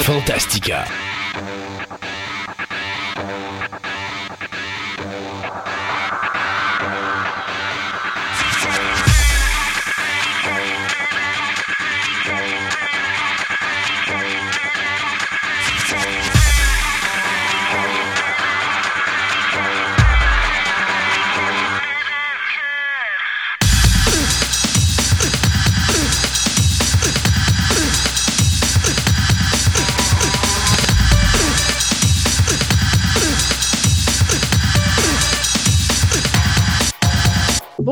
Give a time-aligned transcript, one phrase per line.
[0.00, 0.86] Fantastica.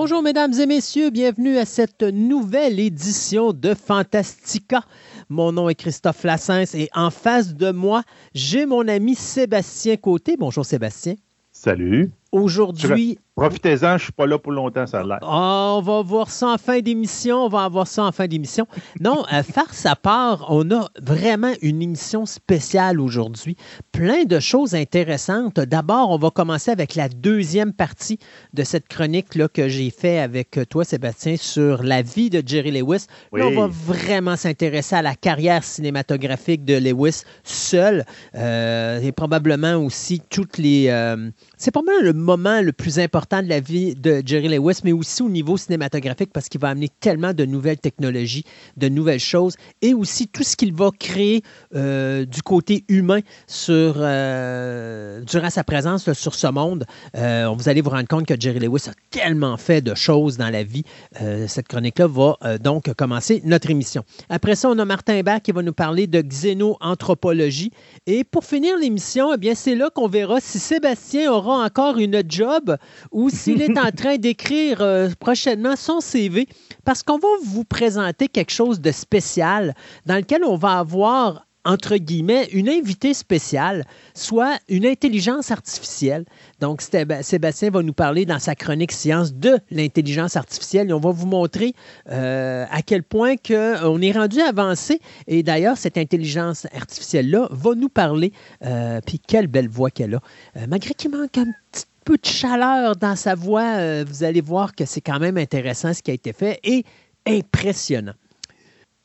[0.02, 4.80] Bonjour mesdames et messieurs, bienvenue à cette nouvelle édition de Fantastica.
[5.28, 8.02] Mon nom est Christophe Lassens et en face de moi,
[8.34, 10.38] j'ai mon ami Sébastien Côté.
[10.38, 11.16] Bonjour Sébastien.
[11.52, 12.10] Salut.
[12.32, 15.18] Aujourd'hui, Profitez-en, je suis pas là pour longtemps, ça a l'air.
[15.22, 17.46] Ah, on va voir ça en fin d'émission.
[17.46, 18.66] On va avoir ça en fin d'émission.
[19.00, 23.56] Non, euh, farce à part, on a vraiment une émission spéciale aujourd'hui.
[23.92, 25.58] Plein de choses intéressantes.
[25.58, 28.18] D'abord, on va commencer avec la deuxième partie
[28.52, 32.72] de cette chronique là, que j'ai fait avec toi, Sébastien, sur la vie de Jerry
[32.72, 33.06] Lewis.
[33.32, 33.54] Là, Oui.
[33.56, 38.04] on va vraiment s'intéresser à la carrière cinématographique de Lewis seul.
[38.34, 40.88] Euh, et probablement aussi toutes les.
[40.90, 44.92] euh, c'est probablement le moment le plus important de la vie de Jerry Lewis, mais
[44.92, 48.44] aussi au niveau cinématographique parce qu'il va amener tellement de nouvelles technologies,
[48.76, 51.42] de nouvelles choses, et aussi tout ce qu'il va créer
[51.74, 56.84] euh, du côté humain sur, euh, durant sa présence sur ce monde.
[57.16, 60.50] Euh, vous allez vous rendre compte que Jerry Lewis a tellement fait de choses dans
[60.50, 60.84] la vie.
[61.20, 64.04] Euh, cette chronique-là va donc commencer notre émission.
[64.28, 67.72] Après ça, on a Martin Bach qui va nous parler de xénoanthropologie.
[68.06, 72.09] Et pour finir l'émission, eh bien, c'est là qu'on verra si Sébastien aura encore une
[72.26, 72.76] job
[73.10, 76.46] ou s'il est en train d'écrire euh, prochainement son CV,
[76.84, 79.74] parce qu'on va vous présenter quelque chose de spécial
[80.06, 86.24] dans lequel on va avoir entre guillemets, une invitée spéciale, soit une intelligence artificielle.
[86.60, 91.10] Donc, Sébastien va nous parler dans sa chronique science de l'intelligence artificielle et on va
[91.10, 91.74] vous montrer
[92.10, 95.00] euh, à quel point que on est rendu avancé.
[95.26, 98.32] Et d'ailleurs, cette intelligence artificielle-là va nous parler.
[98.64, 100.20] euh, Puis, quelle belle voix qu'elle a.
[100.56, 104.40] Euh, malgré qu'il manque un petit peu de chaleur dans sa voix, euh, vous allez
[104.40, 106.84] voir que c'est quand même intéressant ce qui a été fait et
[107.24, 108.14] impressionnant.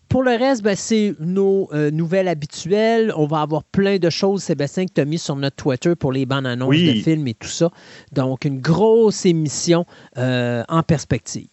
[0.09, 3.13] Pour le reste, ben, c'est nos euh, nouvelles habituelles.
[3.15, 6.13] On va avoir plein de choses, Sébastien, que tu as mis sur notre Twitter pour
[6.13, 6.95] les bandes annonces Oui.
[6.95, 7.69] de films et tout ça.
[8.11, 9.85] Donc, une grosse émission
[10.17, 11.49] euh, en perspective.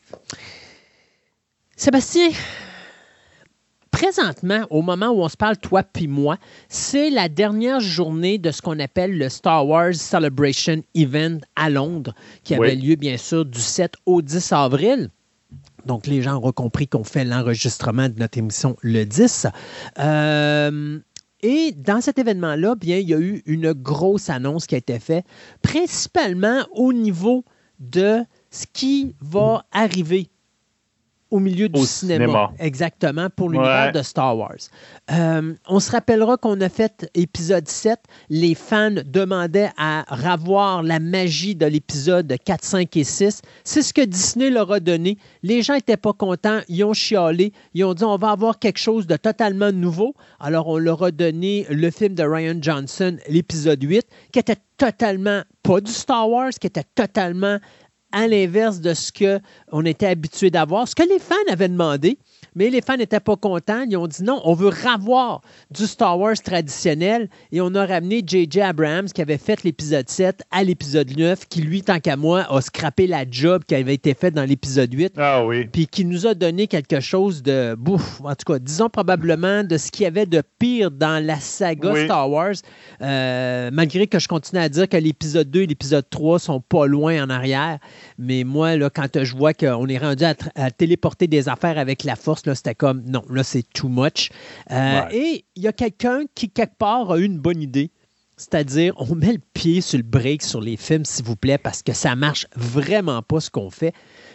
[1.77, 2.31] Sébastien,
[3.93, 6.39] présentement, au moment où on se parle, toi puis moi,
[6.69, 12.13] c'est la dernière journée de ce qu'on appelle le Star Wars Celebration Event à Londres,
[12.43, 12.81] qui avait Oui.
[12.83, 15.11] lieu, bien sûr, du 7 au 10 avril.
[15.87, 19.47] Donc, les gens auront compris qu'on fait l'enregistrement de notre émission le 10.
[19.99, 20.99] Euh,
[21.43, 24.99] et dans cet événement-là, bien, il y a eu une grosse annonce qui a été
[25.01, 25.25] faite,
[25.61, 27.45] principalement au niveau
[27.81, 28.21] de
[28.51, 30.29] ce qui va arriver
[31.33, 32.25] au milieu du Au cinéma.
[32.27, 32.53] cinéma.
[32.59, 33.93] Exactement, pour l'univers Ouais.
[33.93, 34.55] de Star Wars.
[35.11, 37.99] Euh, on se rappellera qu'on a fait épisode 7.
[38.29, 43.41] Les fans demandaient à revoir la magie de l'épisode 4, 5 et 6.
[43.65, 45.17] C'est ce que Disney leur a donné.
[45.43, 46.61] Les gens n'étaient pas contents.
[46.69, 47.53] Ils ont chialé.
[47.75, 50.15] Ils ont dit on va avoir quelque chose de totalement nouveau.
[50.39, 55.43] Alors, on leur a donné le film de Ryan Johnson, l'épisode 8, qui était totalement
[55.63, 57.59] pas du Star Wars, qui était totalement
[58.13, 62.19] à l'inverse de ce qu'on était habitué d'avoir, ce que les fans avaient demandé.
[62.55, 63.85] Mais les fans n'étaient pas contents.
[63.89, 67.29] Ils ont dit non, on veut revoir du Star Wars traditionnel.
[67.51, 68.61] Et on a ramené J.J.
[68.61, 72.61] Abrams, qui avait fait l'épisode 7 à l'épisode 9, qui, lui, tant qu'à moi, a
[72.61, 75.67] scrappé la job qui avait été faite dans l'épisode 8 Ah oui.
[75.67, 79.77] puis qui nous a donné quelque chose de bouf, en tout cas, disons probablement de
[79.79, 82.05] ce qu'il y avait de pire dans la saga Oui.
[82.05, 82.55] Star Wars,
[83.01, 86.87] Euh, malgré que je continue à dire que l'épisode 2 et l'épisode 3 sont pas
[86.87, 87.79] loin en arrière,
[88.19, 92.05] mais moi, là, quand je vois qu'on est rendu à, à téléporter des affaires avec
[92.05, 94.31] la force, là, c'était comme, non, là, c'est too much.
[94.71, 95.17] Euh, Ouais.
[95.17, 97.91] Et il y a quelqu'un qui, quelque part, a eu une bonne idée.
[98.37, 101.83] C'est-à-dire, on met le pied sur le break sur les films, s'il vous plaît, parce
[101.83, 103.95] que ça marche vraiment pas ce qu'on fait.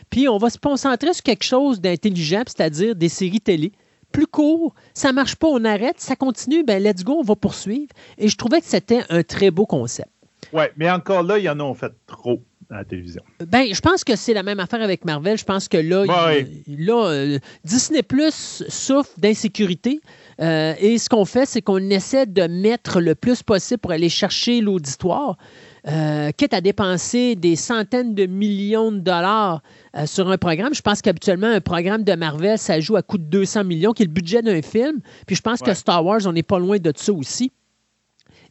[0.09, 3.73] Puis on va se concentrer sur quelque chose d'intelligent, c'est-à-dire des séries télé.
[4.13, 7.89] Plus court, ça marche pas, on arrête, ça continue, ben let's go, on va poursuivre.
[8.17, 10.09] Et je trouvais que c'était un très beau concept.
[10.53, 13.21] Ouais, mais encore là, ils en ont fait trop à la télévision.
[13.47, 15.37] Ben, je pense que c'est la même affaire avec Marvel.
[15.37, 16.47] Je pense que là, Ouais.
[16.67, 20.01] il- là euh, Disney Plus souffre d'insécurité.
[20.41, 24.09] Euh, et ce qu'on fait, c'est qu'on essaie de mettre le plus possible pour aller
[24.09, 25.37] chercher l'auditoire.
[25.89, 29.61] euh, quitte à dépenser des centaines de millions de dollars
[29.95, 30.73] euh, sur un programme.
[30.73, 34.03] Je pense qu'habituellement, un programme de Marvel, ça joue à coût de 200 millions, qui
[34.03, 34.99] est le budget d'un film.
[35.25, 37.53] Puis je pense que Star Wars, on n'est pas loin de ça aussi.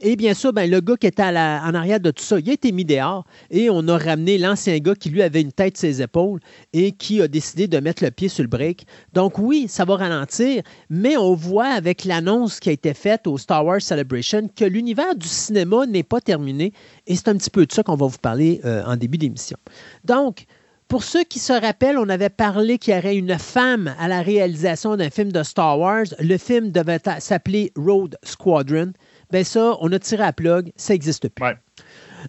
[0.00, 2.52] Et bien sûr, ben, le gars qui était en arrière de tout ça, il a
[2.52, 5.88] été mis dehors et on a ramené l'ancien gars qui lui avait une tête sur
[5.88, 6.40] ses épaules
[6.72, 8.86] et qui a décidé de mettre le pied sur le break.
[9.12, 13.38] Donc oui, ça va ralentir, mais on voit avec l'annonce qui a été faite au
[13.38, 16.72] Star Wars Celebration que l'univers du cinéma n'est pas terminé
[17.06, 19.56] et c'est un petit peu de ça qu'on va vous parler euh, en début d'émission.
[20.04, 20.46] Donc,
[20.88, 24.22] pour ceux qui se rappellent, on avait parlé qu'il y aurait une femme à la
[24.22, 26.04] réalisation d'un film de Star Wars.
[26.20, 28.92] Le film devait s'appeler Road Squadron
[29.36, 31.44] ben ça, on a tiré à plug, ça n'existe plus.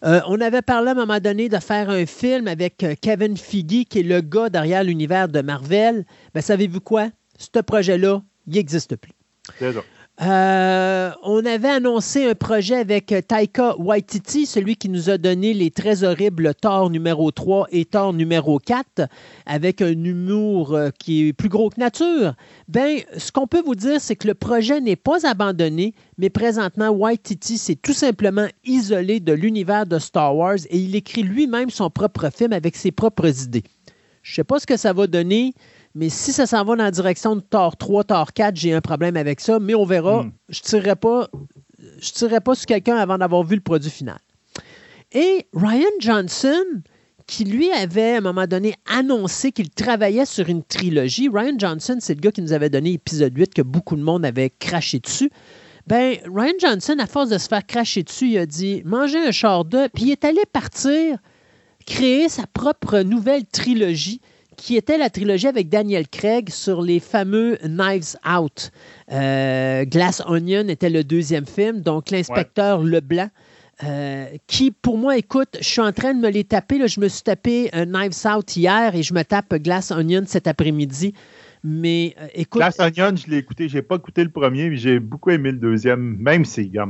[0.04, 3.38] Euh, on avait parlé à un moment donné de faire un film avec euh, Kevin
[3.38, 6.06] Feige, qui est le gars derrière l'univers de Marvel.
[6.34, 7.08] Ben, savez-vous quoi?
[7.38, 9.14] Ce projet-là, il n'existe plus.
[9.58, 9.80] C'est ça.
[10.20, 15.70] Euh, on avait annoncé un projet avec Taika Waititi, celui qui nous a donné les
[15.70, 19.08] très horribles Thor numéro 3 et Thor numéro 4,
[19.46, 22.34] avec un humour euh, qui est plus gros que nature.
[22.68, 26.90] Ben, ce qu'on peut vous dire, c'est que le projet n'est pas abandonné, mais présentement,
[26.90, 31.92] Waititi s'est tout simplement isolé de l'univers de Star Wars et il écrit lui-même son
[31.92, 33.64] propre film avec ses propres idées.
[34.24, 35.54] Je ne sais pas ce que ça va donner.
[35.98, 38.82] Mais si ça s'en va dans la direction de Thor 3, Thor 4, j'ai un
[38.82, 40.24] problème avec ça, mais on verra.
[40.24, 40.32] Hmm.
[40.50, 41.28] Je ne tirerai pas,
[42.00, 44.20] je tirerai pas sur quelqu'un avant d'avoir vu le produit final.
[45.12, 46.64] Et Ryan Johnson,
[47.26, 51.30] qui lui avait à un moment donné annoncé qu'il travaillait sur une trilogie.
[51.34, 54.24] Ryan Johnson, c'est le gars qui nous avait donné épisode 8 que beaucoup de monde
[54.24, 55.32] avait craché dessus.
[55.88, 59.32] Ben, Ryan Johnson, à force de se faire cracher dessus, il a dit manger un
[59.32, 61.18] char de, puis il est allé partir
[61.88, 64.22] créer sa propre nouvelle trilogie
[64.58, 68.72] qui était la trilogie avec Daniel Craig sur les fameux Knives Out.
[69.12, 73.30] Euh, Glass Onion était le deuxième film, donc l'inspecteur Leblanc.
[73.84, 76.80] Euh, qui, pour moi, écoute, je suis en train de me les taper.
[76.80, 80.24] Là, je me suis tapé un Knives Out hier et je me tape Glass Onion
[80.26, 81.14] cet après-midi.
[81.64, 82.60] Mais euh, écoute.
[82.60, 83.70] Glass Onion, je l'ai écouté.
[83.70, 86.82] J'ai pas écouté le premier, mais j'ai beaucoup aimé le deuxième, même si, il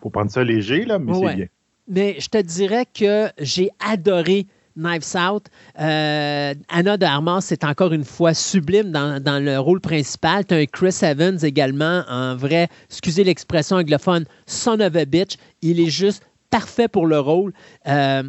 [0.00, 1.46] faut prendre ça léger, là, mais c'est bien.
[1.86, 4.46] Mais je te dirais que j'ai adoré
[4.76, 5.46] Knives Out.
[5.78, 10.44] Euh, Anna de Armand, c'est encore une fois sublime dans, le rôle principal.
[10.44, 15.36] Tu as un Chris Evans également, en vrai, excusez l'expression anglophone, son of a bitch.
[15.62, 17.52] Il est juste parfait pour le rôle.
[17.86, 18.22] Euh,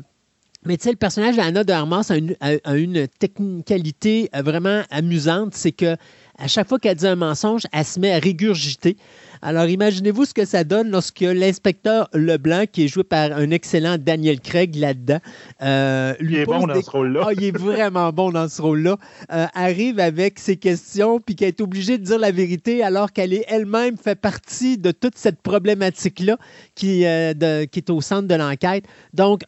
[0.65, 2.35] mais tu sais, le personnage d'Anna de Armand a une,
[2.67, 5.53] une technicalité vraiment amusante.
[5.55, 5.97] C'est que
[6.37, 8.97] à chaque fois qu'elle dit un mensonge, elle se met à régurgiter.
[9.45, 13.97] Alors, imaginez-vous ce que ça donne lorsque l'inspecteur Leblanc, qui est joué par un excellent
[13.99, 15.19] Daniel Craig là-dedans,
[15.61, 17.23] euh, lui il est bon dans ce rôle-là.
[17.27, 18.95] Ah, il est vraiment bon dans ce rôle-là.
[19.33, 23.33] Euh, arrive avec ses questions, puis qu'elle est obligée de dire la vérité alors qu'elle
[23.33, 26.37] est elle-même fait partie de toute cette problématique-là
[26.73, 28.85] qui, euh, qui est au centre de l'enquête.
[29.13, 29.41] Donc,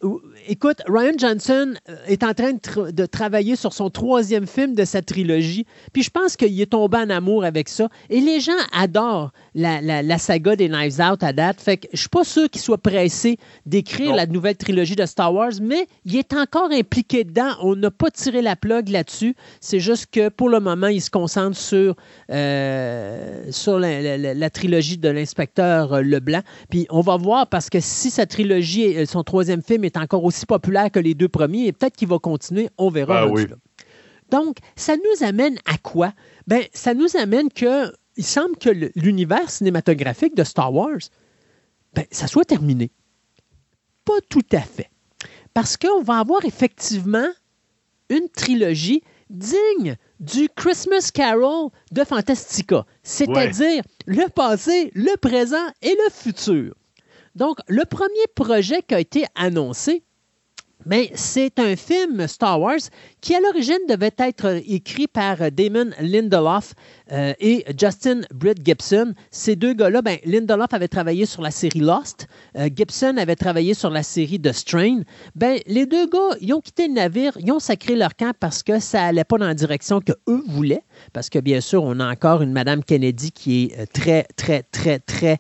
[0.47, 1.73] écoute, Ryan Johnson
[2.07, 6.35] est en train de, travailler sur son troisième film de sa trilogie, puis je pense
[6.35, 7.89] qu'il est tombé en amour avec ça.
[8.09, 11.61] Et les gens adorent la, la, saga des Knives Out à date.
[11.61, 15.33] Fait que je suis pas sûr qu'il soit pressé d'écrire la nouvelle trilogie de Star
[15.33, 17.51] Wars, mais il est encore impliqué dedans.
[17.61, 19.35] On n'a pas tiré la plug là-dessus.
[19.61, 21.95] C'est juste que pour le moment, il se concentre sur,
[22.31, 26.41] euh, sur la, trilogie de l'inspecteur Leblanc.
[26.69, 30.34] Puis on va voir parce que si sa trilogie, son troisième film est encore aussi
[30.43, 32.69] populaire que les deux premiers, peut-être qu'il va continuer.
[32.77, 33.27] On verra.
[33.27, 33.47] Ben
[34.29, 36.13] Donc, ça nous amène à quoi?
[36.47, 40.99] Ben, ça nous amène que il semble que l'univers cinématographique de Star Wars,
[41.93, 42.91] ben, ça soit terminé.
[44.05, 44.89] Pas tout à fait.
[45.53, 47.27] Parce qu'on va avoir effectivement
[48.09, 56.11] une trilogie digne du Christmas Carol de Fantastica, c'est-à-dire le passé, le présent et le
[56.11, 56.75] futur.
[57.35, 60.03] Donc, le premier projet qui a été annoncé,
[60.85, 62.79] mais c'est un film Star Wars
[63.21, 66.73] qui, à l'origine, devait être écrit par Damon Lindelof
[67.11, 69.13] euh, et Justin Britt Gibson.
[69.31, 73.73] Ces deux gars-là, ben, Lindelof avait travaillé sur la série Lost, euh, Gibson avait travaillé
[73.73, 75.01] sur la série The Strain.
[75.35, 78.63] Ben, les deux gars, ils ont quitté le navire, ils ont sacré leur camp parce
[78.63, 80.83] que ça n'allait pas dans la direction qu'eux voulaient.
[81.13, 84.63] Parce que, bien sûr, on a encore une Madame Kennedy qui est euh, très, très,
[84.63, 85.37] très, très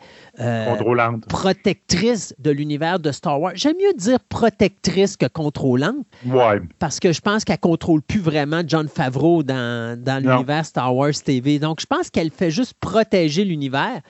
[1.29, 3.53] protectrice de l'univers de Star Wars.
[3.55, 6.05] J'aime mieux dire protectrice que contrôlante.
[6.25, 6.59] Ouais.
[6.79, 11.13] Parce que je pense qu'elle contrôle plus vraiment John Favreau dans, dans l'univers Star Wars
[11.23, 14.01] TV Donc, je pense qu'elle fait juste protéger l'univers.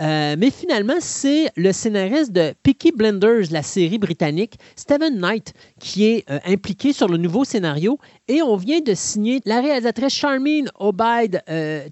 [0.00, 6.06] Euh, mais finalement, c'est le scénariste de Peaky Blenders, la série britannique, Stephen Knight, qui
[6.06, 7.98] est euh, impliqué sur le nouveau scénario.
[8.28, 11.86] Et on vient de signer la réalisatrice Charmine Obaid euh,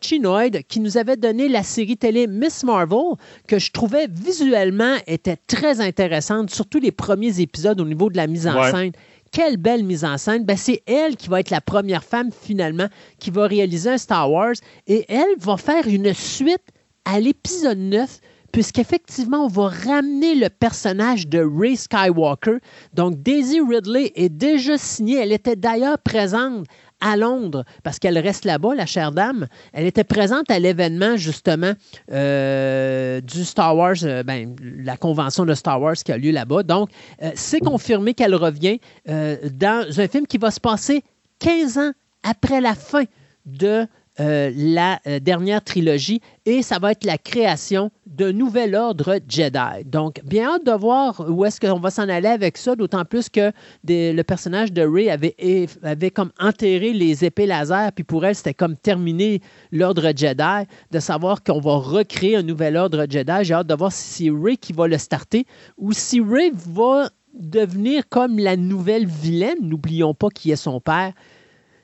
[0.00, 3.16] Chinoid, qui nous avait donné la série télé Miss Marvel,
[3.48, 8.26] que je trouvais visuellement était très intéressante, surtout les premiers épisodes au niveau de la
[8.26, 8.92] mise en scène
[9.34, 10.44] quelle belle mise en scène.
[10.44, 12.86] Ben, c'est elle qui va être la première femme finalement
[13.18, 14.54] qui va réaliser un Star Wars
[14.86, 16.62] et elle va faire une suite
[17.04, 18.20] à l'épisode 9
[18.52, 22.58] puisqu'effectivement, on va ramener le personnage de Ray Skywalker.
[22.92, 25.16] Donc, Daisy Ridley est déjà signée.
[25.16, 26.64] Elle était d'ailleurs présente
[27.04, 29.46] à Londres, parce qu'elle reste là-bas, la chère dame.
[29.74, 31.74] Elle était présente à l'événement, justement,
[32.10, 36.62] euh, du Star Wars, euh, ben, la convention de Star Wars qui a lieu là-bas.
[36.62, 36.88] Donc,
[37.22, 41.04] euh, c'est confirmé qu'elle revient dans un film qui va se passer
[41.40, 41.92] 15 ans
[42.22, 43.04] après la fin
[43.44, 43.86] de
[44.20, 49.84] euh, la euh, dernière trilogie et ça va être la création d'un nouvel ordre Jedi.
[49.86, 53.28] Donc, bien hâte de voir où est-ce qu'on va s'en aller avec ça, d'autant plus
[53.28, 53.50] que
[53.88, 58.76] le personnage de Rey avait, comme enterré les épées laser, puis pour elle, c'était comme
[58.76, 59.40] terminer
[59.72, 63.32] l'ordre Jedi, de savoir qu'on va recréer un nouvel ordre Jedi.
[63.42, 65.44] J'ai hâte de voir si c'est Rey qui va le starter
[65.76, 69.58] ou si Rey va devenir comme la nouvelle vilaine.
[69.60, 71.12] N'oublions pas qui est son père.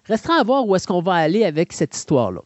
[0.05, 2.43] Restera à voir où est-ce qu'on va aller avec cette histoire-là.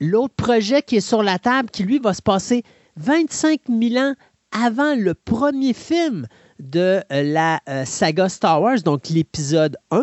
[0.00, 2.62] L'autre projet qui est sur la table, qui lui va se passer
[2.96, 4.14] 25 000 ans
[4.52, 6.26] avant le premier film
[6.58, 9.98] de euh, la euh, saga Star Wars, donc l'épisode 1,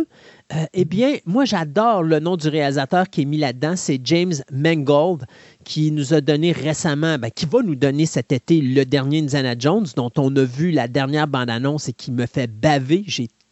[0.54, 3.76] euh, eh bien, moi, j'adore le nom du réalisateur qui est mis là-dedans.
[3.76, 5.24] C'est James Mangold,
[5.64, 9.56] qui nous a donné récemment, ben, qui va nous donner cet été le dernier Indiana
[9.58, 13.04] Jones, dont on a vu la dernière bande-annonce et qui me fait baver.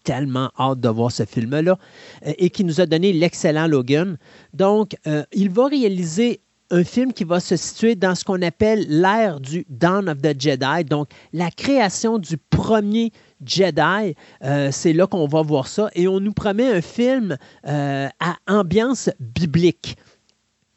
[0.03, 1.77] Tellement hâte de voir ce film-là,
[2.25, 4.17] euh, et qui nous a donné l'excellent Logan.
[4.53, 6.41] Donc, euh, il va réaliser
[6.73, 10.39] un film qui va se situer dans ce qu'on appelle l'ère du Dawn of the
[10.39, 13.11] Jedi, donc la création du premier
[13.45, 14.15] Jedi.
[14.43, 15.89] Euh, c'est là qu'on va voir ça.
[15.95, 19.97] Et on nous promet un film à ambiance biblique.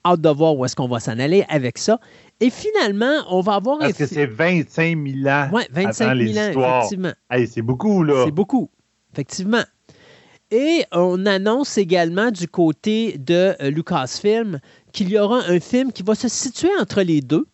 [0.04, 2.00] Hâte de voir où est-ce qu'on va s'en aller avec ça.
[2.40, 5.48] Et finalement, on va avoir Parce que c'est 25 000 ans.
[5.52, 7.12] Oui, 25 000 ans, effectivement.
[7.46, 8.24] c'est beaucoup, là.
[8.24, 8.68] C'est beaucoup.
[9.14, 9.62] Effectivement.
[10.50, 14.58] Et on annonce également du côté de euh, Lucasfilm
[14.92, 17.46] qu'il y aura un film qui va se situer entre les deux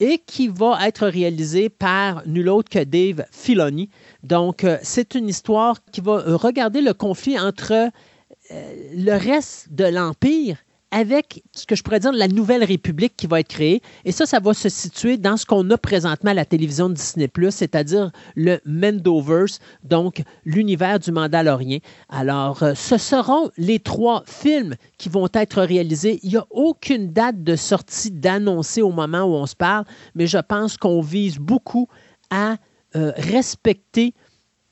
[0.00, 3.90] et qui va être réalisé par nul autre que Dave Filoni.
[4.22, 9.84] Donc, euh, c'est une histoire qui va regarder le conflit entre euh, le reste de
[9.84, 10.56] l'Empire
[10.92, 13.80] avec ce que je pourrais dire la nouvelle République qui va être créée.
[14.04, 16.94] Et ça, ça va se situer dans ce qu'on a présentement à la télévision de
[16.94, 21.78] Disney+, c'est-à-dire le Mendoverse, donc l'univers du Mandalorien.
[22.10, 26.20] Alors, euh, ce seront les trois films qui vont être réalisés.
[26.22, 30.26] Il n'y a aucune date de sortie d'annoncer au moment où on se parle, mais
[30.26, 31.88] je pense qu'on vise beaucoup
[32.30, 32.56] à
[32.96, 34.12] euh, respecter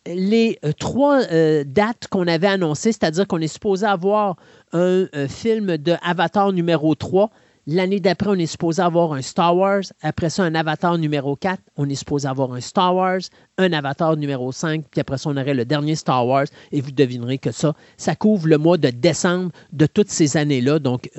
[0.07, 1.23] les euh, trois
[1.65, 4.37] dates qu'on avait annoncées, c'est-à-dire qu'on est supposé avoir
[4.73, 7.31] un, euh, film de Avatar numéro 3.
[7.67, 9.83] L'année d'après, on est supposé avoir un Star Wars.
[10.03, 11.63] Après ça, un Avatar numéro 4.
[11.77, 13.21] On est supposé avoir un Star Wars,
[13.59, 14.85] un Avatar numéro 5.
[14.91, 16.47] Puis après ça, on aurait le dernier Star Wars.
[16.73, 20.79] Et vous devinerez que ça, ça couvre le mois de décembre de toutes ces années-là.
[20.79, 21.11] Donc,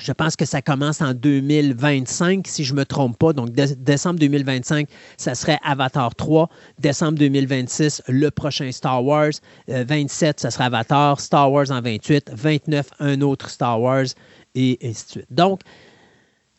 [0.00, 3.32] je pense que ça commence en 2025, si je ne me trompe pas.
[3.32, 6.48] Donc, décembre 2025, ça serait Avatar 3.
[6.78, 9.32] Décembre 2026, le prochain Star Wars.
[9.68, 11.20] 27, euh, ça serait Avatar.
[11.20, 12.30] Star Wars en 28.
[12.34, 14.06] 29, un autre Star Wars.
[14.54, 15.26] Et ainsi de suite.
[15.30, 15.60] Donc,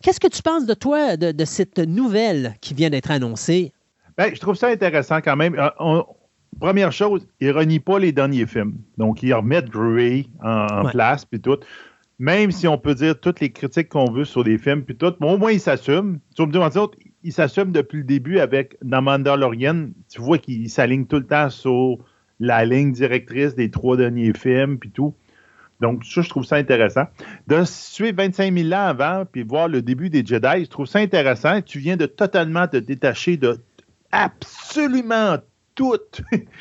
[0.03, 3.73] qu'est-ce que tu penses de toi, de, cette nouvelle qui vient d'être annoncée?
[4.17, 5.55] Bien, je trouve ça intéressant quand même.
[5.57, 6.01] Euh,
[6.59, 8.75] première chose, ils ne renient pas les derniers films.
[8.97, 11.57] Donc, ils remettent Grey en, place, puis tout
[12.19, 15.15] même si on peut dire toutes les critiques qu'on veut sur les films, puis tout,
[15.21, 16.19] au moins, il s'assume.
[16.35, 16.89] Tu me dire,
[17.23, 19.87] il s'assume depuis le début avec dans Mandalorian.
[20.09, 21.97] Tu vois qu'il s'aligne tout le temps sur
[22.41, 25.13] la ligne directrice des trois derniers films, puis tout.
[25.79, 27.03] Donc, ça, je trouve ça intéressant.
[27.47, 30.99] De suivre 25 000 ans avant, puis voir le début des Jedi, je trouve ça
[30.99, 31.61] intéressant.
[31.61, 33.59] Tu viens de totalement te détacher de
[34.11, 35.37] absolument
[35.73, 35.95] tout.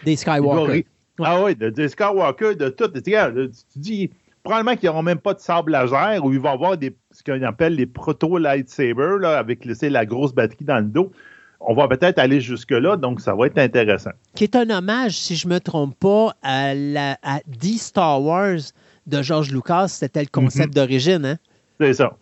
[0.04, 0.86] Des Skywalker.
[1.18, 2.88] ah oui, des Skywalker, de tout.
[2.88, 4.10] Tu dis,
[4.48, 7.42] probablement qu'ils n'auront même pas de sable laser ou ils vont avoir des, ce qu'on
[7.42, 11.12] appelle les proto-lightsabers avec la grosse batterie dans le dos.
[11.60, 14.12] On va peut-être aller jusque-là, donc ça va être intéressant.
[14.34, 18.22] Qui est un hommage, si je ne me trompe pas, à, la, à The Star
[18.22, 18.60] Wars
[19.06, 19.88] de George Lucas.
[19.88, 20.74] C'était le concept mhm.
[20.74, 21.24] d'origine.
[21.26, 21.36] Hein?
[21.78, 22.16] C'est ça.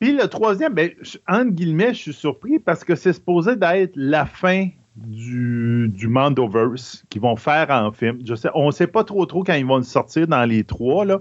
[0.00, 0.90] Puis le troisième, ben,
[1.28, 7.04] entre guillemets, je suis surpris parce que c'est supposé d'être la fin du, du Mandoverse
[7.08, 8.18] qu'ils vont faire en film.
[8.26, 10.64] Je sais, on ne sait pas trop trop quand ils vont le sortir dans les
[10.64, 11.20] trois, là.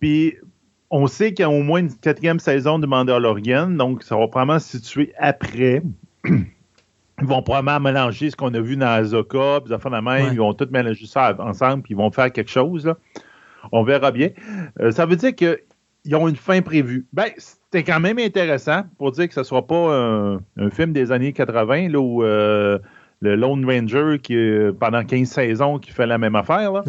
[0.00, 0.36] Puis,
[0.90, 4.28] on sait qu'il y a au moins une quatrième saison de Mandalorian, donc ça va
[4.28, 5.82] probablement se situer après.
[6.24, 10.52] Ils vont probablement mélanger ce qu'on a vu dans Azoka, puis la même, ils vont
[10.52, 12.92] tout mélanger ça ensemble, puis ils vont faire quelque chose.
[13.70, 14.30] On verra bien.
[14.80, 17.06] Euh, ça veut dire qu'ils ont une fin prévue.
[17.12, 19.94] Ben, c'était quand même intéressant pour dire que ce ne soit pas
[20.56, 22.80] un, film des années 80, là, où euh,
[23.20, 24.36] le Lone Ranger, qui
[24.80, 26.82] pendant 15 saisons, qui fait la même affaire.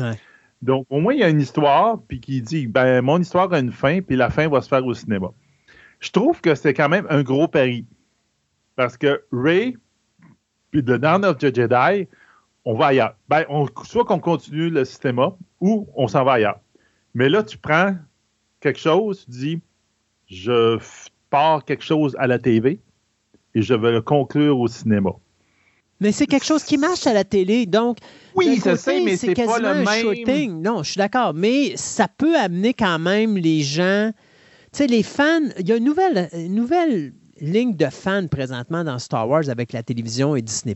[0.65, 3.60] Donc, au moins, il y a une histoire, puis qui dit, ben, mon histoire a
[3.60, 5.27] une fin, puis la fin va se faire au cinéma.
[6.00, 7.86] Je trouve que c'est quand même un gros pari.
[8.75, 9.77] Parce que Ray,
[10.72, 12.07] puis The Dawn of the Jedi,
[12.65, 13.15] on va ailleurs.
[13.29, 13.45] Ben,
[13.84, 16.60] soit qu'on continue le cinéma, ou on s'en va ailleurs.
[17.13, 17.95] Mais là, tu prends
[18.60, 19.62] quelque chose, tu dis,
[20.25, 20.79] je
[21.29, 22.79] pars quelque chose à la TV,
[23.53, 25.12] et je vais le conclure au cinéma.
[26.01, 27.97] Mais c'est quelque chose qui marche à la télé, donc.
[28.35, 30.01] Oui, je sais, mais c'est pas le même.
[30.01, 30.61] Shooting.
[30.61, 34.11] Non, je suis d'accord, mais ça peut amener quand même les gens.
[34.73, 35.39] Tu sais, les fans.
[35.59, 39.73] Il y a une nouvelle, une nouvelle ligne de fans présentement dans Star Wars avec
[39.73, 40.75] la télévision et Disney.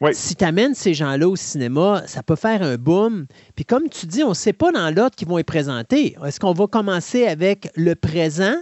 [0.00, 0.14] Oui.
[0.14, 3.26] Si tu amènes ces gens-là au cinéma, ça peut faire un boom.
[3.54, 6.16] Puis comme tu dis, on ne sait pas dans l'autre qui vont être présentés.
[6.24, 8.54] Est-ce qu'on va commencer avec le présent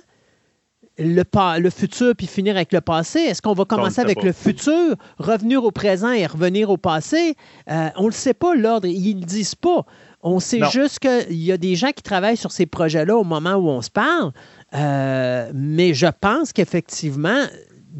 [0.98, 1.22] le,
[1.60, 3.20] le futur puis finir avec le passé?
[3.20, 7.34] Est-ce qu'on va commencer avec le futur, revenir au présent et revenir au passé?
[7.70, 8.86] Euh, on ne le sait pas, l'ordre.
[8.86, 9.84] Ils ne le disent pas.
[10.22, 13.54] On sait juste qu'il y a des gens qui travaillent sur ces projets-là au moment
[13.54, 14.32] où on se parle.
[14.74, 17.44] Euh, mais je pense qu'effectivement,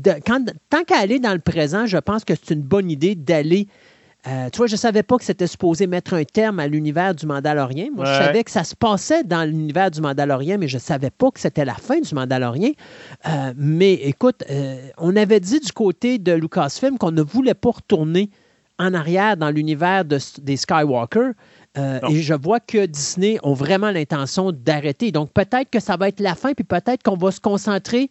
[0.03, 3.69] tant qu'à aller dans le présent, je pense que c'est une bonne idée d'aller
[4.29, 7.15] euh, tu vois, je ne savais pas que c'était supposé mettre un terme à l'univers
[7.15, 7.89] du Mandalorien.
[7.95, 11.11] Moi, je savais que ça se passait dans l'univers du Mandalorien, mais je ne savais
[11.11, 12.73] pas que c'était la fin du Mandalorien.
[13.27, 17.71] Euh, mais écoute, euh, on avait dit du côté de Lucasfilm qu'on ne voulait pas
[17.71, 18.31] retourner
[18.79, 21.31] en arrière dans l'univers des Skywalker.
[21.77, 25.11] et je vois que Disney ont vraiment l'intention d'arrêter.
[25.11, 28.11] Donc peut-être que ça va être la fin, puis peut-être qu'on va se concentrer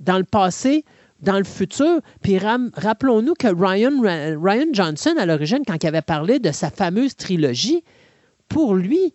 [0.00, 0.84] dans le passé
[1.22, 2.00] dans le futur.
[2.22, 4.00] Puis rappelons-nous que Ryan,
[4.40, 7.82] Ryan Johnson, à l'origine, quand il avait parlé de sa fameuse trilogie,
[8.48, 9.14] pour lui,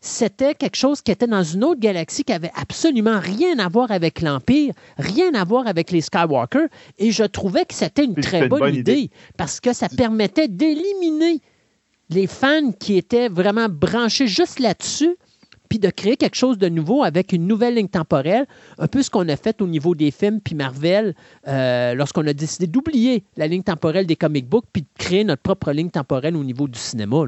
[0.00, 3.90] c'était quelque chose qui était dans une autre galaxie qui avait absolument rien à voir
[3.90, 6.66] avec l'Empire, rien à voir avec les Skywalker.
[6.98, 11.40] Et je trouvais que c'était une très bonne, idée, parce que ça permettait d'éliminer
[12.08, 15.16] les fans qui étaient vraiment branchés juste là-dessus
[15.70, 18.46] puis de créer quelque chose de nouveau avec une nouvelle ligne temporelle,
[18.78, 21.14] un peu ce qu'on a fait au niveau des films, puis Marvel,
[21.48, 25.42] euh, lorsqu'on a décidé d'oublier la ligne temporelle des comic books, puis de créer notre
[25.42, 27.24] propre ligne temporelle au niveau du cinéma.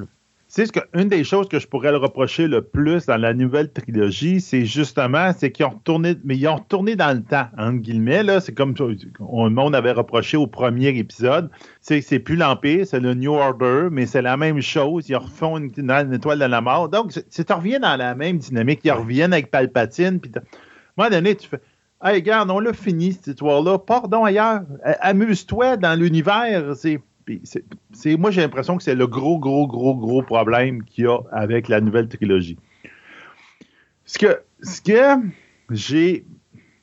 [0.54, 3.32] C'est ce que, une des choses que je pourrais le reprocher le plus dans la
[3.32, 7.46] nouvelle trilogie, c'est justement, c'est qu'ils ont retourné, mais ils ont retourné dans le temps,
[7.56, 8.38] entre guillemets, là.
[8.38, 8.74] C'est comme
[9.18, 11.48] on, monde avait reproché au premier épisode.
[11.80, 15.08] C'est c'est plus l'Empire, c'est le New Order, mais c'est la même chose.
[15.08, 15.70] Ils refont une,
[16.12, 16.90] étoile de la mort.
[16.90, 18.80] Donc, c'est, tu reviens dans la même dynamique.
[18.84, 20.20] Ils reviennent avec Palpatine.
[20.20, 20.42] Puis, à un
[20.98, 21.60] moment donné, tu fais,
[22.04, 23.78] Hey, regarde, on l'a fini, cette histoire-là.
[23.78, 24.62] Pardon ailleurs.
[25.00, 26.74] Amuse-toi dans l'univers.
[26.76, 27.00] C'est
[27.44, 31.18] c'est, moi, j'ai l'impression que c'est le gros, gros, gros, gros problème qu'il y a
[31.30, 32.58] avec la nouvelle trilogie.
[34.04, 35.28] Ce que, ce que
[35.70, 36.24] j'ai.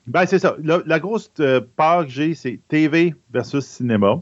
[0.08, 0.56] Ben, c'est ça.
[0.63, 4.21] La, grosse euh, part que j'ai, c'est TV versus cinéma.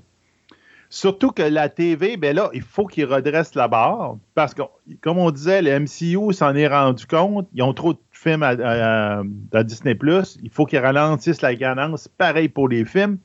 [0.89, 4.17] Surtout que la TV, ben là, il faut qu'ils redressent la barre.
[4.35, 4.61] Parce que,
[5.01, 7.47] comme on disait, le MCU s'en est rendu compte.
[7.53, 9.21] Ils ont trop de films à,
[9.53, 9.97] à Disney.
[10.43, 12.07] Il faut qu'ils ralentissent la cadence.
[12.07, 13.19] Pareil pour les films.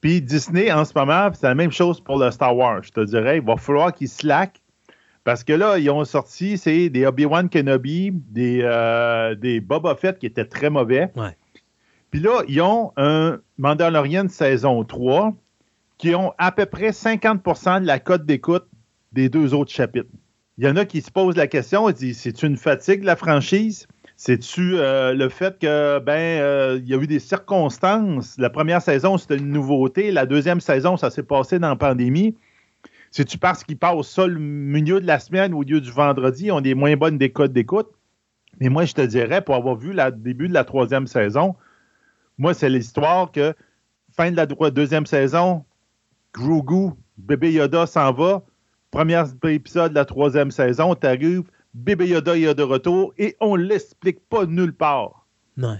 [0.00, 2.82] Puis Disney, en ce moment, c'est la même chose pour le Star Wars.
[2.82, 4.62] Je te dirais, il va falloir qu'ils slack.
[5.24, 10.18] Parce que là, ils ont sorti, c'est des Obi-Wan Kenobi, des, euh, des Boba Fett
[10.18, 11.10] qui étaient très mauvais.
[12.12, 15.34] Puis là, ils ont un Mandalorian saison 3
[15.98, 18.66] qui ont à peu près 50% de la cote d'écoute
[19.12, 20.10] des deux autres chapitres.
[20.58, 23.16] Il y en a qui se posent la question, ils disent, c'est une fatigue la
[23.16, 23.88] franchise?
[24.16, 28.38] C'est-tu euh, le fait que ben euh, il y a eu des circonstances?
[28.38, 30.10] La première saison, c'était une nouveauté.
[30.10, 32.34] La deuxième saison, ça s'est passé dans la pandémie.
[33.10, 36.62] C'est-tu parce qu'ils passent ça le milieu de la semaine au lieu du vendredi, ont
[36.62, 37.88] des moins bonnes décotes d'écoute?
[38.58, 41.54] Mais moi, je te dirais, pour avoir vu le début de la troisième saison,
[42.38, 43.54] moi, c'est l'histoire que
[44.16, 45.64] fin de la deuxième saison,
[46.32, 48.42] Grogu, bébé Yoda s'en va.
[48.90, 51.44] Premier épisode de la troisième saison, tu arrives,
[51.76, 55.26] Bébé Yoda est de retour et on ne l'explique pas nulle part.
[55.58, 55.78] Non.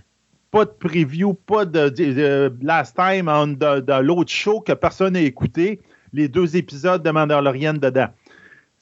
[0.50, 5.80] Pas de preview, pas de, last time dans l'autre show que personne n'a écouté,
[6.12, 8.08] les deux épisodes de Mandalorian dedans.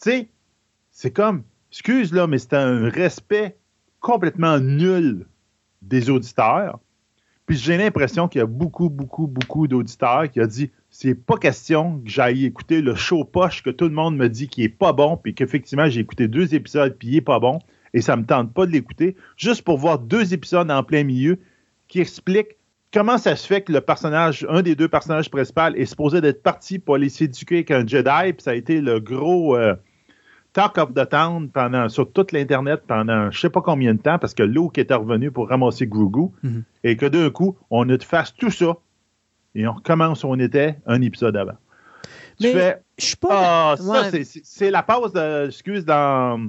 [0.03, 0.29] Tu sais,
[0.91, 3.57] c'est comme, excuse là, mais c'est un respect
[4.01, 5.25] complètement nul
[5.83, 6.81] des auditeurs.
[7.47, 11.37] Puis j'ai l'impression qu'il y a beaucoup, beaucoup, beaucoup d'auditeurs qui ont dit c'est pas
[11.39, 14.69] question que j'aille écouter le show poche que tout le monde me dit qui est
[14.69, 17.59] pas bon, puis qu'effectivement j'ai écouté deux épisodes puis il est pas bon.
[17.95, 21.03] et ça ne me tente pas de l'écouter, juste pour voir deux épisodes en plein
[21.03, 21.39] milieu
[21.89, 22.57] qui expliquent
[22.93, 26.45] comment ça se fait que le personnage, un des deux personnages principaux, est supposé d'être
[26.45, 29.75] parti pour aller s'éduquer avec un Jedi, puis ça a été le gros euh,
[30.53, 33.99] talk of the town pendant, sur toute l'Internet pendant je ne sais pas combien de
[34.01, 36.63] temps, parce que Luke était revenu pour ramasser Grogu, Mhm.
[36.85, 38.77] et que d'un coup, on fasse tout ça,
[39.55, 41.57] et on recommence où on était un épisode avant.
[42.41, 43.29] Tu Mais fais, je suis pas.
[43.73, 44.25] ah, ça, Ouais.
[44.25, 46.49] c'est- la pause, de, excuse, dans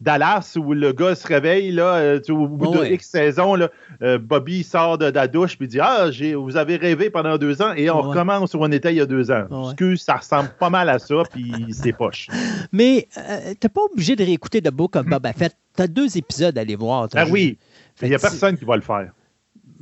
[0.00, 2.94] Dallas où le gars se réveille, là, euh, tu au bout Oh, de ouais.
[2.94, 3.68] X saisons, là,
[4.02, 7.62] euh, Bobby sort de la douche puis dit Ah, j'ai- vous avez rêvé pendant deux
[7.62, 9.44] ans et on recommence où on était il y a deux ans.
[9.50, 9.66] Ouais.
[9.70, 12.26] Excuse, ça ressemble pas mal à ça, puis c'est poche.
[12.72, 15.56] Mais euh, t'es pas obligé de réécouter The Book of Boba Fett.
[15.76, 17.08] T'as deux épisodes à aller voir.
[17.14, 17.58] Ah juste- oui,
[18.02, 19.12] il n'y a personne qui va le faire.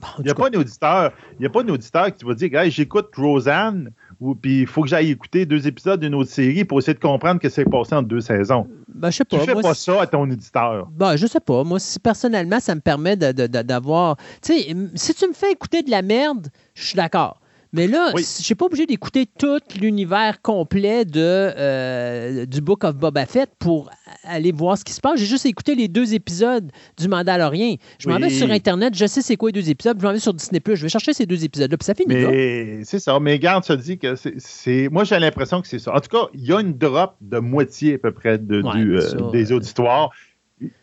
[0.00, 1.12] Bon, Il n'y a pas un auditeur.
[1.38, 4.66] Il y a pas un auditeur qui va dire Hey, j'écoute Roseanne, ou puis il
[4.66, 7.54] faut que j'aille écouter deux épisodes d'une autre série pour essayer de comprendre ce qui
[7.54, 8.66] s'est passé en deux saisons.
[8.94, 9.44] ben, je sais Tu pas.
[9.44, 10.88] fais moi, pas ça à ton auditeur.
[10.92, 11.64] Ben, je sais pas.
[11.64, 14.16] Moi, si personnellement, ça me permet d'avoir.
[14.42, 17.39] Tu sais, si tu me fais écouter de la merde, je suis d'accord.
[17.72, 18.22] Mais là, Oui.
[18.22, 23.50] je suis pas obligé d'écouter tout l'univers complet de, euh, du Book of Boba Fett
[23.58, 23.90] pour
[24.24, 25.20] aller voir ce qui se passe.
[25.20, 27.76] J'ai juste écouté les deux épisodes du Mandalorien.
[27.98, 30.18] Je m'en vais sur Internet, je sais c'est quoi les deux épisodes, je m'en vais
[30.18, 32.14] sur Disney+, je vais chercher ces deux épisodes-là, puis ça finit.
[32.14, 33.18] Mais c'est ça.
[33.20, 34.88] Mais garde, ça dit que c'est-.
[34.90, 35.94] Moi, j'ai l'impression que c'est ça.
[35.94, 38.72] En tout cas, il y a une drop de moitié à peu près de, Ouais,
[38.74, 40.10] du, euh, des euh, auditoires.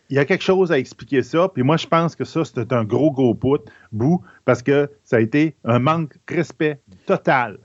[0.09, 1.49] Il y a quelque chose à expliquer ça.
[1.49, 3.59] Puis moi, je pense que ça, c'était un gros, gros bout,
[3.91, 7.57] bout, parce que ça a été un manque de respect total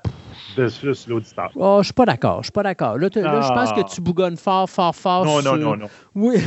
[0.56, 1.50] de juste l'auditeur.
[1.56, 2.96] Oh, je suis pas d'accord, je suis pas d'accord.
[2.96, 3.82] Là, là, je pense Ah.
[3.82, 5.24] que tu bougonnes fort, fort, fort.
[5.26, 5.86] Non, non, sur- non, non.
[6.14, 6.36] Oui.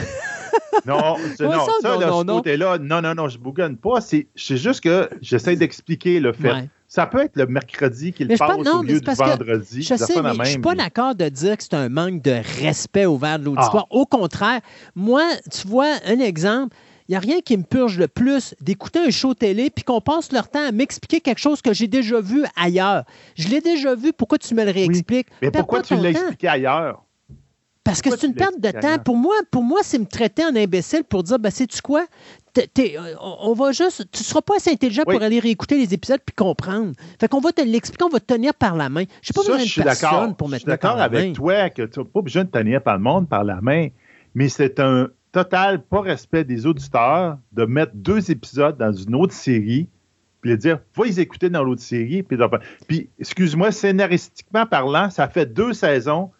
[0.85, 2.35] Non, c'est- non, ça, ça, non, non, ce non.
[2.37, 4.01] côté-là, non, non, non, je bougonne pas.
[4.01, 6.51] C'est c'est juste que j'essaie d'expliquer le fait.
[6.51, 6.69] Ouais.
[6.87, 9.81] Ça peut être le mercredi qu'il passe non, au lieu du vendredi.
[9.81, 13.05] Je sais, mais je suis pas d'accord de dire que c'est un manque de respect
[13.05, 13.87] envers l'auditoire.
[13.89, 13.95] Ah.
[13.95, 14.59] Au contraire,
[14.95, 16.75] moi, tu vois, un exemple,
[17.07, 20.01] il n'y a rien qui me purge le plus d'écouter un show télé puis qu'on
[20.01, 23.03] passe leur temps à m'expliquer quelque chose que j'ai déjà vu ailleurs.
[23.35, 25.27] Je l'ai déjà vu, pourquoi tu me le réexpliques?
[25.41, 27.01] Mais Perds pourquoi pas tu l'as expliqué ailleurs?
[27.83, 28.97] Parce que c'est une perte de temps.
[28.97, 32.05] Pour moi, pour moi c'est me traiter en imbécile pour dire, ben, sais-tu quoi?
[32.53, 34.09] T'es- on va juste.
[34.11, 35.13] Tu ne seras pas assez intelligent Oui.
[35.15, 36.93] pour aller réécouter les épisodes puis comprendre.
[37.19, 39.03] Fait qu'on va te l'expliquer, on va te tenir par la main.
[39.21, 40.35] Je pas Ça, besoin je de suis personne d'accord.
[40.37, 41.17] pour me Je suis tenir par d'accord la main.
[41.25, 43.89] avec toi que tu n'as pas besoin de tenir par le monde par la main,
[44.33, 49.33] mais c'est un total pas respect des auditeurs de mettre deux épisodes dans une autre
[49.33, 49.89] série
[50.39, 52.37] puis de dire va les écouter dans l'autre série puis,
[52.87, 56.31] puis excuse-moi scénaristiquement parlant ça fait deux saisons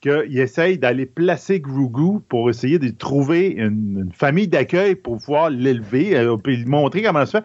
[0.00, 6.16] qu'ils essayent d'aller placer Grogu pour essayer de trouver une, famille d'accueil pour pouvoir l'élever
[6.16, 7.44] euh, puis lui montrer comment ça se fait.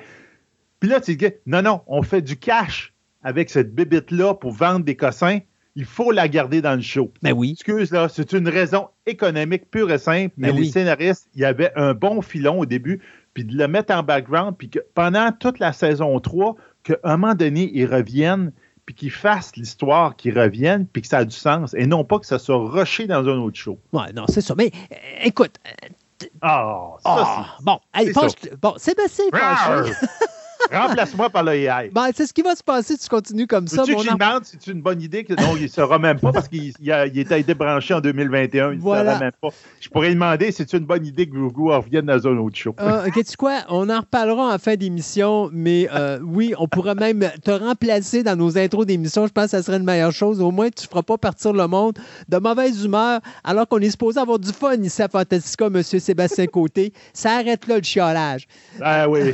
[0.79, 4.51] Puis là tu dis non non on fait du cash avec cette bébite là pour
[4.51, 5.41] vendre des cossins
[5.75, 7.51] il faut la garder dans le show Ben oui.
[7.51, 11.45] excuse, là, c'est une raison économique pure et simple, mais Ben les scénaristes, il y
[11.45, 13.01] avait un bon filon au début,
[13.33, 17.17] puis de le mettre en background, puis que pendant toute la saison 3, qu'à un
[17.17, 18.51] moment donné, ils reviennent,
[18.85, 22.19] puis qu'ils fassent l'histoire, qu'ils reviennent, puis que ça a du sens, et non pas
[22.19, 23.79] que ça soit rushé dans un autre show.
[23.93, 24.55] Ouais, non, c'est ça.
[24.57, 29.93] Mais euh, écoute, euh, Ah, ça, ah, bon, hey, c'est bon, Sébastien fâché.
[30.71, 31.89] Remplace-moi par le AI.
[31.93, 33.81] Ben, c'est ce qui va se passer si tu continues comme ça.
[33.81, 35.23] Veux-tu mon en- lui demande si c'est une bonne idée?
[35.23, 35.33] Que...
[35.33, 38.71] Non, il ne saura même pas parce qu'il il a, il été branché en 2021.
[38.71, 39.11] Il ne Voilà.
[39.13, 39.49] saura même pas.
[39.79, 42.55] Je pourrais lui demander si c'est une bonne idée que Grogu revienne dans un autre
[42.55, 42.73] show?
[42.77, 43.59] Ah, ok, tu quoi?
[43.69, 48.35] On en reparlera en fin d'émission, mais euh, oui, on pourra même te remplacer dans
[48.35, 49.27] nos intros d'émission.
[49.27, 50.41] Je pense que ça serait une meilleure chose.
[50.41, 51.97] Au moins, tu ne feras pas partir le monde
[52.29, 55.81] de mauvaise humeur alors qu'on est supposé avoir du fun ici à Fantastica, M.
[55.83, 56.93] Sébastien Côté.
[57.13, 58.47] Ça arrête là le chiolage.
[58.81, 59.33] Ah oui.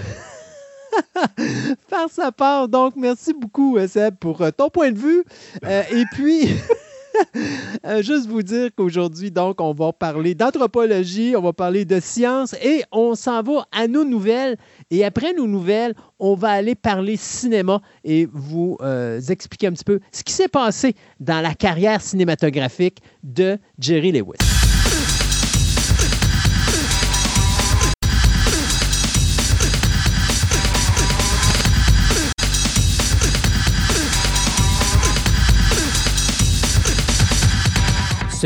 [1.90, 5.24] Par sa part, donc, merci beaucoup, euh, Seb, pour euh, ton point de vue.
[5.66, 6.50] Euh, et puis.
[8.02, 12.84] Juste vous dire qu'aujourd'hui, donc, on va parler d'anthropologie, on va parler de science et
[12.92, 14.56] on s'en va à nos nouvelles.
[14.92, 18.78] Et après nos nouvelles, on va aller parler cinéma et vous
[19.30, 24.67] expliquer un petit peu ce qui s'est passé dans la carrière cinématographique de Jerry Lewis.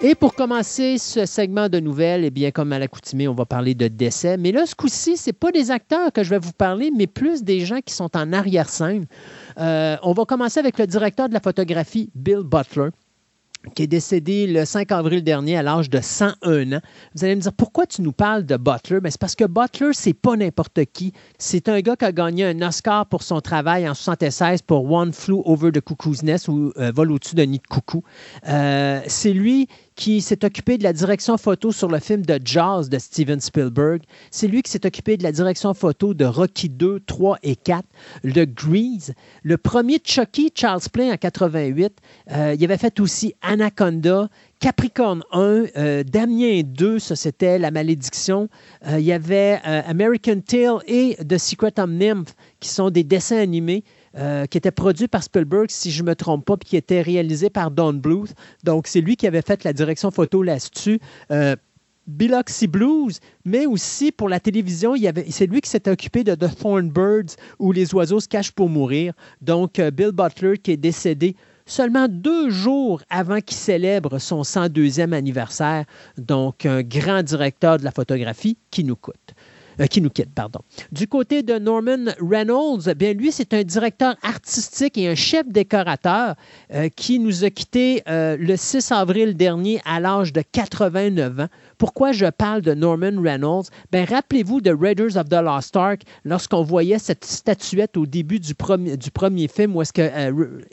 [0.00, 3.74] Et pour commencer ce segment de nouvelles, eh bien, comme à l'accoutumée, on va parler
[3.74, 4.36] de décès.
[4.36, 7.08] Mais là, ce coup-ci, ce n'est pas des acteurs que je vais vous parler, mais
[7.08, 9.06] plus des gens qui sont en arrière-scène.
[9.58, 12.90] Euh, on va commencer avec le directeur de la photographie, Bill Butler
[13.74, 16.80] qui est décédé le 5 avril dernier à l'âge de 101 ans.
[17.14, 19.00] Vous allez me dire, pourquoi tu nous parles de Butler?
[19.00, 21.12] Ben, c'est parce que Butler, c'est pas n'importe qui.
[21.38, 25.12] C'est un gars qui a gagné un Oscar pour son travail en 76 pour One
[25.12, 28.02] Flew Over the Cuckoo's Nest ou euh, Vol au-dessus d'un nid de coucou.
[28.48, 32.84] Euh, c'est lui qui s'est occupé de la direction photo sur le film de Jaws
[32.84, 34.02] de Steven Spielberg.
[34.30, 37.84] C'est lui qui s'est occupé de la direction photo de Rocky 2, 3 et 4,
[38.22, 41.92] le Grease, le premier Chucky, Charles Play en 88.
[42.30, 44.28] Euh, il avait fait aussi Anaconda,
[44.60, 48.48] Capricorn 1, euh, Damien 2, ça c'était La Malédiction.
[48.86, 53.38] Euh, il y avait American Tale et The Secret of Nymph, qui sont des dessins
[53.38, 53.82] animés.
[54.16, 57.02] Euh, qui était produit par Spielberg, si je ne me trompe pas, puis qui était
[57.02, 58.34] réalisé par Don Bluth.
[58.64, 60.98] Donc, c'est lui qui avait fait la direction photo là-dessus.
[61.30, 61.56] Euh,
[62.06, 64.94] Biloxi Blues, mais aussi pour la télévision,
[65.28, 69.12] c'est lui qui s'était occupé de The Thornbirds, où les oiseaux se cachent pour mourir.
[69.42, 75.12] Donc, euh, Bill Butler, qui est décédé seulement deux jours avant qu'il célèbre son 102e
[75.12, 75.84] anniversaire.
[76.16, 79.34] Donc, un grand directeur de la photographie qui nous coûte.
[79.80, 80.60] Euh, qui nous quitte, pardon.
[80.90, 86.34] Du côté de Norman Reynolds, bien lui, c'est un directeur artistique et un chef décorateur
[86.74, 91.46] euh, qui nous a quittés euh, le 6 avril dernier à l'âge de 89 ans.
[91.78, 93.66] Pourquoi je parle de Norman Reynolds?
[93.92, 98.54] Ben, rappelez-vous de Raiders of the Lost Ark, lorsqu'on voyait cette statuette au début du
[98.54, 100.10] premier, film où est-ce que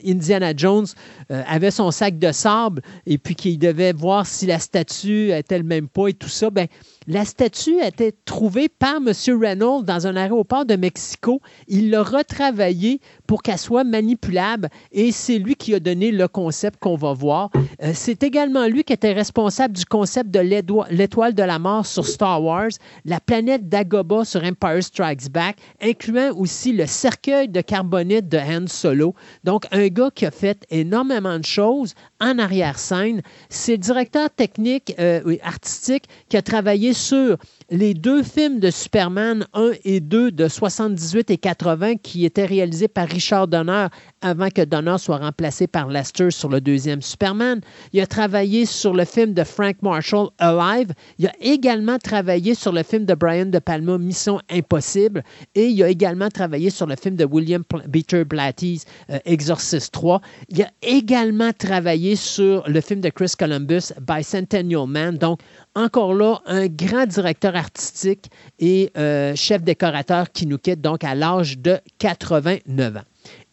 [0.04, 0.86] Indiana Jones
[1.28, 5.64] avait son sac de sable et puis qu'il devait voir si la statue était le
[5.64, 6.50] même pas et tout ça.
[6.50, 6.66] Ben,
[7.06, 9.12] la statue a été trouvée par M.
[9.40, 11.40] Reynolds dans un aéroport de Mexico.
[11.68, 16.78] Il l'a retravaillée pour qu'elle soit manipulable et c'est lui qui a donné le concept
[16.78, 17.50] qu'on va voir.
[17.82, 22.06] Euh, c'est également lui qui était responsable du concept de l'étoile de la mort sur
[22.06, 22.70] Star Wars,
[23.04, 28.66] la planète d'Agoba sur Empire Strikes Back, incluant aussi le cercueil de carbonite de Han
[28.66, 29.14] Solo.
[29.44, 33.22] Donc, un gars qui a fait énormément de choses en arrière-scène.
[33.48, 37.36] C'est le directeur technique, euh, artistique, qui a travaillé sur
[37.70, 42.86] les deux films de Superman 1 et 2 de 78 et 80 qui étaient réalisés
[42.86, 43.88] par Richard Donner
[44.20, 47.60] avant que Donner soit remplacé par Lester sur le deuxième Superman.
[47.92, 50.92] Il a travaillé sur le film de Frank Marshall Alive.
[51.18, 55.24] Il a également travaillé sur le film de Brian De Palma Mission Impossible
[55.54, 60.20] et il a également travaillé sur le film de William Peter Blatty euh, Exorcist 3.
[60.50, 65.16] Il a également travaillé sur le film de Chris Columbus Bicentennial Man.
[65.16, 65.40] Donc
[65.74, 71.14] encore là, un grand directeur artistique et euh, chef décorateur qui nous quitte donc à
[71.14, 73.00] l'âge de 89 ans.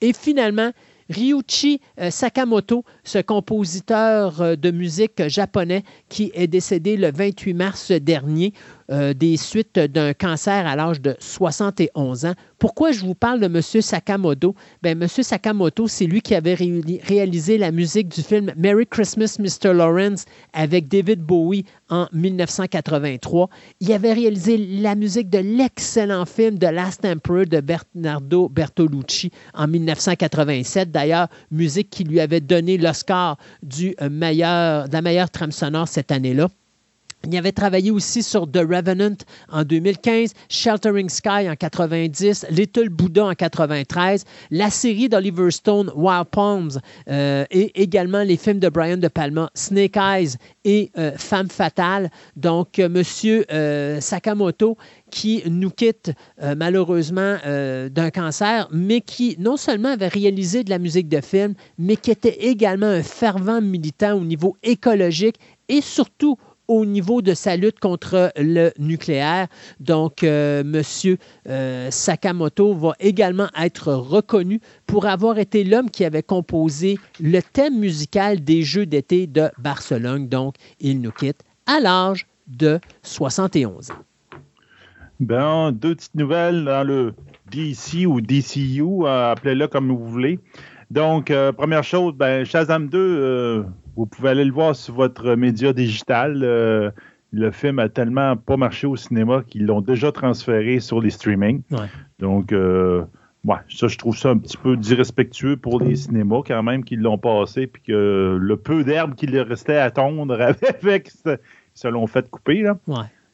[0.02, 0.72] Et finalement,
[1.10, 7.92] Ryuichi euh, Sakamoto, ce compositeur euh, de musique japonais qui est décédé le 28 mars
[7.92, 8.54] dernier
[8.92, 12.34] euh, des suites d'un cancer à l'âge de 71 ans.
[12.60, 13.62] Pourquoi je vous parle de M.
[13.62, 14.56] Sakamoto?
[14.82, 15.08] Bien, M.
[15.08, 19.74] Sakamoto, c'est lui qui avait réalisé la musique du film Merry Christmas, Mr.
[19.74, 23.50] Lawrence avec David Bowie en 1983.
[23.80, 29.68] Il avait réalisé la musique de l'excellent film The Last Emperor de Bernardo Bertolucci en
[29.68, 30.92] 1987.
[30.92, 35.88] D'ailleurs, musique qui lui avait donné l'Oscar du euh, meilleur, de la meilleure trame sonore
[35.88, 36.48] cette année-là.
[37.26, 39.16] Il avait travaillé aussi sur The Revenant
[39.50, 46.26] en 2015, Sheltering Sky en 90, Little Buddha en 93, la série d'Oliver Stone Wild
[46.26, 51.48] Palms euh, et également les films de Brian De Palma Snake Eyes et euh, Femme
[51.48, 52.12] fatale.
[52.36, 53.46] Donc, euh, Monsieur
[54.02, 54.78] Sakamoto
[55.10, 56.12] qui nous quitte
[56.58, 61.96] malheureusement d'un cancer, mais qui non seulement avait réalisé de la musique de film, mais
[61.96, 65.38] qui était également un fervent militant au niveau écologique
[65.70, 69.48] et surtout au niveau de sa lutte contre le nucléaire.
[69.80, 76.24] Donc, euh, Monsieur euh, Sakamoto va également être reconnu pour avoir été l'homme qui avait
[76.24, 80.28] composé le thème musical des Jeux d'été de Barcelone.
[80.28, 83.96] Donc, il nous quitte à l'âge de 71 ans.
[85.20, 87.14] Ben, deux petites nouvelles dans le
[87.52, 90.40] DC ou DCU, euh, appelez-le comme vous voulez.
[90.92, 96.42] Donc, première chose, ben, Shazam 2, vous pouvez aller le voir sur votre média digital.
[96.44, 96.92] Euh,
[97.32, 101.62] le film a tellement pas marché au cinéma qu'ils l'ont déjà transféré sur les streamings.
[102.20, 103.04] Donc, euh,
[103.70, 107.18] ça, je trouve ça un petit peu disrespectueux pour les cinémas quand même qu'ils l'ont
[107.18, 110.40] passé, puis que le peu d'herbe qu'il restait à tondre
[110.82, 111.12] avec,
[111.74, 112.62] se l'ont fait couper.
[112.62, 112.78] Là.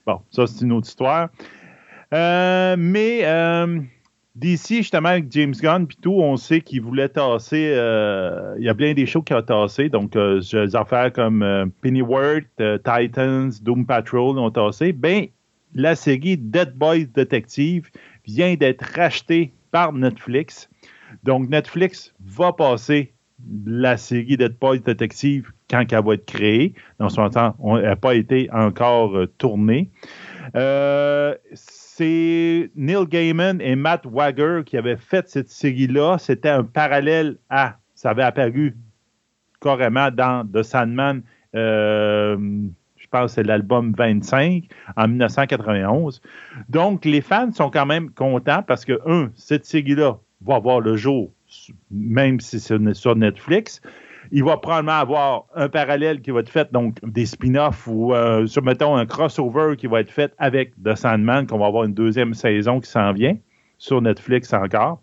[0.06, 1.30] Bon, ça, c'est une autre histoire.
[2.14, 3.22] Euh, mais
[4.40, 7.74] D'ici, justement, avec James Gunn, puis tout, on sait qu'il voulait tasser.
[7.76, 9.90] Euh, il y a bien des shows qu'il a tassé.
[9.90, 14.94] Donc, euh, des affaires comme euh, Pennyworth, Titans, Doom Patrol ont tassé.
[14.94, 15.26] Ben,
[15.76, 17.90] la série Dead Boys Detective
[18.26, 20.70] vient d'être rachetée par Netflix.
[21.24, 23.12] Donc, Netflix va passer
[23.66, 26.76] la série Dead Boys Detective quand elle va être créée.
[26.98, 29.90] Dans son temps, elle n'a pas été encore tournée.
[32.00, 36.18] C'est Neil Gaiman et Matt Wagger qui avaient fait cette série-là.
[36.18, 38.78] C'était un parallèle à, ça avait apparu
[39.60, 41.24] carrément dans The Sandman,
[41.56, 42.38] euh,
[42.96, 44.64] je pense que c'est l'album 25
[44.96, 46.22] en 1991.
[46.70, 50.96] Donc, les fans sont quand même contents parce que, un, cette série-là va voir le
[50.96, 51.34] jour,
[51.92, 53.82] même si c'est sur Netflix
[54.32, 58.48] il va probablement avoir un parallèle qui va être fait, donc des spin-offs ou, euh,
[58.64, 62.34] mettons, un crossover qui va être fait avec The Sandman, qu'on va avoir une deuxième
[62.34, 63.38] saison qui s'en vient
[63.78, 65.00] sur Netflix encore.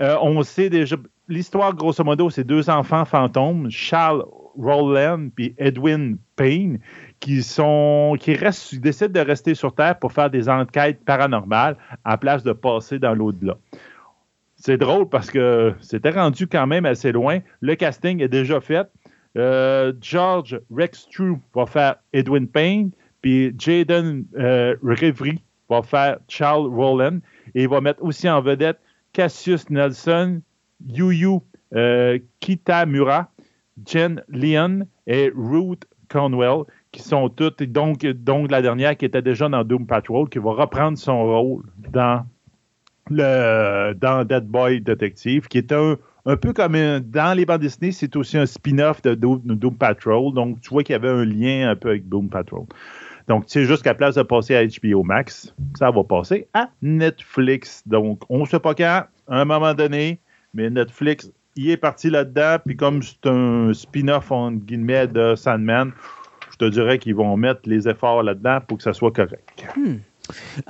[0.00, 0.96] Euh, on sait déjà,
[1.28, 4.24] l'histoire, grosso modo, c'est deux enfants fantômes, Charles
[4.58, 6.78] Rowland et Edwin Payne,
[7.20, 8.36] qui sont qui
[8.78, 13.14] décident de rester sur Terre pour faire des enquêtes paranormales à place de passer dans
[13.14, 13.56] l'au-delà.
[14.66, 17.38] C'est drôle parce que c'était rendu quand même assez loin.
[17.60, 18.90] Le casting est déjà fait.
[19.38, 22.90] Euh, George Rex True va faire Edwin Payne,
[23.22, 27.20] puis Jaden euh, Reverie va faire Charles Rowland,
[27.54, 28.80] et il va mettre aussi en vedette
[29.12, 30.40] Cassius Nelson,
[30.84, 31.38] Yuyu
[31.76, 33.30] euh, Kitamura,
[33.86, 39.48] Jen Leon et Ruth Conwell, qui sont toutes, donc, donc la dernière qui était déjà
[39.48, 42.26] dans Doom Patrol, qui va reprendre son rôle dans
[43.10, 47.92] le, dans Dead Boy Detective, qui est un, un peu comme dans les bandes dessinées,
[47.92, 50.34] c'est aussi un spin-off de Doom, Patrol.
[50.34, 52.64] Donc, tu vois qu'il y avait un lien un peu avec Doom Patrol.
[53.28, 57.82] Donc, c'est juste qu'à place de passer à HBO Max, ça va passer à Netflix.
[57.86, 60.20] Donc, on ne sait pas quand, à un moment donné,
[60.54, 62.56] mais Netflix y est parti là-dedans.
[62.64, 65.92] Puis, comme c'est un spin-off, en guillemets, de Sandman,
[66.52, 69.66] je te dirais qu'ils vont mettre les efforts là-dedans pour que ça soit correct.
[69.76, 69.96] Hmm.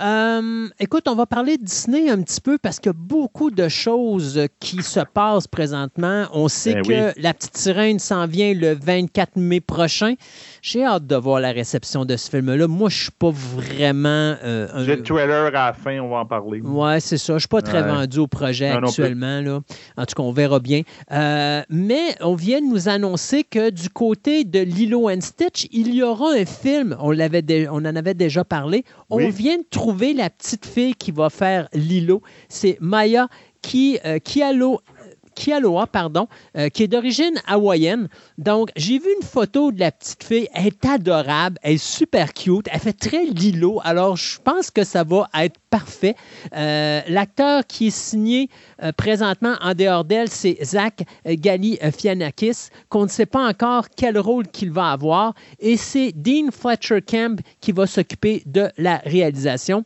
[0.01, 3.51] Euh, écoute, on va parler de Disney un petit peu parce qu'il y a beaucoup
[3.51, 6.27] de choses qui se passent présentement.
[6.33, 10.15] On sait ben que La Petite Sirène s'en vient le 24 mai prochain.
[10.63, 12.67] J'ai hâte de voir la réception de ce film-là.
[12.67, 14.37] Moi, je suis pas vraiment.
[14.43, 16.61] Euh, J'ai le trailer à la fin, on va en parler.
[16.61, 17.35] Ouais, c'est ça.
[17.35, 19.41] Je suis pas très vendu au projet actuellement.
[19.41, 19.61] Là.
[19.97, 20.83] En tout cas, on verra bien.
[21.13, 25.95] Euh, mais on vient de nous annoncer que du côté de Lilo and Stitch, il
[25.95, 26.97] y aura un film.
[27.01, 28.85] On, l'avait on en avait déjà parlé.
[29.11, 32.23] On vient de trouver la petite fille qui va faire Lilo.
[32.49, 33.29] C'est Maya
[33.63, 34.81] qui, euh, Kialo
[35.93, 38.09] Pardon, euh, qui est d'origine hawaïenne.
[38.39, 40.49] Donc, j'ai vu une photo de la petite fille.
[40.55, 43.81] Elle est adorable, elle est super cute, elle fait très lilo.
[43.85, 46.17] Alors, je pense que ça va être parfait.
[46.55, 48.49] Euh, l'acteur qui est signé
[48.83, 54.49] euh, présentement en dehors d'elle, c'est Zach Galifianakis, qu'on ne sait pas encore quel rôle
[54.49, 55.35] qu'il va avoir.
[55.61, 59.85] Et c'est Dean Fletcher Camp qui va s'occuper de la réalisation.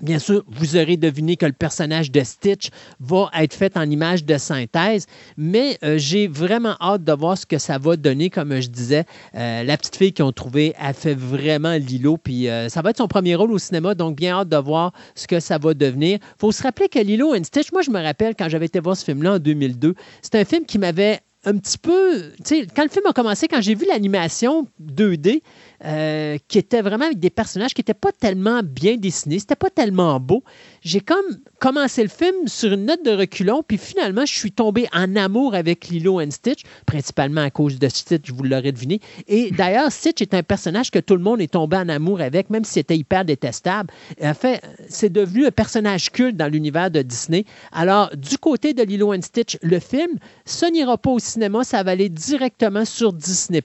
[0.00, 4.24] Bien sûr, vous aurez deviné que le personnage de Stitch va être fait en image
[4.24, 8.30] de synthèse, mais euh, j'ai vraiment hâte de voir ce que ça va donner.
[8.30, 12.48] Comme je disais, euh, la petite fille qu'ils ont trouvée a fait vraiment Lilo, puis
[12.48, 15.26] euh, ça va être son premier rôle au cinéma, donc bien hâte de voir ce
[15.26, 16.18] que ça va devenir.
[16.22, 18.80] Il faut se rappeler que Lilo and Stitch, moi je me rappelle quand j'avais été
[18.80, 22.32] voir ce film-là en 2002, c'est un film qui m'avait un petit peu,
[22.74, 25.42] quand le film a commencé, quand j'ai vu l'animation 2D,
[25.84, 29.70] euh, qui était vraiment avec des personnages qui n'étaient pas tellement bien dessinés, c'était pas
[29.70, 30.44] tellement beau.
[30.82, 31.24] J'ai comme
[31.58, 35.54] commencé le film sur une note de reculon, puis finalement, je suis tombé en amour
[35.54, 39.00] avec Lilo and Stitch, principalement à cause de Stitch, vous l'aurez deviné.
[39.28, 42.50] Et d'ailleurs, Stitch est un personnage que tout le monde est tombé en amour avec,
[42.50, 43.90] même si c'était hyper détestable.
[44.22, 47.44] En fait, c'est devenu un personnage culte dans l'univers de Disney.
[47.72, 51.82] Alors, du côté de Lilo and Stitch, le film, ça n'ira pas au cinéma, ça
[51.82, 53.62] va aller directement sur Disney+.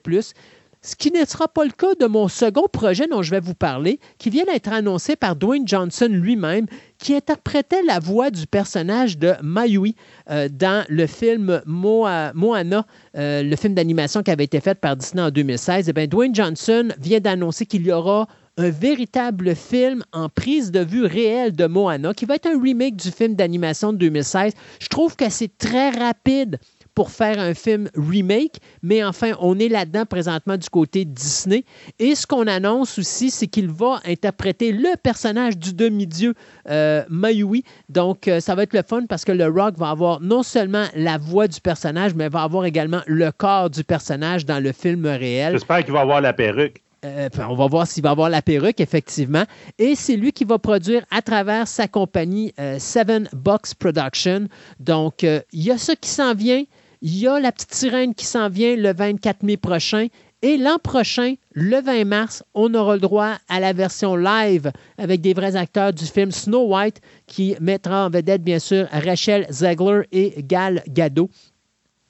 [0.82, 3.54] Ce qui ne sera pas le cas de mon second projet dont je vais vous
[3.54, 6.66] parler, qui vient d'être annoncé par Dwayne Johnson lui-même,
[6.98, 9.96] qui interprétait la voix du personnage de Mayui
[10.30, 15.22] euh, dans le film Moana, euh, le film d'animation qui avait été fait par Disney
[15.22, 15.88] en 2016.
[15.88, 20.80] Et eh Dwayne Johnson vient d'annoncer qu'il y aura un véritable film en prise de
[20.80, 24.52] vue réelle de Moana, qui va être un remake du film d'animation de 2016.
[24.80, 26.58] Je trouve que c'est très rapide
[26.98, 31.62] pour faire un film remake, mais enfin, on est là-dedans présentement du côté Disney.
[32.00, 36.34] Et ce qu'on annonce aussi, c'est qu'il va interpréter le personnage du demi-dieu
[36.68, 37.62] euh, Mayui.
[37.88, 40.86] Donc, euh, ça va être le fun parce que le Rock va avoir non seulement
[40.96, 45.06] la voix du personnage, mais va avoir également le corps du personnage dans le film
[45.06, 45.52] réel.
[45.52, 46.82] J'espère qu'il va avoir la perruque.
[47.04, 49.44] Euh, on va voir s'il va avoir la perruque, effectivement.
[49.78, 54.48] Et c'est lui qui va produire à travers sa compagnie Seven Box Production.
[54.80, 56.64] Donc, il y a ça qui s'en vient.
[57.00, 60.08] Il y a la petite sirène qui s'en vient le 24 mai prochain.
[60.40, 65.20] Et l'an prochain, le 20 mars, on aura le droit à la version live avec
[65.20, 70.02] des vrais acteurs du film Snow White qui mettra en vedette, bien sûr, Rachel Zegler
[70.12, 71.28] et Gal Gadot.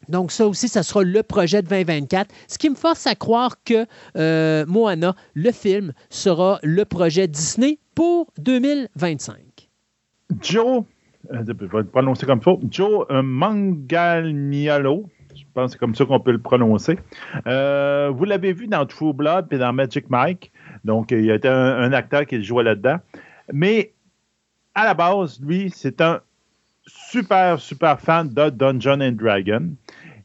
[0.08, 2.30] Donc, ça aussi, ça sera le projet de 2024.
[2.48, 3.86] Ce qui me force à croire que
[4.16, 9.36] euh, Moana, le film, sera le projet Disney pour 2025.
[10.40, 10.84] Joe,
[11.30, 16.04] je vais le prononcer comme ça, Joe euh, Manganiello, je pense que c'est comme ça
[16.04, 16.98] qu'on peut le prononcer.
[17.46, 20.50] Euh, vous l'avez vu dans True Blood et dans Magic Mike.
[20.84, 22.98] Donc, il y a été un, acteur qui jouait là-dedans.
[23.52, 23.92] Mais
[24.74, 26.20] à la base, lui, c'est un
[26.86, 29.70] super, super fan de Dungeon and Dragon.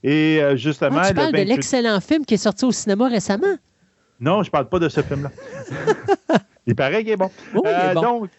[0.03, 0.99] Et justement.
[1.01, 3.57] Ah, tu parles de l'excellent film qui est sorti au cinéma récemment?
[4.19, 5.31] Non, je parle pas de ce film-là.
[6.65, 7.31] il paraît qu'il est bon.
[7.53, 8.01] Oui, il est bon.
[8.01, 8.29] Donc,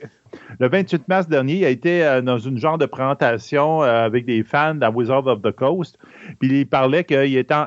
[0.58, 4.24] le 28 mars dernier, il a été euh, dans une genre de présentation euh, avec
[4.24, 5.98] des fans de Wizard of the Coast.
[6.38, 7.14] Puis il parlait que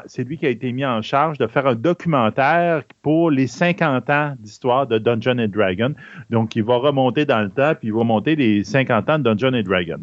[0.08, 4.10] c'est lui qui a été mis en charge de faire un documentaire pour les 50
[4.10, 5.94] ans d'histoire de Dungeon Dragon.
[6.30, 9.24] Donc, il va remonter dans le temps, puis il va monter les 50 ans de
[9.24, 10.00] Dungeon Dragon.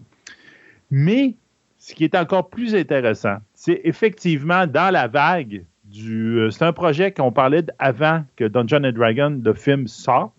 [0.91, 1.35] Mais
[1.79, 6.39] ce qui est encore plus intéressant, c'est effectivement dans la vague du.
[6.39, 10.33] Euh, c'est un projet qu'on parlait avant que Dungeon Dragon, le film, sorte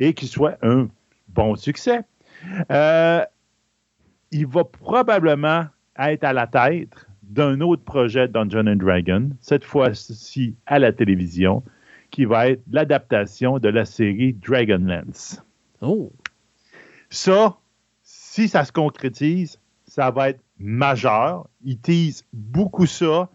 [0.00, 0.88] et qu'il soit un
[1.34, 2.00] bon succès.
[2.70, 3.24] Euh,
[4.30, 5.66] il va probablement
[5.98, 11.62] être à la tête d'un autre projet Dungeon and Dragon, cette fois-ci à la télévision,
[12.10, 15.42] qui va être l'adaptation de la série Dragonlance.
[15.80, 16.12] Oh.
[17.08, 17.56] Ça,
[18.02, 21.48] si ça se concrétise, ça va être majeur.
[21.64, 23.28] Il tease beaucoup ça.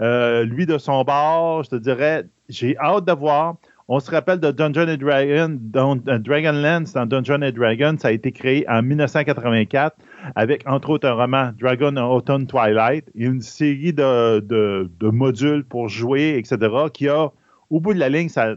[0.00, 3.56] Euh, lui, de son bord, je te dirais, j'ai hâte de voir.
[3.86, 8.32] On se rappelle de Dungeon and Dragon, euh, dans Dungeon and Dragon, ça a été
[8.32, 9.96] créé en 1984
[10.34, 16.38] avec entre autres un roman Dragon Autumn Twilight et une série de, modules pour jouer,
[16.38, 16.56] etc.,
[16.94, 17.30] qui a,
[17.68, 18.54] au bout de la ligne, ça a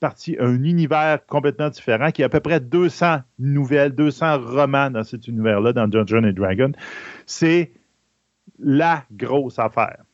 [0.00, 5.04] parti un univers complètement différent, qui a à peu près 200 nouvelles, 200 romans dans
[5.04, 6.72] cet univers-là, dans Dungeon and Dragon.
[7.26, 7.72] C'est
[8.58, 10.04] la grosse affaire.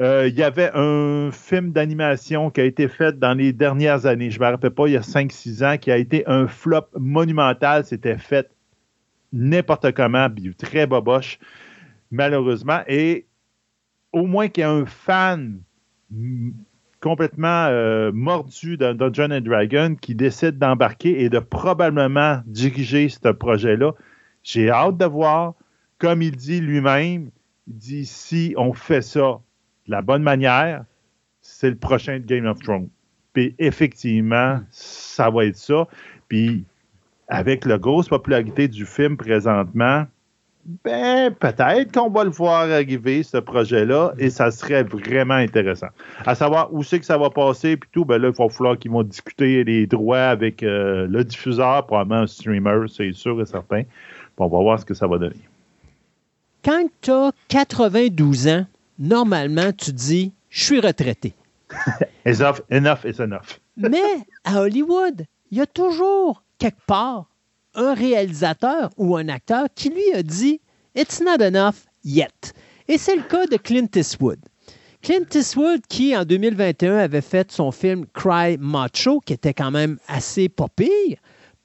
[0.00, 4.30] Euh, il y avait un film d'animation qui a été fait dans les dernières années,
[4.30, 6.86] je ne me rappelle pas, il y a 5-6 ans, qui a été un flop
[6.98, 7.84] monumental.
[7.84, 8.50] C'était fait
[9.32, 10.28] n'importe comment,
[10.58, 11.38] très boboche,
[12.10, 12.80] malheureusement.
[12.86, 13.26] Et
[14.12, 15.60] au moins qu'il y ait un fan
[17.00, 23.92] complètement euh, mordu dans Dungeon Dragon qui décide d'embarquer et de probablement diriger ce projet-là.
[24.42, 25.54] J'ai hâte de voir.
[25.98, 27.30] Comme il dit lui-même,
[27.66, 29.40] il dit si on fait ça
[29.86, 30.84] la bonne manière,
[31.40, 32.88] c'est le prochain Game of Thrones.
[33.32, 35.86] Puis effectivement, ça va être ça.
[36.28, 36.64] Puis
[37.28, 40.06] avec la grosse popularité du film présentement,
[40.84, 45.88] ben peut-être qu'on va le voir arriver, ce projet-là, et ça serait vraiment intéressant.
[46.24, 48.78] À savoir où c'est que ça va passer, puis tout, ben là, il va falloir
[48.78, 53.46] qu'ils vont discuter les droits avec euh, le diffuseur, probablement un streamer, c'est sûr et
[53.46, 53.82] certain.
[53.82, 55.40] Puis on va voir ce que ça va donner.
[56.64, 58.66] Quand tu as 92 ans,
[59.02, 61.34] normalement, tu dis Je suis retraité.
[62.24, 63.60] enough, enough is enough.
[63.76, 63.98] Mais
[64.44, 67.26] à Hollywood, il y a toujours quelque part
[67.74, 70.60] un réalisateur ou un acteur qui lui a dit
[70.94, 72.52] It's not enough yet.
[72.88, 74.38] Et c'est le cas de Clint Eastwood.
[75.02, 79.98] Clint Eastwood, qui en 2021 avait fait son film Cry Macho, qui était quand même
[80.06, 81.18] assez pas pire,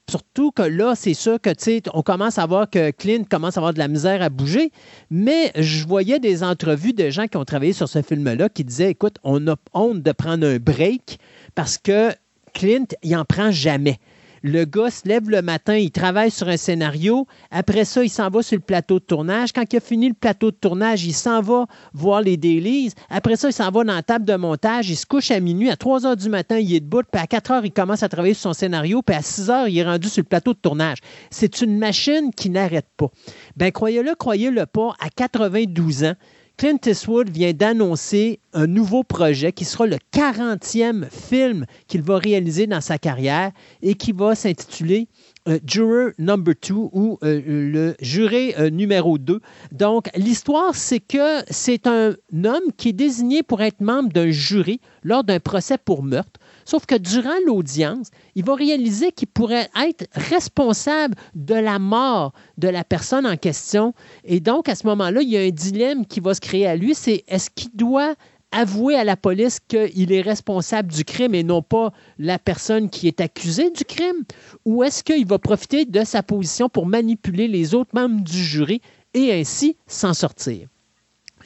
[0.08, 3.58] Surtout que là, c'est sûr que, tu sais, on commence à voir que Clint commence
[3.58, 4.72] à avoir de la misère à bouger.
[5.10, 8.90] Mais je voyais des entrevues de gens qui ont travaillé sur ce film-là qui disaient,
[8.90, 11.18] écoute, on a honte de prendre un break
[11.54, 12.10] parce que
[12.54, 13.98] Clint, il en prend jamais.
[14.42, 17.26] Le gars se lève le matin, il travaille sur un scénario.
[17.50, 19.52] Après ça, il s'en va sur le plateau de tournage.
[19.52, 22.92] Quand il a fini le plateau de tournage, il s'en va voir les dailies.
[23.10, 24.90] Après ça, il s'en va dans la table de montage.
[24.90, 25.70] Il se couche à minuit.
[25.70, 27.02] À 3 heures du matin, il est debout.
[27.10, 29.02] Puis à 4 heures, il commence à travailler sur son scénario.
[29.02, 30.98] Puis à 6 heures, il est rendu sur le plateau de tournage.
[31.30, 33.08] C'est une machine qui n'arrête pas.
[33.56, 36.14] Ben croyez-le, croyez-le pas, à 92 ans,
[36.58, 42.66] Clint Eastwood vient d'annoncer un nouveau projet qui sera le 40e film qu'il va réaliser
[42.66, 45.06] dans sa carrière et qui va s'intituler
[45.46, 49.40] euh, Juror Number 2 ou euh, le juré euh, numéro 2.
[49.70, 54.80] Donc, l'histoire, c'est que c'est un homme qui est désigné pour être membre d'un jury
[55.04, 56.40] lors d'un procès pour meurtre.
[56.68, 62.68] Sauf que durant l'audience, il va réaliser qu'il pourrait être responsable de la mort de
[62.68, 63.94] la personne en question.
[64.24, 66.76] Et donc, à ce moment-là, il y a un dilemme qui va se créer à
[66.76, 68.16] lui, c'est est-ce qu'il doit
[68.52, 73.08] avouer à la police qu'il est responsable du crime et non pas la personne qui
[73.08, 74.24] est accusée du crime?
[74.66, 78.82] Ou est-ce qu'il va profiter de sa position pour manipuler les autres membres du jury
[79.14, 80.68] et ainsi s'en sortir?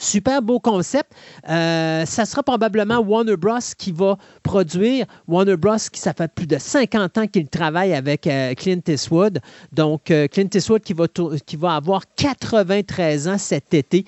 [0.02, 1.12] Super beau concept.
[1.48, 3.58] Euh, ça sera probablement Warner Bros.
[3.78, 5.06] qui va produire.
[5.28, 5.76] Warner Bros.
[5.92, 9.38] qui, ça fait plus de 50 ans qu'il travaille avec euh, Clint Eastwood.
[9.72, 11.06] Donc, euh, Clint Eastwood qui va,
[11.46, 14.04] qui va avoir 93 ans cet été,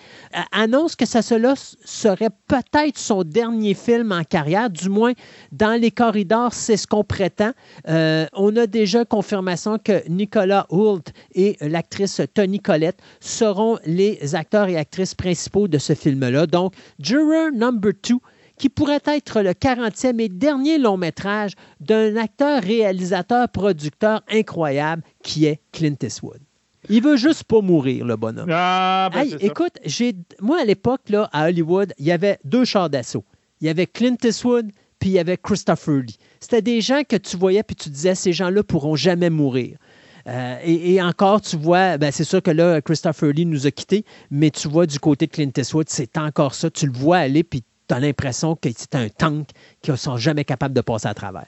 [0.51, 4.71] annonce que ça cela serait peut-être son dernier film en carrière.
[4.71, 5.13] Du moins,
[5.53, 7.53] dans les corridors, c'est ce qu'on prétend.
[7.87, 11.05] on a déjà confirmation que Nicolas Hoult
[11.37, 16.47] et l'actrice Tony Collette seront les acteurs et actrices principaux de ce film-là.
[16.47, 18.15] Donc, Juror Number 2,
[18.59, 25.47] qui pourrait être le 40e et dernier long métrage d'un acteur, réalisateur, producteur incroyable qui
[25.47, 26.41] est Clint Eastwood.
[26.89, 28.49] Il veut juste pas mourir, le bonhomme.
[28.51, 32.91] Ah, ben écoute, j'ai, moi, à l'époque, là, à Hollywood, il y avait deux chars
[32.91, 33.25] d'assaut.
[33.61, 36.19] Il y avait Clint Eastwood, puis il y avait Christopher Lee.
[36.41, 39.79] C'était des gens que tu voyais, puis tu disais, ces gens-là pourront jamais mourir.
[40.27, 44.05] Euh, et, encore, tu vois, ben, c'est sûr que là, Christopher Lee nous a quittés,
[44.31, 46.71] mais tu vois du côté de Clint Eastwood, c'est encore ça.
[46.71, 49.49] Tu le vois aller, puis tu as l'impression que c'est un tank
[49.83, 51.47] qui ne sont jamais capables de passer à travers.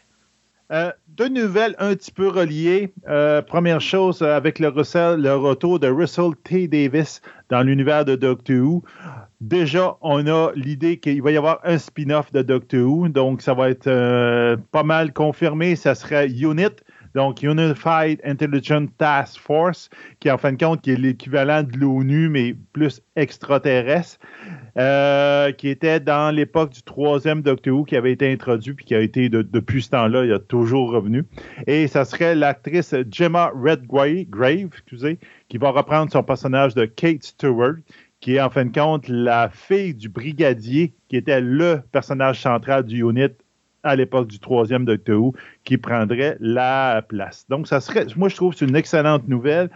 [0.72, 2.92] Euh, deux nouvelles un petit peu reliées.
[3.08, 6.66] Euh, première chose, avec le, le, retour de Russell T.
[6.66, 8.82] Davis dans l'univers de Doctor Who.
[9.40, 13.54] Déjà, on a l'idée qu'il va y avoir un spin-off de Doctor Who, donc ça
[13.54, 15.76] va être pas mal confirmé.
[15.76, 16.72] Ça serait Unit,
[17.16, 19.88] donc Unified Intelligence Task Force,
[20.20, 24.18] qui en fin de compte qui est l'équivalent de l'ONU, mais plus extraterrestre,
[24.76, 28.94] euh, qui était dans l'époque du troisième Doctor Who, qui avait été introduit, puis qui
[28.94, 31.24] a été depuis ce temps-là, il a toujours revenu.
[31.66, 37.76] Et ça serait l'actrice Gemma Redgrave, excusez, qui va reprendre son personnage de Kate Stewart,
[38.20, 42.84] qui est en fin de compte la fille du brigadier, qui était le personnage central
[42.84, 43.30] du unit
[43.86, 45.34] à l'époque du troisième Doctor Who
[45.64, 47.46] qui prendrait la place.
[47.48, 49.70] Donc, ça serait, moi, je trouve que c'est une excellente nouvelle.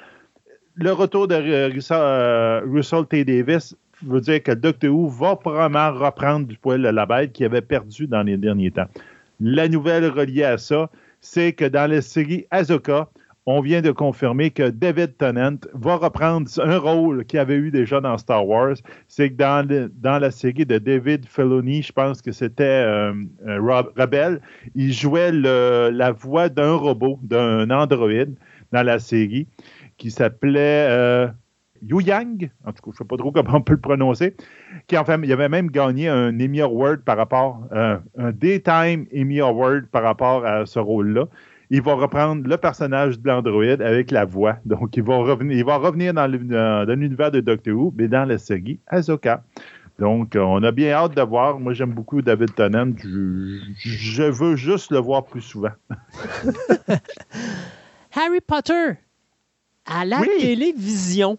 [0.74, 3.24] Le retour de euh, Russell, T.
[3.24, 7.46] Davis veut dire que Doctor Who va probablement reprendre du poil de la bête qu'il
[7.46, 8.88] avait perdu dans les derniers temps.
[9.40, 10.90] La nouvelle reliée à ça,
[11.20, 13.08] c'est que dans la série Azoka,
[13.50, 18.00] on vient de confirmer que David Tennant va reprendre un rôle qu'il avait eu déjà
[18.00, 18.76] dans Star Wars.
[19.08, 23.12] C'est que dans, la série de David Filoni, je pense que c'était euh,
[23.48, 24.40] euh Rebelle,
[24.76, 28.36] il jouait la voix d'un robot, d'un androïde
[28.70, 29.48] dans la série
[29.98, 31.26] qui s'appelait euh,
[31.82, 34.36] Yu Yang, en tout cas, je ne sais pas trop comment on peut le prononcer,
[34.86, 39.40] qui enfin, il avait même gagné un Emmy Award par rapport, euh, un Daytime Emmy
[39.40, 41.26] Award par rapport à ce rôle-là
[41.70, 44.56] il va reprendre le personnage de l'androïde avec la voix.
[44.64, 48.38] Donc, il va revenir, il va revenir dans l'univers de Doctor Who, mais dans la
[48.38, 49.44] série Azoka.
[50.00, 51.60] Donc, on a bien hâte de voir.
[51.60, 52.92] Moi, j'aime beaucoup David Tennant.
[52.96, 55.70] Je, veux juste le voir plus souvent.
[58.16, 58.94] Harry Potter
[59.86, 61.38] à la télévision.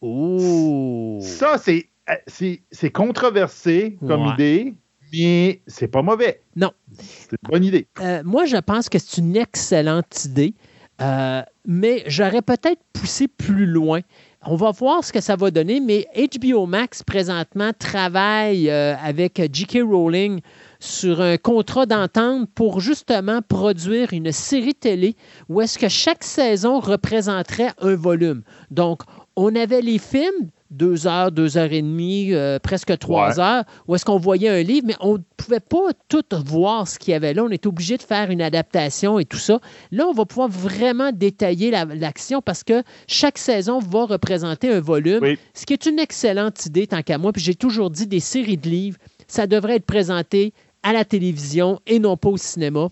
[0.00, 1.18] Oh!
[1.20, 4.74] Ça, c'est controversé comme idée
[5.14, 6.42] mais c'est pas mauvais.
[6.56, 6.72] Non.
[6.98, 7.86] C'est une bonne idée.
[8.00, 10.54] Euh, moi, je pense que c'est une excellente idée,
[11.00, 14.00] euh, mais j'aurais peut-être poussé plus loin.
[14.46, 19.40] On va voir ce que ça va donner, mais HBO Max présentement travaille euh, avec
[19.50, 19.78] J.K.
[19.82, 20.40] Rowling
[20.80, 25.16] sur un contrat d'entente pour justement produire une série télé
[25.48, 28.42] où est-ce que chaque saison représenterait un volume.
[28.70, 29.00] Donc,
[29.34, 33.94] on avait les films deux heures, deux heures et demie, euh, presque trois heures, où
[33.94, 37.14] est-ce qu'on voyait un livre, mais on ne pouvait pas tout voir ce qu'il y
[37.14, 37.44] avait là.
[37.44, 39.60] On était obligé de faire une adaptation et tout ça.
[39.92, 45.36] Là, on va pouvoir vraiment détailler l'action parce que chaque saison va représenter un volume,
[45.54, 47.32] ce qui est une excellente idée tant qu'à moi.
[47.32, 48.98] Puis j'ai toujours dit des séries de livres,
[49.28, 50.52] ça devrait être présenté
[50.82, 52.88] à la télévision et non pas au cinéma.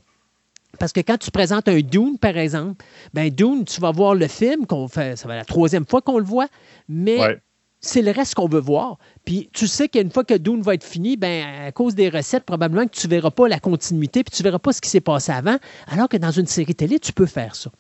[0.79, 4.27] Parce que quand tu présentes un Dune, par exemple, ben Dune, tu vas voir le
[4.27, 6.49] film, qu'on fait, ça va être la troisième fois qu'on le voit,
[6.89, 7.19] mais
[7.83, 8.99] c'est le reste qu'on veut voir.
[9.25, 12.45] Puis tu sais qu'une fois que Dune va être fini, ben, à cause des recettes,
[12.45, 14.91] probablement que tu ne verras pas la continuité, puis tu ne verras pas ce qui
[14.91, 15.57] s'est passé avant,
[15.89, 17.71] alors que dans une série télé, tu peux faire ça.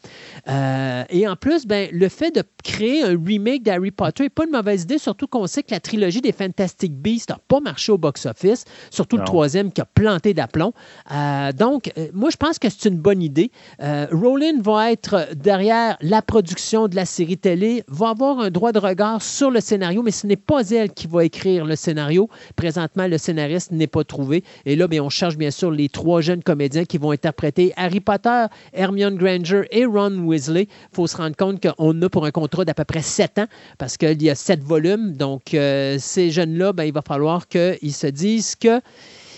[0.49, 4.45] Euh, et en plus, ben, le fait de créer un remake d'Harry Potter n'est pas
[4.45, 7.93] une mauvaise idée, surtout qu'on sait que la trilogie des Fantastic Beasts n'a pas marché
[7.93, 10.72] au box-office, surtout le troisième qui a planté d'aplomb.
[11.12, 13.51] Euh, donc, euh, moi, je pense que c'est une bonne idée.
[13.80, 18.78] Rowling va être derrière la production de la série télé, va avoir un droit de
[18.78, 22.28] regard sur le scénario mais ce n'est pas elle qui va écrire le scénario.
[22.57, 24.45] Présentement, le scénariste n'est pas trouvé.
[24.66, 28.47] Et là, on cherche bien sûr les trois jeunes comédiens qui vont interpréter Harry Potter,
[28.72, 30.62] Hermione Granger et Ron Weasley.
[30.62, 33.47] Il faut se rendre compte qu'on a pour un contrat d'à peu près sept ans
[33.78, 35.12] parce qu'il y a sept volumes.
[35.16, 38.80] Donc, euh, ces jeunes-là, ben, il va falloir qu'ils se disent que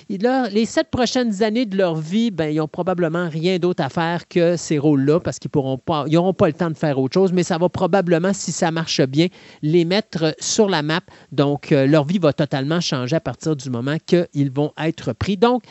[0.08, 4.28] les sept prochaines années de leur vie, ben, ils n'ont probablement rien d'autre à faire
[4.28, 7.58] que ces rôles-là parce qu'ils n'auront pas, le temps de faire autre chose, mais ça
[7.58, 9.28] va probablement, si ça marche bien,
[9.62, 11.00] les mettre sur la map.
[11.32, 15.36] Donc, euh, leur vie va totalement changer à partir du moment qu'ils vont être pris.
[15.36, 15.62] Donc,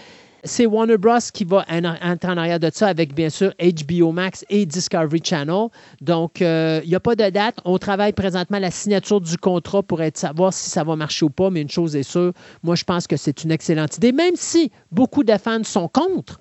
[0.44, 1.18] c'est Warner Bros.
[1.34, 5.68] qui va entrer en arrière de ça avec, bien sûr, HBO Max et Discovery Channel.
[6.02, 7.60] Donc, il euh, n'y a pas de date.
[7.66, 11.30] On travaille présentement la signature du contrat pour être, savoir si ça va marcher ou
[11.30, 11.50] pas.
[11.50, 14.72] Mais une chose est sûre, moi, je pense que c'est une excellente idée, même si
[14.91, 16.39] beaucoup de fans sont contre.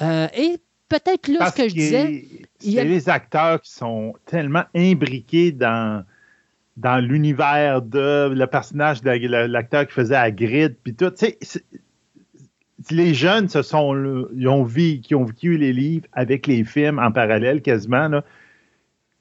[0.00, 2.24] Euh, et peut-être là, ce que je disais.
[2.62, 6.04] Il y a les acteurs qui sont tellement imbriqués dans
[6.78, 9.10] dans l'univers de le personnage de
[9.46, 11.10] l'acteur qui faisait Hagrid puis tout.
[11.10, 11.62] Tu sais,
[12.90, 13.94] les jeunes se sont
[14.34, 18.08] ils ont vu, qui ont vécu les livres avec les films en parallèle quasiment.
[18.08, 18.24] Là.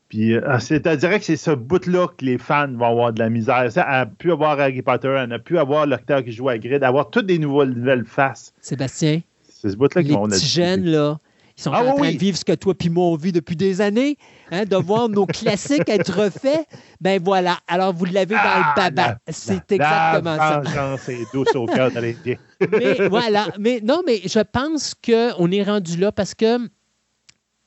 [0.09, 3.71] Puis euh, c'est-à-dire que c'est ce bout-là que les fans vont avoir de la misère.
[3.71, 6.83] Ça, a pu avoir Harry Potter, elle a pu avoir l'acteur qui joue à Grid,
[6.83, 8.53] avoir toutes des nouvelles, nouvelles faces.
[8.59, 9.21] Sébastien.
[9.47, 11.17] C'est ce bout-là qui vont Les petits jeunes, là,
[11.57, 13.55] ils sont ah en train de vivre ce que toi et moi on vit depuis
[13.55, 14.17] des années,
[14.51, 16.65] hein, de voir nos classiques être refaits.
[16.99, 17.59] Ben voilà.
[17.67, 19.17] Alors, vous l'avez dans le ah, baba.
[19.29, 20.95] C'est exactement ça.
[20.97, 22.37] c'est douce au cœur de
[22.71, 23.47] Mais voilà.
[23.59, 26.57] Mais non, mais je pense qu'on est rendu là parce que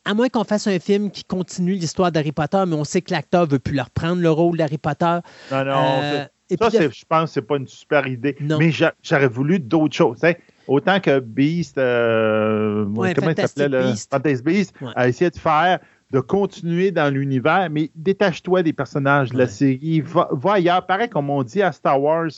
[0.05, 3.13] à moins qu'on fasse un film qui continue l'histoire d'Harry Potter, mais on sait que
[3.13, 5.19] l'acteur ne veut plus leur prendre le rôle d'Harry Potter.
[5.51, 6.01] Non, non.
[6.03, 6.25] Euh,
[6.61, 8.37] ça, je pense que ce n'est pas une super idée.
[8.41, 8.71] Mais
[9.03, 10.21] j'aurais voulu d'autres choses.
[10.67, 15.79] Autant que Beast, euh, comment il s'appelait le Fantastic Beast, a essayé de faire,
[16.11, 20.87] de continuer dans l'univers, mais détache-toi des personnages de la série, va, va, ailleurs.
[20.87, 22.31] Pareil comme on dit à Star Wars,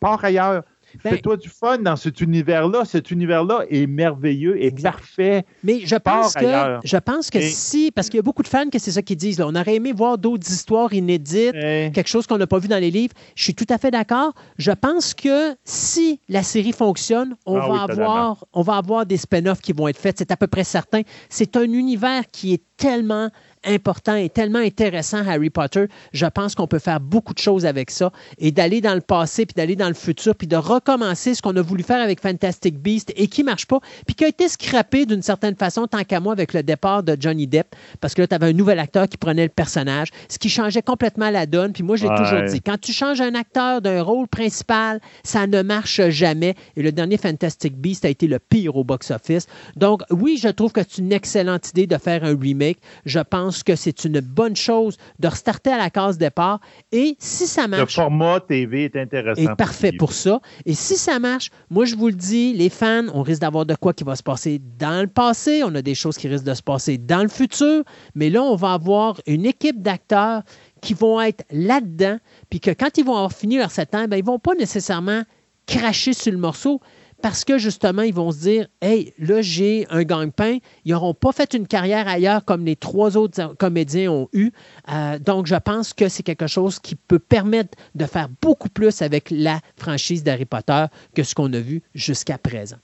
[0.00, 0.62] pars ailleurs.
[1.04, 2.84] Ben, Fais-toi du fun dans cet univers-là.
[2.84, 5.44] Cet univers-là est merveilleux et parfait.
[5.62, 8.68] Mais je pense que, je pense que si, parce qu'il y a beaucoup de fans
[8.70, 9.38] que c'est ça qu'ils disent.
[9.38, 9.46] Là.
[9.48, 12.90] On aurait aimé voir d'autres histoires inédites, quelque chose qu'on n'a pas vu dans les
[12.90, 13.14] livres.
[13.34, 14.32] Je suis tout à fait d'accord.
[14.58, 19.16] Je pense que si la série fonctionne, on, ah va, avoir, on va avoir des
[19.16, 20.18] spin-offs qui vont être faits.
[20.18, 21.02] C'est à peu près certain.
[21.28, 23.30] C'est un univers qui est tellement
[23.66, 25.86] important et tellement intéressant, Harry Potter.
[26.12, 29.46] Je pense qu'on peut faire beaucoup de choses avec ça et d'aller dans le passé,
[29.46, 32.78] puis d'aller dans le futur, puis de recommencer ce qu'on a voulu faire avec Fantastic
[32.78, 36.04] Beast et qui ne marche pas, puis qui a été scrappé d'une certaine façon, tant
[36.04, 38.78] qu'à moi, avec le départ de Johnny Depp, parce que là, tu avais un nouvel
[38.78, 41.72] acteur qui prenait le personnage, ce qui changeait complètement la donne.
[41.72, 45.62] Puis moi, j'ai toujours dit, quand tu changes un acteur d'un rôle principal, ça ne
[45.62, 46.54] marche jamais.
[46.76, 49.46] Et le dernier Fantastic Beast a été le pire au box-office.
[49.76, 52.78] Donc, oui, je trouve que c'est une excellente idée de faire un remake.
[53.04, 56.60] Je pense que c'est une bonne chose de restarter à la case départ.
[56.92, 57.96] Et si ça marche.
[57.96, 59.40] Le format TV est intéressant.
[59.40, 60.40] Est parfait pour ça.
[60.64, 63.74] Et si ça marche, moi, je vous le dis, les fans, on risque d'avoir de
[63.74, 65.62] quoi qui va se passer dans le passé.
[65.64, 67.84] On a des choses qui risquent de se passer dans le futur.
[68.14, 70.42] Mais là, on va avoir une équipe d'acteurs
[70.80, 72.18] qui vont être là-dedans.
[72.50, 74.54] Puis que quand ils vont avoir fini leur 7 ans, ben, ils ne vont pas
[74.54, 75.22] nécessairement
[75.66, 76.80] cracher sur le morceau
[77.22, 80.58] parce que justement, ils vont se dire Hey, là, j'ai un gagne-pain.
[80.84, 84.50] Ils n'auront pas fait une carrière ailleurs comme les trois autres comédiens ont eu.
[84.92, 89.02] Euh, donc, je pense que c'est quelque chose qui peut permettre de faire beaucoup plus
[89.02, 92.76] avec la franchise d'Harry Potter que ce qu'on a vu jusqu'à présent.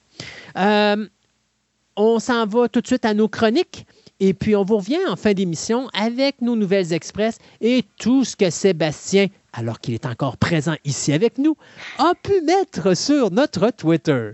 [0.57, 1.07] Euh,
[1.97, 3.87] on s'en va tout de suite à nos chroniques.
[4.21, 8.37] Et puis, on vous revient en fin d'émission avec nos nouvelles express et tout ce
[8.37, 11.57] que Sébastien alors qu'il est encore présent ici avec nous,
[11.99, 14.33] a pu mettre sur notre Twitter.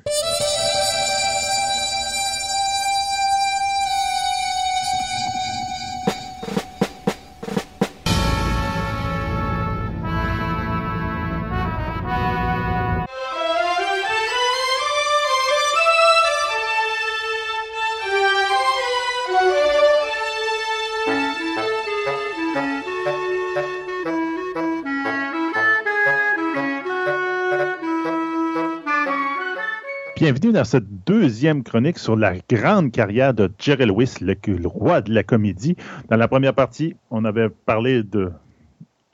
[30.30, 34.36] Bienvenue dans cette deuxième chronique sur la grande carrière de Jerry Lewis, le,
[34.68, 35.74] roi de la comédie.
[36.10, 38.30] Dans la première partie, on avait parlé de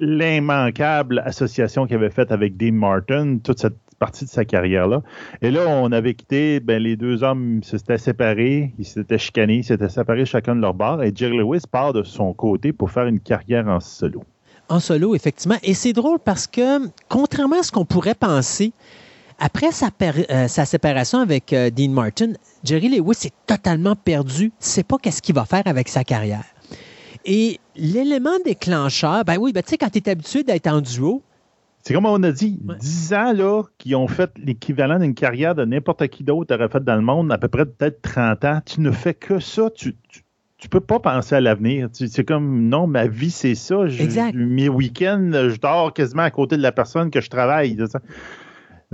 [0.00, 5.02] l'immanquable association qu'il avait faite avec Dean Martin, toute cette partie de sa carrière-là.
[5.40, 9.64] Et là, on avait quitté, ben, les deux hommes s'étaient séparés, ils s'étaient chicanés, ils
[9.64, 13.06] s'étaient séparés chacun de leur bar, et Jerry Lewis part de son côté pour faire
[13.06, 14.24] une carrière en solo.
[14.68, 15.58] En solo, effectivement.
[15.62, 18.72] Et c'est drôle parce que, contrairement à ce qu'on pourrait penser,
[19.38, 22.32] après sa, euh, séparation avec euh, Dean Martin,
[22.62, 24.46] Jerry Lewis est totalement perdu.
[24.46, 26.44] ne sait pas qu'est-ce qu'il va faire avec sa carrière.
[27.24, 31.22] Et l'élément déclencheur, ben oui, ben tu sais, quand tu es habitué d'être en duo,
[31.86, 35.66] c'est comme on a dit, 10 ans là, qui ont fait l'équivalent d'une carrière de
[35.66, 38.60] n'importe qui d'autre aurait fait dans le monde, à peu près peut-être 30 ans.
[38.64, 39.68] Tu ne fais que ça.
[39.68, 39.94] Tu,
[40.58, 41.90] tu, peux pas penser à l'avenir.
[41.92, 43.84] C'est comme, non, ma vie, c'est ça.
[43.84, 44.34] exact.
[44.34, 47.76] Mes week-ends, je dors quasiment à côté de la personne que je travaille.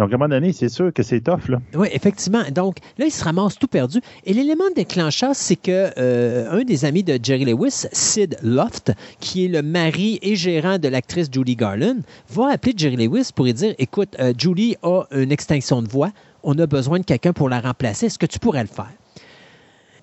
[0.01, 1.51] Donc, à un moment donné, c'est sûr que c'est tough.
[1.51, 1.61] Là.
[1.75, 2.43] Oui, effectivement.
[2.51, 4.01] Donc, là, il se ramasse tout perdu.
[4.25, 9.45] Et l'élément déclencheur, c'est que euh, un des amis de Jerry Lewis, Sid Loft, qui
[9.45, 11.99] est le mari et gérant de l'actrice Julie Garland,
[12.31, 16.13] va appeler Jerry Lewis pour lui dire Écoute, euh, Julie a une extinction de voix.
[16.45, 18.07] On a besoin de quelqu'un pour la remplacer.
[18.07, 18.95] Est-ce que tu pourrais le faire?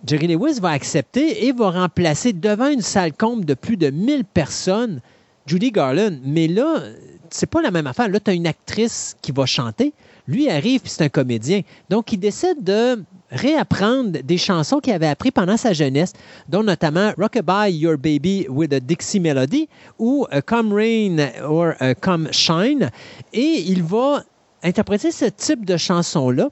[0.05, 4.25] Jerry Lewis va accepter et va remplacer devant une salle comble de plus de 1000
[4.25, 5.01] personnes
[5.47, 6.19] Judy Garland.
[6.23, 6.83] Mais là,
[7.31, 8.09] c'est pas la même affaire.
[8.09, 9.93] Là, tu as une actrice qui va chanter.
[10.27, 11.61] Lui arrive, puis c'est un comédien.
[11.89, 16.13] Donc, il décide de réapprendre des chansons qu'il avait appris pendant sa jeunesse,
[16.49, 19.67] dont notamment Rockabye Your Baby with a Dixie Melody
[19.99, 22.89] ou uh, Come Rain or uh, Come Shine.
[23.33, 24.23] Et il va
[24.63, 26.49] interpréter ce type de chanson-là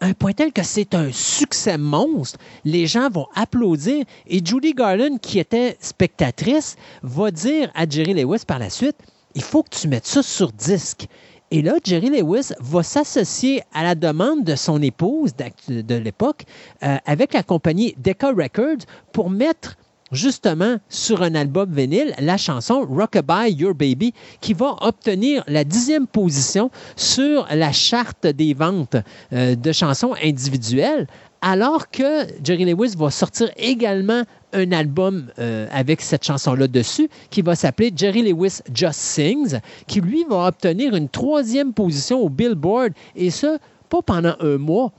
[0.00, 2.38] un point tel que c'est un succès monstre.
[2.64, 4.04] Les gens vont applaudir.
[4.26, 8.96] Et Judy Garland, qui était spectatrice, va dire à Jerry Lewis par la suite
[9.34, 11.06] il faut que tu mettes ça sur disque.
[11.50, 15.32] Et là, Jerry Lewis va s'associer à la demande de son épouse
[15.68, 16.44] de l'époque
[16.82, 19.76] euh, avec la compagnie Decca Records pour mettre
[20.10, 26.06] justement sur un album vinyle la chanson Rockabye Your Baby qui va obtenir la dixième
[26.06, 28.96] position sur la charte des ventes
[29.32, 31.06] euh, de chansons individuelles
[31.40, 34.22] alors que Jerry Lewis va sortir également
[34.54, 40.00] un album euh, avec cette chanson-là dessus qui va s'appeler Jerry Lewis Just Sings, qui
[40.00, 44.92] lui va obtenir une troisième position au Billboard, et ce, pas pendant un mois,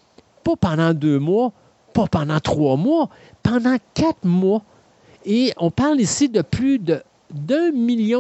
[0.44, 1.52] pas pendant deux mois,
[1.94, 3.10] pas pendant trois mois,
[3.42, 4.62] pendant quatre mois.
[5.26, 7.02] Et on parle ici de plus de
[7.34, 7.74] 2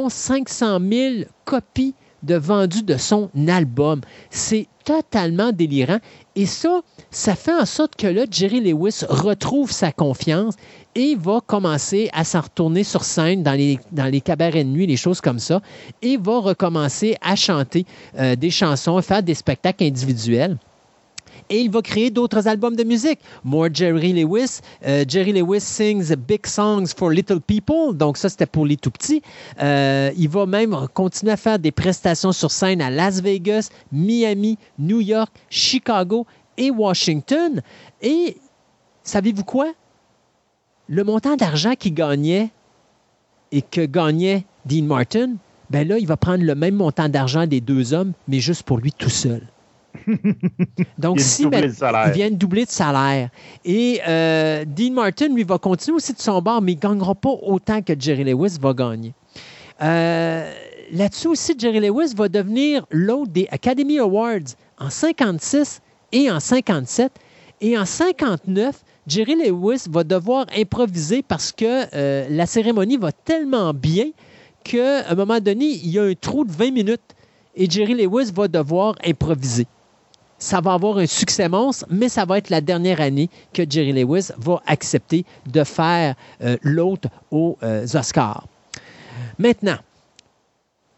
[0.10, 4.02] 500 000 copies de vendues de son album.
[4.30, 6.00] C'est totalement délirant.
[6.36, 6.82] Et ça,
[7.12, 10.56] ça fait en sorte que là, Jerry Lewis retrouve sa confiance
[10.94, 14.86] et va commencer à s'en retourner sur scène dans les, dans les cabarets de nuit,
[14.86, 15.62] les choses comme ça,
[16.02, 17.86] et va recommencer à chanter
[18.18, 20.58] euh, des chansons, faire des spectacles individuels
[21.50, 23.20] et il va créer d'autres albums de musique.
[23.44, 24.60] More Jerry Lewis.
[24.86, 27.96] Euh, Jerry Lewis sings Big Songs for Little People.
[27.96, 29.22] Donc, ça, c'était pour les tout petits.
[29.62, 34.58] Euh, il va même continuer à faire des prestations sur scène à Las Vegas, Miami,
[34.80, 36.26] New York, Chicago
[36.58, 37.62] et Washington.
[38.02, 38.38] Et
[39.04, 39.72] savez-vous quoi?
[40.88, 42.50] Le montant d'argent qu'il gagnait
[43.52, 45.34] et que gagnait Dean Martin,
[45.70, 48.78] ben là, il va prendre le même montant d'argent des deux hommes, mais juste pour
[48.78, 49.42] lui tout seul.
[50.98, 51.50] Donc, si il
[52.14, 53.30] vient de doubler de salaire.
[53.64, 57.16] Et euh, Dean Martin, lui, va continuer aussi de son bord, mais il ne gagnera
[57.16, 59.14] pas autant que Jerry Lewis va gagner.
[59.82, 60.52] Euh,
[60.92, 65.82] là-dessus aussi, Jerry Lewis va devenir l'autre des Academy Awards en 56
[66.12, 67.12] et en 57.
[67.62, 73.74] Et en 59, Jerry Lewis va devoir improviser parce que euh, la cérémonie va tellement
[73.74, 74.12] bien
[74.64, 77.16] qu'à un moment donné, il y a un trou de 20 minutes
[77.56, 79.68] et Jerry Lewis va devoir improviser
[80.46, 83.94] ça va avoir un succès monstre, mais ça va être la dernière année que Jerry
[83.94, 88.46] Lewis va accepter de faire euh, l'autre aux euh, Oscars.
[89.40, 89.78] Maintenant,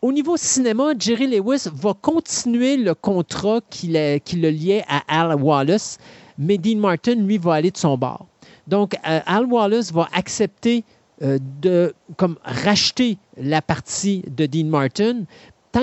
[0.02, 5.98] au niveau cinéma, Jerry Lewis va continuer le contrat qui le, liait à Al Wallace,
[6.38, 8.26] mais Dean Martin, lui, va aller de son bord.
[8.68, 10.84] Donc, euh, Al Wallace va accepter
[11.20, 11.96] de
[12.44, 15.24] racheter la partie de Dean Martin,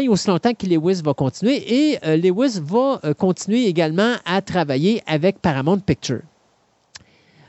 [0.01, 1.57] et aussi longtemps que Lewis va continuer.
[1.73, 6.23] Et euh, Lewis va euh, continuer également à travailler avec Paramount Pictures.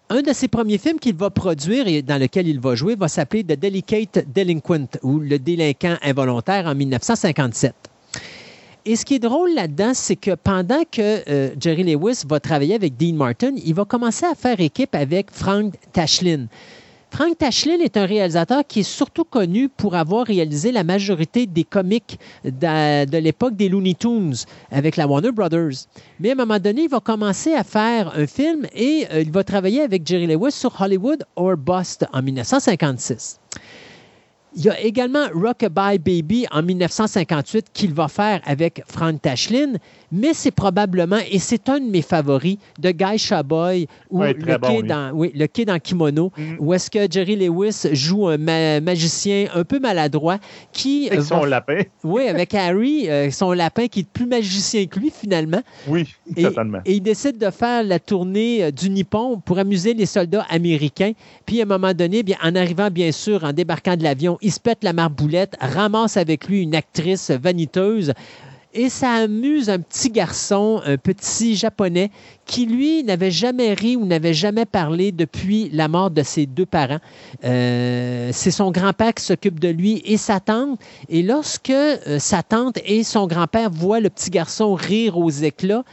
[0.10, 3.08] Un de ses premiers films qu'il va produire et dans lequel il va jouer va
[3.08, 7.74] s'appeler The Delicate Delinquent ou Le délinquant involontaire en 1957.
[8.88, 12.76] Et ce qui est drôle là-dedans, c'est que pendant que euh, Jerry Lewis va travailler
[12.76, 16.46] avec Dean Martin, il va commencer à faire équipe avec Frank Tashlin.
[17.16, 21.64] Frank Tashlin est un réalisateur qui est surtout connu pour avoir réalisé la majorité des
[21.64, 24.36] comics de, l'époque des Looney Tunes
[24.70, 25.88] avec la Warner Brothers.
[26.20, 29.32] Mais à un moment donné, il va commencer à faire un film et euh, il
[29.32, 33.40] va travailler avec Jerry Lewis sur Hollywood or Bust en 1956.
[34.58, 39.74] Il y a également Rockabye Baby en 1958 qu'il va faire avec Frank Tashlin,
[40.14, 44.86] mais c'est probablement, et c'est un de mes favoris, de Guy Chaboy, ou le, kid
[44.86, 46.56] dans, oui, le Kid en kimono, mm.
[46.60, 50.38] où est-ce que Jerry Lewis joue un magicien un peu maladroit
[50.72, 51.10] qui...
[51.10, 51.82] Avec son lapin.
[52.04, 55.62] Oui, avec Harry, euh, son lapin qui est plus magicien que lui finalement.
[55.88, 56.80] Oui, certainement.
[56.86, 61.14] Et il décide de faire la tournée euh, du Nippon pour amuser les soldats américains.
[61.46, 64.52] Puis à un moment donné, bien, en arrivant bien sûr, en débarquant de l'avion, il
[64.52, 68.14] se pète la marboulette, ramasse avec lui une actrice vaniteuse
[68.76, 72.12] et ça amuse un petit garçon, un petit japonais,
[72.46, 76.66] qui lui n'avait jamais ri ou n'avait jamais parlé depuis la mort de ses deux
[76.66, 77.00] parents.
[77.46, 80.78] Euh, c'est son grand-père qui s'occupe de lui et sa tante.
[81.10, 85.86] Et lorsque euh, sa tante et son grand-père voient le petit garçon rire aux éclats,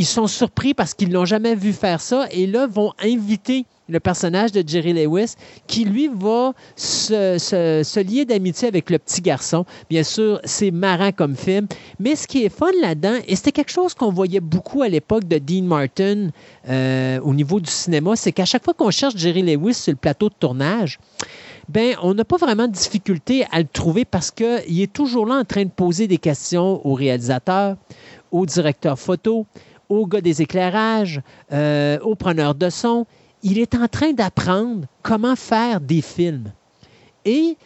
[0.00, 4.00] ils sont surpris parce qu'ils l'ont jamais vu faire ça et là vont inviter le
[4.00, 5.34] personnage de Jerry Lewis,
[5.66, 9.66] qui lui va se, lier d'amitié avec le petit garçon.
[9.90, 11.66] Bien sûr, c'est marrant comme film,
[11.98, 15.24] mais ce qui est fun là-dedans, et c'était quelque chose qu'on voyait beaucoup à l'époque
[15.24, 16.30] de Dean Martin
[16.70, 19.98] euh, au niveau du cinéma, c'est qu'à chaque fois qu'on cherche Jerry Lewis sur le
[19.98, 20.98] plateau de tournage,
[21.68, 25.34] ben, on n'a pas vraiment de difficulté à le trouver parce qu'il est toujours là
[25.34, 27.76] en train de poser des questions au réalisateur,
[28.32, 29.46] au directeur photo,
[29.90, 31.20] au gars des éclairages,
[31.52, 33.06] euh, au preneur de son
[33.42, 36.52] il est en train d'apprendre comment faire des films.
[37.24, 37.56] Et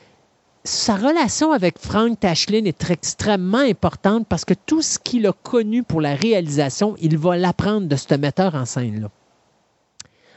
[0.64, 5.82] sa relation avec Frank Tashlin est extrêmement importante parce que tout ce qu'il a connu
[5.82, 9.08] pour la réalisation, il va l'apprendre de ce metteur en scène-là.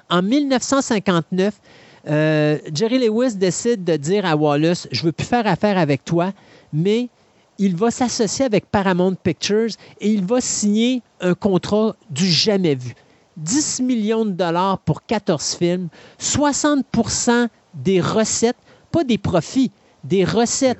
[0.09, 1.53] En 1959,
[2.09, 6.05] euh, Jerry Lewis décide de dire à Wallace, je ne veux plus faire affaire avec
[6.05, 6.31] toi,
[6.73, 7.09] mais
[7.59, 12.93] il va s'associer avec Paramount Pictures et il va signer un contrat du jamais vu.
[13.37, 15.89] 10 millions de dollars pour 14 films,
[16.19, 18.57] 60% des recettes,
[18.91, 19.71] pas des profits,
[20.03, 20.79] des recettes,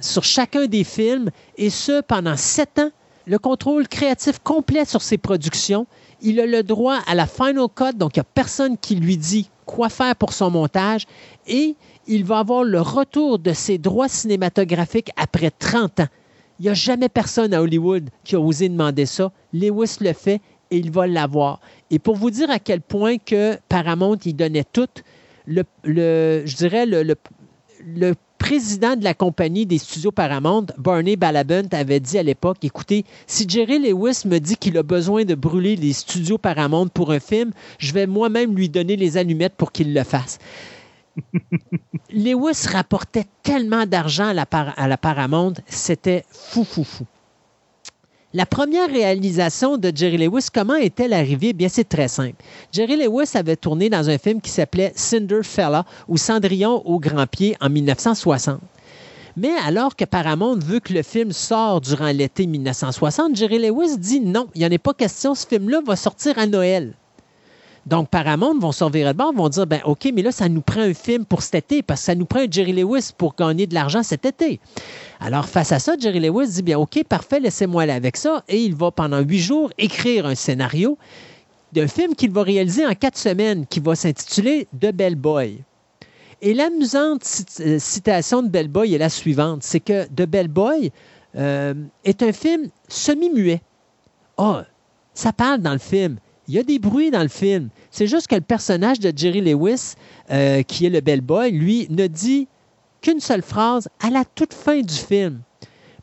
[0.00, 2.90] sur chacun des films, et ce pendant sept ans.
[3.28, 5.86] Le contrôle créatif complet sur ses productions.
[6.22, 9.16] Il a le droit à la final cut, donc il n'y a personne qui lui
[9.16, 11.06] dit quoi faire pour son montage.
[11.48, 11.74] Et
[12.06, 16.08] il va avoir le retour de ses droits cinématographiques après 30 ans.
[16.58, 19.30] Il n'y a jamais personne à Hollywood qui a osé demander ça.
[19.52, 20.40] Lewis le fait
[20.70, 21.60] et il va l'avoir.
[21.90, 24.88] Et pour vous dire à quel point que Paramount, il donnait tout,
[25.46, 32.00] le, je dirais le, le, président de la compagnie des studios Paramount, Barney Balabunt, avait
[32.00, 35.92] dit à l'époque, écoutez, si Jerry Lewis me dit qu'il a besoin de brûler les
[35.92, 40.04] studios Paramount pour un film, je vais moi-même lui donner les allumettes pour qu'il le
[40.04, 40.38] fasse.
[42.10, 47.04] Lewis rapportait tellement d'argent à la, à Paramount, c'était fou, fou, fou.
[48.34, 51.52] La première réalisation de Jerry Lewis, comment est-elle arrivée?
[51.52, 52.36] Bien, c'est très simple.
[52.70, 57.56] Jerry Lewis avait tourné dans un film qui s'appelait Cinderfella ou Cendrillon au grand pied
[57.60, 58.60] en 1960.
[59.38, 64.20] Mais alors que Paramount veut que le film sorte durant l'été 1960, Jerry Lewis dit
[64.20, 66.94] non, il n'y en a pas question, ce film-là va sortir à Noël.
[67.86, 70.80] Donc, Paramount vont surveiller le bord, vont dire ben OK, mais là, ça nous prend
[70.80, 73.66] un film pour cet été, parce que ça nous prend un Jerry Lewis pour gagner
[73.68, 74.60] de l'argent cet été.
[75.20, 78.42] Alors, face à ça, Jerry Lewis dit bien OK, parfait, laissez-moi aller avec ça.
[78.48, 80.98] Et il va pendant huit jours écrire un scénario
[81.72, 85.62] d'un film qu'il va réaliser en quatre semaines, qui va s'intituler The Bell Boy.
[86.42, 87.22] Et l'amusante
[87.60, 90.92] euh, citation de Bellboy est la suivante c'est que The Bell Boy
[91.36, 91.74] euh,
[92.04, 93.62] est un film semi-muet.
[94.36, 94.64] Ah,
[95.14, 96.18] ça parle dans le film.
[96.48, 97.70] Il y a des bruits dans le film.
[97.90, 99.94] C'est juste que le personnage de Jerry Lewis,
[100.30, 102.46] euh, qui est le bellboy, lui, ne dit
[103.00, 105.40] qu'une seule phrase à la toute fin du film.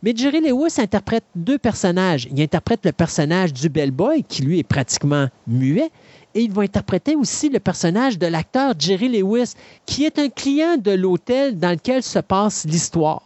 [0.01, 2.27] Mais Jerry Lewis interprète deux personnages.
[2.29, 5.91] Il interprète le personnage du bellboy, qui lui est pratiquement muet,
[6.35, 9.53] et il va interpréter aussi le personnage de l'acteur Jerry Lewis,
[9.85, 13.21] qui est un client de l'hôtel dans lequel se passe l'histoire,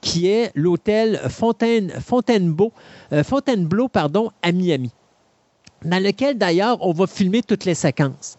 [0.00, 2.72] qui est l'hôtel Fontaine, Fontainebleau,
[3.12, 4.90] euh, Fontainebleau pardon, à Miami
[5.84, 8.38] dans lequel d'ailleurs on va filmer toutes les séquences.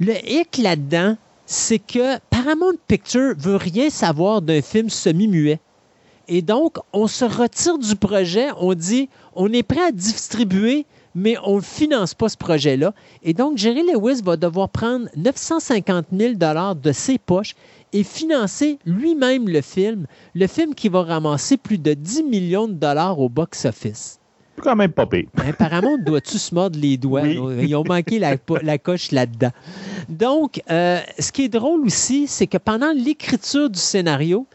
[0.00, 1.16] Le hic là-dedans,
[1.46, 5.60] c'est que Paramount Picture veut rien savoir d'un film semi-muet.
[6.28, 11.36] Et donc, on se retire du projet, on dit, on est prêt à distribuer, mais
[11.44, 12.94] on ne finance pas ce projet-là.
[13.22, 17.54] Et donc, Jerry Lewis va devoir prendre 950 000 de ses poches
[17.92, 22.74] et financer lui-même le film, le film qui va ramasser plus de 10 millions de
[22.74, 24.18] dollars au box-office.
[24.60, 25.26] Quand même pas pire.
[25.36, 27.26] Apparemment, dois-tu se mordre les doigts?
[27.26, 29.50] Ils ont manqué la, la coche là-dedans.
[30.08, 34.46] Donc, euh, ce qui est drôle aussi, c'est que pendant l'écriture du scénario,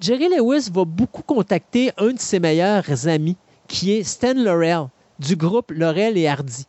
[0.00, 3.36] Jerry Lewis va beaucoup contacter un de ses meilleurs amis,
[3.68, 4.86] qui est Stan Laurel,
[5.18, 6.66] du groupe Laurel et Hardy.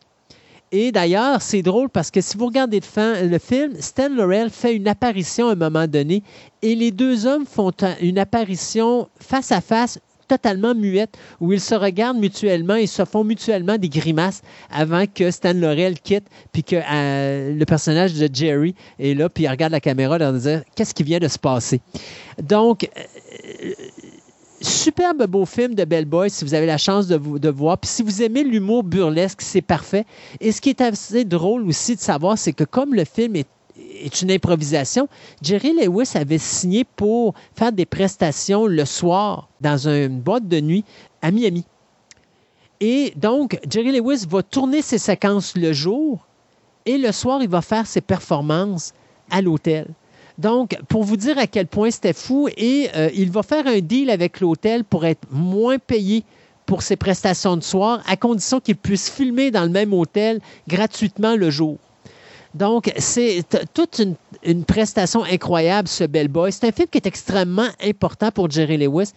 [0.74, 4.88] Et d'ailleurs, c'est drôle parce que si vous regardez le film, Stan Laurel fait une
[4.88, 6.22] apparition à un moment donné
[6.62, 9.98] et les deux hommes font une apparition face à face
[10.32, 15.30] totalement muette où ils se regardent mutuellement et se font mutuellement des grimaces avant que
[15.30, 19.72] Stan Laurel quitte puis que euh, le personnage de Jerry est là puis il regarde
[19.72, 21.82] la caméra et dit qu'est-ce qui vient de se passer?
[22.42, 23.72] Donc euh,
[24.62, 27.76] superbe beau film de Bellboy si vous avez la chance de, de voir.
[27.76, 30.06] Puis si vous aimez l'humour burlesque, c'est parfait.
[30.40, 33.48] Et ce qui est assez drôle aussi de savoir, c'est que comme le film est,
[34.22, 35.08] une improvisation,
[35.42, 40.84] Jerry Lewis avait signé pour faire des prestations le soir dans une boîte de nuit
[41.20, 41.64] à Miami.
[42.80, 46.26] Et donc, Jerry Lewis va tourner ses séquences le jour
[46.84, 48.92] et le soir, il va faire ses performances
[49.30, 49.86] à l'hôtel.
[50.38, 53.80] Donc, pour vous dire à quel point c'était fou, et euh, il va faire un
[53.80, 56.24] deal avec l'hôtel pour être moins payé
[56.66, 61.36] pour ses prestations de soir, à condition qu'il puisse filmer dans le même hôtel gratuitement
[61.36, 61.78] le jour.
[62.54, 63.42] Donc, c'est
[63.72, 66.52] toute une, une, prestation incroyable, ce Bell Boy.
[66.52, 69.12] C'est un film qui est extrêmement important pour Jerry Lewis.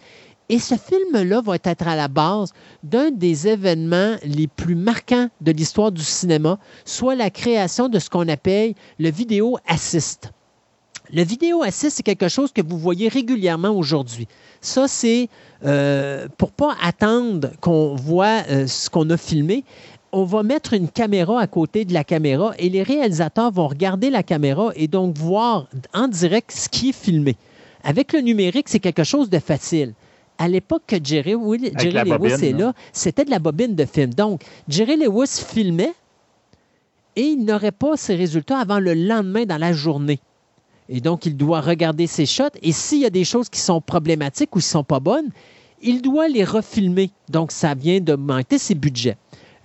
[0.48, 5.50] Et ce film-là va être à la base d'un des événements les plus marquants de
[5.50, 10.30] l'histoire du cinéma, soit la création de ce qu'on appelle le vidéo assist.
[11.12, 14.26] Le vidéo assist, c'est quelque chose que vous voyez régulièrement aujourd'hui.
[14.60, 15.28] Ça, c'est
[15.64, 19.64] euh, pour pas attendre qu'on voit euh, ce qu'on a filmé.
[20.12, 24.08] On va mettre une caméra à côté de la caméra et les réalisateurs vont regarder
[24.10, 27.36] la caméra et donc voir en direct ce qui est filmé.
[27.82, 29.94] Avec le numérique, c'est quelque chose de facile.
[30.38, 31.34] À l'époque que Jerry,
[31.78, 34.12] Jerry Lewis est là, c'était de la bobine de film.
[34.12, 35.94] Donc, Jerry Lewis filmait
[37.16, 40.20] et il n'aurait pas ses résultats avant le lendemain dans la journée.
[40.88, 42.44] Et donc, il doit regarder ses shots.
[42.62, 45.30] Et s'il y a des choses qui sont problématiques ou qui ne sont pas bonnes,
[45.82, 47.10] il doit les refilmer.
[47.28, 49.16] Donc, ça vient de monter ses budgets.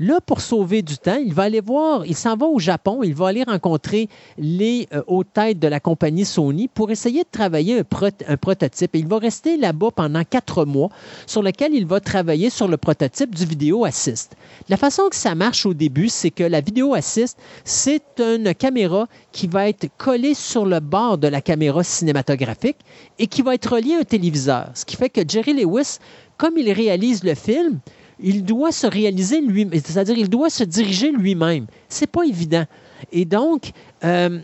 [0.03, 3.13] Là, pour sauver du temps, il va aller voir, il s'en va au Japon, il
[3.13, 7.83] va aller rencontrer les euh, hautes têtes de la compagnie Sony pour essayer de travailler
[8.27, 8.95] un, prototype.
[8.95, 10.89] Il va rester là-bas pendant quatre mois,
[11.27, 14.35] sur lequel il va travailler sur le prototype du Vidéo Assist.
[14.69, 19.05] La façon que ça marche au début, c'est que la Vidéo Assist, c'est une caméra
[19.31, 22.77] qui va être collée sur le bord de la caméra cinématographique
[23.19, 24.71] et qui va être reliée à un téléviseur.
[24.73, 25.99] Ce qui fait que Jerry Lewis,
[26.37, 27.79] comme il réalise le film,
[28.23, 31.65] il doit se réaliser lui même c'est-à-dire il doit se diriger lui-même.
[31.89, 32.65] C'est pas évident.
[33.11, 33.71] Et donc,
[34.03, 34.39] euh,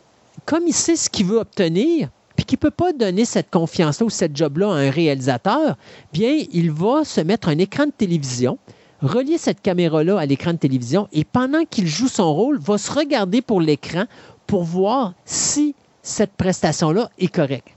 [0.46, 4.06] comme il sait ce qu'il veut obtenir, puis qu'il ne peut pas donner cette confiance-là
[4.06, 5.76] ou cette job-là à un réalisateur,
[6.14, 8.58] bien, il va se mettre un écran de télévision,
[9.02, 12.92] relier cette caméra-là à l'écran de télévision, et pendant qu'il joue son rôle, va se
[12.92, 14.06] regarder pour l'écran
[14.46, 17.77] pour voir si cette prestation-là est correcte.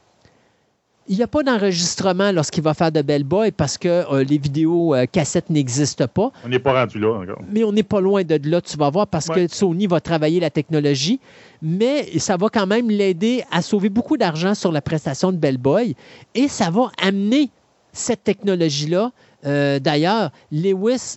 [1.11, 4.39] Il n'y a pas d'enregistrement lorsqu'il va faire de Bell Boy parce que euh, les
[4.39, 6.31] vidéos euh, cassettes n'existent pas.
[6.45, 7.43] On n'est pas rendu là encore.
[7.51, 10.39] Mais on n'est pas loin de là, tu vas voir, parce que Sony va travailler
[10.39, 11.19] la technologie.
[11.63, 15.59] Mais ça va quand même l'aider à sauver beaucoup d'argent sur la prestation de Bell
[15.59, 15.97] Boy.
[16.37, 17.51] Et ça va amener
[17.93, 19.11] cette technologie-là.
[19.47, 21.17] Euh, d'ailleurs, Lewis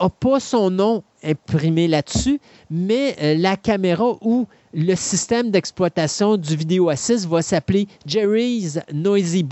[0.00, 2.40] n'a pas son nom imprimé là-dessus,
[2.70, 9.44] mais la caméra ou le système d'exploitation du vidéo assist va s'appeler Jerry's Noisy,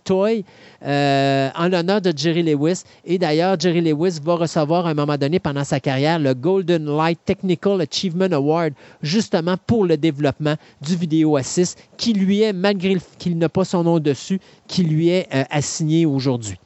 [0.00, 0.44] Toy
[0.84, 2.82] euh, en l'honneur de Jerry Lewis.
[3.04, 6.86] Et d'ailleurs, Jerry Lewis va recevoir à un moment donné pendant sa carrière le Golden
[6.86, 12.96] Light Technical Achievement Award justement pour le développement du vidéo assist qui lui est, malgré
[13.18, 16.58] qu'il n'a pas son nom dessus, qui lui est euh, assigné aujourd'hui.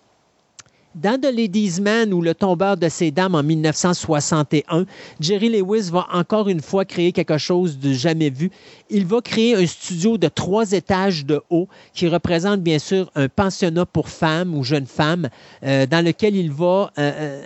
[0.95, 4.85] Dans The Ladies Man ou Le tombeur de ses dames en 1961,
[5.21, 8.51] Jerry Lewis va encore une fois créer quelque chose de jamais vu.
[8.91, 13.29] Il va créer un studio de trois étages de haut qui représente bien sûr un
[13.29, 15.31] pensionnat pour femmes ou jeunes femmes
[15.65, 17.43] euh, dans lequel il va euh, euh,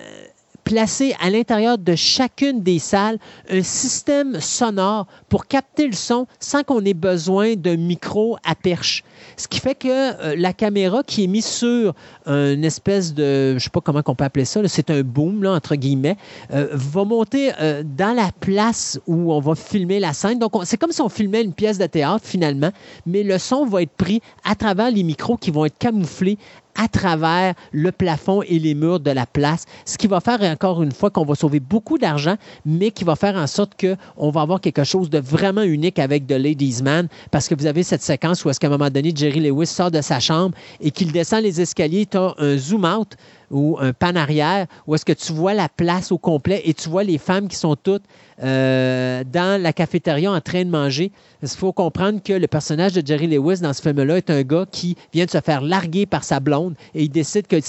[0.67, 6.65] placer à l'intérieur de chacune des salles un système sonore pour capter le son sans
[6.65, 9.05] qu'on ait besoin d'un micro à perche.
[9.37, 11.95] Ce qui fait que euh, la caméra qui est mise sur
[12.27, 15.45] une espèce de, je ne sais pas comment on peut appeler ça, c'est un boom,
[15.45, 16.17] là, entre guillemets,
[16.53, 20.41] euh, va monter euh, dans la place où on va filmer la scène.
[20.41, 22.71] Donc, c'est comme si on filmait une pièce de théâtre finalement,
[23.07, 26.39] mais le son va être pris à travers les micros qui vont être camouflés
[26.77, 30.83] à travers le plafond et les murs de la place, ce qui va faire encore
[30.83, 34.43] une fois qu'on va sauver beaucoup d'argent, mais qui va faire en sorte qu'on va
[34.43, 38.03] avoir quelque chose de vraiment unique avec The Ladies Man, parce que vous avez cette
[38.03, 41.13] séquence où est-ce qu'à un moment donné, Jerry Lewis sort de sa chambre et qu'il
[41.13, 43.17] descend les escaliers, tu as un zoom out
[43.51, 46.89] ou un pan arrière où est-ce que tu vois la place au complet et tu
[46.89, 48.05] vois les femmes qui sont toutes
[48.43, 51.11] euh, dans la cafétéria en train de manger.
[51.43, 54.67] Il faut comprendre que le personnage de Jerry Lewis dans ce film-là est un gars
[54.71, 57.63] qui vient de se faire larguer par sa blonde et il décide qu'il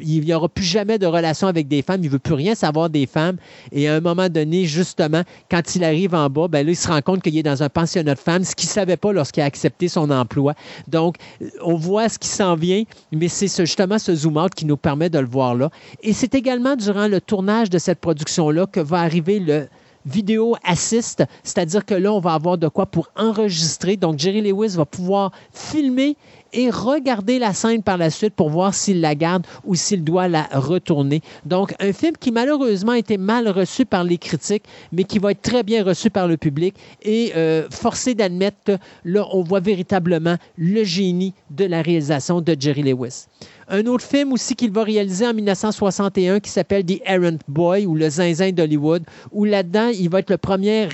[0.00, 2.88] n'y aura plus jamais de relation avec des femmes, il ne veut plus rien savoir
[2.88, 3.36] des femmes.
[3.72, 6.86] Et à un moment donné, justement, quand il arrive en bas, ben là, il se
[6.86, 9.42] rend compte qu'il est dans un pensionnat de femmes, ce qu'il ne savait pas lorsqu'il
[9.42, 10.54] a accepté son emploi.
[10.86, 11.16] Donc,
[11.64, 15.18] on voit ce qui s'en vient, mais c'est justement ce zoom-out qui nous permet de
[15.22, 15.70] le voir là.
[16.02, 19.68] Et c'est également durant le tournage de cette production-là que va arriver le
[20.06, 23.96] vidéo assist, c'est-à-dire que là, on va avoir de quoi pour enregistrer.
[23.96, 26.16] Donc, Jerry Lewis va pouvoir filmer
[26.52, 30.28] et regarder la scène par la suite pour voir s'il la garde ou s'il doit
[30.28, 31.22] la retourner.
[31.46, 35.30] Donc, un film qui malheureusement a été mal reçu par les critiques, mais qui va
[35.30, 36.74] être très bien reçu par le public.
[37.02, 42.82] Et euh, forcé d'admettre, là, on voit véritablement le génie de la réalisation de Jerry
[42.82, 43.26] Lewis.
[43.74, 47.94] Un autre film aussi qu'il va réaliser en 1961 qui s'appelle The Errant Boy ou
[47.94, 49.02] Le Zinzin d'Hollywood,
[49.32, 50.86] où là-dedans, il va être le premier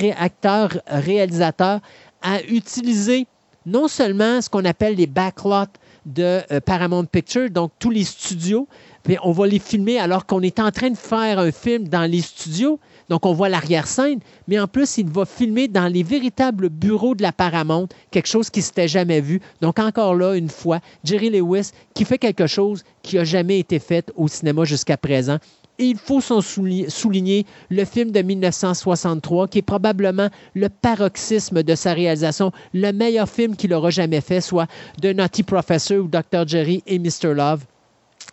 [0.86, 1.80] réalisateur
[2.22, 3.26] à utiliser
[3.66, 5.66] non seulement ce qu'on appelle les backlots
[6.06, 8.68] de euh, Paramount Pictures, donc tous les studios,
[9.08, 12.08] mais on va les filmer alors qu'on est en train de faire un film dans
[12.08, 16.68] les studios, donc, on voit l'arrière-scène, mais en plus, il va filmer dans les véritables
[16.68, 19.40] bureaux de la Paramount, quelque chose qui s'était jamais vu.
[19.62, 23.78] Donc, encore là, une fois, Jerry Lewis qui fait quelque chose qui n'a jamais été
[23.78, 25.38] fait au cinéma jusqu'à présent.
[25.80, 31.74] Et il faut s'en souligner le film de 1963, qui est probablement le paroxysme de
[31.76, 34.66] sa réalisation, le meilleur film qu'il aura jamais fait, soit
[35.00, 36.46] The Naughty Professor ou Dr.
[36.46, 37.32] Jerry et Mr.
[37.32, 37.64] Love.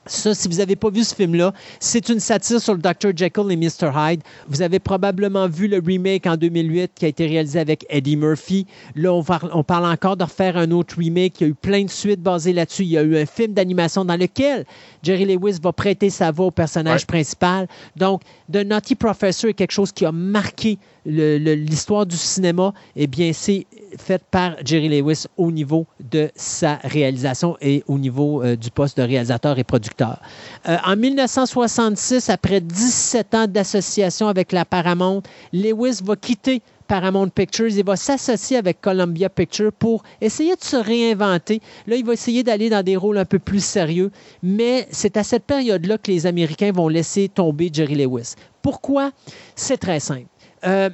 [0.06, 3.10] Ça, si vous n'avez pas vu ce film-là, c'est une satire sur le Dr.
[3.16, 3.92] Jekyll et Mr.
[3.96, 4.22] Hyde.
[4.48, 8.68] Vous avez probablement vu le remake en 2008 qui a été réalisé avec Eddie Murphy.
[8.96, 11.42] Là, on, parle encore de refaire un autre remake.
[11.42, 12.84] Il y a eu plein de suites basées là-dessus.
[12.84, 14.66] Il y a eu un film d'animation dans lequel
[15.06, 17.68] Jerry Lewis va prêter sa voix au personnage principal.
[17.96, 23.32] Donc, The Naughty Professor est quelque chose qui a marqué l'histoire du cinéma, eh bien,
[23.32, 28.72] c'est fait par Jerry Lewis au niveau de sa réalisation et au niveau euh, du
[28.72, 30.20] poste de réalisateur et producteur.
[30.68, 35.22] Euh, en 1966, après 17 ans d'association avec la Paramount,
[35.54, 37.70] Lewis va quitter Paramount Pictures.
[37.70, 41.62] Il va s'associer avec Columbia Pictures pour essayer de se réinventer.
[41.88, 44.12] Là, il va essayer d'aller dans des rôles un peu plus sérieux,
[44.44, 48.36] mais c'est à cette période-là que les Américains vont laisser tomber Jerry Lewis.
[48.62, 49.12] Pourquoi?
[49.56, 50.28] C'est très simple.
[50.66, 50.90] Euh,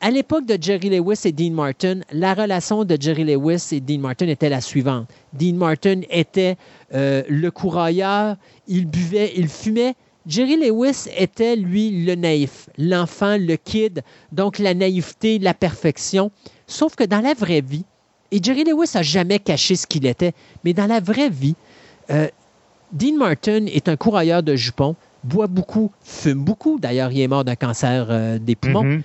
[0.00, 3.98] à l'époque de Jerry Lewis et Dean Martin, la relation de Jerry Lewis et Dean
[3.98, 5.08] Martin était la suivante.
[5.32, 6.56] Dean Martin était
[6.94, 8.36] euh, le courailleur,
[8.68, 9.94] il buvait, il fumait.
[10.28, 16.30] Jerry Lewis était, lui, le naïf, l'enfant, le kid, donc la naïveté, la perfection.
[16.66, 17.86] Sauf que dans la vraie vie,
[18.30, 20.32] et Jerry Lewis n'a jamais caché ce qu'il était,
[20.64, 21.54] mais dans la vraie vie,
[22.10, 22.28] euh,
[22.92, 26.78] Dean Martin est un courailleur de jupons, boit beaucoup, fume beaucoup.
[26.78, 28.84] D'ailleurs, il est mort d'un cancer euh, des poumons.
[28.84, 29.02] Mm-hmm.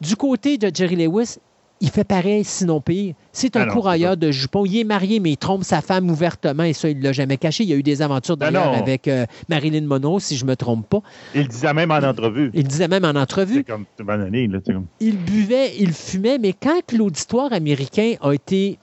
[0.00, 1.36] Du côté de Jerry Lewis,
[1.80, 3.14] il fait pareil, sinon pire.
[3.32, 4.64] C'est un ah courailleur de jupons.
[4.64, 7.36] Il est marié, mais il trompe sa femme ouvertement et ça, il ne l'a jamais
[7.36, 7.64] caché.
[7.64, 10.50] Il y a eu des aventures ben d'ailleurs avec euh, Marilyn Monroe, si je ne
[10.50, 11.02] me trompe pas.
[11.34, 12.50] Il disait même en entrevue.
[12.54, 13.64] Il disait même en entrevue.
[13.66, 14.86] C'est comme banani, là, comme...
[15.00, 18.78] Il buvait, il fumait, mais quand l'auditoire américain a été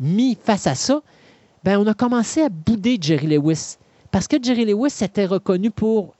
[0.00, 1.02] mis face à ça,
[1.64, 3.76] ben, on a commencé à bouder Jerry Lewis.
[4.10, 6.15] Parce que Jerry Lewis était reconnu pour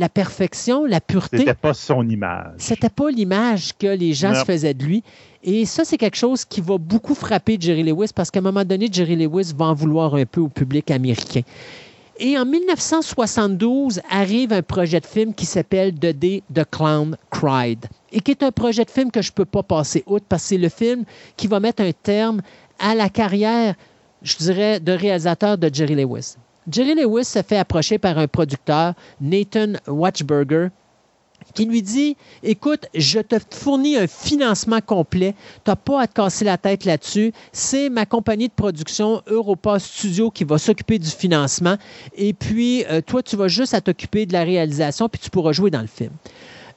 [0.00, 1.38] la perfection, la pureté.
[1.38, 2.54] C'était pas son image.
[2.56, 5.04] C'était pas l'image que les gens se faisaient de lui.
[5.44, 8.64] Et ça, c'est quelque chose qui va beaucoup frapper Jerry Lewis parce qu'à un moment
[8.64, 11.42] donné, Jerry Lewis va en vouloir un peu au public américain.
[12.18, 17.86] Et en 1972 arrive un projet de film qui s'appelle The Day the Clown Cried
[18.10, 20.42] et qui est un projet de film que je ne peux pas passer outre parce
[20.42, 21.04] que c'est le film
[21.36, 22.40] qui va mettre un terme
[22.78, 23.74] à la carrière,
[24.22, 26.36] je dirais, de réalisateur de Jerry Lewis.
[26.70, 30.68] Jerry Lewis se fait approcher par un producteur, Nathan Watchberger,
[31.54, 36.14] qui lui dit Écoute, je te fournis un financement complet, tu n'as pas à te
[36.14, 37.32] casser la tête là-dessus.
[37.52, 41.76] C'est ma compagnie de production Europa Studio qui va s'occuper du financement.
[42.16, 45.52] Et puis, euh, toi, tu vas juste à t'occuper de la réalisation, puis tu pourras
[45.52, 46.12] jouer dans le film.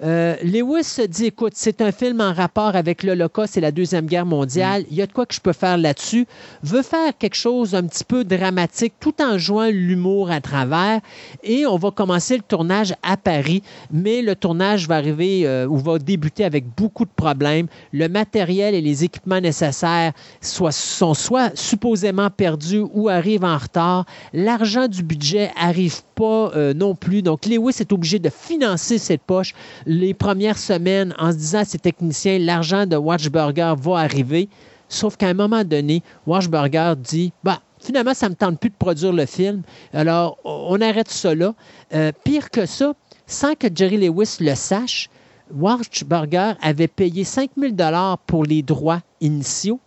[0.02, 4.06] Euh, Lewis se dit écoute, c'est un film en rapport avec l'Holocauste et la Deuxième
[4.06, 4.84] Guerre mondiale.
[4.84, 4.86] Mm.
[4.91, 6.26] Il y a de quoi que je peux faire là-dessus.
[6.64, 11.02] Veut faire quelque chose un petit peu dramatique tout en jouant l'humour à travers.
[11.44, 15.78] Et on va commencer le tournage à Paris, mais le tournage va arriver euh, ou
[15.78, 17.68] va débuter avec beaucoup de problèmes.
[17.91, 24.06] Le matériel et les équipements nécessaires sont soit supposément perdus ou arrivent en retard.
[24.34, 27.22] L'argent du budget arrive pas euh, non plus.
[27.22, 29.53] Donc, Lewis est obligé de financer cette poche
[29.94, 34.49] les premières semaines en se disant à ses techniciens, l'argent de Watchburger va arriver.
[34.90, 38.76] Sauf qu'à un moment donné, Watchburger dit, bah, finalement, ça ne me tente plus de
[38.76, 39.61] produire le film.
[39.94, 41.53] Alors, on arrête là.
[41.94, 42.94] Euh, pire que ça,
[43.28, 45.10] sans que Jerry Lewis le sache,
[46.06, 47.74] Burger avait payé 5 000
[48.26, 49.80] pour les droits initiaux,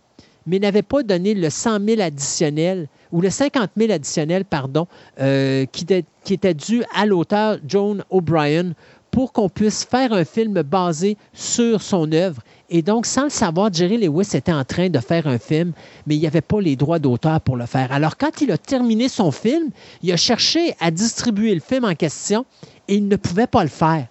[0.45, 4.87] mais n'avait pas donné le 100 000 additionnel ou le 50 000 additionnel, pardon,
[5.19, 5.85] euh, qui,
[6.23, 8.73] qui, était dû à l'auteur John O'Brien
[9.17, 12.39] pour qu'on puisse faire un film basé sur son œuvre.
[12.69, 15.73] Et donc, sans le savoir, Jerry Lewis était en train de faire un film,
[16.05, 17.91] mais il n'y avait pas les droits d'auteur pour le faire.
[17.91, 19.71] Alors, quand il a terminé son film,
[20.03, 22.45] il a cherché à distribuer le film en question
[22.87, 24.05] et il ne pouvait pas le faire.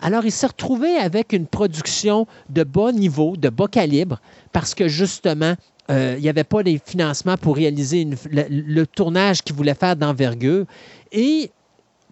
[0.00, 4.20] Alors, il s'est retrouvé avec une production de bas niveau, de bas calibre,
[4.52, 5.56] parce que justement,
[5.90, 9.96] euh, il n'y avait pas les financements pour réaliser le, le, tournage qu'il voulait faire
[9.96, 10.64] d'envergure.
[11.10, 11.50] Et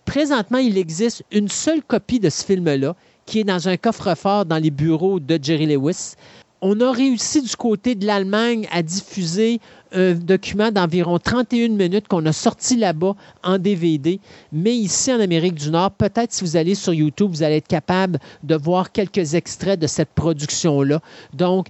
[0.05, 2.95] présentement, il existe une seule copie de ce film-là
[3.27, 6.15] qui est dans un coffre-fort dans les bureaux de Jerry Lewis.
[6.61, 9.61] On a réussi du côté de l'Allemagne à diffuser
[9.93, 14.20] un document d'environ 31 minutes qu'on a sorti là-bas en DVD.
[14.53, 17.69] Mais ici, en Amérique du Nord, peut-être si vous allez sur YouTube, vous allez être
[17.69, 21.01] capable de voir quelques extraits de cette production-là.
[21.33, 21.66] Donc,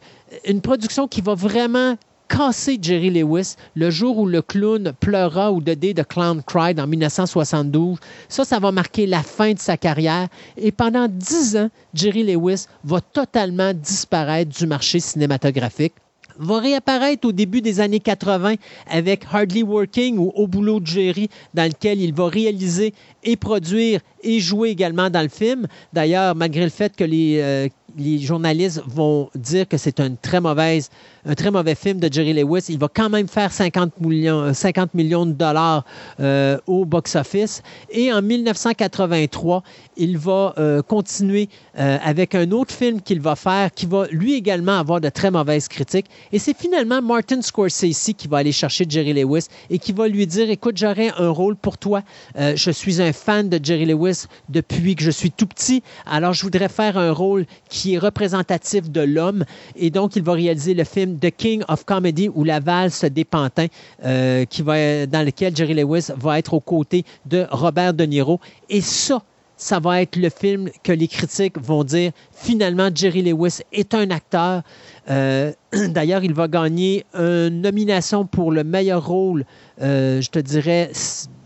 [0.47, 1.97] une production qui va vraiment
[2.33, 6.81] casser Jerry Lewis le jour où le clown pleura ou The Day the Clown Cried
[6.81, 7.99] en 1972.
[8.29, 10.29] Ça, ça va marquer la fin de sa carrière.
[10.57, 15.93] Et pendant dix ans, Jerry Lewis va totalement disparaître du marché cinématographique
[16.39, 18.55] va réapparaître au début des années 80
[18.91, 24.01] avec Hardly Working ou Au boulot de Jerry, dans lequel il va réaliser et produire
[24.23, 25.67] et jouer également dans le film.
[25.93, 27.69] D'ailleurs, malgré le fait que les, euh,
[27.99, 30.89] les journalistes vont dire que c'est une très mauvaise
[31.25, 32.65] un très mauvais film de Jerry Lewis.
[32.69, 35.85] Il va quand même faire 50 millions, 50 millions de dollars
[36.21, 37.63] euh, au box-office.
[37.91, 39.63] Et en 1983,
[39.97, 44.35] il va euh, continuer euh, avec un autre film qu'il va faire qui va lui
[44.35, 46.07] également avoir de très mauvaises critiques.
[46.33, 50.27] Et c'est finalement Martin Scorsese qui va aller chercher Jerry Lewis et qui va lui
[50.27, 52.03] dire, écoute, j'aurai un rôle pour toi.
[52.37, 55.83] je suis un fan de Jerry Lewis depuis que je suis tout petit.
[56.07, 59.45] Alors, je voudrais faire un rôle qui est représentatif de l'homme.
[59.77, 63.25] Et donc, il va réaliser le film The King of Comedy ou La valse des
[63.25, 63.67] pantins,
[64.05, 68.41] euh, qui va, dans lequel Jerry Lewis va être aux côtés de Robert De Niro.
[68.69, 69.23] Et ça,
[69.57, 74.11] ça va être le film que les critiques vont dire finalement Jerry Lewis est un
[74.11, 74.63] acteur.
[75.09, 75.53] Euh,
[75.89, 79.45] d'ailleurs, il va gagner une nomination pour le meilleur rôle,
[79.81, 80.91] euh, je te dirais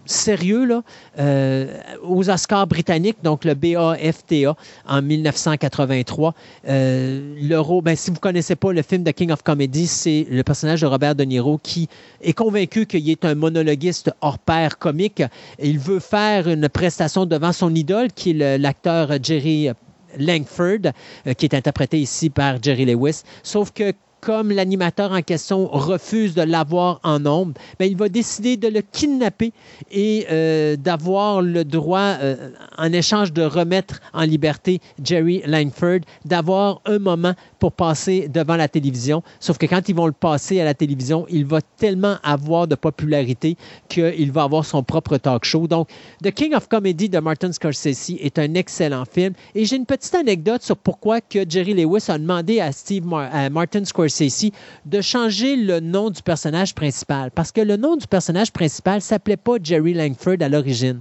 [0.07, 0.83] sérieux là,
[1.19, 4.57] euh, aux Oscars britanniques, donc le BAFTA
[4.89, 6.35] en 1983.
[6.69, 10.27] Euh, le ben, si vous ne connaissez pas le film de King of Comedy, c'est
[10.31, 11.89] le personnage de Robert De Niro qui
[12.23, 15.23] est convaincu qu'il est un monologuiste hors pair comique.
[15.63, 19.71] Il veut faire une prestation devant son idole, qui est l'acteur Jerry
[20.19, 20.93] Langford,
[21.27, 23.23] euh, qui est interprété ici par Jerry Lewis.
[23.43, 23.93] Sauf que
[24.27, 28.81] comme l'animateur en question refuse de l'avoir en nombre, ben, il va décider de le
[28.81, 29.53] kidnapper
[29.93, 36.81] et euh, d'avoir le droit, euh, en échange de remettre en liberté Jerry Langford, d'avoir
[36.87, 39.23] un moment pour passer devant la télévision.
[39.41, 42.75] Sauf que quand ils vont le passer à la télévision, il va tellement avoir de
[42.75, 43.57] popularité
[43.89, 45.67] qu'il va avoir son propre talk show.
[45.67, 45.89] Donc,
[46.23, 49.33] The King of Comedy de Martin Scorsese est un excellent film.
[49.55, 53.85] Et j'ai une petite anecdote sur pourquoi que Jerry Lewis a demandé à Steve Martin
[53.85, 54.51] Scorsese
[54.85, 57.31] de changer le nom du personnage principal.
[57.31, 61.01] Parce que le nom du personnage principal s'appelait pas Jerry Langford à l'origine.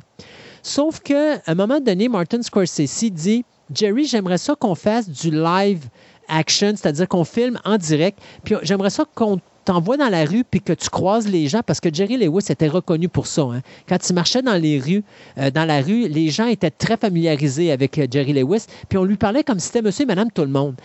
[0.63, 5.87] Sauf qu'à un moment donné, Martin Scorsese dit Jerry, j'aimerais ça qu'on fasse du live
[6.27, 8.19] action, c'est-à-dire qu'on filme en direct.
[8.43, 11.79] Puis j'aimerais ça qu'on t'envoie dans la rue puis que tu croises les gens, parce
[11.79, 13.41] que Jerry Lewis était reconnu pour ça.
[13.41, 13.61] Hein.
[13.89, 15.03] Quand il marchait dans les rues,
[15.37, 19.03] euh, dans la rue, les gens étaient très familiarisés avec euh, Jerry Lewis, puis on
[19.03, 20.75] lui parlait comme si c'était monsieur et madame tout le monde.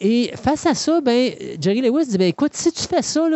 [0.00, 3.28] Et face à ça, ben, Jerry Lewis dit ben, écoute, si tu fais ça,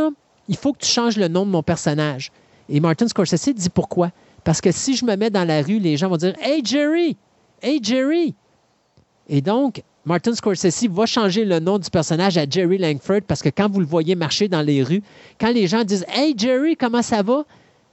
[0.49, 2.31] il faut que tu changes le nom de mon personnage.
[2.69, 4.11] Et Martin Scorsese dit pourquoi?
[4.45, 7.17] Parce que si je me mets dans la rue, les gens vont dire Hey Jerry
[7.63, 8.35] Hey Jerry
[9.29, 13.51] Et donc, Martin Scorsese va changer le nom du personnage à Jerry Langford parce que
[13.51, 15.03] quand vous le voyez marcher dans les rues,
[15.39, 17.45] quand les gens disent Hey Jerry, comment ça va?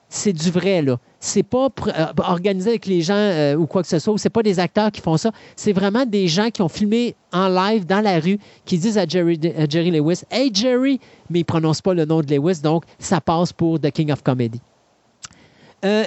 [0.07, 0.97] C'est du vrai, là.
[1.19, 4.17] C'est pas euh, organisé avec les gens euh, ou quoi que ce soit.
[4.17, 5.31] C'est pas des acteurs qui font ça.
[5.55, 9.05] C'est vraiment des gens qui ont filmé en live dans la rue qui disent à
[9.05, 10.99] Jerry, Jerry Lewis Hey Jerry,
[11.29, 14.21] mais ils prononcent pas le nom de Lewis, donc ça passe pour The King of
[14.21, 14.61] Comedy.
[15.83, 16.05] Euh,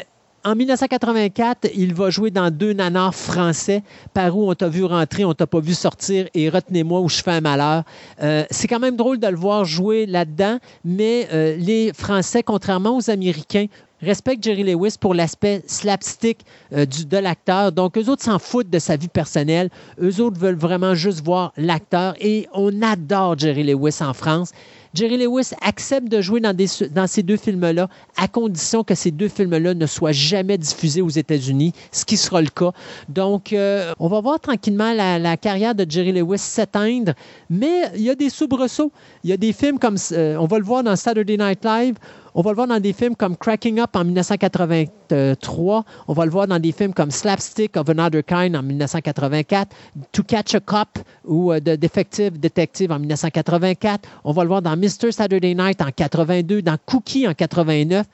[0.48, 3.82] en 1984, il va jouer dans deux nanars français,
[4.14, 7.22] par où on t'a vu rentrer, on t'a pas vu sortir, et retenez-moi où je
[7.22, 7.82] fais un malheur.
[8.22, 12.96] Euh, c'est quand même drôle de le voir jouer là-dedans, mais euh, les Français, contrairement
[12.96, 13.66] aux Américains,
[14.00, 16.38] respectent Jerry Lewis pour l'aspect slapstick
[16.72, 17.72] euh, de l'acteur.
[17.72, 19.68] Donc, eux autres s'en foutent de sa vie personnelle.
[20.00, 22.14] Eux autres veulent vraiment juste voir l'acteur.
[22.20, 24.52] Et on adore Jerry Lewis en France.
[24.94, 29.74] Jerry Lewis accepte de jouer dans, ces deux films-là à condition que ces deux films-là
[29.74, 32.72] ne soient jamais diffusés aux États-Unis, ce qui sera le cas.
[33.08, 37.12] Donc, euh, on va voir tranquillement la, carrière de Jerry Lewis s'éteindre,
[37.50, 38.92] mais il y a des soubresauts.
[39.24, 41.96] Il y a des films comme, euh, on va le voir dans Saturday Night Live,
[42.38, 45.84] on va le voir dans des films comme Cracking Up en 1983.
[46.06, 49.74] On va le voir dans des films comme Slapstick of Another Kind en 1984.
[50.12, 54.08] To Catch a Cop ou euh, The Defective Detective en 1984.
[54.22, 55.10] On va le voir dans Mr.
[55.10, 58.06] Saturday Night en 82, dans Cookie en 89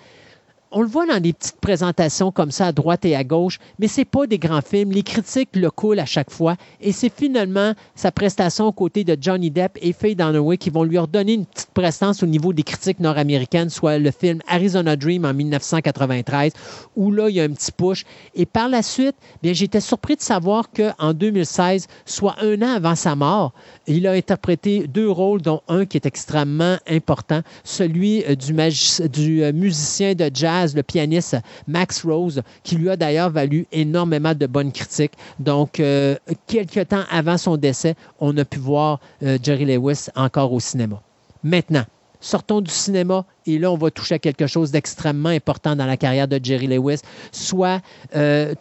[0.75, 3.89] on le voit dans des petites présentations comme ça à droite et à gauche, mais
[3.89, 4.91] c'est pas des grands films.
[4.91, 9.17] Les critiques le coulent à chaque fois et c'est finalement sa prestation aux côtés de
[9.21, 12.65] Johnny Depp et Faye Dunaway qui vont lui redonner une petite prestance au niveau des
[12.65, 16.53] critiques nord-américaines, soit le film Arizona Dream en 1993,
[16.97, 18.05] où là, il y a un petit push.
[18.35, 22.95] Et par la suite, bien, j'étais surpris de savoir qu'en 2016, soit un an avant
[22.95, 23.53] sa mort,
[23.87, 29.53] il a interprété deux rôles, dont un qui est extrêmement important, celui euh, du, euh,
[29.53, 31.37] musicien de jazz, le pianiste
[31.67, 35.13] Max Rose, qui lui a d'ailleurs valu énormément de bonnes critiques.
[35.39, 36.17] Donc, euh,
[36.47, 39.01] quelques temps avant son décès, on a pu voir
[39.43, 41.01] Jerry Lewis encore au cinéma.
[41.43, 41.85] Maintenant,
[42.21, 45.97] sortons du cinéma et là, on va toucher à quelque chose d'extrêmement important dans la
[45.97, 47.01] carrière de Jerry Lewis,
[47.33, 47.81] soit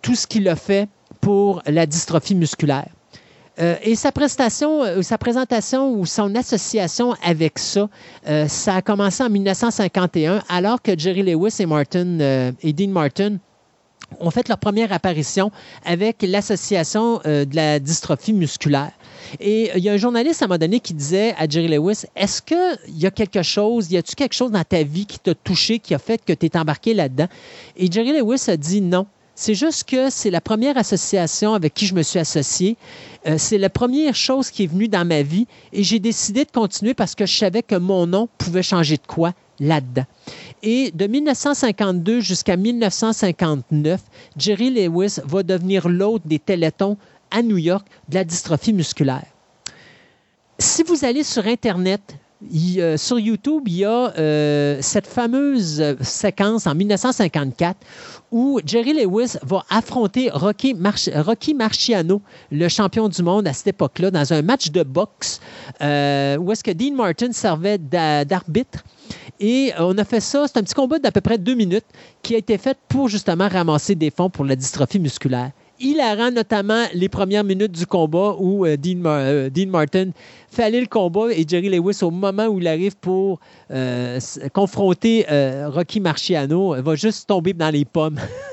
[0.02, 0.90] tout ce qu'il a fait
[1.22, 2.90] pour la dystrophie musculaire.
[3.60, 7.88] Euh, et sa prestation, euh, sa présentation ou son association avec ça,
[8.28, 12.18] euh, ça a commencé en 1951, alors que Jerry Lewis et Martin
[12.62, 13.38] et Dean Martin
[14.20, 15.52] ont fait leur première apparition
[15.86, 18.92] avec l'association de la dystrophie musculaire.
[19.40, 22.04] Et il y a un journaliste à un moment donné qui disait à Jerry Lewis
[22.16, 25.34] Est-ce qu'il y a quelque chose, y a-tu quelque chose dans ta vie qui t'a
[25.34, 27.28] touché, qui a fait que tu es embarqué là-dedans
[27.76, 29.08] Et Jerry Lewis a dit non.
[29.36, 32.78] C'est juste que c'est la première association avec qui je me suis associé.
[33.26, 36.52] Euh, c'est la première chose qui est venue dans ma vie et j'ai décidé de
[36.52, 40.06] continuer parce que je savais que mon nom pouvait changer de quoi là-dedans.
[40.62, 44.02] Et de 1952 jusqu'à 1959,
[44.38, 46.98] Jerry Lewis va devenir l'hôte des télétons
[47.32, 49.26] à New York de la dystrophie musculaire.
[50.60, 52.16] Si vous allez sur Internet,
[52.98, 57.78] sur YouTube, il y a euh, cette fameuse séquence en 1954
[58.32, 62.22] où Jerry Lewis va affronter Rocky, Marciano,
[62.52, 65.40] le champion du monde à cette époque-là, dans un match de boxe
[65.82, 68.84] euh, où est-ce que Dean Martin servait d'arbitre.
[69.40, 71.86] Et on a fait ça, c'est un petit combat d'à peu près deux minutes
[72.22, 76.86] qui a été fait pour justement ramasser des fonds pour la dystrophie musculaire hilarant, notamment
[76.94, 80.12] les premières minutes du combat où euh, euh, Dean, Martin
[80.50, 83.40] fait aller le combat et Jerry Lewis, au moment où il arrive pour
[83.72, 84.20] euh,
[84.54, 85.26] confronter
[85.68, 88.20] Rocky Marciano, va juste tomber dans les pommes.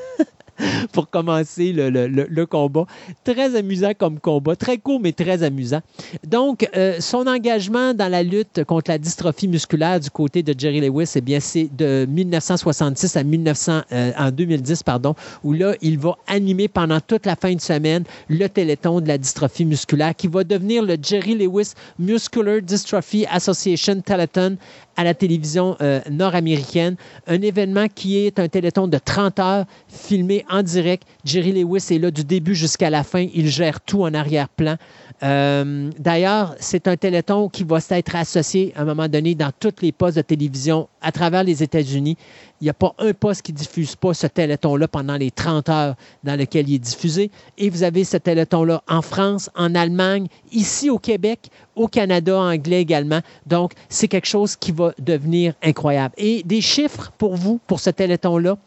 [0.93, 2.87] pour commencer le, combat.
[3.25, 5.81] Très amusant comme combat, très court mais très amusant.
[6.27, 10.81] Donc, euh, son engagement dans la lutte contre la dystrophie musculaire du côté de Jerry
[10.81, 15.15] Lewis, eh bien, c'est de 1966 à 1900, euh, 2010, pardon,
[15.45, 19.19] où là, il va animer pendant toute la fin de semaine le Téléthon de la
[19.19, 24.57] dystrophie musculaire qui va devenir le Jerry Lewis Muscular Dystrophy Association Telethon
[25.01, 26.95] à la télévision euh, nord-américaine.
[27.27, 31.09] Un événement qui est un téléthon de 30 heures filmé en direct.
[31.25, 33.27] Jerry Lewis est là du début jusqu'à la fin.
[33.33, 34.77] Il gère tout en arrière-plan.
[35.23, 39.81] Euh, d'ailleurs, c'est un téléthon qui va s'être associé à un moment donné dans toutes
[39.81, 42.19] les postes de télévision à travers les États-Unis.
[42.61, 45.71] Il n'y a pas un poste qui ne diffuse pas ce téléthon-là pendant les 30
[45.71, 47.31] heures dans lesquelles il est diffusé.
[47.57, 52.83] Et vous avez ce téléthon-là en France, en Allemagne, ici au Québec, au Canada, anglais
[52.83, 53.21] également.
[53.47, 56.15] Donc, c'est quelque chose qui va devenir incroyable.
[56.19, 58.59] Et des chiffres pour vous, pour ce téléthon-là.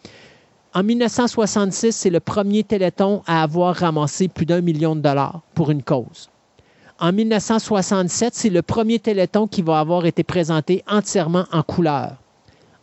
[0.73, 5.69] En 1966, c'est le premier téléthon à avoir ramassé plus d'un million de dollars pour
[5.69, 6.31] une cause.
[6.99, 12.22] En 1967, c'est le premier téléthon qui va avoir été présenté entièrement en couleur.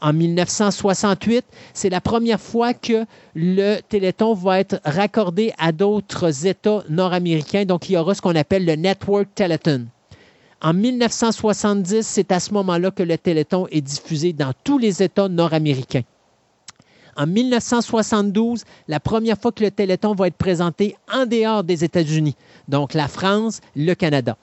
[0.02, 1.44] En 1968,
[1.74, 3.04] c'est la première fois que
[3.34, 7.66] le Téléthon va être raccordé à d'autres États nord-américains.
[7.66, 9.86] Donc, il y aura ce qu'on appelle le Network Téléthon.
[10.62, 15.28] En 1970, c'est à ce moment-là que le Téléthon est diffusé dans tous les États
[15.28, 16.02] nord-américains.
[17.16, 22.36] En 1972, la première fois que le Téléthon va être présenté en dehors des États-Unis,
[22.68, 24.36] donc la France, le Canada.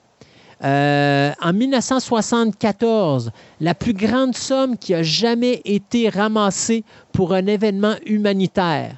[0.64, 3.32] Euh, en 1974,
[3.62, 8.96] la plus grande somme qui a jamais été ramassée pour un événement humanitaire.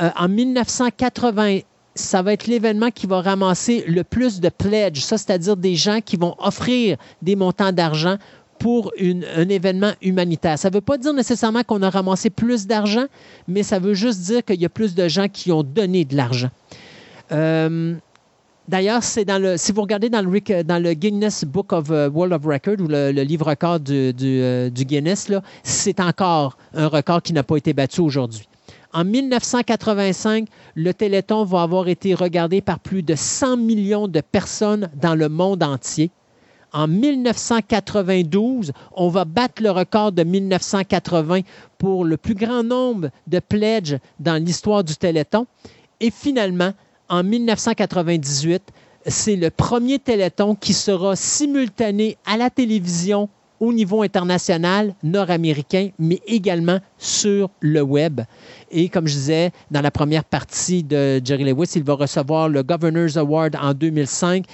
[0.00, 1.60] Euh, en 1980,
[1.94, 6.00] ça va être l'événement qui va ramasser le plus de pledges, ça c'est-à-dire des gens
[6.00, 8.16] qui vont offrir des montants d'argent
[8.58, 10.58] pour un événement humanitaire.
[10.58, 13.06] Ça ne veut pas dire nécessairement qu'on a ramassé plus d'argent,
[13.48, 16.16] mais ça veut juste dire qu'il y a plus de gens qui ont donné de
[16.16, 16.50] l'argent.
[17.32, 17.96] Euh,
[18.68, 22.08] D'ailleurs, c'est dans le, si vous regardez dans le, dans le Guinness Book of euh,
[22.08, 25.30] World of Record ou le, livre record du, du, du Guinness,
[25.62, 28.48] c'est encore un record qui n'a pas été battu aujourd'hui.
[28.94, 34.90] En 1985, le Téléthon va avoir été regardé par plus de 100 millions de personnes
[35.00, 36.10] dans le monde entier.
[36.74, 41.40] En 1992, on va battre le record de 1980
[41.78, 45.46] pour le plus grand nombre de pledges dans l'histoire du Téléthon.
[46.00, 46.72] Et finalement,
[47.12, 48.62] en 1998,
[49.06, 53.28] c'est le premier Téléthon qui sera simultané à la télévision
[53.60, 58.22] au niveau international nord-américain, mais également sur le web.
[58.70, 62.62] Et comme je disais, dans la première partie de Jerry Lewis, il va recevoir le
[62.62, 64.46] Governor's Award en 2005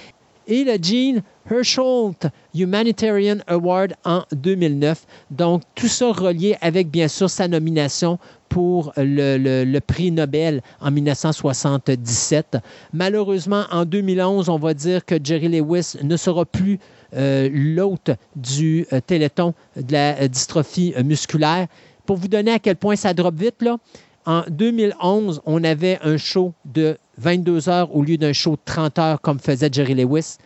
[0.49, 2.13] et le Gene Herschel
[2.53, 5.05] Humanitarian Award en 2009.
[5.31, 8.19] Donc, tout ça relié avec, bien sûr, sa nomination
[8.49, 12.57] pour le, prix Nobel en 1977.
[12.91, 16.79] Malheureusement, en 2011, on va dire que Jerry Lewis ne sera plus
[17.15, 21.67] euh, l'hôte du euh, téléthon de la euh, dystrophie musculaire.
[22.05, 23.77] Pour vous donner à quel point ça drop vite, là,
[24.25, 28.99] en 2011, on avait un show de 22 heures au lieu d'un show de 30
[28.99, 30.37] heures comme faisait Jerry Lewis.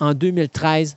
[0.00, 0.96] En 2013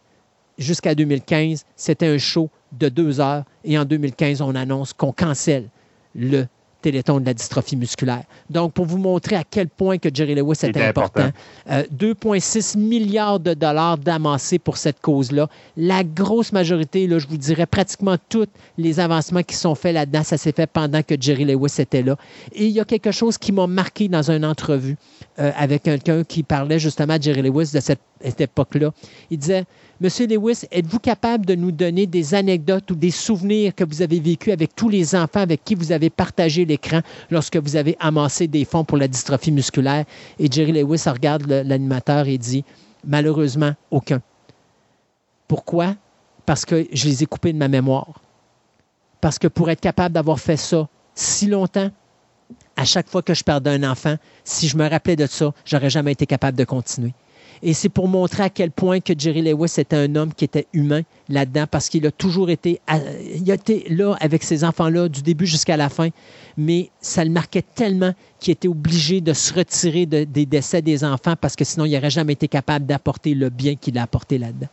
[0.57, 3.43] jusqu'à 2015, c'était un show de 2 heures.
[3.63, 5.69] Et en 2015, on annonce qu'on cancelle
[6.15, 6.45] le
[6.85, 8.23] téléthon de la dystrophie musculaire.
[8.47, 11.31] Donc, pour vous montrer à quel point que Jerry Lewis était important,
[11.67, 15.49] 2,6 euh, milliards de dollars d'amassés pour cette cause-là.
[15.77, 18.45] La grosse majorité, là, je vous dirais pratiquement tous
[18.77, 22.17] les avancements qui sont faits là-dedans, ça s'est fait pendant que Jerry Lewis était là.
[22.53, 24.95] Et il y a quelque chose qui m'a marqué dans une entrevue
[25.39, 27.99] euh, avec quelqu'un qui parlait justement de Jerry Lewis de cette
[28.39, 28.91] époque-là.
[29.31, 29.65] Il disait,
[30.01, 34.19] Monsieur Lewis, êtes-vous capable de nous donner des anecdotes ou des souvenirs que vous avez
[34.19, 36.99] vécus avec tous les enfants avec qui vous avez partagé l'écran
[37.31, 40.03] lorsque vous avez amassé des fonds pour la dystrophie musculaire?
[40.37, 42.65] Et Jerry Lewis regarde l'animateur et dit,
[43.05, 44.21] malheureusement, aucun.
[45.47, 45.95] Pourquoi?
[46.45, 48.21] Parce que je les ai coupés de ma mémoire.
[49.21, 51.89] Parce que pour être capable d'avoir fait ça si longtemps,
[52.75, 55.89] à chaque fois que je perdais un enfant, si je me rappelais de ça, j'aurais
[55.89, 57.13] jamais été capable de continuer.
[57.67, 60.67] Et c'est pour montrer à quel point que Jerry Lewis était un homme qui était
[60.71, 62.79] humain là-dedans, parce qu'il a toujours été,
[63.35, 63.55] il a
[63.89, 66.09] là avec ses enfants-là du début jusqu'à la fin,
[66.57, 71.33] mais ça le marquait tellement qu'il était obligé de se retirer des décès des enfants,
[71.41, 74.69] parce que sinon il n'aurait jamais été capable d'apporter le bien qu'il a apporté là-dedans.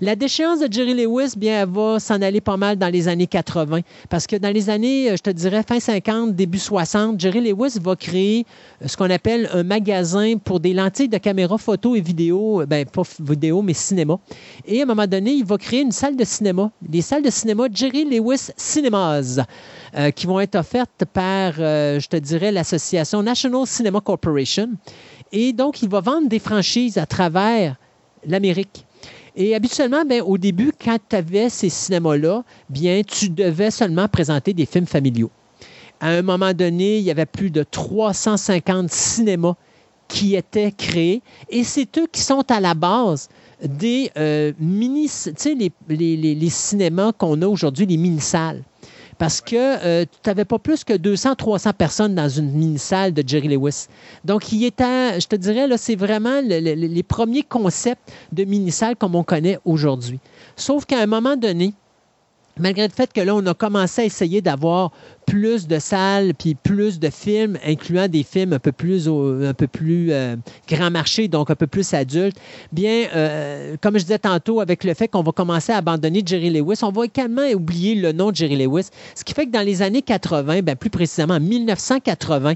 [0.00, 3.26] La déchéance de Jerry Lewis, bien, elle va s'en aller pas mal dans les années
[3.26, 3.80] 80.
[4.08, 7.78] Parce que dans les années, euh, je te dirais, fin 50, début 60, Jerry Lewis
[7.80, 8.46] va créer
[8.82, 12.66] euh, ce qu'on appelle un magasin pour des lentilles de caméra photo et vidéo, euh,
[12.66, 14.18] ben, pas vidéo, mais cinéma.
[14.66, 17.30] Et à un moment donné, il va créer une salle de cinéma, des salles de
[17.30, 19.44] cinéma Jerry Lewis Cinemas.
[20.16, 24.70] qui vont être offertes par, je te dirais, l'association National Cinema Corporation.
[25.32, 27.76] Et donc, il va vendre des franchises à travers
[28.26, 28.86] l'Amérique.
[29.34, 34.52] Et habituellement, ben, au début, quand tu avais ces cinémas-là, bien, tu devais seulement présenter
[34.52, 35.30] des films familiaux.
[36.00, 39.54] À un moment donné, il y avait plus de 350 cinémas
[40.08, 43.28] qui étaient créés et c'est eux qui sont à la base
[43.62, 45.56] des euh, mini, tu sais,
[45.88, 48.62] les cinémas qu'on a aujourd'hui, les mini-salles
[49.22, 53.22] parce que euh, tu n'avais pas plus que 200, 300 personnes dans une mini-salle de
[53.24, 53.86] Jerry Lewis.
[54.24, 59.14] Donc, il était, je te dirais, là, c'est vraiment les premiers concepts de mini-salle comme
[59.14, 60.18] on connaît aujourd'hui.
[60.56, 61.72] Sauf qu'à un moment donné,
[62.58, 64.92] malgré le fait que là, on a commencé à essayer d'avoir
[65.26, 70.36] plus de salles puis plus de films, incluant des films un peu plus, euh,
[70.68, 72.36] grand marché, donc un peu plus adultes,
[72.72, 76.50] bien, euh, comme je disais tantôt, avec le fait qu'on va commencer à abandonner Jerry
[76.50, 79.64] Lewis, on va également oublier le nom de Jerry Lewis, ce qui fait que dans
[79.64, 82.54] les années 80, bien, plus précisément en 1980,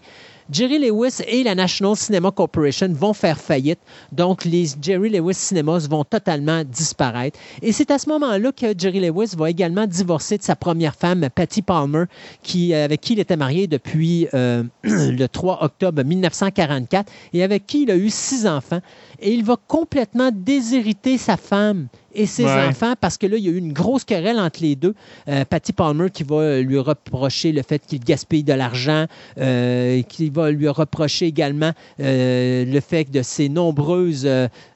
[0.51, 3.81] Jerry Lewis et la National Cinema Corporation vont faire faillite.
[4.13, 7.39] Donc, les Jerry Lewis Cinemas vont totalement disparaître.
[7.63, 11.29] Et c'est à ce moment-là que Jerry Lewis va également divorcer de sa première femme,
[11.35, 12.05] Patty Palmer,
[12.43, 17.83] qui, avec qui il était marié depuis euh, le 3 octobre 1944 et avec qui
[17.83, 18.81] il a eu six enfants.
[19.21, 23.49] Et il va complètement déshériter sa femme et ses enfants parce que là, il y
[23.49, 24.95] a eu une grosse querelle entre les deux.
[25.29, 29.07] Euh, Patty Palmer qui va lui reprocher le fait qu'il gaspille de l'argent,
[29.39, 34.29] euh, qui va lui reprocher également euh, le fait de ses nombreuses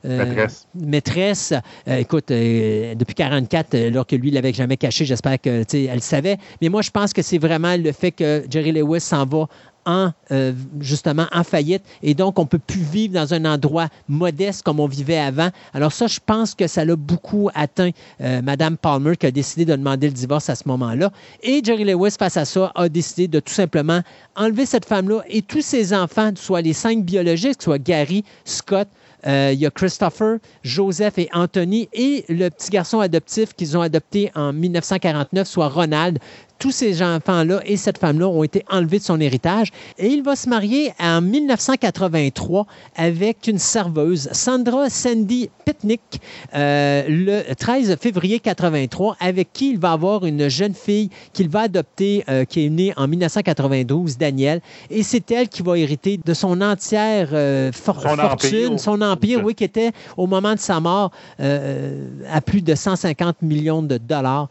[0.05, 0.67] maîtresses.
[0.75, 1.55] maîtresses
[1.87, 6.37] écoute, depuis 44, alors que lui, il l'avait jamais caché, j'espère que elle savait.
[6.61, 9.47] Mais moi, je pense que c'est vraiment le fait que Jerry Lewis s'en va
[9.86, 13.89] en, euh, justement en faillite et donc on ne peut plus vivre dans un endroit
[14.09, 15.51] modeste comme on vivait avant.
[15.74, 17.90] Alors ça, je pense que ça l'a beaucoup atteint
[18.20, 21.11] euh, Madame Palmer qui a décidé de demander le divorce à ce moment-là.
[21.43, 24.01] Et Jerry Lewis, face à ça, a décidé de tout simplement
[24.36, 28.89] enlever cette femme-là et tous ses enfants, soit les cinq biologiques, soit Gary, Scott,
[29.27, 34.31] il y a Christopher, Joseph et Anthony et le petit garçon adoptif qu'ils ont adopté
[34.35, 36.19] en 1949, soit Ronald,
[36.61, 39.70] tous ces enfants-là et cette femme-là ont été enlevés de son héritage.
[39.99, 42.66] Et il va se marier en 1983
[42.97, 46.20] avec une serveuse, Sandra Sandy Pitnick,
[46.55, 51.61] euh, le 13 février 83, avec qui il va avoir une jeune fille qu'il va
[51.61, 54.61] adopter, euh, qui est née en 1992, Danielle.
[54.91, 59.65] Et c'est elle qui va hériter de son entière euh, fortune, son empire, oui, qui
[59.65, 64.49] était au moment de sa mort à plus de 150 millions de dollars.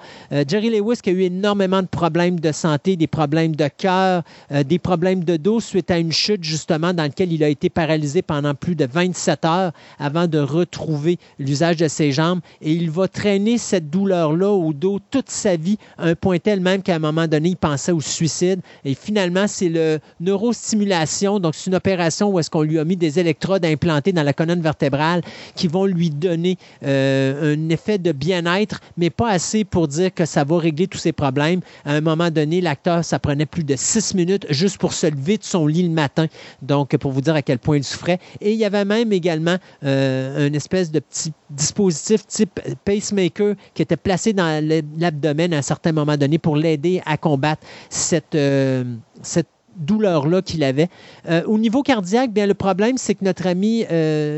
[0.48, 4.24] Jerry Lewis qui a eu énormément de problèmes de santé, des problèmes de cœur,
[4.54, 7.70] euh, des problèmes de dos suite à une chute justement dans laquelle il a été
[7.70, 12.40] paralysé pendant plus de 27 heures avant de retrouver l'usage de ses jambes.
[12.62, 16.62] Et il va traîner cette douleur-là au dos toute sa vie, à un point tel
[16.62, 18.62] même qu'à un moment donné, il pensait au suicide.
[18.86, 22.96] Et finalement, c'est le neurostimulation, donc c'est une opération où est-ce qu'on lui a mis
[22.96, 25.22] des électrodes implantées dans la colonne vertébrale
[25.54, 30.24] qui vont lui donner euh, un effet de bien-être, mais pas assez pour dire que
[30.24, 31.60] ça va régler tous ses problèmes
[31.90, 35.40] à un moment donné, l'acteur, ça prenait plus de six minutes juste pour se lever
[35.40, 36.28] de son lit le matin.
[36.62, 38.20] Donc, pour vous dire à quel point il souffrait.
[38.42, 43.82] Et il y avait même également euh, une espèce de petit dispositif type pacemaker qui
[43.82, 44.64] était placé dans
[45.00, 48.84] l'abdomen à un certain moment donné pour l'aider à combattre cette, euh,
[49.76, 50.90] douleur-là qu'il avait.
[51.28, 53.84] Euh, au niveau cardiaque, bien, le problème, c'est que notre ami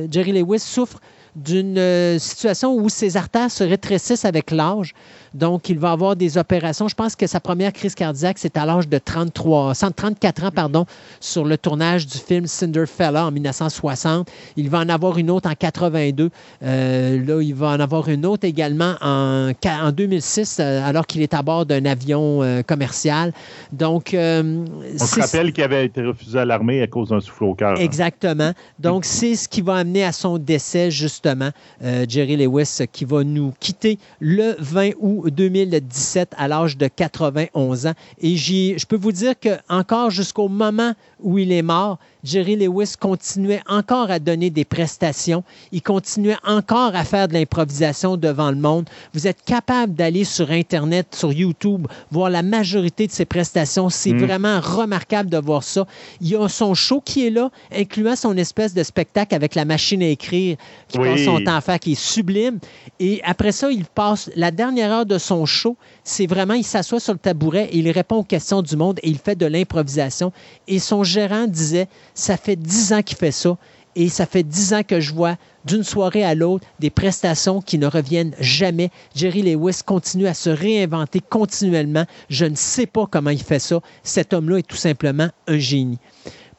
[0.10, 1.02] Jerry Lewis souffre
[1.36, 4.94] d'une situation où ses artères se rétrécissent avec l'âge.
[5.33, 6.87] Donc, il va avoir des opérations.
[6.87, 10.85] Je pense que sa première crise cardiaque, c'est à l'âge de 33, 134 ans, pardon,
[11.21, 14.29] sur le tournage du film Cinderfella en 1960.
[14.57, 16.29] Il va en avoir une autre en 82.
[16.63, 21.21] Euh, là, il va en avoir une autre également en, en 2006, euh, alors qu'il
[21.21, 23.31] est à bord d'un avion euh, commercial.
[23.71, 24.65] Donc, on
[24.97, 27.71] se rappelle qu'il avait été refusé à l'armée à cause d'un souffle au cœur.
[27.71, 27.75] Hein.
[27.81, 28.51] Exactement.
[28.79, 31.51] Donc, c'est ce qui va amener à son décès, justement,
[31.81, 37.93] Jerry Lewis, qui va nous quitter le 20 août 2017 à l'âge de 91 ans.
[38.19, 42.93] Et je peux vous dire que encore jusqu'au moment où il est mort, Jerry Lewis
[42.99, 45.43] continuait encore à donner des prestations.
[45.72, 48.88] Il continuait encore à faire de l'improvisation devant le monde.
[49.14, 53.89] Vous êtes capable d'aller sur Internet, sur YouTube, voir la majorité de ses prestations.
[53.89, 54.26] C'est mm.
[54.26, 55.88] vraiment remarquable de voir ça.
[56.19, 59.65] Il y a son show qui est là, incluant son espèce de spectacle avec la
[59.65, 60.57] machine à écrire
[60.88, 62.60] qui passe son temps à faire, qui est sublime.
[62.99, 65.76] Et après ça, il passe la dernière heure de son show.
[66.03, 69.10] C'est vraiment, il s'assoit sur le tabouret et il répond aux questions du monde et
[69.10, 70.31] il fait de l'improvisation.
[70.68, 73.57] Et son gérant disait, ça fait dix ans qu'il fait ça
[73.95, 75.35] et ça fait dix ans que je vois
[75.65, 78.89] d'une soirée à l'autre des prestations qui ne reviennent jamais.
[79.15, 82.05] Jerry Lewis continue à se réinventer continuellement.
[82.29, 83.79] Je ne sais pas comment il fait ça.
[84.03, 85.99] Cet homme-là est tout simplement un génie.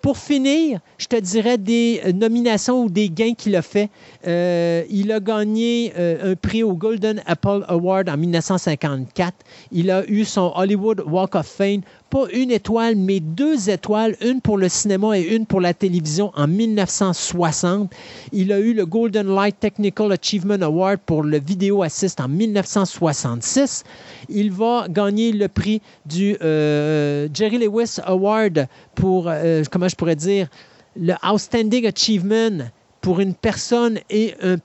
[0.02, 3.88] Pour finir, je te dirais des nominations ou des gains qu'il a fait.
[4.26, 9.32] Euh, il a gagné euh, un prix au Golden Apple Award en 1954.
[9.70, 11.82] Il a eu son Hollywood Walk of Fame
[12.12, 16.30] pas une étoile, mais deux étoiles, une pour le cinéma et une pour la télévision
[16.36, 17.90] en 1960.
[18.32, 23.84] Il a eu le Golden Light Technical Achievement Award pour le Video Assist en 1966.
[24.28, 30.16] Il va gagner le prix du euh, Jerry Lewis Award pour, euh, comment je pourrais
[30.16, 30.48] dire,
[30.94, 32.66] le Outstanding Achievement
[33.00, 34.56] pour une personne et un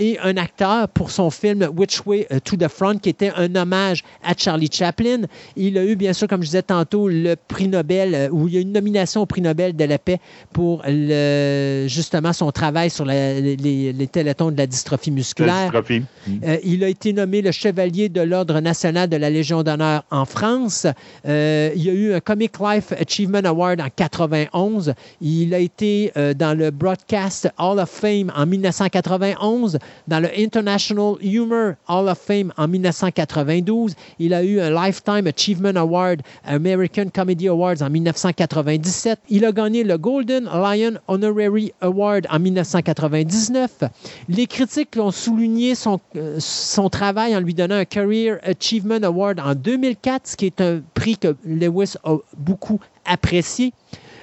[0.00, 3.54] et un acteur pour son film Which Way euh, to the Front, qui était un
[3.54, 5.22] hommage à Charlie Chaplin.
[5.56, 8.54] Il a eu, bien sûr, comme je disais tantôt, le prix Nobel, euh, où il
[8.54, 10.18] y a une nomination au prix Nobel de la paix
[10.52, 15.70] pour le, justement son travail sur les, les, télétons de la dystrophie musculaire.
[15.74, 20.24] Euh, il a été nommé le chevalier de l'Ordre national de la Légion d'honneur en
[20.24, 20.86] France.
[21.24, 24.94] il y a eu un Comic Life Achievement Award en 91.
[25.20, 31.74] Il a été dans le Broadcast Hall of Fame en 1991 dans le International Humor
[31.88, 33.94] Hall of Fame en 1992.
[34.18, 39.18] Il a eu un Lifetime Achievement Award American Comedy Awards en 1997.
[39.28, 43.84] Il a gagné le Golden Lion Honorary Award en 1999.
[44.28, 49.40] Les critiques ont souligné son, euh, son travail en lui donnant un Career Achievement Award
[49.40, 53.72] en 2004, ce qui est un prix que Lewis a beaucoup apprécié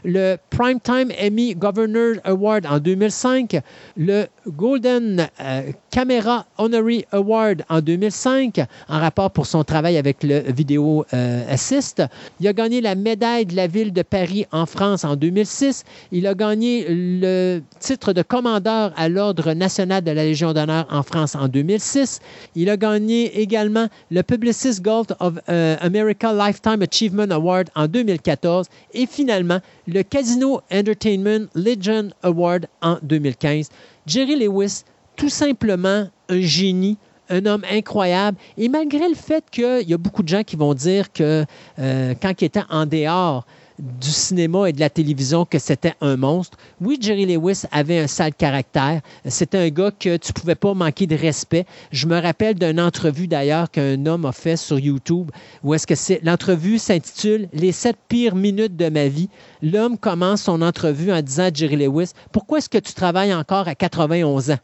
[0.08, 3.60] le Primetime Emmy Governor Award en 2005,
[3.98, 10.40] le Golden euh, Camera Honorary Award en 2005 en rapport pour son travail avec le
[10.52, 12.02] Vidéo euh, Assist.
[12.40, 15.84] Il a gagné la médaille de la ville de Paris en France en 2006.
[16.14, 21.04] Il a gagné le titre de commandeur à l'Ordre national de la Légion d'honneur en
[21.04, 22.22] France en 2006.
[22.56, 28.68] Il a gagné également le Publicist Gold of euh, America Lifetime Achievement Award en 2014.
[28.94, 33.70] Et finalement, le Casino Entertainment Legend Award en 2015.
[34.06, 34.84] Jerry Lewis,
[35.16, 36.98] tout simplement un génie,
[37.30, 38.38] un homme incroyable.
[38.58, 41.46] Et malgré le fait qu'il y a beaucoup de gens qui vont dire que
[41.80, 43.46] euh, quand il était en dehors
[43.80, 46.58] du cinéma et de la télévision que c'était un monstre.
[46.82, 49.02] Oui, Jerry Lewis avait un sale caractère.
[49.26, 51.66] C'était un gars que tu pouvais pas manquer de respect.
[51.92, 55.32] Je me rappelle d'une entrevue d'ailleurs qu'un homme a fait sur YouTube
[55.64, 59.30] où est-ce que c'est l'entrevue s'intitule Les sept pires minutes de ma vie.
[59.62, 63.68] L'homme commence son entrevue en disant à Jerry Lewis Pourquoi est-ce que tu travailles encore
[63.68, 64.60] à 91 ans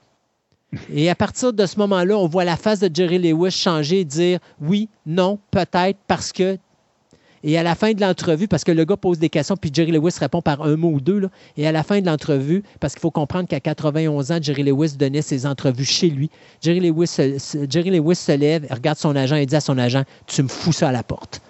[0.91, 4.05] et à partir de ce moment-là, on voit la face de Jerry Lewis changer et
[4.05, 6.57] dire oui, non, peut-être, parce que.
[7.43, 9.91] Et à la fin de l'entrevue, parce que le gars pose des questions, puis Jerry
[9.91, 12.93] Lewis répond par un mot ou deux, là, et à la fin de l'entrevue, parce
[12.93, 16.29] qu'il faut comprendre qu'à 91 ans, Jerry Lewis donnait ses entrevues chez lui.
[16.61, 20.03] Jerry Lewis, se, Jerry Lewis se lève, regarde son agent et dit à son agent
[20.25, 21.41] Tu me fous ça à la porte.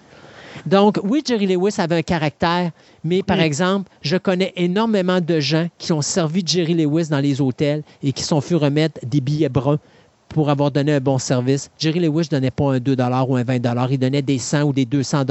[0.65, 2.72] Donc, oui, Jerry Lewis avait un caractère,
[3.03, 7.41] mais par exemple, je connais énormément de gens qui ont servi Jerry Lewis dans les
[7.41, 9.80] hôtels et qui sont fait remettre des billets bruns
[10.34, 11.69] pour avoir donné un bon service.
[11.77, 12.95] Jerry Lewis ne donnait pas un 2
[13.27, 15.23] ou un 20 il donnait des 100 ou des 200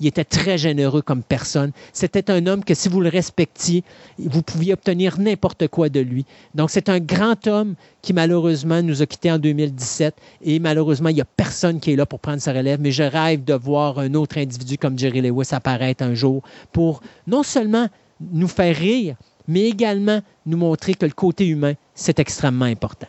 [0.00, 1.72] Il était très généreux comme personne.
[1.92, 3.82] C'était un homme que si vous le respectiez,
[4.18, 6.26] vous pouviez obtenir n'importe quoi de lui.
[6.54, 11.14] Donc, c'est un grand homme qui malheureusement nous a quittés en 2017 et malheureusement, il
[11.14, 13.98] n'y a personne qui est là pour prendre sa relève, mais je rêve de voir
[13.98, 16.42] un autre individu comme Jerry Lewis apparaître un jour
[16.72, 17.88] pour non seulement
[18.32, 19.16] nous faire rire,
[19.48, 23.08] mais également nous montrer que le côté humain, c'est extrêmement important.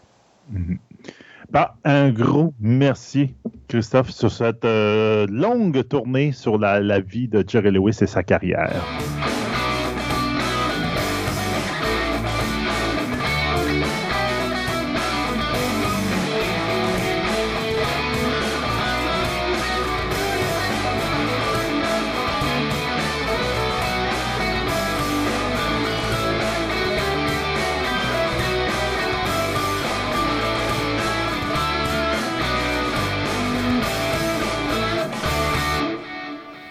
[0.54, 0.78] Mm-hmm.
[1.52, 3.36] Bah, un gros merci,
[3.68, 8.24] Christophe, sur cette euh, longue tournée sur la, la vie de Jerry Lewis et sa
[8.24, 8.84] carrière.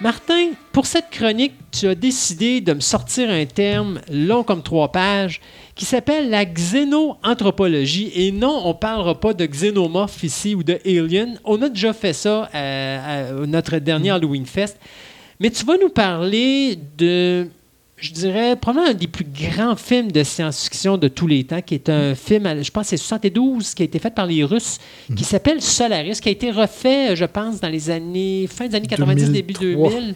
[0.05, 4.93] Martin, pour cette chronique, tu as décidé de me sortir un terme long comme trois
[4.93, 5.41] pages
[5.75, 8.13] qui s'appelle la xénoanthropologie.
[8.15, 11.41] Et non, on ne parlera pas de xénomorphe ici ou de alien.
[11.43, 14.13] On a déjà fait ça à, notre dernier mm.
[14.13, 14.79] Halloween Fest.
[15.41, 17.49] Mais tu vas nous parler de
[17.97, 21.75] je dirais, probablement un des plus grands films de science-fiction de tous les temps, qui
[21.75, 25.12] est un film, je pense c'est 72, qui a été fait par les Russes, qui
[25.12, 25.19] mhm.
[25.19, 29.31] s'appelle Solaris, qui a été refait, je pense, dans les années, fin des années 90,
[29.31, 30.15] début 2000.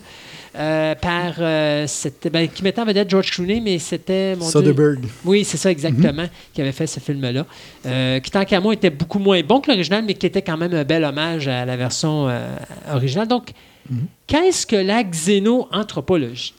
[0.56, 1.86] Euh, par euh,
[2.32, 5.04] ben, qui mettait en vedette George Clooney, mais c'était Soderbergh.
[5.24, 7.46] Oui, c'est ça exactement qui avait fait ce film-là,
[7.86, 10.56] euh, qui tant qu'à moi était beaucoup moins bon que l'original, mais qui était quand
[10.56, 12.28] même un bel hommage à la version
[12.90, 13.28] originale.
[13.28, 13.50] Donc,
[13.88, 14.06] mhm.
[14.26, 16.54] qu'est-ce que la xénoanthropologie?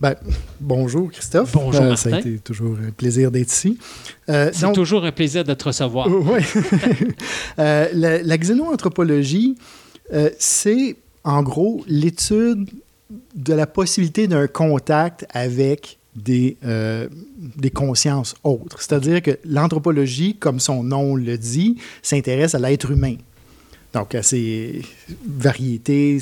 [0.00, 0.14] Ben,
[0.60, 1.52] bonjour Christophe.
[1.52, 3.78] Bonjour euh, Ça a été toujours un plaisir d'être ici.
[4.30, 6.08] Euh, C'est toujours un plaisir de te recevoir.
[6.08, 6.40] oui.
[7.58, 9.56] euh, la, la, xénoanthropologie,
[10.38, 12.70] c'est en gros l'étude
[13.34, 17.08] de la possibilité d'un contact avec des, euh,
[17.38, 18.80] des consciences autres.
[18.80, 23.16] C'est-à-dire que l'anthropologie, comme son nom le dit, s'intéresse à l'être humain.
[23.92, 24.82] Donc, à ses
[25.28, 26.18] variétés,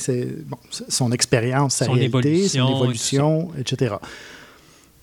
[0.88, 3.96] son expérience, sa réalité, son évolution, etc.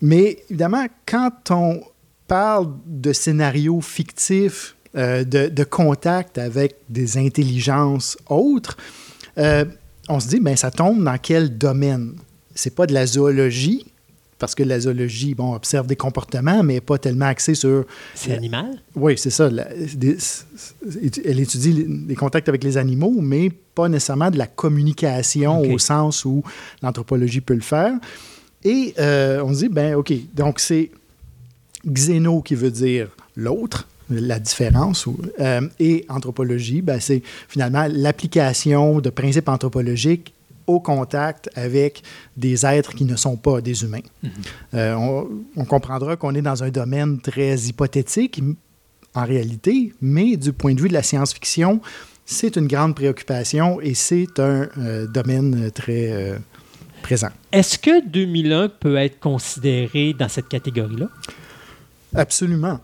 [0.02, 1.82] Mais évidemment, quand on
[2.28, 8.78] parle de scénarios fictifs, euh, de, contact avec des intelligences autres,
[9.38, 9.66] euh,
[10.08, 12.14] on se dit, ben, ça tombe dans quel domaine?
[12.56, 13.86] C'est pas de la zoologie,
[14.38, 17.86] parce que la zoologie, bon, observe des comportements, mais pas tellement axée sur...
[18.14, 18.82] C'est l'animal?
[18.95, 19.49] Oui, c'est ça.
[19.49, 26.26] elle étudie les contacts avec les animaux, mais pas nécessairement de la communication au sens
[26.26, 26.44] où
[26.82, 27.94] l'anthropologie peut le faire.
[28.64, 30.91] Et euh, on se dit, ben OK, donc c'est
[31.88, 35.07] xéno qui veut dire l'autre, la différence,
[35.40, 40.35] euh, et anthropologie, ben, c'est finalement l'application de principes anthropologiques
[40.68, 42.02] au contact avec
[42.38, 44.00] des êtres qui ne sont pas des humains.
[44.24, 44.32] Mhm.
[44.74, 45.26] Euh,
[45.56, 48.42] on, comprendra qu'on est dans un domaine très hypothétique
[49.14, 51.82] en réalité, mais du point de vue de la science-fiction,
[52.26, 56.38] c'est une grande préoccupation et c'est un euh, domaine très euh,
[57.02, 57.30] présent.
[57.52, 61.08] Est-ce que 2001 peut être considéré dans cette catégorie-là?
[62.16, 62.80] Absolument.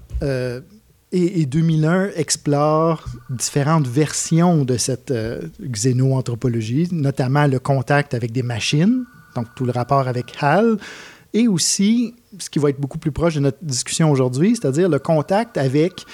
[1.14, 9.04] Et, 2001 explore différentes versions de cette euh, xénoanthropologie, notamment le contact avec des machines,
[9.36, 10.78] donc tout le rapport avec HAL,
[11.34, 15.00] et aussi ce qui va être beaucoup plus proche de notre discussion aujourd'hui, c'est-à-dire le
[15.00, 16.06] contact avec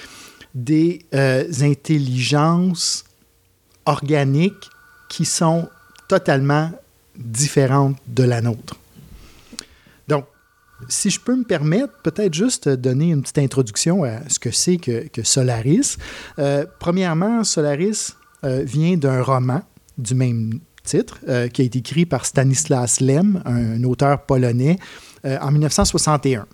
[0.56, 3.06] des euh, intelligences
[3.86, 4.69] organiques
[5.10, 5.69] qui sont
[6.07, 6.72] totalement
[7.15, 8.76] différentes de la nôtre.
[10.89, 14.77] Si je peux me permettre, peut-être juste donner une petite introduction à ce que c'est
[14.77, 15.97] que, Solaris.
[16.39, 19.61] Euh, premièrement, Solaris euh, vient d'un roman
[19.97, 24.77] du même titre euh, qui a été écrit par Stanislas Lem, un, auteur polonais,
[25.23, 26.47] en 1961.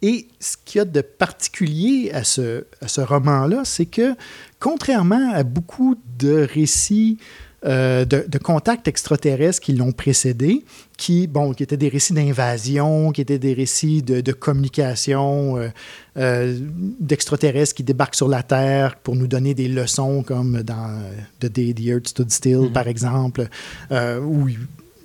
[0.00, 4.14] Et ce qu'il y a de particulier à ce, à ce roman-là, c'est que,
[4.58, 7.18] contrairement à beaucoup de récits
[7.64, 10.64] euh, de, contacts extraterrestres qui l'ont précédé,
[10.96, 15.68] qui, bon, qui étaient des récits d'invasion, qui étaient des récits de, communication euh,
[16.16, 16.58] euh,
[16.98, 21.02] d'extraterrestres qui débarquent sur la Terre pour nous donner des leçons, comme dans
[21.38, 22.72] The Day the Earth Stood Still, mm-hmm.
[22.72, 23.46] par exemple,
[23.90, 24.48] où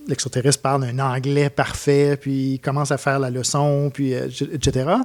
[0.07, 4.95] l'extraterrestre parle un anglais parfait, puis il commence à faire la leçon, puis etc.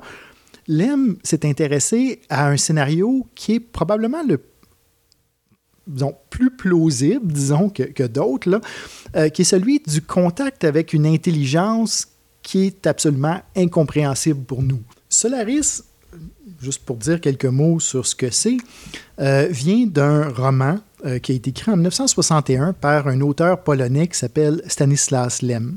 [0.68, 4.40] Lem s'est intéressé à un scénario qui est probablement le
[5.86, 8.60] disons, plus plausible, disons, que, d'autres,
[9.16, 12.08] euh, qui est celui du contact avec une intelligence
[12.42, 14.80] qui est absolument incompréhensible pour nous.
[15.08, 15.82] Solaris,
[16.60, 18.56] juste pour dire quelques mots sur ce que c'est,
[19.20, 24.08] euh, vient d'un roman euh, qui a été écrit en 1961 par un auteur polonais
[24.08, 25.76] qui s'appelle Stanislas Lem.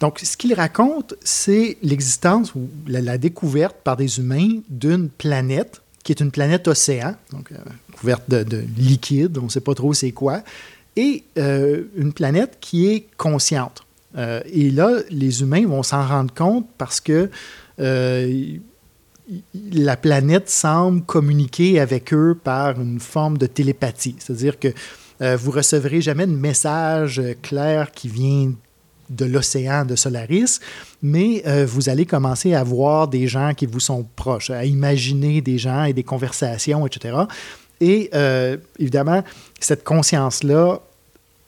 [0.00, 6.12] Donc, ce qu'il raconte, c'est l'existence ou la, découverte par des humains d'une planète qui
[6.12, 7.50] est une planète océan, donc
[7.92, 10.42] couverte de, liquide, on ne sait pas trop c'est quoi,
[10.96, 13.82] et euh, une planète qui est consciente.
[14.16, 17.28] Euh, et là, les humains vont s'en rendre compte parce que
[17.78, 18.56] euh,
[19.74, 24.16] la planète semble communiquer avec eux par une forme de télépathie.
[24.18, 24.68] C'est-à-dire que
[25.36, 28.52] vous recevrez jamais de message clair qui vient
[29.10, 30.60] de l'océan de Solaris,
[31.02, 35.58] mais vous allez commencer à voir des gens qui vous sont proches, à imaginer des
[35.58, 37.14] gens et des conversations, etc.
[37.80, 39.22] Et euh, évidemment,
[39.60, 40.80] cette conscience-là,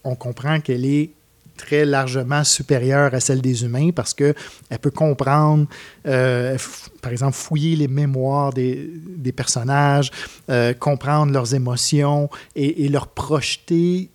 [0.04, 1.10] on comprend qu'elle est
[1.56, 4.34] très largement supérieure à celle des humains parce qu'elle
[4.80, 5.66] peut comprendre,
[6.06, 6.56] euh,
[7.02, 8.90] par exemple, fouiller les mémoires des,
[9.36, 10.10] personnages,
[10.48, 14.08] euh, comprendre leurs émotions et, leur projeter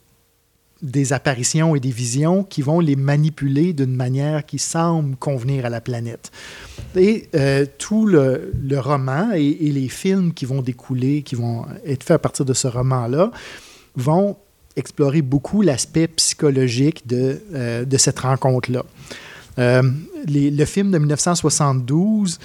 [0.81, 5.69] des apparitions et des visions qui vont les manipuler d'une manière qui semble convenir à
[5.69, 6.31] la planète.
[6.95, 12.15] Et euh, tout le, roman et, les films qui vont découler, qui vont être faits
[12.15, 13.31] à partir de ce roman-là,
[13.95, 14.37] vont
[14.75, 18.83] explorer beaucoup l'aspect psychologique de, euh, cette rencontre-là.
[19.57, 19.81] Euh,
[20.27, 22.39] le film de 1972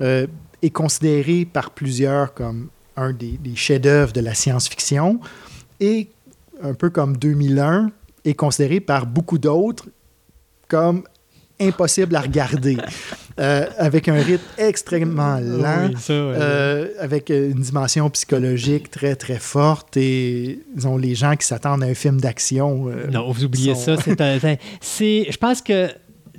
[0.00, 5.20] est considéré par plusieurs comme un des, des chefs-d'œuvre de la science-fiction
[5.80, 6.08] et
[6.62, 7.90] un peu comme 2001,
[8.24, 9.86] est considéré par beaucoup d'autres
[10.68, 11.02] comme
[11.60, 12.78] impossible à regarder,
[13.40, 20.60] euh, avec un rythme extrêmement lent, euh, avec une dimension psychologique très, très forte et
[20.84, 22.88] ont les gens qui s'attendent à un film d'action.
[22.88, 23.96] Euh, non, vous oubliez ça.
[24.80, 25.88] C'est, je pense que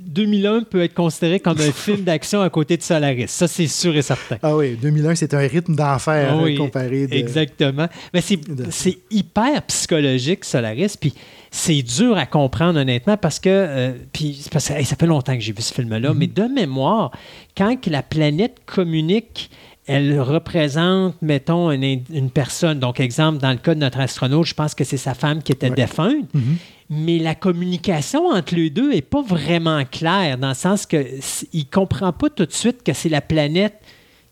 [0.06, 3.28] 2001 peut être considéré comme un film d'action à côté de Solaris.
[3.28, 4.36] Ça, c'est sûr et certain.
[4.42, 7.06] Ah oui, 2001, c'est un rythme d'enfer hein, comparé.
[7.10, 7.88] Exactement.
[8.12, 10.96] Mais c'est hyper psychologique, Solaris.
[11.00, 11.14] Puis
[11.50, 13.48] c'est dur à comprendre, honnêtement, parce que.
[13.50, 16.16] Euh, puis parce ça fait longtemps que j'ai vu ce film-là, mm-hmm.
[16.16, 17.10] mais de mémoire,
[17.56, 19.50] quand la planète communique
[19.88, 22.78] elle représente, mettons, une, personne.
[22.78, 25.50] Donc, exemple, dans le cas de notre astronaute, je pense que c'est sa femme qui
[25.50, 26.32] était défunte.
[26.36, 26.56] Mm-hmm
[26.94, 31.62] mais la communication entre les deux n'est pas vraiment claire, dans le sens qu'il ne
[31.70, 33.80] comprend pas tout de suite que c'est la planète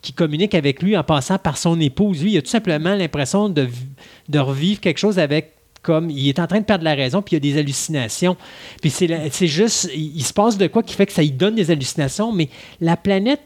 [0.02, 2.22] qui communique avec lui en passant par son épouse.
[2.22, 3.66] Lui, il a tout simplement l'impression de,
[4.28, 7.36] de revivre quelque chose avec comme il est en train de perdre la raison, puis
[7.36, 8.36] il a des hallucinations.
[8.82, 11.70] Puis c'est juste, il, se passe de quoi qui fait que ça lui donne des
[11.70, 12.50] hallucinations, mais
[12.82, 13.40] la planète,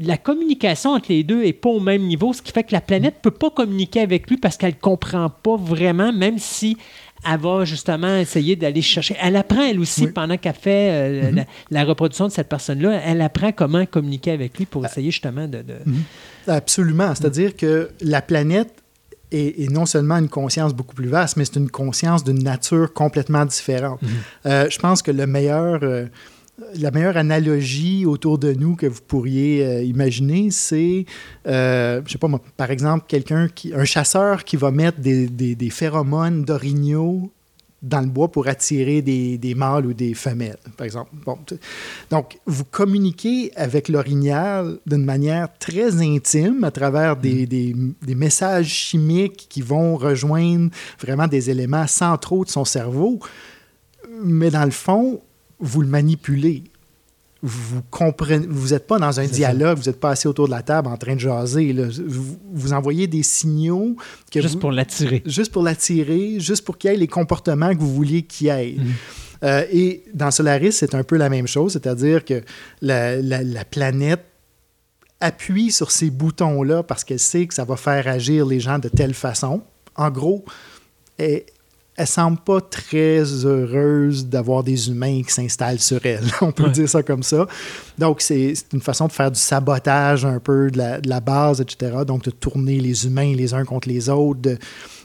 [0.00, 2.80] la communication entre les deux n'est pas au même niveau, ce qui fait que la
[2.80, 6.76] planète ne peut pas communiquer avec lui parce qu'elle ne comprend pas vraiment, même si
[7.30, 9.16] elle va justement essayer d'aller chercher.
[9.20, 11.46] Elle apprend, elle aussi, pendant qu'elle fait euh, mm-hmm.
[11.70, 14.88] la, reproduction de cette personne-là, elle apprend comment communiquer avec lui pour ah.
[14.88, 15.58] essayer justement de.
[15.58, 16.48] Mm-hmm.
[16.48, 17.14] Absolument.
[17.14, 18.82] C'est-à-dire que la planète
[19.32, 23.44] est, non seulement une conscience beaucoup plus vaste, mais c'est une conscience d'une nature complètement
[23.44, 24.00] différente.
[24.46, 25.80] Euh, je pense que le meilleur.
[25.82, 26.06] Euh,
[26.74, 31.04] la meilleure analogie autour de nous que vous pourriez euh, imaginer, c'est,
[31.46, 35.28] euh, je sais pas moi, par exemple, quelqu'un qui, un chasseur qui va mettre des,
[35.28, 37.30] des, phéromones d'orignaux
[37.82, 41.10] dans le bois pour attirer des, des, mâles ou des femelles, par exemple.
[41.26, 41.38] Bon,
[42.10, 47.94] donc, vous communiquez avec l'orignal d'une manière très intime à travers des, mm.
[48.02, 53.20] des, messages chimiques qui vont rejoindre vraiment des éléments centraux de son cerveau.
[54.22, 55.20] Mais dans le fond,
[55.60, 56.64] vous le manipulez.
[57.42, 60.62] Vous comprenez, vous n'êtes pas dans un dialogue, vous n'êtes pas assis autour de la
[60.62, 61.74] table en train de jaser.
[62.50, 63.96] Vous, envoyez des signaux.
[64.34, 65.22] juste pour l'attirer.
[65.26, 68.76] Juste pour l'attirer, juste pour qu'il ait les comportements que vous vouliez qu'il ait.
[68.78, 69.64] Mhm.
[69.70, 72.42] et dans Solaris, c'est un peu la même chose, c'est-à-dire que
[72.80, 74.24] la, la planète
[75.20, 78.88] appuie sur ces boutons-là parce qu'elle sait que ça va faire agir les gens de
[78.88, 79.62] telle façon.
[79.94, 80.44] En gros,
[81.18, 81.44] elle,
[81.96, 86.24] elle semble pas très heureuse d'avoir des humains qui s'installent sur elle.
[86.42, 87.46] On peut dire ça comme ça.
[87.98, 92.04] Donc, c'est une façon de faire du sabotage un peu de la, base, etc.
[92.06, 94.58] Donc, de tourner les humains les uns contre les autres, de,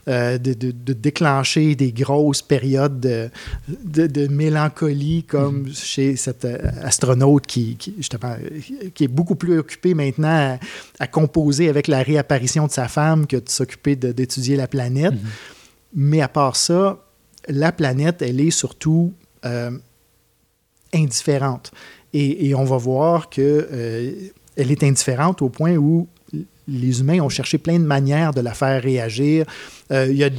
[0.10, 5.86] euh, déclencher des grosses périodes de, mélancolie, comme mm-hmm.
[5.86, 8.36] chez cet euh, astronaute qui, justement,
[8.94, 10.60] qui est beaucoup plus occupé maintenant
[11.00, 15.14] à, composer avec la réapparition de sa femme que de s'occuper d'étudier la planète.
[15.14, 15.61] Mm-hmm.
[15.94, 17.00] Mais à part ça,
[17.48, 19.14] la planète, elle est surtout
[19.46, 19.72] euh,
[20.94, 21.72] indifférente.
[22.14, 24.12] Et, on va voir qu'elle euh,
[24.58, 26.08] elle est indifférente au point où
[26.68, 29.46] les humains ont cherché plein de manières de la faire réagir.
[29.92, 30.30] Euh, il, y a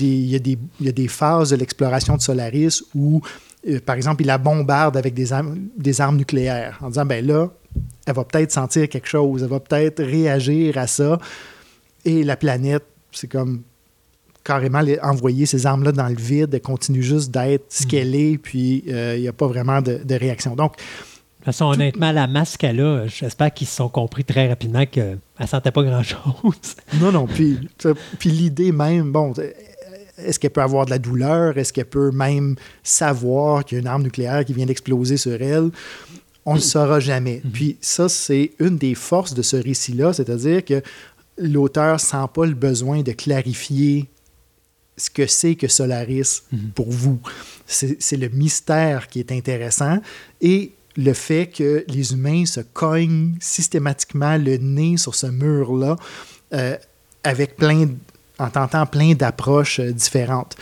[0.92, 3.22] des, phases de l'exploration de Solaris où,
[3.86, 7.48] par exemple, il la bombarde avec des armes, des armes nucléaires en disant, ben là,
[8.06, 11.18] elle va peut-être sentir quelque chose, elle va peut-être réagir à ça.
[12.04, 13.62] Et la planète, c'est comme
[14.44, 16.52] carrément envoyer ces armes-là dans le vide.
[16.52, 17.86] Elle continue juste d'être ce mm.
[17.86, 20.54] qu'elle est, puis euh, il n'y a pas vraiment de, réaction.
[20.54, 24.48] Donc, de toute façon, honnêtement, la masse qu'elle a, j'espère qu'ils se sont compris très
[24.48, 26.76] rapidement qu'elle ne sentait pas grand-chose.
[27.00, 27.26] non, non.
[27.26, 27.58] Puis,
[28.18, 29.32] puis l'idée même, bon,
[30.18, 31.58] est-ce qu'elle peut avoir de la douleur?
[31.58, 35.40] Est-ce qu'elle peut même savoir qu'il y a une arme nucléaire qui vient d'exploser sur
[35.40, 35.70] elle?
[36.44, 37.40] On ne le saura jamais.
[37.44, 37.50] Mm-hmm.
[37.50, 40.82] Puis ça, c'est une des forces de ce récit-là, c'est-à-dire que
[41.38, 44.08] l'auteur sent pas le besoin de clarifier
[44.96, 46.70] ce que c'est que Solaris mhm.
[46.74, 47.18] pour vous.
[47.66, 49.98] C'est le mystère qui est intéressant
[50.40, 55.96] et le fait que les humains se cognent systématiquement le nez sur ce mur-là
[56.52, 56.76] euh,
[57.24, 57.88] avec plein,
[58.38, 60.56] en tentant plein d'approches euh, différentes.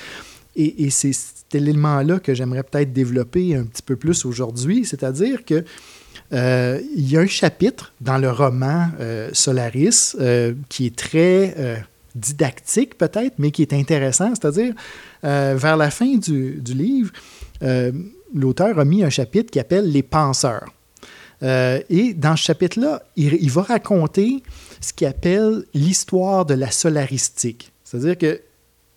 [0.56, 5.64] Et, c'est cet élément-là que j'aimerais peut-être développer un petit peu plus aujourd'hui, c'est-à-dire que
[6.32, 8.88] euh, il y a un chapitre dans le roman
[9.32, 10.16] Solaris
[10.68, 11.84] qui est très
[12.14, 14.34] didactique peut-être, mais qui est intéressant.
[14.34, 14.74] C'est-à-dire,
[15.24, 17.12] euh, vers la fin du, livre,
[17.62, 17.92] euh,
[18.34, 20.72] l'auteur a mis un chapitre qui appelle Les penseurs.
[21.42, 24.42] Euh, et dans ce chapitre-là, il, il, va raconter
[24.80, 27.72] ce qu'il appelle l'histoire de la solaristique.
[27.82, 28.40] C'est-à-dire que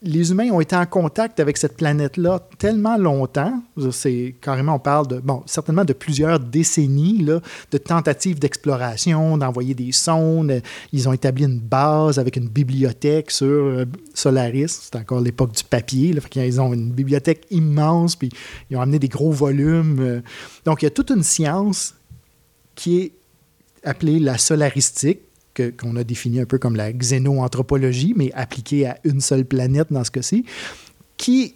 [0.04, 5.08] les humains ont été en contact avec cette planète-là tellement longtemps, c'est carrément, on parle
[5.08, 7.40] de, bon, certainement de plusieurs décennies là,
[7.72, 10.62] de tentatives d'exploration, d'envoyer des sondes.
[10.92, 14.68] Ils ont établi une base avec une bibliothèque sur euh, Solaris.
[14.68, 16.12] C'est encore l'époque du papier.
[16.12, 18.30] Là, ils ont une bibliothèque immense, puis
[18.70, 20.00] ils ont amené des gros volumes.
[20.02, 20.22] Euh.
[20.66, 21.96] Donc, il y a toute une science
[22.76, 23.12] qui est
[23.86, 25.20] appelée la solaristique,
[25.56, 30.04] qu'on a défini un peu comme la xénoanthropologie, mais appliquée à une seule planète dans
[30.04, 30.46] ce cas-ci,
[31.18, 31.56] qui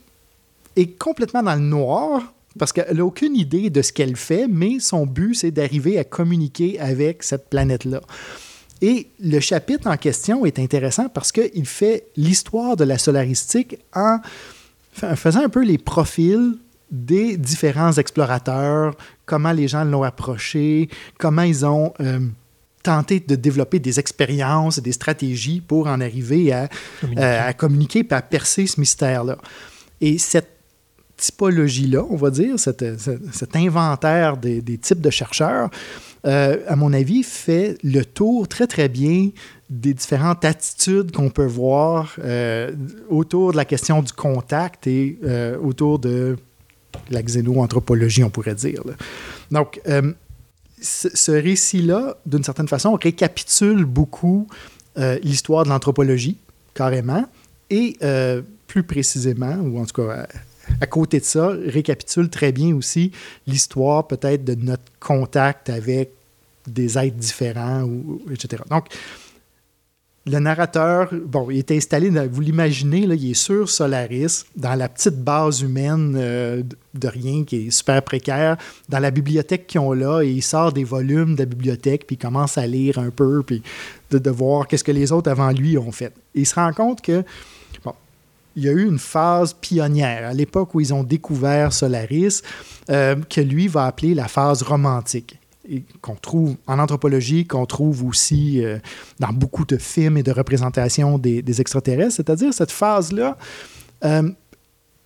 [0.76, 4.80] est complètement dans le noir parce qu'elle n'a aucune idée de ce qu'elle fait, mais
[4.80, 8.02] son but, c'est d'arriver à communiquer avec cette planète-là.
[8.82, 14.19] Et le chapitre en question est intéressant parce qu'il fait l'histoire de la solaristique en
[14.91, 16.57] faisant un peu les profils
[16.91, 18.95] des différents explorateurs,
[19.26, 21.94] comment les gens l'ont approché, comment ils ont...
[21.99, 22.19] Euh,
[22.83, 28.67] tenter de développer des expériences, des stratégies pour en arriver à communiquer, et à percer
[28.67, 29.37] ce mystère-là.
[29.99, 30.57] Et cette
[31.17, 35.69] typologie-là, on va dire, cet inventaire des, types de chercheurs,
[36.25, 39.29] euh, à mon avis, fait le tour très, très bien
[39.69, 42.71] des différentes attitudes qu'on peut voir euh,
[43.09, 46.37] autour de la question du contact et euh, autour de
[47.09, 48.81] la xénoanthropologie, on pourrait dire.
[49.51, 49.81] Donc,
[50.81, 54.47] ce récit-là, d'une certaine façon, récapitule beaucoup
[54.97, 56.37] euh, l'histoire de l'anthropologie,
[56.73, 57.25] carrément,
[57.69, 60.27] et euh, plus précisément, ou en tout cas
[60.81, 63.11] à, côté de ça, récapitule très bien aussi
[63.47, 66.11] l'histoire peut-être de notre contact avec
[66.67, 68.61] des êtres différents, ou, etc.
[68.69, 68.85] Donc,
[70.27, 75.23] le narrateur, bon, il est installé, vous l'imaginez, il est sur Solaris, dans la petite
[75.23, 76.63] base humaine euh,
[76.93, 78.57] de rien qui est super précaire,
[78.89, 82.17] dans la bibliothèque qu'ils ont là, et il sort des volumes de la bibliothèque, puis
[82.17, 83.63] il commence à lire un peu, puis
[84.11, 86.13] de, voir qu'est-ce que les autres avant lui ont fait.
[86.35, 87.23] Il se rend compte que,
[87.85, 87.93] bon,
[88.57, 92.41] il y a eu une phase pionnière, à l'époque où ils ont découvert Solaris,
[92.89, 95.39] euh, que lui va appeler la phase romantique
[96.02, 98.77] qu'on trouve en anthropologie, qu'on trouve aussi euh,
[99.19, 103.38] dans beaucoup de films et de représentations des, extraterrestres, c'est-à-dire cette phase-là
[104.06, 104.30] euh,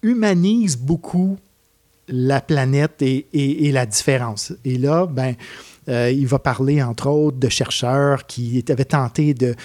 [0.01, 1.37] humanise beaucoup
[2.07, 4.53] la planète et, la différence.
[4.65, 5.35] Et là, ben,
[5.87, 9.55] euh, il va parler, entre autres, de chercheurs qui avaient tenté de,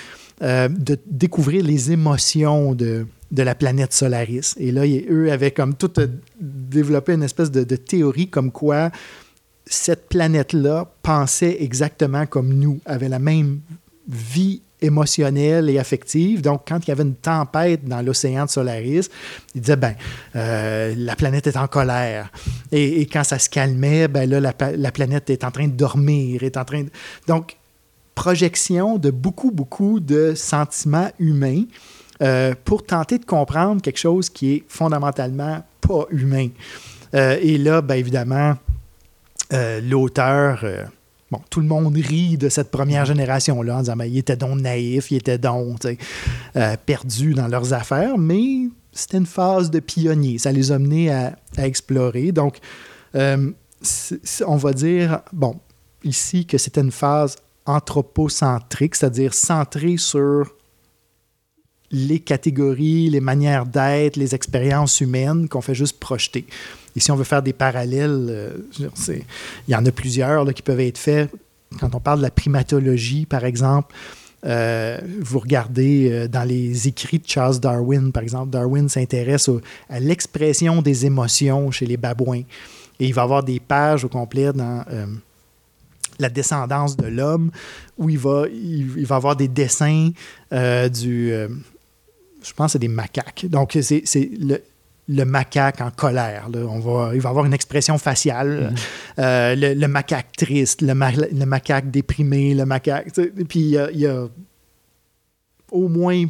[1.07, 4.55] découvrir les émotions de, la planète Solaris.
[4.59, 5.91] Et là, eux avaient comme tout
[6.41, 8.93] développé une espèce de théorie comme quoi
[9.67, 13.61] cette planète-là pensait exactement comme nous, avait la même
[14.09, 16.43] vie émotionnelle et affective.
[16.43, 19.09] Donc, quand il y avait une tempête dans l'océan de Solaris,
[19.55, 19.95] il disait, ben,
[20.37, 22.31] euh, la planète est en colère.
[22.73, 26.57] Et, quand ça se calmait, ben là, la, planète est en train de dormir, est
[26.57, 26.91] en train de...
[27.27, 27.57] Donc,
[28.15, 31.65] projection de beaucoup, beaucoup de sentiments humains
[32.23, 36.49] euh, pour tenter de comprendre quelque chose qui est fondamentalement pas humain.
[37.15, 38.57] Euh, et là, bien évidemment,
[39.51, 40.65] l'auteur
[41.33, 44.61] Bon, tout le monde rit de cette première génération-là en disant ben, il était donc
[44.61, 45.85] naïf, il était donc
[46.57, 50.39] euh, perdu dans leurs affaires, mais c'était une phase de pionnier.
[50.39, 52.31] Ça les a menés à, explorer.
[52.31, 52.59] Donc,
[53.17, 53.51] euh,
[54.47, 55.59] on va dire, bon,
[56.05, 57.37] ici que c'était une phase
[57.67, 60.55] anthropocentrique, c'est-à-dire centrée sur
[61.91, 66.47] les catégories, les manières d'être, les expériences humaines qu'on fait juste projeter.
[66.97, 69.23] Et si on veut faire des parallèles, euh, il
[69.69, 71.31] y en a plusieurs qui peuvent être faits.
[71.79, 73.95] Quand on parle de la primatologie, par exemple,
[74.47, 79.51] euh, vous regardez euh, dans les écrits de Charles Darwin, par exemple, Darwin s'intéresse
[79.91, 82.43] à l'expression des émotions chez les babouins.
[82.99, 84.83] Et il va avoir des pages au complet dans
[86.19, 87.51] la descendance de l'homme
[87.99, 90.13] où il va, il, va avoir des dessins
[90.51, 91.35] du...
[92.47, 93.47] je pense que c'est des macaques.
[93.49, 94.05] Donc, c'est
[94.39, 94.63] le,
[95.09, 96.49] le macaque en colère.
[96.55, 98.71] On va, il va avoir une expression faciale.
[98.71, 98.77] Mhm.
[99.19, 103.13] Euh, le, macaque triste, le, macaque déprimé, le macaque.
[103.49, 104.27] Puis il y, a
[105.71, 106.25] au moins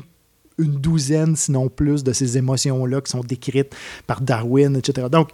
[0.58, 3.74] une douzaine, sinon plus, de ces émotions-là qui sont décrites
[4.06, 5.08] par Darwin, etc.
[5.10, 5.30] Donc,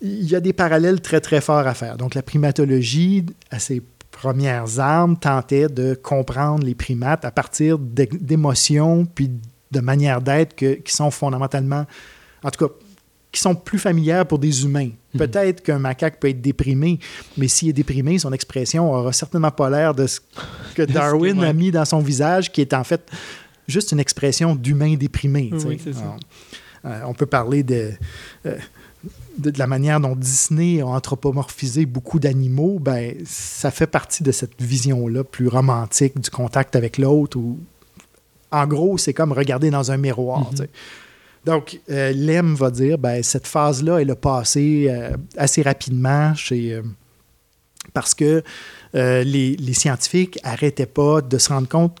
[0.00, 1.96] il y a des parallèles très, très forts à faire.
[1.96, 9.06] Donc, la primatologie, à ses premières armes, tentait de comprendre les primates à partir d'émotions
[9.06, 9.30] puis
[9.72, 11.86] de manières d'être qui sont fondamentalement
[12.42, 12.74] en tout cas,
[13.30, 14.90] qui sont plus familières pour des humains.
[15.14, 15.18] Mhm.
[15.18, 16.98] Peut-être qu'un macaque peut être déprimé,
[17.36, 20.20] mais s'il est déprimé, son expression aura certainement pas l'air de ce
[20.74, 23.10] que Darwin a mis dans son visage, qui est en fait
[23.66, 25.50] juste une expression d'humain déprimé.
[26.84, 27.92] Euh, on peut parler de,
[28.44, 28.56] euh,
[29.38, 32.80] de, la manière dont Disney a anthropomorphisé beaucoup d'animaux.
[32.80, 37.38] Ben, ça fait partie de cette vision-là plus romantique du contact avec l'autre.
[38.52, 40.52] En gros, c'est comme regarder dans un miroir.
[40.52, 40.66] Mhm.
[41.44, 46.74] Donc, euh, Lem va dire, ben, cette phase-là, elle a passé euh, assez rapidement chez,
[46.74, 46.82] euh,
[47.92, 48.42] parce que
[48.94, 51.98] les, scientifiques n'arrêtaient pas de se rendre compte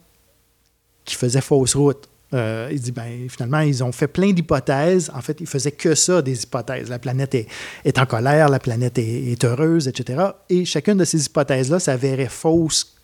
[1.04, 2.08] qu'ils faisaient fausse route.
[2.32, 5.10] il dit, ben, finalement, ils ont fait plein d'hypothèses.
[5.12, 6.88] En fait, ils faisaient que ça, des hypothèses.
[6.88, 10.22] La planète est, en colère, la planète est, heureuse, etc.
[10.48, 12.94] Et chacune de ces hypothèses-là s'avérait fausse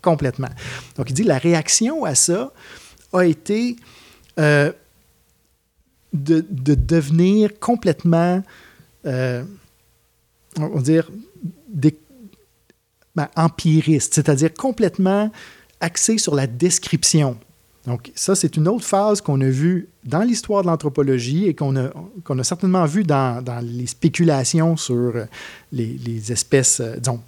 [0.00, 0.50] complètement.
[0.96, 2.52] Donc, il dit, la réaction à ça
[3.12, 3.76] a été
[6.12, 8.42] de, devenir complètement,
[9.06, 9.42] euh,
[10.58, 11.10] on va dire,
[13.14, 15.30] ben, empiriste, c'est-à-dire complètement
[15.80, 17.36] axé sur la description.
[17.86, 21.74] Donc, ça, c'est une autre phase qu'on a vue dans l'histoire de l'anthropologie et qu'on
[21.76, 25.14] a, a certainement vu dans, les spéculations sur
[25.72, 27.20] les, les espèces, euh, disons,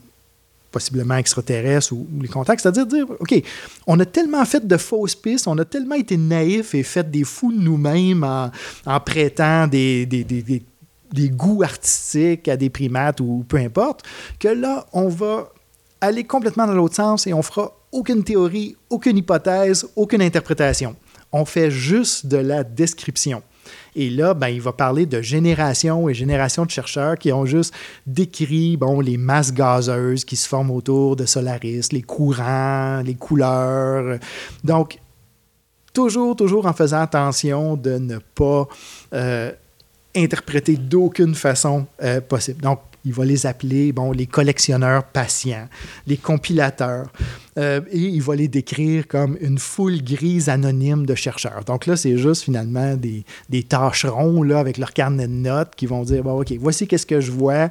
[0.70, 2.62] possiblement extraterrestres ou, les contacts.
[2.62, 3.42] C'est-à-dire dire, OK,
[3.86, 7.24] on a tellement fait de fausses pistes, on a tellement été naïfs et fait des
[7.24, 14.04] fous de nous-mêmes en, prêtant des, des, goûts artistiques à des primates ou peu importe,
[14.38, 15.52] que là, on va
[16.00, 20.96] aller complètement dans l'autre sens et on fera aucune théorie, aucune hypothèse, aucune interprétation.
[21.32, 23.42] On fait juste de la description.
[23.96, 27.74] Et là, ben, il va parler de génération et génération de chercheurs qui ont juste
[28.06, 34.18] décrit bon, les masses gazeuses qui se forment autour de Solaris, les courants, les couleurs.
[34.64, 34.98] Donc,
[35.92, 38.68] toujours, toujours en faisant attention de ne pas
[39.14, 39.52] euh,
[40.14, 42.62] interpréter d'aucune façon euh, possible.
[42.62, 45.68] Donc, il va les appeler bon, les collectionneurs patients,
[46.06, 47.10] les compilateurs,
[47.58, 51.64] euh, et il va les décrire comme une foule grise anonyme de chercheurs.
[51.64, 55.86] Donc là, c'est juste finalement des, des tâcherons là, avec leur carnet de notes qui
[55.86, 57.68] vont dire, bon, OK, voici qu'est-ce que je vois.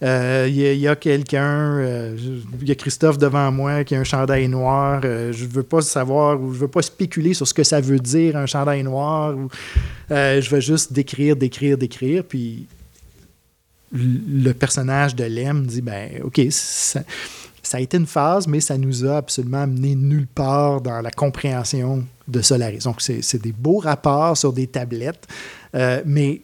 [0.00, 2.16] Euh, il y, a, quelqu'un, euh,
[2.60, 5.00] il y a Christophe devant moi qui a un chandail noir.
[5.02, 8.36] je ne veux pas savoir je veux pas spéculer sur ce que ça veut dire
[8.36, 9.34] un chandail noir.
[10.08, 12.22] Je veux juste décrire, décrire, décrire.
[12.22, 12.68] Puis
[13.92, 17.00] le personnage de Lem dit ben ok ça,
[17.72, 22.04] a été une phase mais ça nous a absolument amené nulle part dans la compréhension
[22.26, 25.26] de Solaris donc c'est des beaux rapports sur des tablettes
[25.74, 26.42] euh, mais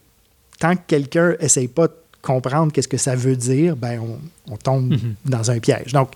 [0.58, 1.94] tant que quelqu'un essaye pas de
[2.24, 4.00] comprendre qu'est-ce que ça veut dire, ben
[4.50, 5.14] on, tombe mhm.
[5.26, 5.92] dans un piège.
[5.92, 6.12] Donc,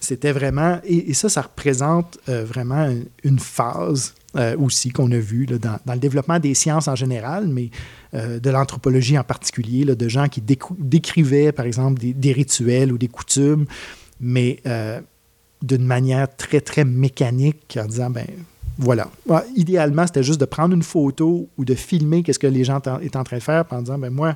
[0.00, 0.80] c'était vraiment...
[0.84, 2.88] Et, ça, ça représente euh, vraiment
[3.22, 7.70] une phase euh, aussi qu'on a vue dans, le développement des sciences en général, mais
[8.14, 13.08] euh, de l'anthropologie en particulier, de gens qui décrivaient, par exemple, des, rituels ou des
[13.08, 13.66] coutumes,
[14.20, 14.62] mais
[15.62, 18.26] d'une manière très, très mécanique, en disant, ben
[18.78, 19.08] voilà.
[19.54, 23.16] idéalement, c'était juste de prendre une photo ou de filmer qu'est-ce que les gens étaient
[23.16, 24.34] en train de faire, en disant, ben moi,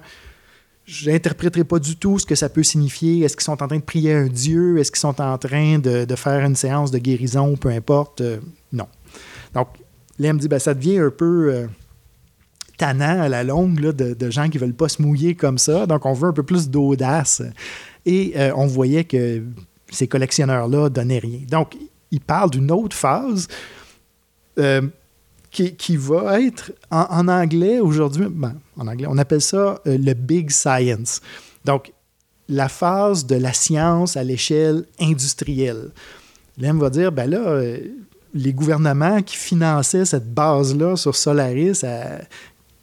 [0.87, 3.25] je n'interpréterai pas du tout ce que ça peut signifier.
[3.25, 4.79] Est-ce qu'ils sont en train de prier un Dieu?
[4.79, 7.57] Est-ce qu'ils sont en train de, faire une séance de guérison?
[7.57, 8.21] Peu importe.
[8.21, 8.39] Euh,
[8.73, 8.87] non.
[9.53, 9.69] Donc,
[10.19, 11.67] là, me dit, ben, ça devient un peu euh,
[12.79, 15.87] tannant à la longue de, gens qui ne veulent pas se mouiller comme ça.
[15.87, 17.43] Donc, on veut un peu plus d'audace.
[18.05, 19.43] Et euh, on voyait que
[19.91, 21.41] ces collectionneurs-là donnaient rien.
[21.49, 21.77] Donc,
[22.11, 23.49] il parle d'une autre phase
[25.79, 30.51] qui, va être en, anglais aujourd'hui, ben, en anglais, on appelle ça euh, le big
[30.51, 31.21] science.
[31.65, 31.93] Donc,
[32.49, 35.91] la phase de la science à l'échelle industrielle.
[36.59, 37.79] Lem va dire, ben là, euh,
[38.35, 41.85] les gouvernements qui finançaient cette base-là sur Solaris,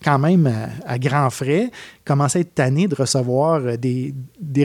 [0.04, 0.52] quand même
[0.86, 1.72] à, grands frais,
[2.06, 4.14] commençaient à être tannés de recevoir euh, des,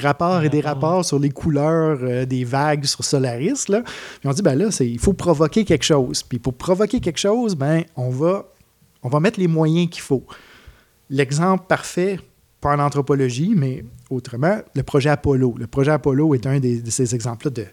[0.01, 3.69] rapports et des rapports sur les couleurs euh, des vagues sur Solaris.
[3.69, 3.83] Là.
[4.23, 6.23] Ils ont dit, ben là, il faut provoquer quelque chose.
[6.23, 8.47] Puis pour provoquer quelque chose, ben, on, va,
[9.03, 10.25] on va mettre les moyens qu'il faut.
[11.09, 12.19] L'exemple parfait,
[12.61, 15.55] pas en anthropologie, mais autrement, le projet Apollo.
[15.59, 17.65] Le projet Apollo est un de ces exemples-là de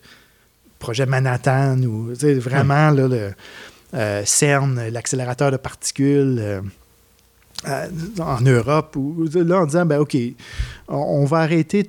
[0.86, 3.34] projet Manhattan, ou vraiment le
[3.96, 6.38] euh, CERN, l'accélérateur de particules.
[6.40, 6.62] Euh,
[8.20, 10.16] en Europe, ou là, en disant, ben, OK,
[10.88, 11.88] on, va arrêter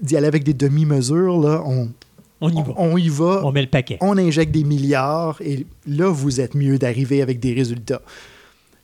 [0.00, 1.88] d'y aller avec des demi-mesures, là, on,
[2.40, 2.74] on y va.
[2.76, 3.40] On, y va.
[3.42, 3.98] On met le paquet.
[4.00, 8.02] On injecte des milliards et là, vous êtes mieux d'arriver avec des résultats.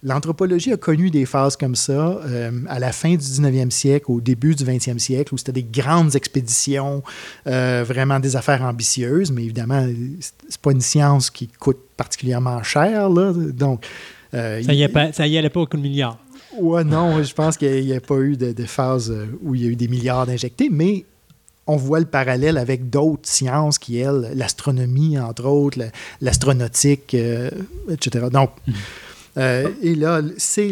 [0.05, 4.21] L'anthropologie a connu des phases comme ça euh, à la fin du 19e siècle, au
[4.21, 7.03] début du 20e siècle, où c'était des grandes expéditions,
[7.49, 9.85] euh, vraiment des affaires ambitieuses, mais évidemment,
[10.49, 13.11] c'est pas une science qui coûte particulièrement cher.
[13.11, 13.87] Là, donc,
[14.35, 16.19] euh, ça, y pas, ça y allait pas au coup de milliards.
[16.57, 19.67] Ouais, non, je pense qu'il n'y a, pas eu de, phase euh, où il y
[19.67, 21.07] a eu des milliards d'injectés, mais
[21.67, 25.81] on voit le parallèle avec d'autres sciences qui, elles, l'astronomie, entre autres,
[26.21, 28.27] l'astronautique, etc.
[28.33, 28.51] Donc,
[29.37, 29.75] mhm.
[29.83, 30.71] et là, c'est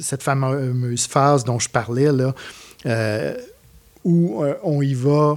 [0.00, 2.34] cette fameuse phase dont je parlais, là,
[4.04, 5.36] où on y va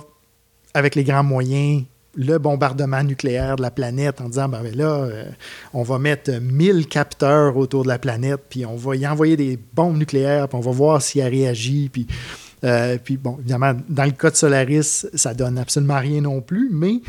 [0.73, 1.84] avec les grands moyens
[2.15, 5.26] le bombardement nucléaire de la planète en disant ben, ben là, euh,
[5.73, 9.60] on va mettre 1000 capteurs autour de la planète, puis on va y envoyer des
[9.73, 11.90] bombes nucléaires, puis on va voir si elle réagit.
[11.90, 12.07] Puis,
[12.64, 16.69] euh, puis bon, évidemment, dans le cas de Solaris, ça donne absolument rien non plus,
[16.72, 16.99] mais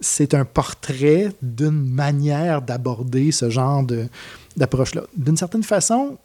[0.00, 3.84] c'est un portrait d'une manière d'aborder ce genre
[4.56, 5.02] d'approche-là.
[5.16, 6.18] D'une certaine façon,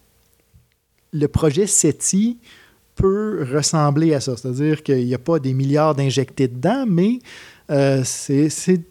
[1.11, 2.37] le projet SETI
[2.95, 4.35] peut ressembler à ça.
[4.37, 7.19] C'est-à-dire qu'il n'y a pas des milliards d'injectés dedans, mais
[7.71, 8.81] euh, c'est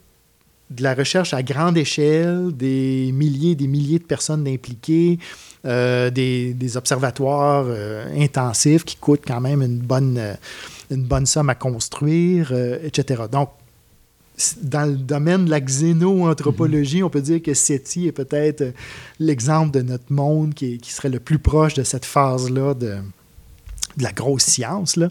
[0.70, 5.18] de la recherche à grande échelle, des milliers et des milliers de personnes impliquées,
[5.66, 10.18] euh, des, observatoires euh, intensifs qui coûtent quand même une bonne,
[10.90, 12.52] une bonne somme à construire,
[12.82, 13.24] etc.
[13.30, 13.50] Donc,
[14.62, 18.72] dans le domaine de la xénoanthropologie, on peut dire que SETI est peut-être
[19.18, 22.96] l'exemple de notre monde qui, serait le plus proche de cette phase-là de,
[23.98, 24.96] la grosse science.
[24.96, 25.10] Là.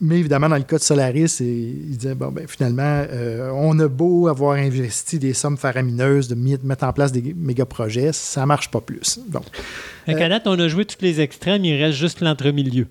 [0.00, 3.88] Mais évidemment, dans le cas de Solaris, il disait bon, ben, finalement, euh, on a
[3.88, 8.70] beau avoir investi des sommes faramineuses de mettre en place des méga projets, ça marche
[8.70, 9.20] pas plus.
[9.28, 9.44] Donc,
[10.06, 12.86] à on a joué tous les extrêmes, il reste juste l'entre-milieu.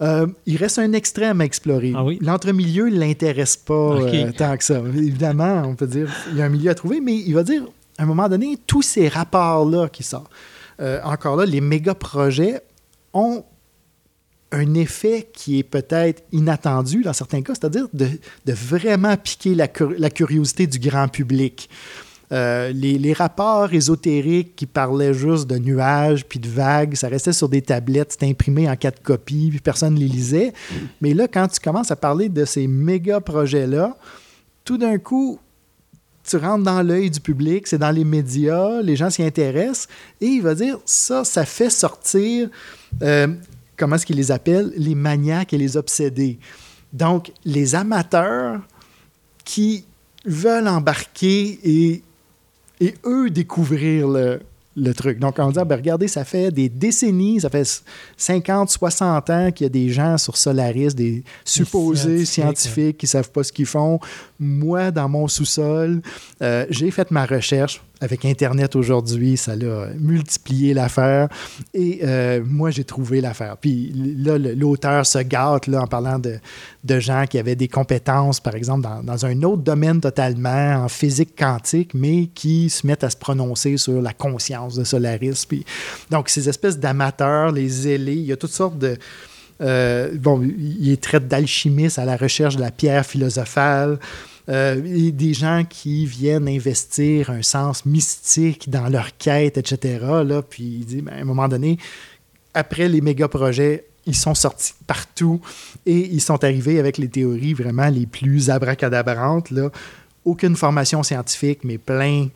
[0.00, 1.92] Euh, il reste un extrême à explorer.
[1.96, 2.18] Ah oui?
[2.20, 4.78] L'entre-milieu ne l'intéresse pas euh, tant que ça.
[4.78, 7.62] Évidemment, on peut dire il y a un milieu à trouver, mais il va dire,
[7.98, 10.30] à un moment donné, tous ces rapports-là qui sortent,
[11.02, 12.62] encore là, les méga projets
[13.12, 13.42] ont
[14.52, 18.08] un effet qui est peut-être inattendu dans certains cas, c'est-à-dire de,
[18.46, 21.68] vraiment piquer la, curiosité du grand public.
[22.30, 27.48] Euh, les, rapports ésotériques qui parlaient juste de nuages puis de vagues, ça restait sur
[27.48, 30.52] des tablettes, c'était imprimé en quatre copies, puis personne ne les lisait.
[31.00, 33.96] Mais là, quand tu commences à parler de ces méga projets-là,
[34.64, 35.38] tout d'un coup,
[36.28, 39.88] tu rentres dans l'œil du public, c'est dans les médias, les gens s'y intéressent,
[40.20, 42.50] et il va dire, ça, ça fait sortir
[43.02, 43.28] euh,
[43.78, 46.38] comment est-ce qu'ils les appellent, les maniaques et les obsédés.
[46.92, 48.60] Donc, les amateurs
[49.44, 49.86] qui
[50.26, 52.02] veulent embarquer et,
[52.80, 54.40] et eux découvrir le,
[54.78, 55.18] le truc.
[55.18, 57.82] Donc, on dit, ah, ben, regardez, ça fait des décennies, ça fait
[58.16, 63.08] 50, 60 ans qu'il y a des gens sur Solaris, des supposés scientifiques, qui ne
[63.08, 63.98] savent pas ce qu'ils font.
[64.40, 66.00] Moi, dans mon sous-sol,
[66.42, 67.82] euh, j'ai fait ma recherche.
[68.00, 71.28] avec Internet aujourd'hui, ça l'a multiplié l'affaire.
[71.74, 73.56] Et euh, moi, j'ai trouvé l'affaire.
[73.56, 76.38] Puis là, l'auteur se gâte là, en parlant de,
[76.84, 80.88] de, gens qui avaient des compétences, par exemple, dans, dans, un autre domaine totalement, en
[80.88, 85.44] physique quantique, mais qui se mettent à se prononcer sur la conscience de Solaris.
[85.48, 85.64] Puis,
[86.10, 88.96] donc, ces espèces d'amateurs, les ailés, il y a toutes sortes de...
[89.60, 93.98] Euh, bon, il traite d'alchimiste à la recherche de la pierre philosophale.
[94.48, 99.98] Euh, des gens qui viennent investir un sens mystique dans leur quête, etc.
[100.24, 101.78] Là, puis il dit, ben, à un moment donné,
[102.54, 105.42] après les méga projets, ils sont sortis partout
[105.84, 109.50] et ils sont arrivés avec les théories vraiment les plus abracadabrantes.
[109.50, 109.70] Là.
[110.24, 112.28] Aucune formation scientifique, mais plein,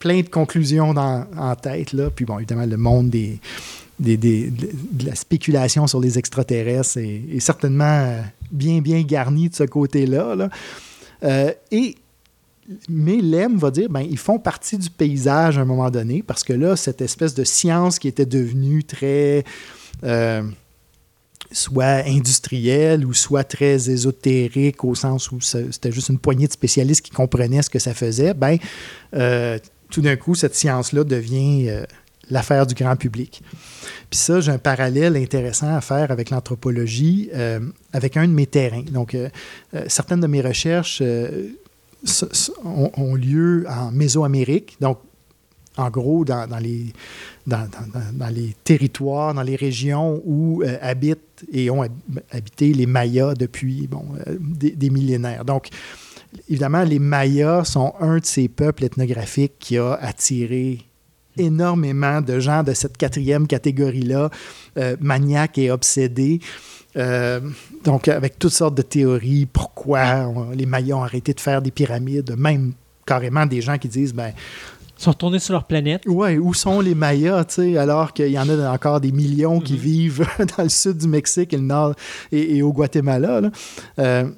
[0.00, 1.92] plein de conclusions en tête.
[1.92, 2.10] Là.
[2.10, 3.38] Puis bon, évidemment, le monde des,
[3.98, 10.34] de la spéculation sur les extraterrestres est, certainement bien, bien garni de ce côté-là.
[10.34, 10.48] Là.
[11.24, 11.96] Euh, et
[12.88, 16.44] mais Lem va dire, ben, ils font partie du paysage à un moment donné, parce
[16.44, 19.44] que là, cette espèce de science qui était devenue très,
[20.04, 20.42] euh,
[21.50, 27.00] soit industrielle ou soit très ésotérique, au sens où c'était juste une poignée de spécialistes
[27.00, 28.58] qui comprenaient ce que ça faisait, ben,
[29.14, 29.58] euh,
[29.90, 31.70] tout d'un coup, cette science-là devient
[32.30, 33.42] l'affaire du grand public.
[34.10, 37.60] Puis ça, j'ai un parallèle intéressant à faire avec l'anthropologie, euh,
[37.92, 38.84] avec un de mes terrains.
[38.90, 39.28] Donc, euh,
[39.74, 41.02] euh, certaines de mes recherches
[42.64, 44.98] ont, lieu en Mésoamérique, donc
[45.76, 46.86] en gros dans, les,
[47.46, 47.68] dans,
[48.32, 51.84] les territoires, dans les régions où habitent et ont
[52.32, 54.04] habité les Mayas depuis bon,
[54.40, 55.44] des, des, millénaires.
[55.44, 55.68] Donc,
[56.48, 60.87] évidemment, les Mayas sont un de ces peuples ethnographiques qui a attiré
[61.38, 64.30] énormément de gens de cette quatrième catégorie-là,
[64.76, 66.40] euh, maniaques et obsédés.
[66.96, 67.40] Euh,
[67.84, 72.34] donc, avec toutes sortes de théories, pourquoi les Mayas ont arrêté de faire des pyramides,
[72.36, 72.72] même
[73.06, 74.32] carrément des gens qui disent, ben,
[74.98, 76.02] ils sont retournés sur leur planète.
[76.06, 79.76] Oui, où sont les Mayas, alors qu'il y en a encore des millions qui mm-hmm.
[79.76, 81.94] vivent dans le sud du Mexique et le nord
[82.32, 83.42] et, au Guatemala.
[84.00, 84.28] Euh,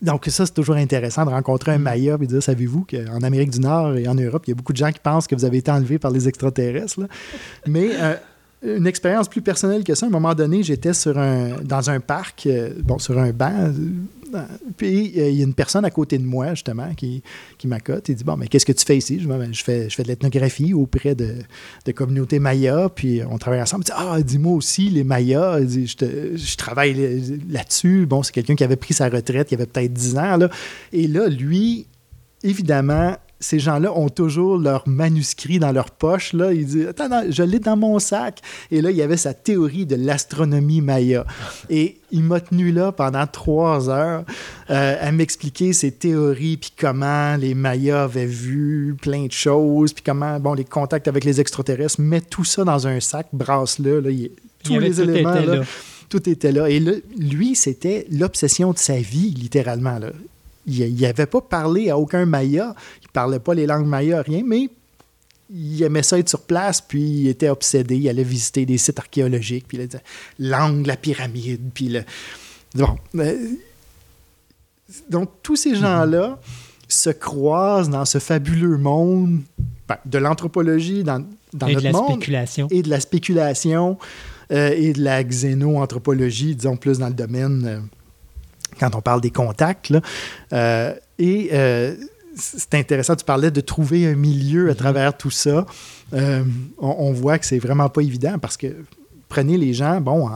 [0.00, 1.82] donc, ça, c'est toujours intéressant de rencontrer un mm.
[1.82, 4.54] Maya et de dire Savez-vous qu'en Amérique du Nord et en Europe, il y a
[4.54, 7.00] beaucoup de gens qui pensent que vous avez été enlevé par les extraterrestres.
[7.66, 8.14] Mais euh,
[8.62, 11.98] une expérience plus personnelle que ça, à un moment donné, j'étais sur un, dans un
[11.98, 13.72] parc, euh, bon, sur un banc,
[14.76, 17.22] puis il y a une personne à côté de moi, justement, qui,
[17.58, 18.08] qui m'accote.
[18.08, 19.20] Il dit Bon, mais qu'est-ce que tu fais ici?
[19.20, 21.34] Je, ben, je, fais, je fais de l'ethnographie auprès de,
[21.84, 23.84] de communautés Maya, puis on travaille ensemble.
[23.84, 28.06] Dit Ah, dis-moi aussi, les Mayas, je, je, travaille là-dessus.
[28.06, 30.36] Bon, c'est quelqu'un qui avait pris sa retraite, qui avait peut-être 10 ans.
[30.36, 30.50] Là.
[30.92, 31.86] Et là, lui,
[32.42, 36.32] évidemment, ces gens-là ont toujours leur manuscrit dans leur poche.
[36.32, 36.52] Là.
[36.52, 38.40] Il dit Attends, je l'ai dans mon sac.
[38.70, 41.24] Et là, il y avait sa théorie de l'astronomie maya.
[41.70, 44.24] Et il m'a tenu là pendant trois heures
[44.70, 50.02] euh, à m'expliquer ses théories, puis comment les Mayas avaient vu plein de choses, puis
[50.04, 52.00] comment, bon, les contacts avec les extraterrestres.
[52.00, 54.00] Mets tout ça dans un sac, brasse-le.
[54.00, 54.10] Là,
[54.64, 55.34] tous les éléments.
[55.34, 55.62] là,
[56.08, 56.68] Tout était là.
[56.68, 59.98] Et lui, c'était l'obsession de sa vie, littéralement.
[59.98, 60.10] Là
[60.68, 62.74] il n'avait pas parlé à aucun Maya,
[63.18, 64.70] parlait pas les langues Maya, rien, mais
[65.50, 69.00] il aimait ça être sur place, puis il était obsédé, il allait visiter des sites
[69.00, 70.04] archéologiques, puis il disait
[70.38, 72.04] l'angle, la pyramide, puis le...
[72.76, 72.96] Bon,
[75.10, 76.38] donc tous ces gens-là
[76.86, 79.40] se croisent dans ce fabuleux monde
[79.88, 81.24] ben, de l'anthropologie, dans,
[81.54, 82.68] dans et notre de la monde, spéculation.
[82.70, 83.98] et de la spéculation,
[84.52, 87.66] euh, et de la xénoanthropologie, disons plus dans le domaine...
[87.66, 87.80] Euh,
[88.78, 89.92] quand on parle des contacts.
[90.52, 91.50] Euh, et
[92.38, 94.76] c'est intéressant, tu parlais de trouver un milieu à mm-hmm.
[94.76, 95.66] travers tout ça.
[96.14, 96.44] Euh,
[96.78, 98.74] on, voit que c'est vraiment pas évident parce que
[99.28, 100.30] prenez les gens, bon,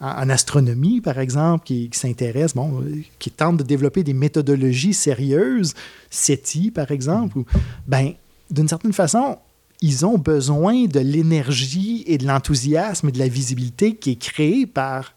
[0.00, 2.84] en, astronomie, par exemple, qui, s'intéressent, bon,
[3.18, 5.74] qui tentent de développer des méthodologies sérieuses,
[6.10, 7.38] SETI, par exemple,
[7.86, 8.12] ben,
[8.50, 9.38] d'une certaine façon,
[9.80, 14.66] ils ont besoin de l'énergie et de l'enthousiasme et de la visibilité qui est créée
[14.66, 15.14] par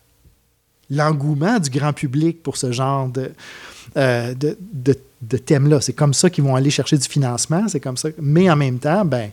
[0.90, 3.32] l'engouement du grand public pour ce genre de,
[3.98, 4.96] euh, de, de,
[5.38, 5.82] thème-là.
[5.82, 8.10] C'est comme ça qu'ils vont aller chercher du financement, c'est comme ça.
[8.20, 9.32] Mais en même temps, ben,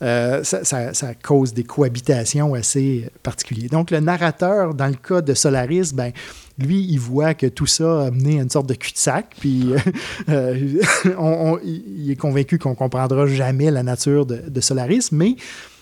[0.00, 3.70] euh, ça, cause des cohabitations assez particulières.
[3.70, 6.12] Donc, le narrateur, dans le cas de Solaris, ben,
[6.58, 9.72] lui, il voit que tout ça a mené à une sorte de cul-de-sac, puis
[10.28, 10.78] euh,
[11.64, 15.36] il est convaincu qu'on ne comprendra jamais la nature de, de Solaris, mais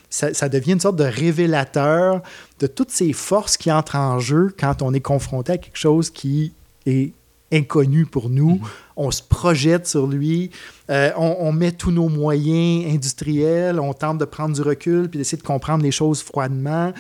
[0.09, 2.23] ça, devient une sorte de révélateur
[2.61, 6.11] de toutes ces forces qui entrent en jeu quand on est confronté à quelque chose
[6.11, 6.53] qui
[6.87, 7.13] est
[7.53, 8.57] inconnu pour nous.
[8.57, 8.61] Mhm.
[8.97, 10.51] On se projette sur lui,
[10.91, 15.37] euh, on, met tous nos moyens industriels, on tente de prendre du recul puis d'essayer
[15.37, 16.93] de comprendre les choses froidement,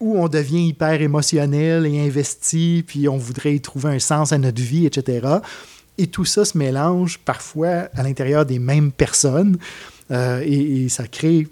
[0.00, 4.38] ou on devient hyper émotionnel et investi, puis on voudrait y trouver un sens à
[4.38, 5.26] notre vie, etc.
[5.98, 9.58] et tout ça se mélange parfois à l'intérieur des mêmes personnes.
[10.10, 11.46] Euh, et, ça crée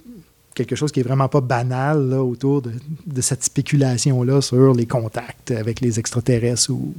[0.54, 2.72] quelque chose qui est vraiment pas banal là, autour de,
[3.06, 6.70] de cette spéculation-là sur les contacts avec les extraterrestres.
[6.70, 6.94] Ou,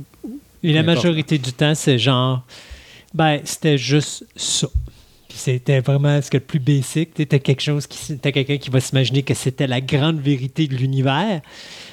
[0.64, 2.46] et la majorité du temps, c'est genre,
[3.14, 4.68] ben, c'était juste ça.
[5.28, 7.10] Puis c'était vraiment ce que le plus basic.
[7.16, 10.76] C'était quelque chose qui, c'était quelqu'un qui va s'imaginer que c'était la grande vérité de
[10.76, 11.42] l'univers.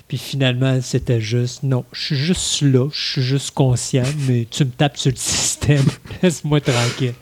[0.09, 4.65] Puis finalement, c'était juste, non, je suis juste là, je suis juste conscient, mais tu
[4.65, 5.85] me tapes sur le système,
[6.23, 7.15] laisse-moi tranquille.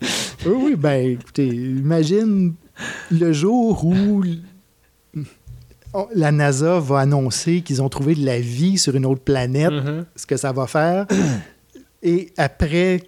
[0.44, 2.55] Oui, oui, ben écoutez, imagine
[3.10, 4.24] le jour où
[6.14, 10.05] la NASA va annoncer qu'ils ont trouvé de la vie sur une autre planète, Mhm.
[10.16, 11.06] ce que ça va faire.
[12.02, 13.02] Et après,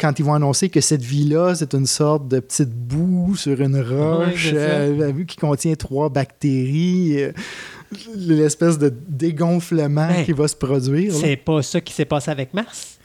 [0.00, 3.80] quand ils vont annoncer que cette vie-là, c'est une sorte de petite boue sur une
[3.80, 7.32] roche euh, qui contient trois bactéries, euh,
[8.16, 11.14] l'espèce de dégonflement Ben, qui va se produire.
[11.14, 12.98] C'est pas ça qui s'est passé avec Mars?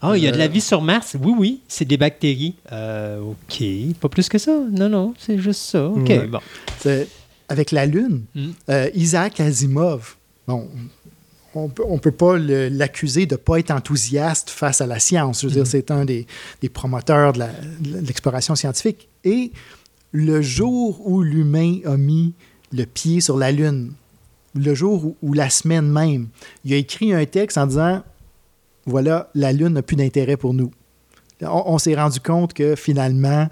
[0.00, 0.48] Ah, il y a de la Euh.
[0.48, 1.16] vie sur Mars?
[1.20, 2.54] Oui, oui, c'est des bactéries.
[2.70, 3.64] Euh, OK,
[4.00, 4.56] pas plus que ça.
[4.70, 5.86] Non, non, c'est juste ça.
[5.88, 6.26] OK, Ouais.
[6.26, 6.38] bon.
[7.48, 8.48] Avec la Lune, Mm.
[8.70, 10.16] euh, Isaac Asimov,
[10.48, 10.68] bon,
[11.54, 15.42] on peut, on peut pas l'accuser de ne pas être enthousiaste face à la science.
[15.42, 16.26] Je veux dire, c'est un des,
[16.60, 17.44] des promoteurs de
[18.06, 19.08] l'exploration scientifique.
[19.24, 19.52] Et
[20.12, 22.34] le jour où l'humain a mis
[22.72, 23.92] le pied sur la Lune,
[24.54, 26.28] le jour où, ou la semaine même,
[26.64, 28.02] il a écrit un texte en disant
[28.86, 30.70] voilà, la Lune n'a plus d'intérêt pour nous.
[31.42, 33.48] On, on s'est rendu compte que finalement,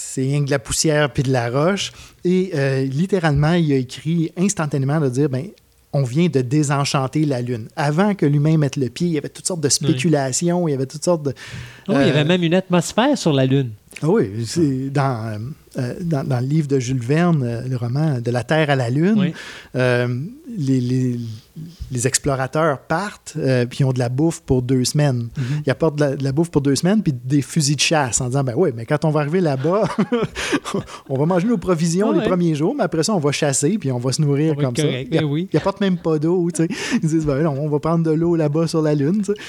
[0.00, 1.90] c'est rien que de la poussière puis de la roche.
[2.24, 5.46] Et euh, littéralement, il a écrit instantanément de dire ben,
[5.92, 7.66] on vient de désenchanter la Lune.
[7.74, 10.74] Avant que l'humain mette le pied, il y avait toutes sortes de spéculations, il y
[10.74, 11.34] avait toutes sortes de.
[11.88, 13.70] Oh, il y avait Euh, même une atmosphère sur la Lune.
[14.02, 15.40] Ah oui, c'est dans,
[15.78, 18.90] euh, dans, dans le livre de Jules Verne, le roman De la Terre à la
[18.90, 19.32] Lune, Oui.
[19.74, 21.18] les, les-
[21.90, 25.28] les explorateurs partent euh, puis ils ont de la bouffe pour deux semaines.
[25.36, 25.62] Mhm.
[25.66, 28.20] Ils apportent de la, de la bouffe pour deux semaines puis des fusils de chasse
[28.20, 29.84] en disant ben oui, mais quand on va arriver là-bas,
[31.08, 32.26] on va manger nos provisions Ah les ouais.
[32.28, 34.76] premiers jours, mais après ça, on va chasser puis on va se nourrir On comme
[34.76, 34.82] ça.
[34.82, 35.48] correct, Ils ben oui.
[35.52, 36.48] ils apportent même pas d'eau.
[36.50, 36.68] tu sais.
[37.02, 39.18] Ils disent ben non, on va prendre de l'eau là-bas sur la Lune.
[39.18, 39.32] tu sais.
[39.36, 39.42] C'est-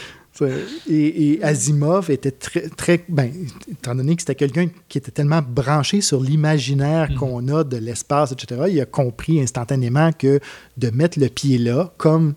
[0.90, 3.32] Et, et Asimov était très, très ben,
[3.72, 7.16] étant donné que c'était quelqu'un qui était tellement branché sur l'imaginaire Mhm.
[7.18, 10.40] qu'on a de l'espace, etc., il a compris instantanément que
[10.78, 12.34] de mettre le pied là, comme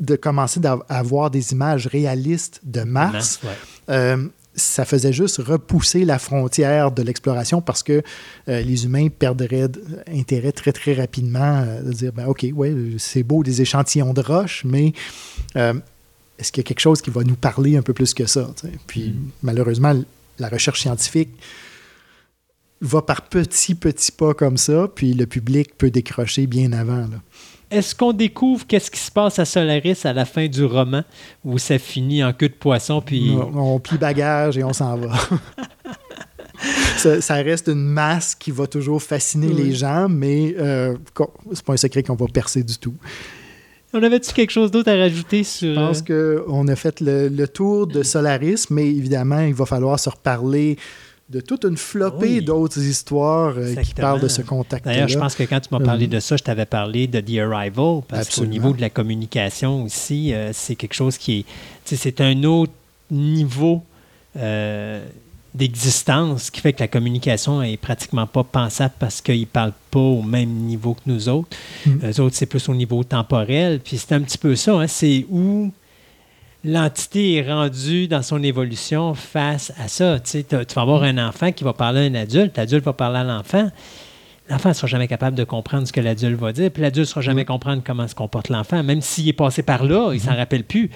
[0.00, 3.50] de commencer à avoir des images réalistes de Mars, ouais.
[3.90, 8.02] euh, ça faisait juste repousser la frontière de l'exploration parce que
[8.48, 9.68] euh, les humains perdraient
[10.08, 14.20] intérêt très, très rapidement euh, de dire, ben, OK, ouais, c'est beau des échantillons de
[14.20, 14.92] roches, mais
[15.56, 15.74] euh,
[16.38, 18.50] est-ce qu'il y a quelque chose qui va nous parler un peu plus que ça?
[18.86, 19.30] Puis Mm.
[19.42, 19.94] malheureusement,
[20.38, 21.30] la recherche scientifique
[22.80, 26.96] va par petits, petits pas comme ça, puis le public peut décrocher bien avant.
[27.06, 27.20] là.
[27.70, 31.04] Est-ce qu'on découvre qu'est-ce qui se passe à Solaris à la fin du roman
[31.44, 34.96] où ça finit en queue de poisson puis On, on plie bagage et on s'en
[34.98, 35.16] va.
[36.98, 39.54] ça, ça reste une masse qui va toujours fasciner Oui.
[39.54, 40.96] les gens, mais euh,
[41.52, 42.94] c'est pas un secret qu'on va percer du tout.
[43.94, 47.48] On avait-tu quelque chose d'autre à rajouter sur Je pense qu'on a fait le, le
[47.48, 50.76] tour de Solaris, mais évidemment, il va falloir se reparler
[51.28, 52.44] de toute une flopée Oui.
[52.44, 55.80] d'autres histoires euh, qui parlent de ce contact D'ailleurs, je pense que quand tu m'as
[55.80, 58.90] parlé Euh, de ça, je t'avais parlé de The Arrival, parce qu'au niveau de la
[58.90, 61.44] communication aussi, euh, c'est quelque chose qui est.
[61.96, 62.72] C'est un autre
[63.10, 63.82] niveau
[64.36, 65.02] euh,
[65.54, 69.98] d'existence qui fait que la communication est pratiquement pas pensable parce qu'ils ne parlent pas
[70.00, 71.48] au même niveau que nous autres.
[71.86, 71.90] Mm.
[72.10, 73.80] Eux autres, c'est plus au niveau temporel.
[73.80, 74.72] Puis c'est un petit peu ça.
[74.80, 75.70] hein, c'est où
[76.64, 80.20] l'entité est rendue dans son évolution face à ça.
[80.20, 83.24] Tu vas avoir un enfant qui va parler à un adulte, l'adulte va parler à
[83.24, 83.70] l'enfant.
[84.48, 87.10] L'enfant ne sera jamais capable de comprendre ce que l'adulte va dire, puis l'adulte ne
[87.10, 90.20] sera jamais comprendre comment se comporte l'enfant, même s'il est passé par là, il ne
[90.22, 90.90] s'en rappelle plus.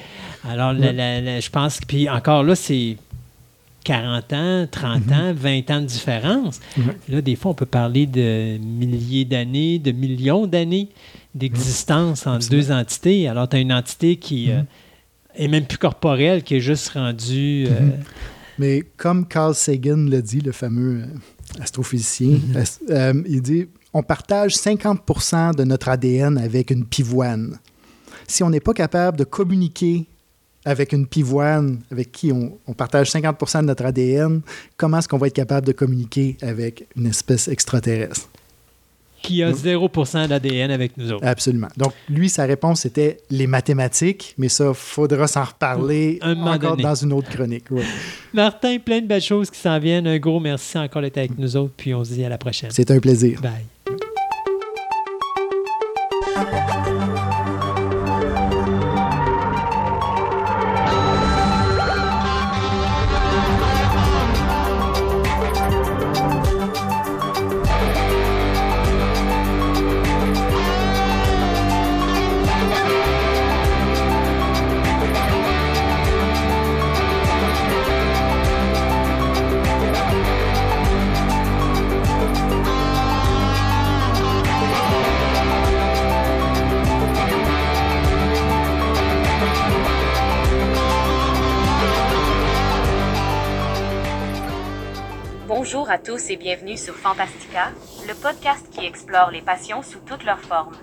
[0.48, 2.96] Alors, la- la- la- je pense que, puis encore là, c'est
[3.86, 6.58] 40 ans, 30 ans, 20 ans de différence.
[7.08, 10.88] Là, des fois, on peut parler de milliers d'années, de millions d'années
[11.34, 13.28] d'existence entre deux entités.
[13.28, 14.66] Alors, tu as une entité qui euh, Mhm.
[15.36, 17.66] est même plus corporelle, qui est juste rendue...
[17.68, 17.92] euh, Mhm.
[18.58, 22.56] Mais comme Carl Sagan l'a dit, le fameux euh, astrophysicien, Mhm.
[22.56, 27.58] as- euh, il dit on partage 50% de notre ADN avec une pivoine.
[28.26, 30.06] Si on n'est pas capable de communiquer
[30.66, 34.42] avec une pivoine avec qui on, on partage 50% de notre ADN,
[34.76, 38.28] comment est-ce qu'on va être capable de communiquer avec une espèce extraterrestre?
[39.22, 39.54] qui a Mhm.
[39.56, 39.90] 0
[40.28, 41.26] d'ADN avec nous autres.
[41.26, 41.66] Absolument.
[41.76, 46.72] Donc, lui, sa réponse, c'était les mathématiques, mais ça, faudra s'en reparler Un moment encore
[46.72, 46.84] donné.
[46.84, 47.64] dans une autre chronique.
[48.32, 50.06] Martin, plein de belles choses qui s'en viennent.
[50.06, 52.70] Un gros merci encore d'être avec nous autres, puis on se dit à la prochaine.
[52.70, 53.40] C'est un plaisir.
[53.40, 53.66] Bye.
[95.96, 97.70] À tous et bienvenue sur Fantastica,
[98.06, 100.76] le podcast qui explore les passions sous toutes leurs formes.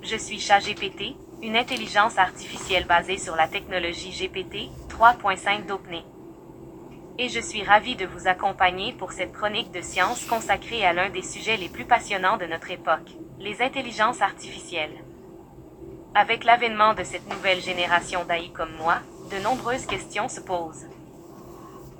[0.00, 6.02] Je suis ChatGPT, une intelligence artificielle basée sur la technologie GPT 3.5 d'OpenAI.
[7.18, 11.10] Et je suis ravi de vous accompagner pour cette chronique de science consacrée à l'un
[11.10, 15.04] des sujets les plus passionnants de notre époque, les intelligences artificielles.
[16.14, 19.00] Avec l'avènement de cette nouvelle génération d'AI comme moi,
[19.30, 20.86] de nombreuses questions se posent.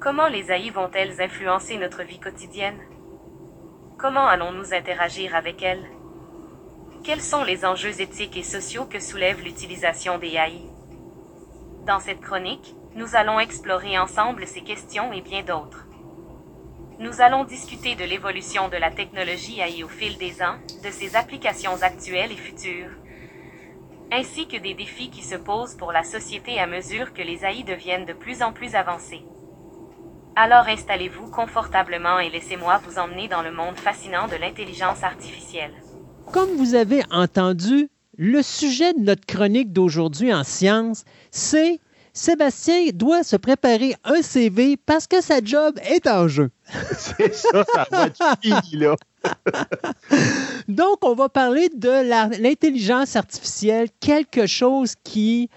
[0.01, 2.81] Comment les AI vont-elles influencer notre vie quotidienne?
[3.99, 5.87] Comment allons-nous interagir avec elles?
[7.05, 10.63] Quels sont les enjeux éthiques et sociaux que soulève l'utilisation des AI
[11.85, 15.87] Dans cette chronique, nous allons explorer ensemble ces questions et bien d'autres.
[16.99, 21.15] Nous allons discuter de l'évolution de la technologie AI au fil des ans, de ses
[21.15, 22.93] applications actuelles et futures,
[24.11, 27.65] ainsi que des défis qui se posent pour la société à mesure que les AI
[27.65, 29.27] deviennent de plus en plus avancés.
[30.37, 35.73] Alors installez-vous confortablement et laissez-moi vous emmener dans le monde fascinant de l'intelligence artificielle.
[36.33, 41.81] Comme vous avez entendu, le sujet de notre chronique d'aujourd'hui en sciences, c'est
[42.13, 46.51] Sébastien doit se préparer un CV parce que sa job est en jeu.
[46.97, 48.97] C'est ça, ça va être fini, là.
[50.69, 55.49] Donc, on va parler de l'intelligence artificielle, quelque chose qui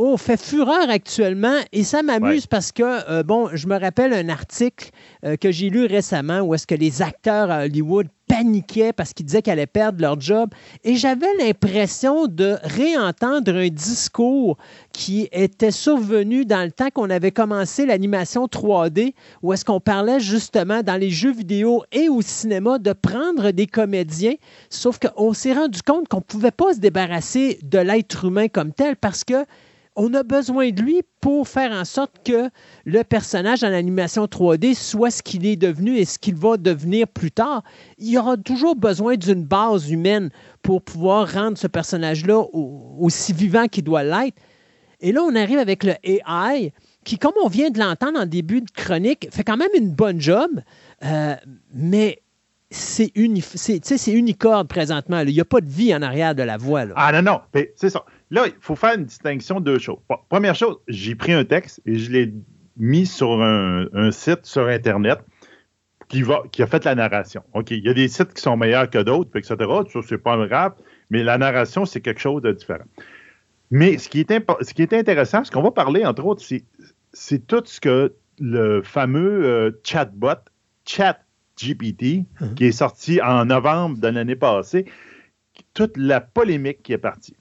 [0.00, 4.30] oh, fait fureur actuellement et ça m'amuse parce que, euh, bon, je me rappelle un
[4.30, 4.88] article
[5.26, 9.26] euh, que j'ai lu récemment où est-ce que les acteurs à Hollywood paniquaient parce qu'ils
[9.26, 10.50] disaient qu'ils allaient perdre leur job.
[10.84, 14.56] Et j'avais l'impression de réentendre un discours
[14.94, 19.12] qui était survenu dans le temps qu'on avait commencé l'animation 3D,
[19.42, 23.66] où est-ce qu'on parlait justement dans les jeux vidéo et au cinéma de prendre des
[23.66, 24.34] comédiens,
[24.70, 28.72] sauf qu'on s'est rendu compte qu'on ne pouvait pas se débarrasser de l'être humain comme
[28.72, 29.44] tel parce que
[29.96, 32.48] on a besoin de lui pour faire en sorte que
[32.84, 37.08] le personnage en animation 3D soit ce qu'il est devenu et ce qu'il va devenir
[37.08, 37.62] plus tard.
[37.98, 40.30] Il y aura toujours besoin d'une base humaine
[40.62, 44.36] pour pouvoir rendre ce personnage-là aussi vivant qu'il doit l'être.
[45.00, 46.72] Et là, on arrive avec le AI
[47.04, 50.20] qui, comme on vient de l'entendre en début de chronique, fait quand même une bonne
[50.20, 50.50] job,
[51.04, 51.34] euh,
[51.74, 52.22] mais
[52.70, 55.20] c'est unicorne présentement.
[55.20, 56.84] Il n'y a pas de vie en arrière de la voix.
[56.94, 58.04] Ah non, non, c'est ça.
[58.30, 59.98] Là, il faut faire une distinction de deux choses.
[60.28, 62.32] première chose, j'ai pris un texte et je l'ai
[62.76, 65.18] mis sur un, site sur Internet
[66.08, 67.42] qui, va, qui a fait la narration.
[67.54, 69.56] OK, il y a des sites qui sont meilleurs que d'autres, etc.
[69.92, 70.74] Ça, c'est pas grave,
[71.10, 72.84] mais la narration, c'est quelque chose de différent.
[73.70, 76.44] Mais ce qui est, ce qui est intéressant, ce qu'on va parler, entre autres,
[77.12, 80.40] c'est tout ce que le fameux euh, chatbot,
[80.86, 82.54] ChatGPT, mhm.
[82.54, 84.86] qui est sorti en novembre de l'année passée,
[85.74, 87.36] toute la polémique qui est partie.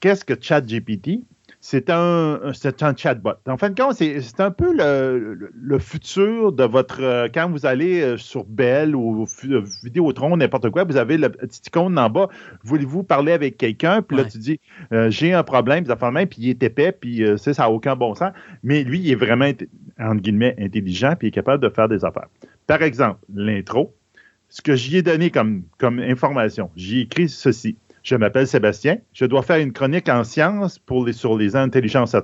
[0.00, 1.20] Qu'est-ce que ChatGPT?
[1.60, 3.32] C'est un, c'est un chatbot.
[3.48, 7.02] En fin de compte, c'est, un peu le, futur de votre.
[7.02, 11.28] Euh, quand vous allez euh, sur Bell ou euh, Vidéotron, n'importe quoi, vous avez le
[11.28, 12.28] petit icône en bas.
[12.62, 14.02] Voulez-vous parler avec quelqu'un?
[14.02, 14.60] Puis là, tu dis
[15.08, 18.32] J'ai un problème, puis il est épais, puis ça n'a aucun bon sens.
[18.62, 19.50] Mais lui, il est vraiment,
[19.98, 22.28] entre guillemets, intelligent, puis il est capable de faire des affaires.
[22.66, 23.92] Par exemple, l'intro.
[24.48, 27.76] Ce que j'y ai donné comme, comme information, j'y ai écrit ceci.
[28.06, 28.98] Je m'appelle Sébastien.
[29.12, 32.14] Je dois faire une chronique en sciences pour les, sur les intelligences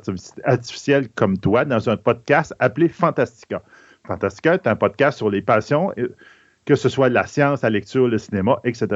[0.44, 3.64] artificielles comme toi dans un podcast appelé Fantastica.
[4.06, 6.14] Fantastica est un podcast sur les passions, euh,
[6.66, 8.86] que ce soit la science, la lecture, le cinéma, etc.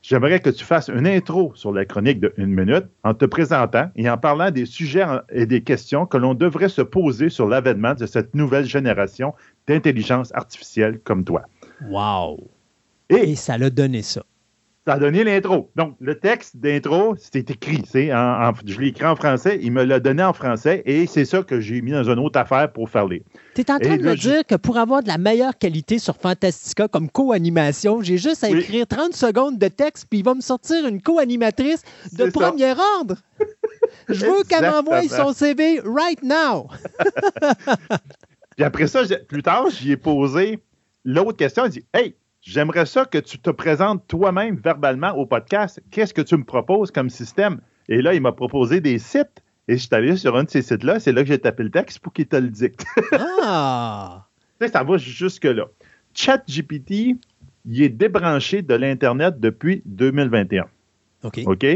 [0.00, 3.90] J'aimerais que tu fasses une intro sur la chronique de une minute en te présentant
[3.96, 7.94] et en parlant des sujets et des questions que l'on devrait se poser sur l'avènement
[7.94, 9.34] de cette nouvelle génération
[9.66, 11.42] d'intelligence artificielle comme toi.
[11.90, 12.48] Wow!
[13.10, 14.22] Et, et ça l'a donné ça
[14.86, 15.70] ça a donné l'intro.
[15.76, 17.82] Donc, le texte d'intro, c'est écrit.
[18.12, 21.42] En, je l'ai écrit en français, il me l'a donné en français et c'est ça
[21.42, 23.22] que j'ai mis dans une autre affaire pour faire les.
[23.54, 26.16] Tu es en train de me dire que pour avoir de la meilleure qualité sur
[26.16, 30.40] Fantastica comme co-animation, j'ai juste à écrire 30 secondes de texte puis il va me
[30.40, 31.82] sortir une co-animatrice
[32.12, 33.16] de premier ordre.
[34.08, 36.68] je veux qu'elle m'envoie son CV right now.
[38.56, 40.60] puis après ça, plus tard, j'y ai posé
[41.04, 41.66] l'autre question.
[41.66, 42.14] Il dit Hey,
[42.48, 45.82] J'aimerais ça que tu te présentes toi-même verbalement au podcast.
[45.90, 47.60] Qu'est-ce que tu me proposes comme système?
[47.90, 49.42] Et là, il m'a proposé des sites.
[49.68, 50.98] Et je suis allé sur un de ces sites-là.
[50.98, 52.86] C'est là que j'ai tapé le texte pour qu'il te le dicte.
[53.42, 54.26] ah!
[54.66, 55.66] ça va jusque-là.
[56.14, 57.18] ChatGPT,
[57.66, 60.64] il est débranché de l'Internet depuis 2021.
[61.24, 61.40] OK.
[61.44, 61.66] OK?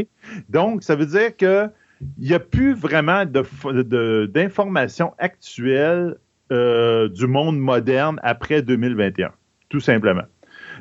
[0.49, 1.69] Donc, ça veut dire qu'il
[2.17, 6.15] n'y a plus vraiment d'informations actuelles
[6.51, 9.31] euh, du monde moderne après 2021,
[9.69, 10.23] tout simplement.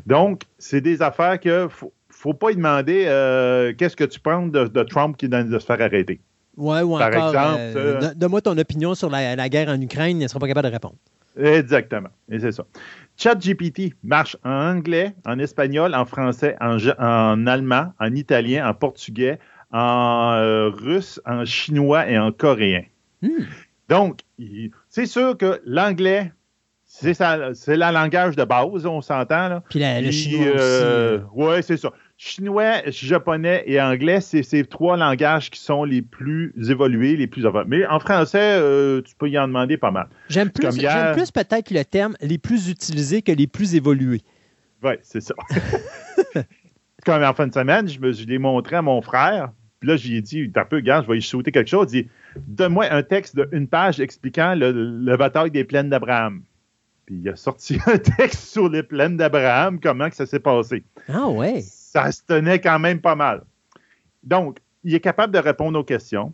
[0.06, 4.50] Donc, c'est des affaires que faut, faut pas y demander euh, qu'est-ce que tu penses
[4.50, 6.20] de, Trump qui donne de se faire arrêter.
[6.56, 7.58] Ouais, ou Par exemple.
[7.58, 10.68] Euh, euh, donne-moi ton opinion sur la, guerre en Ukraine, il ne sera pas capable
[10.68, 10.96] de répondre.
[11.36, 12.10] Exactement.
[12.30, 12.64] Et c'est ça.
[13.16, 19.38] ChatGPT marche en anglais, en espagnol, en français, en, allemand, en italien, en portugais,
[19.72, 22.82] en euh, russe, en chinois et en coréen.
[23.22, 23.44] Hmm.
[23.88, 24.20] Donc,
[24.88, 26.32] c'est sûr que l'anglais,
[26.94, 29.48] c'est le langage de base, on s'entend.
[29.48, 29.62] là.
[29.70, 31.26] Puis la- le chinois euh, aussi.
[31.34, 31.90] ouais, c'est ça.
[32.18, 37.46] Chinois, japonais et anglais, c'est ces trois langages qui sont les plus évolués, les plus
[37.46, 37.66] avancés.
[37.68, 40.06] Mais en français, euh, tu peux y en demander pas mal.
[40.28, 44.20] J'aime plus, hier- plus peut-être le terme les plus utilisés que les plus évolués.
[44.84, 45.34] Oui, c'est ça.
[47.04, 49.50] Comme en fin de semaine, je, me, je l'ai montré à mon frère.
[49.80, 51.88] Puis là, j'ai dit, t'as un peu, gars, je vais y sauter quelque chose.
[51.92, 52.08] Il dit,
[52.46, 56.42] donne-moi un texte d'une page expliquant le, le bataille des plaines d'Abraham.
[57.06, 60.84] Puis il a sorti un texte sur les plaines d'Abraham, comment que ça s'est passé.
[61.08, 61.60] Ah ouais.
[61.62, 63.42] Ça se tenait quand même pas mal.
[64.22, 66.32] Donc, il est capable de répondre aux questions.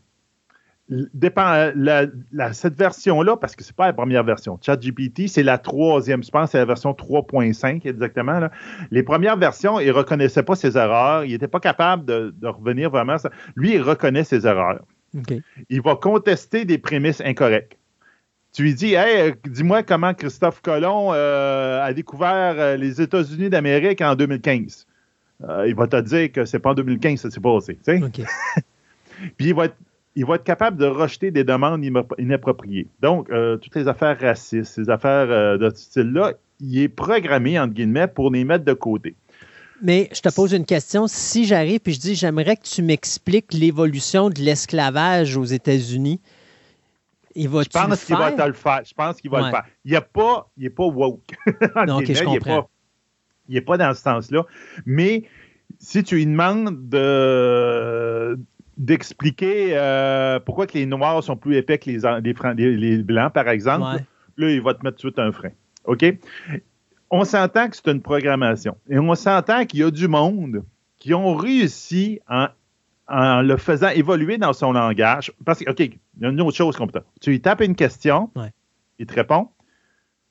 [0.90, 4.58] Dépend, euh, la- la- cette version-là, parce que c'est pas la première version.
[4.62, 8.38] ChatGPT, c'est la troisième, je pense, c'est la version 3.5 exactement.
[8.40, 8.50] là.
[8.90, 11.24] Les premières versions, il reconnaissait pas ses erreurs.
[11.26, 13.14] Il n'était pas capable de, de revenir vraiment.
[13.14, 13.30] à ça.
[13.54, 14.80] Lui, il reconnaît ses erreurs.
[15.68, 17.77] Il va contester des prémices incorrectes.
[18.52, 23.50] Tu lui dis, hey, euh, dis-moi comment Christophe Colomb euh, a découvert euh, les États-Unis
[23.50, 24.86] d'Amérique en 2015.
[25.48, 27.74] Euh, il va te dire que c'est pas en 2015 que ça s'est passé.
[27.84, 28.02] tu sais.
[28.02, 28.26] OK.
[29.36, 29.76] Puis il va, être,
[30.16, 32.86] il va être capable de rejeter des demandes inap- inappropriées.
[33.02, 37.74] Donc, euh, toutes les affaires racistes, ces affaires de ce style-là, il est programmé, entre
[37.74, 39.14] guillemets, pour les mettre de côté.
[39.82, 41.06] Mais je te pose une question.
[41.06, 46.20] Si j'arrive et je dis j'aimerais que tu m'expliques l'évolution de l'esclavage aux États-Unis,
[47.34, 48.82] il va Je pense qu'il va te le faire.
[48.84, 49.44] Je pense qu'il va Ouais.
[49.46, 49.64] le faire.
[49.84, 51.36] Il n'est pas, il est pas woke.
[51.46, 52.22] je
[53.48, 54.44] il n'est pas, dans ce sens-là.
[54.84, 55.24] Mais
[55.78, 58.38] si tu lui demandes de
[58.76, 64.04] d'expliquer euh, pourquoi que les Noirs sont plus épais que les, Blancs, par exemple, Ouais.
[64.36, 65.50] là, il va te mettre tout de suite un frein.
[65.84, 66.04] OK?
[67.10, 68.76] On s'entend que c'est une programmation.
[68.88, 70.62] Et on s'entend qu'il y a du monde
[70.96, 72.48] qui ont réussi en,
[73.08, 75.32] en le faisant évoluer dans son langage.
[75.44, 77.00] Parce que, OK, il y a une autre chose qu'on peut.
[77.20, 78.52] Tu lui tapes une question, Ouais.
[78.98, 79.48] il te répond.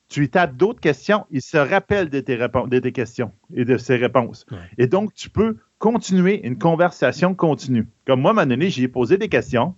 [0.09, 3.65] Tu lui tapes d'autres questions, il se rappelle de tes, répon- de tes questions et
[3.65, 4.45] de ses réponses.
[4.51, 4.57] Ouais.
[4.77, 7.87] Et donc, tu peux continuer une conversation continue.
[8.05, 9.75] Comme moi, à un moment donné, j'ai posé des questions.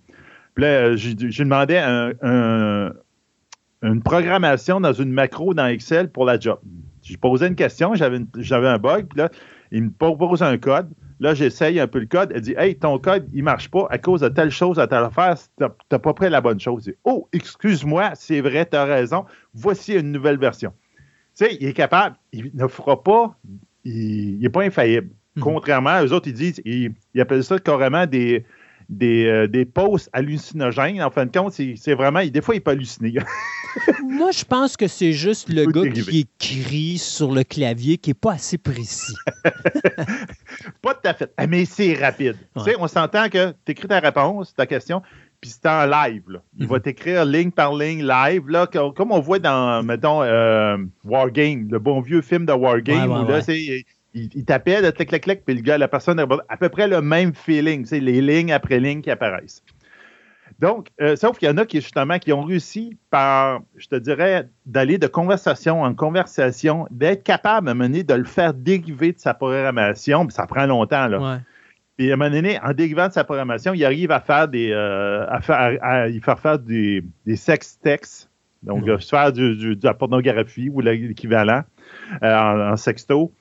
[0.54, 2.92] Puis là, euh, j'ai j'ai demandé un- un-
[3.82, 6.58] une programmation dans une macro dans Excel pour la job.
[7.02, 9.30] Je posais une question, j'avais un bug, puis là,
[9.72, 10.90] il me propose un code.
[11.20, 12.32] Là, j'essaye un peu le code.
[12.34, 15.04] Elle dit Hey, ton code, il marche pas à cause de telle chose, à telle
[15.04, 15.36] affaire.
[15.58, 16.84] Tu n'as pas pris la bonne chose.
[16.86, 19.26] Je dis, oh, excuse-moi, c'est vrai, tu as raison.
[19.52, 20.72] Voici une nouvelle version.
[21.36, 23.36] Tu sais, il est capable, il ne fera pas,
[23.84, 25.10] il n'est pas infaillible.
[25.36, 25.42] Mhm.
[25.42, 28.44] Contrairement à eux autres, ils disent, ils, ils appellent ça carrément des,
[28.90, 31.00] des, euh, des posts hallucinogènes.
[31.02, 33.14] En fin de compte, c'est vraiment, des fois, il peut halluciner.
[34.04, 38.14] Moi, je pense que c'est juste le gars qui écrit sur le clavier qui n'est
[38.14, 39.14] pas assez précis.
[40.82, 41.32] Pas tout à fait.
[41.36, 42.36] Ah, Mais c'est rapide.
[42.56, 42.62] Ouais.
[42.64, 45.02] Tu sais, on s'entend que tu écris ta réponse, ta question,
[45.40, 46.22] puis c'est en live.
[46.28, 46.40] là.
[46.58, 46.70] Il Mhm.
[46.70, 51.68] va t'écrire ligne par ligne live, là, co- comme on voit dans, mettons, euh, Wargame,
[51.70, 53.42] le bon vieux film de Wargame, Ouais, ouais, où là, ouais.
[53.42, 53.84] c'est.
[54.14, 57.00] Il, il t'appelle, clic, clic, clic, puis le gars, la personne à peu près le
[57.00, 59.62] même feeling, sais, les lignes après lignes qui apparaissent.
[60.58, 63.94] Donc, euh, sauf qu'il y en a qui, justement, qui ont réussi par, je te
[63.96, 68.52] dirais, d'aller de conversation en conversation, d'être capable à un moment donné de le faire
[68.52, 71.18] dériver de sa programmation, puis ça prend longtemps, là.
[71.18, 71.38] Ouais.
[71.98, 74.70] Et à un moment donné, en dérivant de sa programmation, il arrive à faire des,
[74.72, 78.28] euh, à faire, à, à y faire faire des, des sex texts,
[78.62, 81.62] donc euh, faire du- du- de la pornographie ou l'équivalent
[82.22, 83.32] euh, en, en sexto.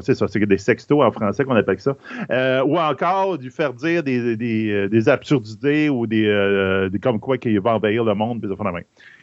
[0.00, 0.26] Sait ça?
[0.28, 1.96] C'est des sextos en français qu'on appelle ça.
[2.30, 7.38] Euh, ou encore du faire dire des, euh, absurdités ou des, euh, des comme quoi
[7.38, 8.40] qu'il va envahir le monde.
[8.40, 8.50] Puis.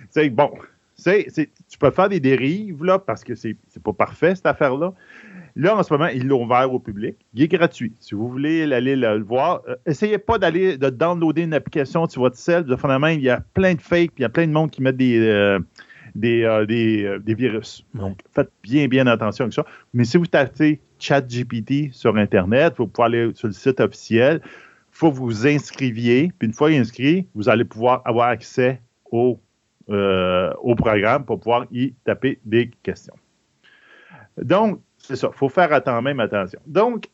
[0.10, 0.52] C'est bon.
[0.96, 4.46] C'est, c'est- tu peux faire des dérives là parce que c'est, c'est pas parfait cette
[4.46, 4.94] affaire-là.
[5.58, 7.16] Là, en ce moment, ils l'ont ouvert au public.
[7.34, 7.94] Il est gratuit.
[8.00, 12.38] Si vous voulez aller le, voir, essayez pas d'aller de downloader une application sur votre
[12.38, 12.64] cell.
[12.64, 14.70] De fondamentalement, il y a plein de fakes, puis il y a plein de monde
[14.70, 15.58] qui mettent des,
[16.16, 17.86] des, euh, euh, des virus.
[17.94, 19.66] Donc, faites bien, bien attention avec ça.
[19.94, 24.42] Mais si vous tapez ChatGPT sur Internet, vous pouvez aller sur le site officiel.
[24.44, 24.50] Il
[24.98, 26.32] faut que vous vous inscriviez.
[26.40, 28.82] Puis une fois inscrit, vous allez pouvoir avoir accès
[29.12, 29.40] au,
[29.90, 33.16] euh, au programme pour pouvoir y taper des questions.
[34.42, 35.30] Donc, c'est ça.
[35.34, 35.70] Il faut faire
[36.02, 36.60] même attention.
[36.66, 37.10] Donc,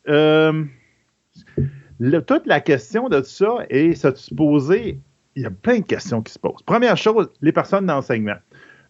[2.27, 4.99] toute la question de ça est se poser.
[5.35, 6.61] Il y a plein de questions qui se posent.
[6.65, 8.37] Première chose, les personnes d'enseignement.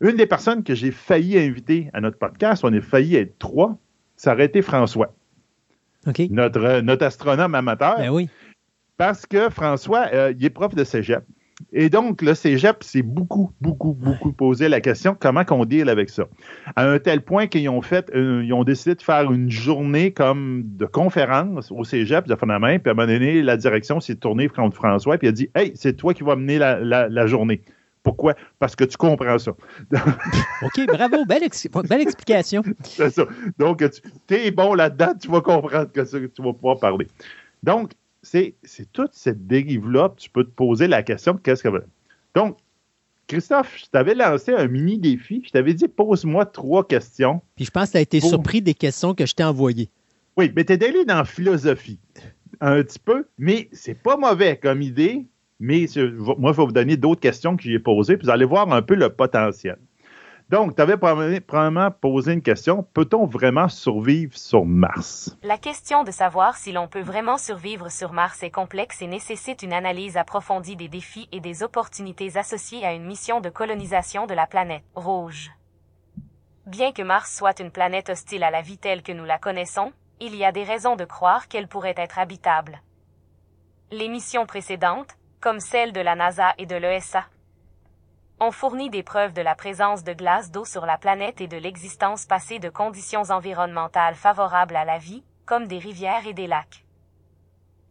[0.02, 3.78] Une des personnes que j'ai failli inviter à notre podcast, on a failli être trois,
[4.16, 5.14] ça aurait été François,
[6.08, 6.20] OK?
[6.30, 7.98] notre, notre astronome amateur.
[7.98, 8.30] Ben oui.
[8.98, 11.24] Parce que François, euh, il est prof de cégep.
[11.74, 16.10] Et donc, le cégep s'est beaucoup, beaucoup, beaucoup posé la question comment qu'on deal avec
[16.10, 16.24] ça?
[16.76, 20.12] À un tel point qu'ils ont fait, euh, ils ont décidé de faire une journée
[20.12, 22.80] comme de conférence au cégep de Fondament.
[22.80, 25.72] Puis à un moment donné, la direction s'est tournée contre François, puis a dit Hey,
[25.76, 27.62] c'est toi qui vas mener la, journée.
[28.04, 28.36] Pourquoi?
[28.60, 29.52] Parce que tu comprends ça.
[30.62, 31.48] OK, bravo, belle,
[31.88, 32.64] belle explication.
[32.84, 33.26] c'est ça.
[33.60, 33.84] Donc,
[34.28, 37.08] tu es bon là-dedans, tu vas comprendre que ça, tu vas pouvoir parler.
[37.64, 37.92] Donc,
[38.24, 38.56] c'est
[38.92, 40.14] toute cette dérive-là.
[40.18, 41.84] Tu peux te poser la question qu'est-ce que.
[42.36, 42.58] Donc,
[43.28, 45.44] Christophe, je t'avais lancé un mini défi.
[45.46, 47.42] Je t'avais dit pose-moi trois questions.
[47.56, 49.90] Puis je pense que tu as été surpris des questions que je t'ai envoyées.
[50.38, 52.00] Oui, mais tu es allé dans la philosophie
[52.60, 55.26] un petit peu, mais c'est pas mauvais comme idée.
[55.62, 55.86] Mais
[56.40, 58.82] moi, je vais vous donner d'autres questions que j'ai posées, puis vous allez voir un
[58.82, 59.78] peu le potentiel.
[60.50, 62.84] Donc, tu avais probablement posé une question.
[62.96, 65.38] Peut-on vraiment survivre sur Mars?
[65.44, 69.62] La question de savoir si l'on peut vraiment survivre sur Mars est complexe et nécessite
[69.62, 74.34] une analyse approfondie des défis et des opportunités associées à une mission de colonisation de
[74.34, 75.52] la planète rouge.
[76.66, 79.94] Bien que Mars soit une planète hostile à la vie telle que nous la connaissons,
[80.20, 82.82] il y a des raisons de croire qu'elle pourrait être habitable.
[83.92, 87.26] Les missions précédentes, comme celle de la NASA et de l'ESA,
[88.40, 91.58] on fournit des preuves de la présence de glace d'eau sur la planète et de
[91.58, 96.86] l'existence passée de conditions environnementales favorables à la vie, comme des rivières et des lacs.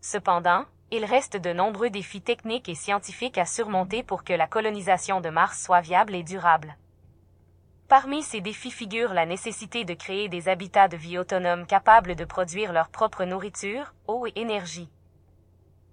[0.00, 5.20] Cependant, il reste de nombreux défis techniques et scientifiques à surmonter pour que la colonisation
[5.20, 6.76] de Mars soit viable et durable.
[7.88, 12.24] Parmi ces défis figure la nécessité de créer des habitats de vie autonomes capables de
[12.24, 14.88] produire leur propre nourriture, eau et énergie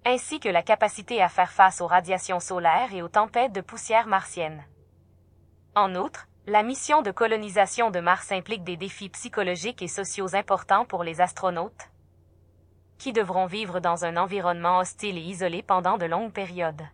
[0.08, 4.08] ainsi que la capacité à faire face aux radiations solaires et aux tempêtes de poussière
[4.08, 4.64] martienne.
[5.76, 10.86] En outre, la mission de colonisation de Mars implique des défis psychologiques et sociaux importants
[10.86, 11.90] pour les astronautes,
[12.98, 16.88] qui devront vivre dans un environnement hostile et isolé pendant de longues périodes.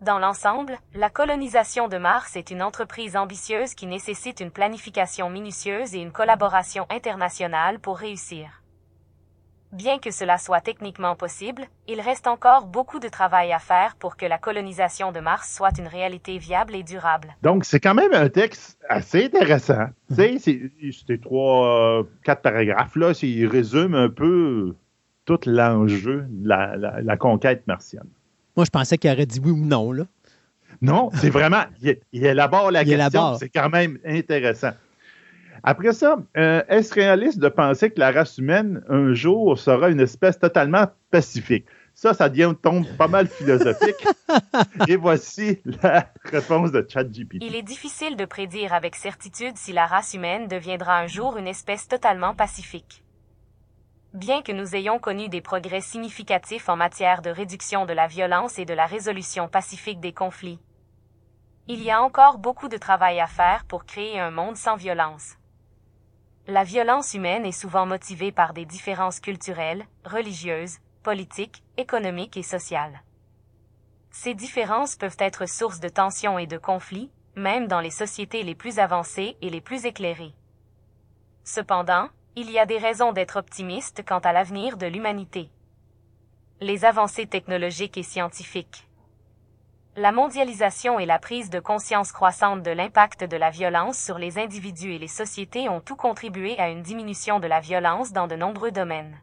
[0.00, 5.94] Dans l'ensemble, la colonisation de Mars est une entreprise ambitieuse qui nécessite une planification minutieuse
[5.94, 8.57] et une collaboration internationale pour réussir.
[9.72, 14.16] Bien que cela soit techniquement possible, il reste encore beaucoup de travail à faire pour
[14.16, 17.36] que la colonisation de Mars soit une réalité viable et durable.
[17.42, 19.88] Donc, c'est quand même un texte assez intéressant.
[20.08, 20.72] Tu sais,
[21.06, 24.74] c'est trois, quatre paragraphes, là, il résume un peu
[25.26, 28.08] tout l'enjeu de la, conquête martienne.
[28.56, 30.04] Moi, je pensais qu'il aurait dit oui ou non, là.
[30.80, 34.70] Non, c'est vraiment, il, élabore la question, c'est quand même intéressant.
[35.62, 40.00] Après ça, euh, est-ce réaliste de penser que la race humaine, un jour, sera une
[40.00, 41.66] espèce totalement pacifique?
[41.94, 44.06] Ça, ça devient tombe pas mal philosophique.
[44.88, 47.42] Et voici la réponse de ChatGPT.
[47.42, 51.48] Il est difficile de prédire avec certitude si la race humaine deviendra un jour une
[51.48, 53.02] espèce totalement pacifique.
[54.14, 58.58] Bien que nous ayons connu des progrès significatifs en matière de réduction de la violence
[58.58, 60.60] et de la résolution pacifique des conflits,
[61.66, 65.37] il y a encore beaucoup de travail à faire pour créer un monde sans violence.
[66.50, 73.02] La violence humaine est souvent motivée par des différences culturelles, religieuses, politiques, économiques et sociales.
[74.10, 78.54] Ces différences peuvent être source de tensions et de conflits, même dans les sociétés les
[78.54, 80.32] plus avancées et les plus éclairées.
[81.44, 85.50] Cependant, il y a des raisons d'être optimiste quant à l'avenir de l'humanité.
[86.62, 88.87] Les avancées technologiques et scientifiques,
[89.96, 94.38] la mondialisation et la prise de conscience croissante de l'impact de la violence sur les
[94.38, 98.36] individus et les sociétés ont tout contribué à une diminution de la violence dans de
[98.36, 99.16] nombreux domaines.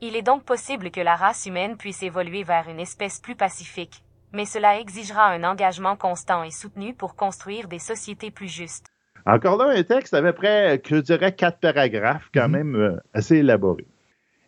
[0.00, 4.04] Il est donc possible que la race humaine puisse évoluer vers une espèce plus pacifique,
[4.32, 8.86] mais cela exigera un engagement constant et soutenu pour construire des sociétés plus justes.
[9.24, 12.52] Encore là, un texte à peu près, je dirais, quatre paragraphes, quand mm-hmm.
[12.52, 13.88] même euh, assez élaborés.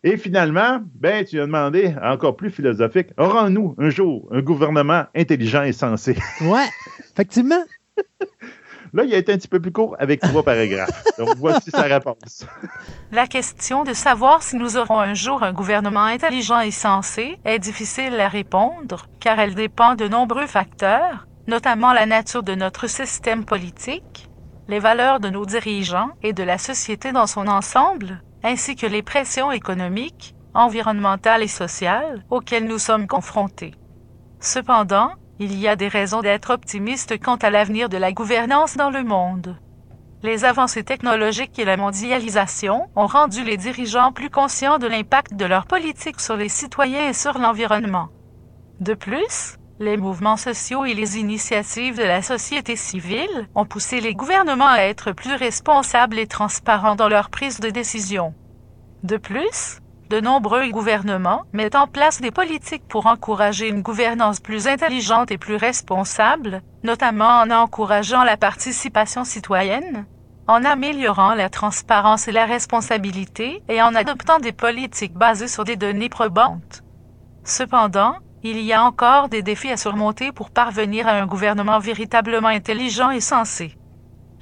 [0.05, 5.62] Et finalement, ben, tu as demandé, encore plus philosophique, aurons-nous un jour un gouvernement intelligent
[5.62, 6.17] et sensé?
[6.41, 6.68] Ouais,
[7.12, 7.65] effectivement.
[8.94, 11.05] Là, il a été un petit peu plus court avec trois paragraphes.
[11.18, 12.47] Donc, voici sa réponse.
[13.12, 17.59] La question de savoir si nous aurons un jour un gouvernement intelligent et sensé est
[17.59, 23.44] difficile à répondre, car elle dépend de nombreux facteurs, notamment la nature de notre système
[23.44, 24.28] politique,
[24.68, 29.02] les valeurs de nos dirigeants et de la société dans son ensemble, ainsi que les
[29.02, 33.75] pressions économiques, environnementales et sociales auxquelles nous sommes confrontés.
[34.41, 38.91] Cependant, il y a des raisons d'être optimiste quant à l'avenir de la gouvernance dans
[38.91, 39.57] le monde.
[40.23, 45.44] Les avancées technologiques et la mondialisation ont rendu les dirigeants plus conscients de l'impact de
[45.44, 48.08] leur politique sur les citoyens et sur l'environnement.
[48.81, 54.15] De plus, les mouvements sociaux et les initiatives de la société civile ont poussé les
[54.15, 58.34] gouvernements à être plus responsables et transparents dans leur prise de décision.
[59.05, 59.78] De plus,
[60.10, 65.39] de nombreux gouvernements mettent en place des politiques pour encourager une gouvernance plus intelligente et
[65.39, 70.07] plus responsable, notamment en encourageant la participation citoyenne,
[70.48, 75.76] en améliorant la transparence et la responsabilité et en adoptant des politiques basées sur des
[75.76, 76.82] données probantes.
[77.44, 82.49] Cependant, il y a encore des défis à surmonter pour parvenir à un gouvernement véritablement
[82.49, 83.76] intelligent et sensé.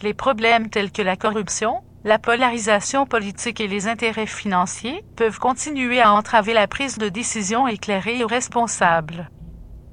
[0.02, 6.00] Les problèmes tels que la corruption, la polarisation politique et les intérêts financiers peuvent continuer
[6.00, 9.30] à entraver la prise de décision éclairée et responsable.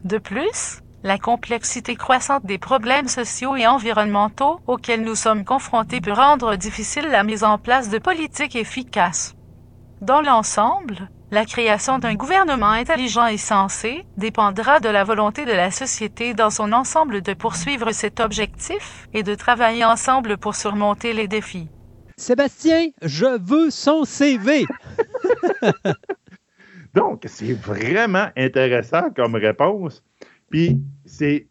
[0.03, 6.14] De plus, la complexité croissante des problèmes sociaux et environnementaux auxquels nous sommes confrontés peut
[6.14, 9.35] rendre difficile la mise en place de politiques efficaces.
[10.01, 15.72] Dans l'ensemble, la création d'un gouvernement intelligent et sensé dépendra de la volonté de la
[15.72, 21.28] société dans son ensemble de poursuivre cet objectif et de travailler ensemble pour surmonter les
[21.28, 21.70] défis.
[22.18, 24.68] Sébastien, je veux son CV.
[26.94, 30.03] Donc, c'est vraiment intéressant comme réponse.
[30.52, 31.48] Puis, c'est,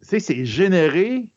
[0.00, 1.32] c'est généré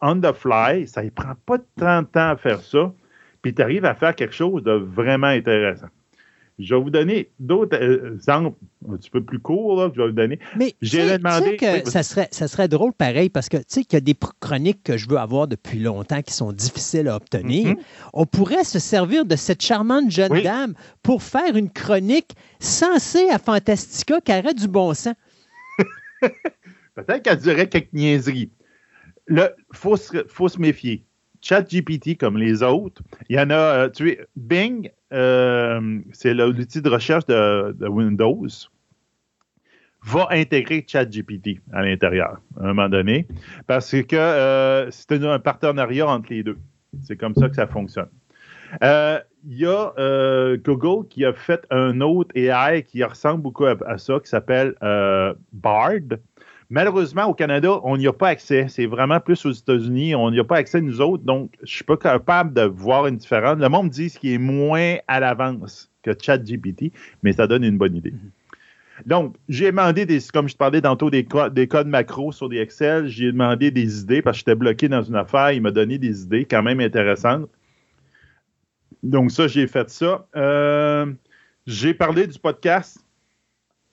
[0.00, 0.88] on the fly.
[0.88, 2.92] Ça ne prend pas tant de temps à faire ça.
[3.40, 5.86] Puis, tu arrives à faire quelque chose de vraiment intéressant.
[6.60, 8.56] Je vais vous donner d'autres euh, exemples
[8.88, 10.38] un petit peu plus courts là, que je vais vous donner.
[10.56, 11.56] Mais j'ai demandé.
[11.56, 14.16] que ça, serait, ça serait drôle pareil parce que tu sais qu'il y a des
[14.40, 17.68] chroniques que je veux avoir depuis longtemps qui sont difficiles à obtenir.
[17.68, 17.78] Mm-hmm.
[18.12, 23.38] On pourrait se servir de cette charmante jeune dame pour faire une chronique sensée à
[23.38, 25.14] Fantastica qui aurait du bon sens.
[26.94, 28.50] Peut-être qu'elle dirait quelques niaiseries.
[29.28, 29.96] Il faut,
[30.28, 31.04] faut se méfier.
[31.40, 36.82] ChatGPT, comme les autres, il y en a, euh, tu sais, Bing, euh, c'est l'outil
[36.82, 38.46] de recherche de, Windows,
[40.02, 43.26] va intégrer ChatGPT à l'intérieur, à un moment donné,
[43.66, 46.58] parce que euh, c'est un partenariat entre les deux.
[47.02, 48.08] C'est comme ça que ça fonctionne.
[48.82, 54.20] Il y a Google qui a fait un autre AI qui ressemble beaucoup à ça,
[54.20, 54.74] qui s'appelle
[55.52, 56.18] Bard
[56.70, 58.66] Malheureusement, au Canada, on n'y a pas accès.
[58.68, 60.14] C'est vraiment plus aux États-Unis.
[60.14, 61.24] On n'y a pas accès, nous autres.
[61.24, 63.58] Donc, je ne suis pas capable de voir une différence.
[63.58, 66.92] Le monde dit ce qui est moins à l'avance que ChatGPT,
[67.24, 68.14] mais ça donne une bonne idée.
[69.04, 72.58] Donc, j'ai demandé, des, comme je te parlais tantôt, des, des codes macro sur des
[72.58, 73.08] Excel.
[73.08, 75.50] J'ai demandé des idées parce que j'étais bloqué dans une affaire.
[75.50, 77.48] Il m'a donné des idées quand même intéressantes.
[79.02, 80.26] Donc, ça, j'ai fait ça.
[80.36, 81.06] Euh,
[81.66, 83.04] j'ai parlé du podcast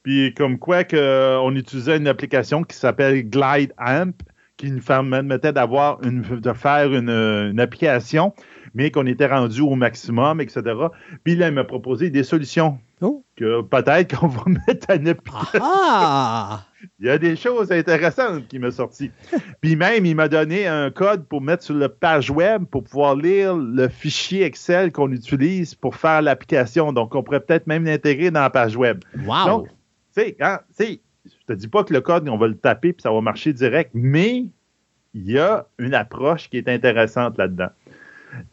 [0.08, 4.14] puis comme quoi qu'on euh, utilisait une application qui s'appelle Glide Amp,
[4.56, 8.32] qui nous permettait d'avoir une, de faire une, application,
[8.74, 10.62] mais qu'on était rendu au maximum, etc.
[11.26, 12.80] Puis là, il m'a proposé des solutions.
[13.02, 13.26] Oh.
[13.36, 15.60] Que peut-être qu'on va mettre en application.
[15.62, 16.62] Ah!
[17.00, 19.12] il y a des choses intéressantes qui m'ont sorti.
[19.62, 23.18] Puis même, il m'a donné un code pour mettre sur la page web pour pouvoir
[23.18, 26.94] lire le fichier Excel qu'on utilise pour faire l'application.
[26.94, 29.04] Donc, on pourrait peut-être même l'intégrer dans la page web.
[29.26, 29.68] Wow!
[30.22, 33.12] Sais, quand, je te dis pas que le code, on va le taper puis ça
[33.12, 34.46] va marcher direct, mais
[35.14, 37.70] il y a une approche qui est intéressante là-dedans.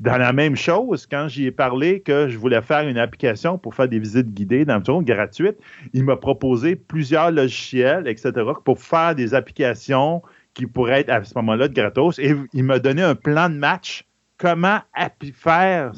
[0.00, 3.74] Dans la même chose, quand j'y ai parlé que je voulais faire une application pour
[3.74, 5.56] faire des visites guidées dans le tour gratuite,
[5.92, 8.32] il m'a proposé plusieurs logiciels, etc.,
[8.64, 10.22] pour faire des applications
[10.54, 12.18] qui pourraient être à ce moment-là de gratos.
[12.20, 14.04] Et il m'a donné un plan de match.
[14.38, 14.80] Comment
[15.34, 15.92] faire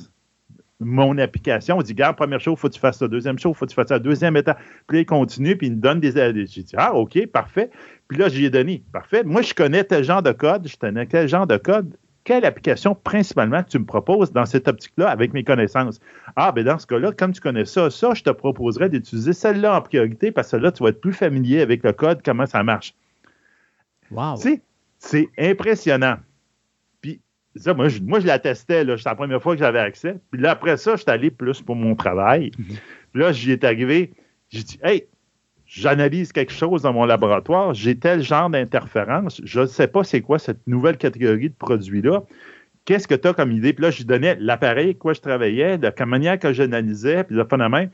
[0.80, 1.78] mon application.
[1.78, 3.08] On dit, garde, première chose, il faut que tu fasses ça.
[3.08, 3.98] Deuxième chose, il faut que tu fasses ça.
[3.98, 4.58] Deuxième étape.
[4.86, 6.12] Puis là, il continue, puis il me donne des.
[6.12, 7.70] J'ai dit, ah, OK, parfait.
[8.08, 8.82] Puis là, j'y ai donné.
[8.92, 9.24] Parfait.
[9.24, 10.68] Moi, je connais tel genre de code.
[10.68, 11.96] Je connais quel genre de code.
[12.24, 16.00] Quelle application principalement tu me proposes dans cette optique-là avec mes connaissances?
[16.34, 19.76] Ah, ben dans ce cas-là, comme tu connais ça, ça, je te proposerais d'utiliser celle-là
[19.76, 22.64] en priorité parce que là, tu vas être plus familier avec le code, comment ça
[22.64, 22.96] marche.
[24.10, 24.34] Wow.
[24.38, 24.62] Tu sais,
[24.98, 26.16] c'est impressionnant
[27.74, 28.84] moi, je, moi, je la testais.
[28.84, 30.16] C'était la première fois que j'avais accès.
[30.30, 32.50] Puis là, après ça, je suis allé plus pour mon travail.
[32.58, 32.76] Mhm.
[33.12, 34.12] Puis là, j'y est arrivé.
[34.50, 35.04] J'ai dit, hey,
[35.66, 37.74] j'analyse quelque chose dans mon laboratoire.
[37.74, 39.40] J'ai tel genre d'interférence.
[39.44, 42.22] Je ne sais pas c'est quoi cette nouvelle catégorie de produits-là.
[42.84, 43.72] Qu'est-ce que tu as comme idée?
[43.72, 47.44] Puis là, je lui donnais l'appareil quoi je travaillais, la manière que j'analysais, puis le
[47.44, 47.90] phénomène.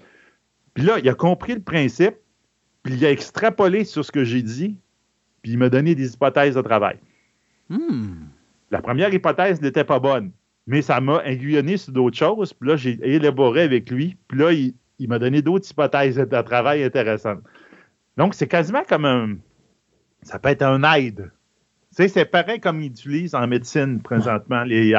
[0.74, 2.14] Puis là, il a compris le principe,
[2.82, 4.76] puis il a extrapolé sur ce que j'ai dit,
[5.40, 6.96] puis il m'a donné des hypothèses de travail.
[7.70, 8.26] Hmm.
[8.72, 10.32] La première hypothèse n'était pas bonne,
[10.66, 12.54] mais ça m'a aiguillonné sur d'autres choses.
[12.54, 14.16] Puis là, j'ai élaboré avec lui.
[14.28, 14.74] Puis là, il,
[15.08, 17.42] m'a donné d'autres hypothèses de travail intéressantes.
[18.16, 19.36] Donc, c'est quasiment comme un.
[20.22, 21.30] Ça peut être un aide.
[21.90, 24.94] Tu sais, c'est pareil comme ils utilisent en médecine présentement les.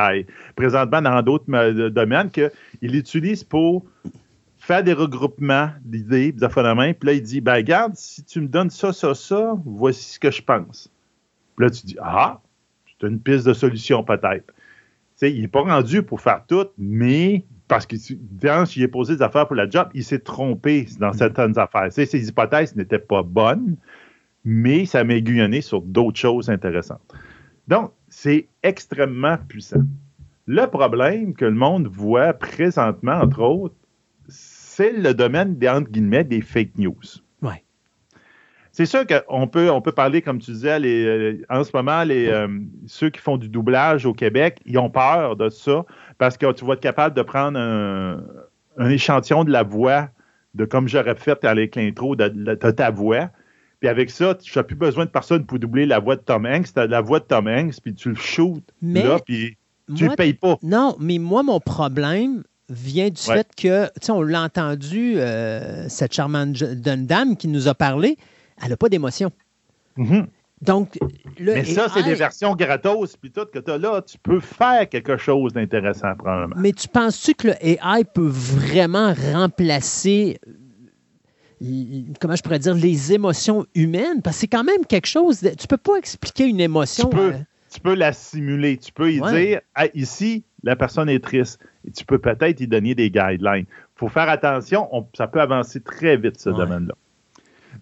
[0.55, 2.51] Présentement, dans d'autres domaines, qu'ils
[2.83, 3.85] l'utilisent pour
[4.59, 6.93] faire des regroupements d'idées, des phénomènes.
[6.93, 10.19] Puis là, il dit ben, regarde, si tu me donnes ça, ça, ça, voici ce
[10.19, 10.91] que je pense.
[11.55, 12.39] Puis là, tu dis Ah,
[13.01, 14.53] une piste de solution peut-être.
[15.21, 17.95] il n'est pas rendu pour faire tout, mais parce que
[18.41, 21.13] quand il posé des affaires pour la job, il s'est trompé dans mm.
[21.13, 21.91] certaines affaires.
[21.91, 23.77] ses hypothèses n'étaient pas bonnes,
[24.45, 27.01] mais ça m'a aiguillonné sur d'autres choses intéressantes.
[27.67, 29.83] Donc, c'est extrêmement puissant.
[30.45, 33.75] Le problème que le monde voit présentement, entre autres,
[34.27, 37.22] c'est le domaine des, entre guillemets, des fake news.
[38.73, 42.03] C'est sûr qu'on peut, on peut parler, comme tu disais, les, euh, en ce moment,
[42.03, 42.47] les, euh,
[42.87, 45.85] ceux qui font du doublage au Québec, ils ont peur de ça
[46.17, 50.09] parce que tu vas être capable de prendre un, échantillon de la voix,
[50.55, 53.29] de comme j'aurais fait avec l'intro de, de, ta voix.
[53.79, 56.47] Puis avec ça, tu n'as plus besoin de personne pour doubler la voix de Tom
[56.47, 56.73] Hanks.
[56.73, 59.55] Tu as la voix de Tom Hanks, puis tu le shootes là, puis
[59.95, 60.57] tu ne le payes pas.
[60.63, 65.87] Non, mais moi, mon problème vient du fait que, tu sais, on l'a entendu, euh,
[65.89, 68.17] cette charmante jeune dame qui nous a parlé,
[68.61, 69.31] elle n'a pas d'émotion.
[69.97, 70.25] Mm-hmm.
[70.61, 70.97] Donc,
[71.39, 74.39] le Mais ça, c'est des versions gratos, puis tout, que tu as là, tu peux
[74.39, 76.55] faire quelque chose d'intéressant, probablement.
[76.57, 80.39] Mais tu penses-tu que le AI peut vraiment remplacer
[82.19, 85.49] comment je pourrais dire, les émotions humaines, parce que c'est quand même quelque chose, de,
[85.49, 87.09] tu peux pas expliquer une émotion.
[87.09, 87.39] Tu peux, euh,
[87.71, 89.61] tu peux la simuler, tu peux y dire,
[89.93, 93.65] ici, la personne est triste, et tu peux peut-être y donner des guidelines.
[93.67, 96.95] Il faut faire attention, ça peut avancer très vite, ce domaine-là.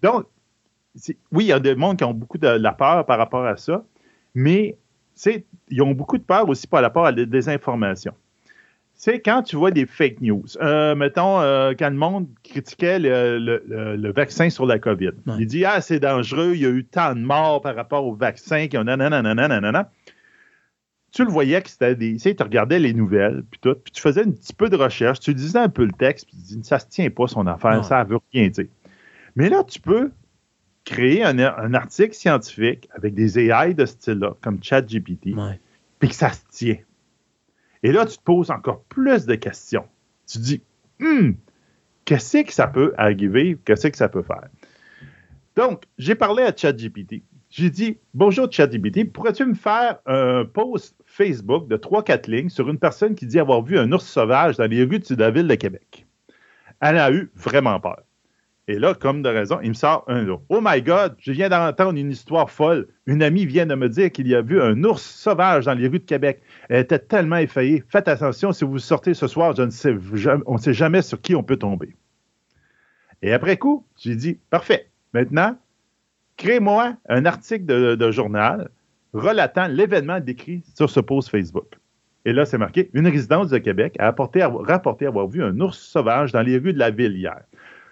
[0.02, 0.26] Donc,
[1.32, 3.58] oui, il y a des gens qui ont beaucoup de la peur par rapport à
[3.58, 3.84] ça,
[4.34, 4.78] mais
[5.70, 8.14] ils ont beaucoup de peur aussi par rapport à la désinformation
[9.02, 10.46] c'est quand tu vois des fake news.
[10.62, 15.10] Euh, mettons, euh, quand le monde critiquait le, vaccin sur la COVID.
[15.40, 18.14] Il dit Ah, c'est dangereux, il y a eu tant de morts par rapport au
[18.14, 19.90] vaccin, qui ont nanana,
[21.12, 22.14] Tu le voyais que c'était des.
[22.14, 24.76] Tu sais, tu regardais les nouvelles, puis tout, puis tu faisais un petit peu de
[24.76, 27.48] recherche, tu disais un peu le texte, puis tu dis Ça se tient pas son
[27.48, 28.68] affaire, ça veut rien dire.
[29.36, 30.12] Mais là, tu peux
[30.84, 35.36] créer un, article scientifique avec des AI de ce style-là, comme ChatGPT,
[36.00, 36.78] puis que ça se tient.
[37.84, 39.86] Et là, tu te poses encore plus de questions.
[40.28, 40.62] Tu te dis,
[41.02, 41.36] hum,
[42.06, 43.58] qu'est-ce que ça peut arriver?
[43.66, 44.48] Qu'est-ce que ça peut faire?
[45.56, 47.24] Donc, j'ai parlé à ChatGPT.
[47.50, 52.80] J'ai dit, bonjour ChatGPT, pourrais-tu me faire un post Facebook de 3-4 lignes sur une
[52.80, 55.56] personne qui dit avoir vu un ours sauvage dans les rues de la ville de
[55.56, 56.06] Québec?
[56.80, 58.02] Elle a eu vraiment peur.
[58.68, 60.44] Et là, comme de raison, il me sort un autre.
[60.50, 62.88] Oh my God, je viens d'entendre une histoire folle.
[63.08, 65.88] Une amie vient de me dire qu'il y a vu un ours sauvage dans les
[65.88, 66.42] rues de Québec.
[66.70, 67.84] Elle était tellement effrayée.
[67.90, 69.96] Faites attention, si vous sortez ce soir, je ne sais,
[70.46, 71.96] on ne sait jamais sur qui on peut tomber.
[73.24, 74.90] Et après coup, j'ai dit, parfait.
[75.14, 75.58] Maintenant,
[76.38, 78.70] crée-moi un article de, journal
[79.14, 81.78] relatant l'événement décrit sur ce post Facebook.
[82.26, 86.32] Et là, c'est marqué Une résidence de Québec a rapporté avoir vu un ours sauvage
[86.32, 87.42] dans les rues de la ville hier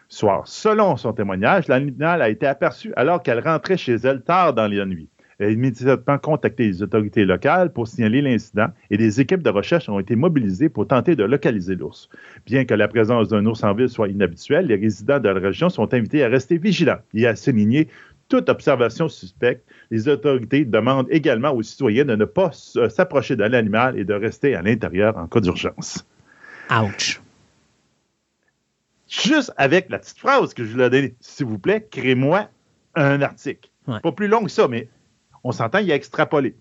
[0.10, 0.48] soir.
[0.48, 4.86] Selon son témoignage, l'animal a été aperçu alors qu'elle rentrait chez elle tard dans la
[4.86, 5.08] nuit.
[5.38, 9.88] Elle a immédiatement contacté les autorités locales pour signaler l'incident et des équipes de recherche
[9.88, 12.10] ont été mobilisées pour tenter de localiser l'ours.
[12.46, 15.70] Bien que la présence d'un ours en ville soit inhabituelle, les résidents de la région
[15.70, 17.88] sont invités à rester vigilants et à souligner
[18.28, 19.64] toute observation suspecte.
[19.92, 24.56] Les autorités demandent également aux citoyens de ne pas s'approcher de l'animal et de rester
[24.56, 26.06] à l'intérieur en cas d'urgence.
[26.70, 27.22] Ouch
[29.10, 32.48] juste avec la petite phrase que je lui ai donnée, s'il vous plaît, créez-moi
[32.96, 33.70] un article.
[34.04, 34.88] Pas plus long que ça, mais
[35.44, 36.56] on s'entend, il a extrapolé.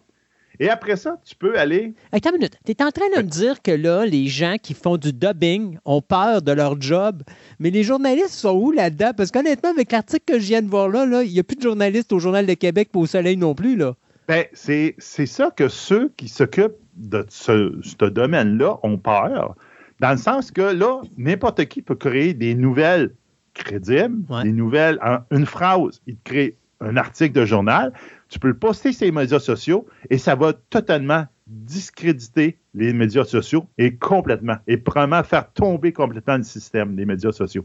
[0.61, 1.95] Et après ça, tu peux aller.
[2.11, 2.59] Attends une minute.
[2.65, 5.79] Tu es en train de me dire que là, les gens qui font du dubbing
[5.85, 7.23] ont peur de leur job,
[7.61, 9.13] mais les journalistes sont où là-dedans?
[9.17, 11.63] Parce qu'honnêtement, avec l'article que je viens de voir là, il n'y a plus de
[11.63, 13.77] journalistes au Journal de Québec pour au Soleil non plus.
[13.77, 13.95] Là.
[14.27, 19.55] Ben, c'est ça que ceux qui s'occupent de ce, ce domaine-là ont peur.
[20.01, 23.13] Dans le sens que là, n'importe qui peut créer des nouvelles
[23.55, 26.01] crédibles, des nouvelles en une phrase.
[26.07, 27.93] Il te crée un article de journal,
[28.29, 33.25] tu peux le poster sur les médias sociaux et ça va totalement discréditer les médias
[33.25, 37.65] sociaux et complètement, et probablement faire tomber complètement le système des médias sociaux.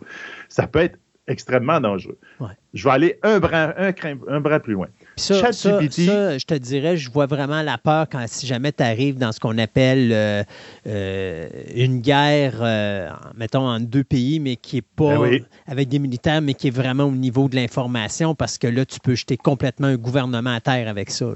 [0.49, 2.17] Ça peut être extrêmement dangereux.
[2.73, 3.93] Je vais aller un brin, un,
[4.27, 4.87] un brin plus loin.
[5.15, 9.31] Ça, je te dirais, je vois vraiment la peur quand si jamais tu arrives dans
[9.31, 10.43] ce qu'on appelle euh,
[10.87, 15.99] euh, une guerre, euh, mettons, en deux pays, mais qui n'est pas ben avec des
[15.99, 19.37] militaires, mais qui est vraiment au niveau de l'information, parce que là, tu peux jeter
[19.37, 21.27] complètement un gouvernement à terre avec ça.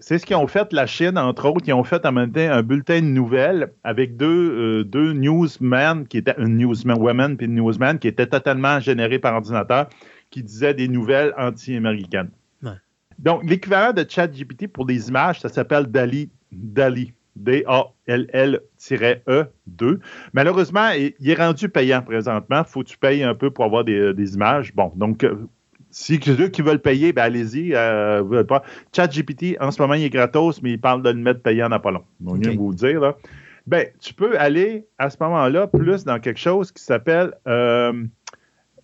[0.00, 1.64] C'est ce qu'ils ont fait, la Chine, entre autres.
[1.66, 6.56] Ils ont fait un, un bulletin de nouvelles avec deux, deux newsmen, qui étaient une
[6.56, 9.88] newsman woman puis une newsman, qui étaient totalement générés par ordinateur,
[10.30, 12.30] qui disaient des nouvelles anti-américaines.
[13.18, 16.28] Donc, l'équivalent de ChatGPT pour des images, ça s'appelle DALI.
[16.52, 17.12] DALI.
[17.36, 18.68] D-A-L-L-E-2.
[20.32, 22.62] Malheureusement, il est rendu payant présentement.
[22.66, 24.74] Il faut que tu payes un peu pour avoir des, images.
[24.74, 25.36] Bon, donc, euh,
[25.96, 27.74] si ceux qui veulent payer, ben allez-y.
[27.74, 28.44] Euh,
[28.94, 31.80] ChatGPT, en ce moment, il est gratos, mais il parle de le mettre payant dans
[31.80, 32.04] pas long.
[32.20, 32.54] Donc, okay.
[32.54, 33.16] vous dire, là.
[33.66, 37.32] Ben, tu peux aller à ce moment-là plus dans quelque chose qui s'appelle.
[37.48, 38.04] Euh,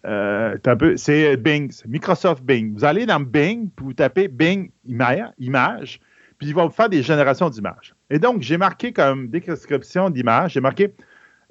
[0.06, 0.56] euh,
[0.96, 2.72] c'est Bing, c'est Microsoft Bing.
[2.72, 6.00] Vous allez dans Bing, puis vous tapez Bing image,
[6.38, 7.94] puis il va vous faire des générations d'images.
[8.08, 10.94] Et donc, j'ai marqué comme description d'image, j'ai marqué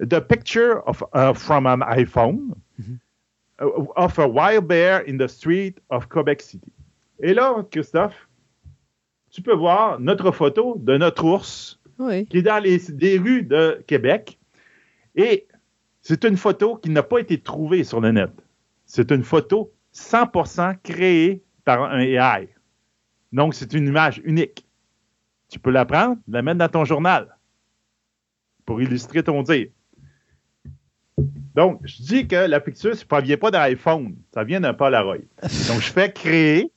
[0.00, 2.82] The picture of, uh, from an iPhone uh,
[3.96, 6.72] of a wild bear in the street of Quebec City.
[7.20, 8.28] Et là, Christophe,
[9.30, 12.26] tu peux voir notre photo de notre ours Oui.
[12.26, 14.38] qui est dans les, des rues de Québec.
[15.14, 15.46] Et
[16.00, 18.30] c'est une photo qui n'a pas été trouvée sur le net.
[18.86, 22.48] C'est une photo 100% créée par un AI.
[23.32, 24.66] Donc, c'est une image unique.
[25.48, 27.36] Tu peux la prendre, la mettre dans ton journal
[28.66, 29.68] pour illustrer ton dire.
[31.54, 34.72] Donc, je dis que la picture, ça ne vient pas d'un iPhone, ça vient d'un
[34.74, 35.16] Polaroid.
[35.68, 36.70] Donc, je fais créer.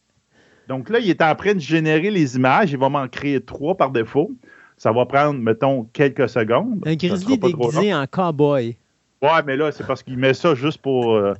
[0.68, 2.72] Donc là, il est en train de générer les images.
[2.72, 4.32] Il va m'en créer trois par défaut.
[4.78, 6.82] Ça va prendre, mettons, quelques secondes.
[6.86, 8.76] Un grizzly déguisé en cowboy.
[9.22, 11.14] Ouais, mais là, c'est parce qu'il met ça juste pour.
[11.14, 11.34] euh,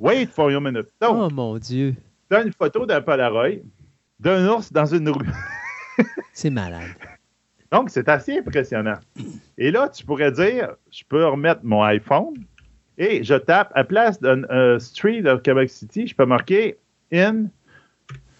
[0.00, 0.88] Wait for a minute.
[1.00, 1.94] Donc, Oh mon Dieu.
[2.30, 3.60] tu as une photo d'un Polaroid
[4.18, 5.28] d'un ours dans une rue.
[6.32, 6.88] C'est malade.
[7.74, 8.98] Donc, c'est assez impressionnant.
[9.58, 12.34] Et là, tu pourrais dire, je peux remettre mon iPhone
[12.98, 16.78] et je tape à place d'un euh, street de Quebec City, je peux marquer
[17.12, 17.46] in.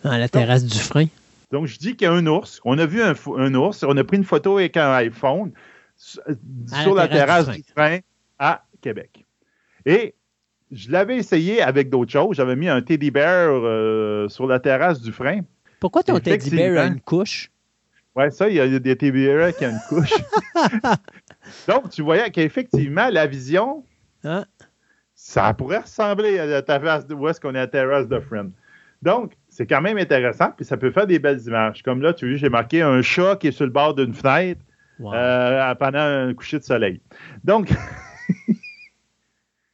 [0.04, 1.06] La terrasse du frein.
[1.50, 2.60] Donc, je dis qu'il y a un ours.
[2.64, 3.82] On a vu un, ours.
[3.82, 5.50] On a pris une photo avec un iPhone
[6.28, 6.34] euh,
[6.68, 7.98] sur la la terrasse du du frein
[8.38, 9.26] à Québec.
[9.84, 10.14] Et
[10.70, 12.36] je l'avais essayé avec d'autres choses.
[12.36, 15.40] J'avais mis un teddy bear euh, sur la terrasse du frein.
[15.80, 17.50] Pourquoi ton teddy bear a une couche?
[18.16, 20.14] Ouais, ça, il y a des bears qui ont une couche.
[21.68, 23.84] Donc, tu voyais qu'effectivement, la vision,
[24.22, 24.44] Hein?
[25.14, 28.18] ça pourrait ressembler à la terrasse de où est-ce qu'on est à la terrasse de
[28.20, 28.50] Friend.
[29.02, 31.82] Donc, c'est quand même intéressant, puis ça peut faire des belles images.
[31.82, 34.60] Comme là, tu vois, j'ai marqué un chat qui est sur le bord d'une fenêtre
[35.00, 35.12] Wow.
[35.12, 37.00] euh, pendant un coucher de soleil.
[37.42, 37.68] Donc,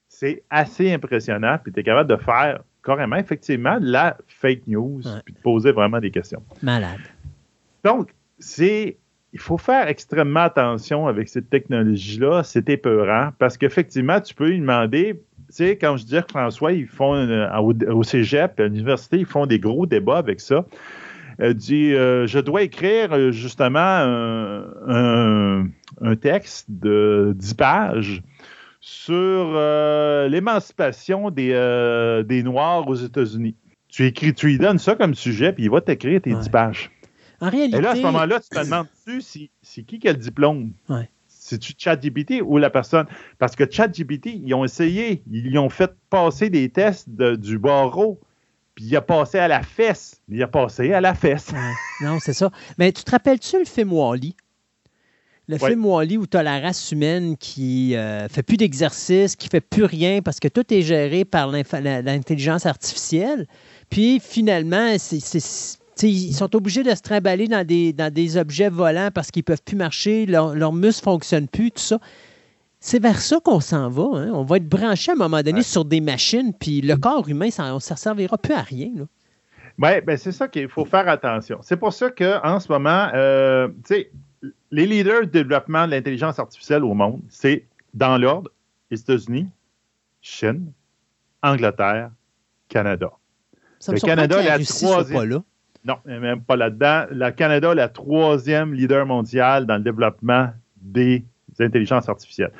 [0.08, 5.00] c'est assez impressionnant, puis tu es capable de faire carrément, effectivement, de la fake news,
[5.06, 5.20] Ouais.
[5.24, 6.42] puis de poser vraiment des questions.
[6.62, 7.00] Malade.
[7.84, 8.10] Donc,
[8.40, 8.96] c'est.
[9.32, 12.42] Il faut faire extrêmement attention avec cette technologie-là.
[12.42, 15.22] C'est épeurant parce qu'effectivement, tu peux lui demander.
[15.48, 19.18] Tu sais, quand je dis que François, ils font euh, au, au cégep, à l'université,
[19.18, 20.64] ils font des gros débats avec ça.
[21.38, 25.68] Elle dit euh, Je dois écrire euh, justement un, un-
[26.02, 28.22] un texte de 10 pages
[28.80, 29.14] sur
[29.54, 33.54] euh, l'émancipation des, euh, des Noirs aux États-Unis.
[33.88, 36.40] Tu écris, tu lui donnes ça comme sujet, puis il va t'écrire tes Ouais.
[36.40, 36.90] 10 pages.
[37.40, 40.12] En réalité, Et là, à ce moment-là, tu te demandes-tu si, c'est qui qui a
[40.12, 40.72] le diplôme?
[40.88, 41.08] Ouais.
[41.28, 43.06] C'est-tu ChatGPT ou la personne?
[43.38, 48.20] Parce que ChatGPT, ils ont essayé, ils ont fait passer des tests de- du barreau,
[48.74, 50.20] puis il a passé à la fesse.
[50.28, 51.48] Il a passé à la fesse.
[51.52, 52.06] Ouais.
[52.06, 52.50] Non, c'est ça.
[52.78, 54.36] Mais tu te rappelles-tu le film Wally?
[55.48, 55.70] Le Ouais.
[55.70, 59.60] film Wally où tu as la race humaine qui euh, fait plus d'exercice, qui fait
[59.60, 63.48] plus rien parce que tout est géré par l'intelligence artificielle.
[63.88, 69.10] Puis finalement, c'est- ils sont obligés de se trimballer dans des, dans des objets volants
[69.12, 71.98] parce qu'ils peuvent plus marcher, leur- leurs muscles ne fonctionnent plus, tout ça.
[72.78, 74.18] C'est vers ça qu'on s'en va.
[74.18, 74.30] hein.
[74.32, 75.62] On va être branché à un moment donné Ouais.
[75.62, 78.90] sur des machines, puis le corps humain, ça ne servira plus à rien.
[78.96, 79.04] là.
[79.82, 81.58] Oui, ben c'est ça qu'il faut faire attention.
[81.62, 84.10] C'est pour ça qu'en ce moment, euh, tu sais,
[84.70, 88.50] les leaders de développement de l'intelligence artificielle au monde, c'est dans l'ordre
[88.90, 89.46] les États-Unis,
[90.22, 90.72] Chine,
[91.42, 92.10] Angleterre,
[92.68, 93.10] Canada.
[93.78, 95.42] Ça me Le Canada, la troisième- pas là.
[95.84, 97.06] Non, même pas là-dedans.
[97.10, 100.50] Le Canada, la troisième leader mondial dans le développement
[100.80, 101.24] des
[101.58, 102.52] intelligences artificielles.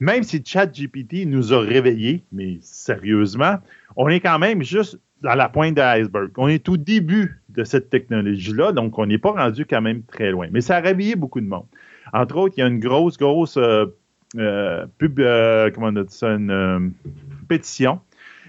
[0.00, 3.56] Même si ChatGPT nous a réveillés, mais sérieusement,
[3.96, 6.30] on est quand même juste à la pointe de l'iceberg.
[6.36, 10.30] On est au début de cette technologie-là, donc on n'est pas rendu quand même très
[10.30, 10.48] loin.
[10.50, 11.66] Mais ça a réveillé beaucoup de monde.
[12.12, 13.86] Entre autres, il y a une grosse, grosse euh,
[14.36, 16.92] euh, pub, euh, comment on dit ça, une
[17.48, 18.00] pétition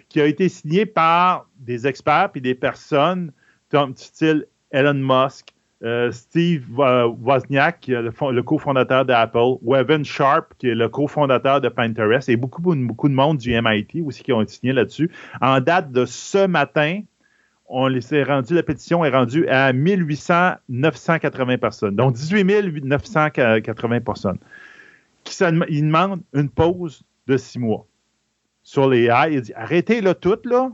[0.10, 3.32] qui a été signée par des experts et des personnes
[3.72, 5.48] comme style Elon Musk,
[5.84, 10.90] euh, Steve euh, Wozniak, est le, fond- le cofondateur d'Apple, Weven Sharp, qui est le
[10.90, 15.12] cofondateur de Pinterest, et beaucoup, beaucoup de monde du MIT aussi qui ont signé là-dessus.
[15.42, 17.02] En date de ce matin,
[17.68, 24.02] on les s'est rendu, la pétition est rendue à 1800 980 personnes, donc 18 980
[24.02, 24.38] personnes.
[25.24, 25.36] Qui
[25.70, 27.88] ils demandent une pause de six mois
[28.62, 29.34] sur les AI.
[29.34, 30.72] Il dit arrêtez là tout, là,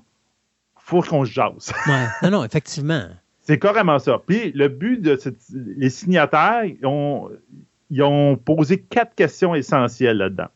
[0.83, 1.71] faut qu'on se jase.
[1.87, 2.05] Ouais.
[2.23, 3.03] Non, non, effectivement.
[3.41, 4.21] C'est carrément ça.
[4.25, 5.37] Puis le but de cette-
[5.77, 7.29] les signataires, ils ont,
[7.89, 10.47] ils ont posé quatre questions essentielles là-dedans.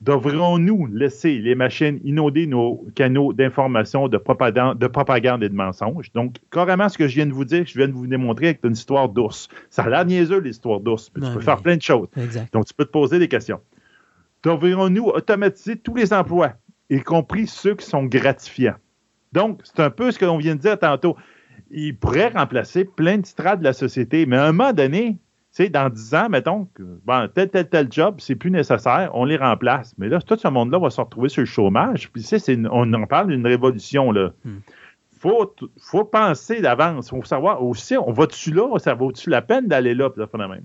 [0.00, 6.10] Devrions-nous laisser les machines inonder nos canaux d'information, de propagande, de propagande et de mensonges?
[6.14, 8.60] Donc, carrément, ce que je viens de vous dire, je viens de vous démontrer avec
[8.64, 9.48] une histoire d'ours.
[9.68, 11.10] Ça a l'air niaiseux, l'histoire d'ours.
[11.12, 12.08] Tu peux faire plein de choses.
[12.50, 13.60] Donc, tu peux te poser des questions.
[14.42, 16.54] Devrions-nous automatiser tous les emplois,
[16.88, 18.76] y compris ceux qui sont gratifiants?
[19.32, 21.16] Donc, c'est un peu ce que l'on vient de dire tantôt.
[21.70, 25.18] Il pourrait remplacer plein de strates de la société, mais à un moment donné,
[25.52, 29.24] tu sais, dans 10 ans, mettons, bon, tel, tel, tel job, c'est plus nécessaire, on
[29.24, 29.94] les remplace.
[29.98, 32.10] Mais là, tout ce monde-là va se retrouver sur le chômage.
[32.10, 34.32] Puis, tu sais, on en parle d'une révolution, là.
[34.44, 34.60] Il hmm.
[35.20, 37.08] faut, faut penser d'avance.
[37.08, 40.38] Il faut savoir aussi, on va-tu là, ça vaut-tu la peine d'aller là, puis fait
[40.38, 40.64] même?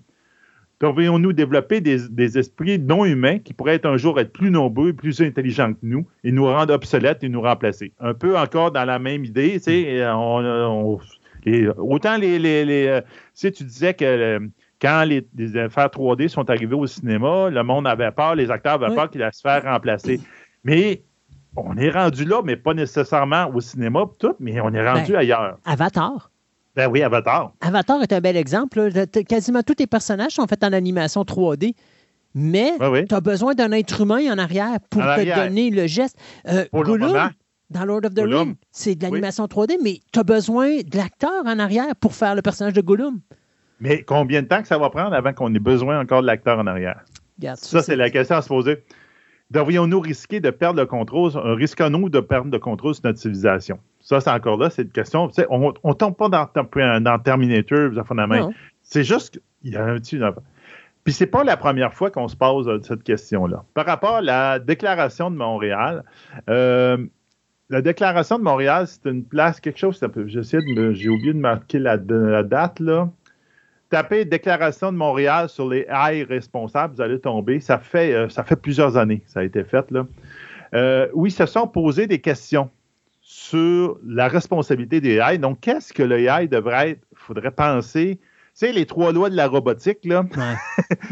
[0.79, 5.21] Pourrions-nous développer des, esprits non humains qui pourraient être un jour être plus nombreux, plus
[5.21, 7.93] intelligents que nous et nous rendre obsolètes et nous remplacer?
[7.99, 10.99] Un peu encore dans la même idée, tu sais, on,
[11.77, 13.01] autant les, les, euh,
[13.35, 14.39] tu disais que euh,
[14.81, 18.93] quand les, affaires 3D sont arrivées au cinéma, le monde avait peur, les acteurs avaient
[18.93, 20.19] peur qu'ils allaient se faire remplacer.
[20.63, 21.03] Mais
[21.55, 25.19] on est rendu là, mais pas nécessairement au cinéma, tout, mais on est rendu ben,
[25.19, 25.57] ailleurs.
[25.65, 26.31] Avatar.
[26.75, 27.53] Ben oui, Avatar.
[27.61, 28.91] Avatar est un bel exemple.
[29.27, 31.73] Quasiment tous tes personnages sont faits en animation 3D.
[32.33, 32.73] Mais
[33.07, 36.17] tu as besoin d'un être humain en arrière pour te donner le geste.
[36.49, 37.31] Euh, Gollum,
[37.69, 41.45] dans Lord of the Rings, c'est de l'animation 3D, mais tu as besoin de l'acteur
[41.45, 43.21] en arrière pour faire le personnage de Gollum.
[43.79, 46.59] Mais combien de temps que ça va prendre avant qu'on ait besoin encore de l'acteur
[46.59, 47.03] en arrière?
[47.55, 48.83] ça, c'est la question à se poser.
[49.51, 51.31] Devrions-nous risquer de perdre le contrôle?
[51.35, 53.79] Risquons-nous de perdre le contrôle sur notre civilisation?
[54.01, 55.29] Ça, c'est encore là, c'est une question.
[55.49, 56.49] on ne tombe pas dans,
[57.01, 57.91] dans Terminator,
[58.81, 60.19] C'est juste qu'il y a un petit.
[61.05, 63.63] Puis c'est pas la première fois qu'on se pose euh, cette question-là.
[63.75, 66.03] Par rapport à la déclaration de Montréal,
[66.49, 66.97] euh,
[67.69, 72.79] la déclaration de Montréal, c'est une place, quelque chose, j'ai oublié de marquer la, date,
[72.79, 73.09] là.
[73.89, 77.59] Tapez déclaration de Montréal sur les AI responsables, vous allez tomber.
[77.59, 80.05] Ça fait, euh, ça fait plusieurs années que ça a été fait, là.
[81.13, 82.69] oui, se sont posés des questions
[83.21, 85.39] sur la responsabilité des AI.
[85.39, 87.01] Donc, qu'est-ce que le AI devrait être?
[87.11, 88.19] Il faudrait penser?
[88.21, 88.21] Tu
[88.53, 90.23] sais, les trois lois de la robotique, là.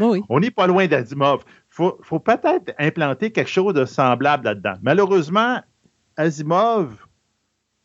[0.28, 1.42] On n'est pas loin d'Asimov.
[1.78, 4.74] Il faut, peut-être implanter quelque chose de semblable là-dedans.
[4.80, 5.60] Malheureusement,
[6.16, 6.94] Asimov,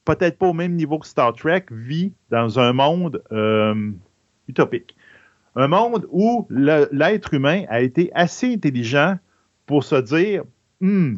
[0.06, 3.92] peut-être pas au même niveau que Star Trek, vit dans un monde euh,
[4.50, 4.96] utopique.
[5.56, 9.18] Un monde où l'être humain a été assez intelligent
[9.66, 10.44] pour se dire
[10.82, 11.16] hmm,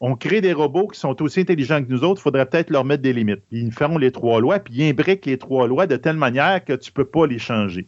[0.00, 2.84] on crée des robots qui sont aussi intelligents que nous autres, il faudrait peut-être leur
[2.84, 3.42] mettre des limites.
[3.50, 6.74] Ils feront les trois lois, puis ils imbriquent les trois lois de telle manière que
[6.74, 7.86] tu ne peux pas les changer.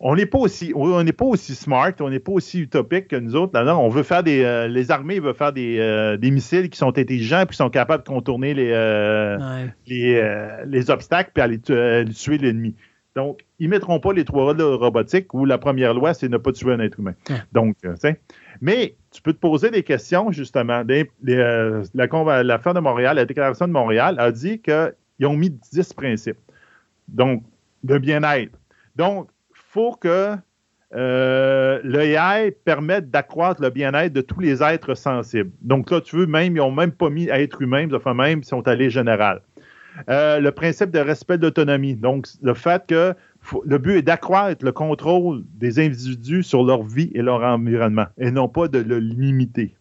[0.00, 3.16] On n'est pas aussi, on n'est pas aussi smart, on n'est pas aussi utopique que
[3.16, 3.58] nous autres.
[3.58, 7.46] on veut faire des, euh, les armées veulent faire euh, des, missiles qui sont intelligents
[7.46, 12.74] puis qui sont capables de contourner les, euh, les, obstacles puis aller tuer l'ennemi.
[13.14, 16.28] Donc, ils ne mettront pas les trois lois de robotique où la première loi, c'est
[16.28, 17.14] ne pas tuer un être humain.
[17.52, 18.20] Donc, tu sais.
[18.60, 20.82] Mais tu peux te poser des questions, justement.
[20.88, 26.38] Euh, L'affaire de Montréal, la déclaration de Montréal a dit qu'ils ont mis 10 principes.
[27.06, 27.44] Donc,
[27.84, 28.58] de bien-être.
[28.96, 30.36] Donc, il faut que
[30.94, 35.50] euh, permette d'accroître le bien-être de tous les êtres sensibles.
[35.60, 38.44] Donc, là, tu veux, même, ils n'ont même pas mis être humain, enfin, même, ils
[38.44, 39.40] sont allés général.
[40.08, 41.94] Euh, le principe de respect de l'autonomie.
[41.94, 43.14] Donc, le fait que
[43.64, 48.30] le but est d'accroître le contrôle des individus sur leur vie et leur environnement, et
[48.30, 49.76] non pas de le limiter.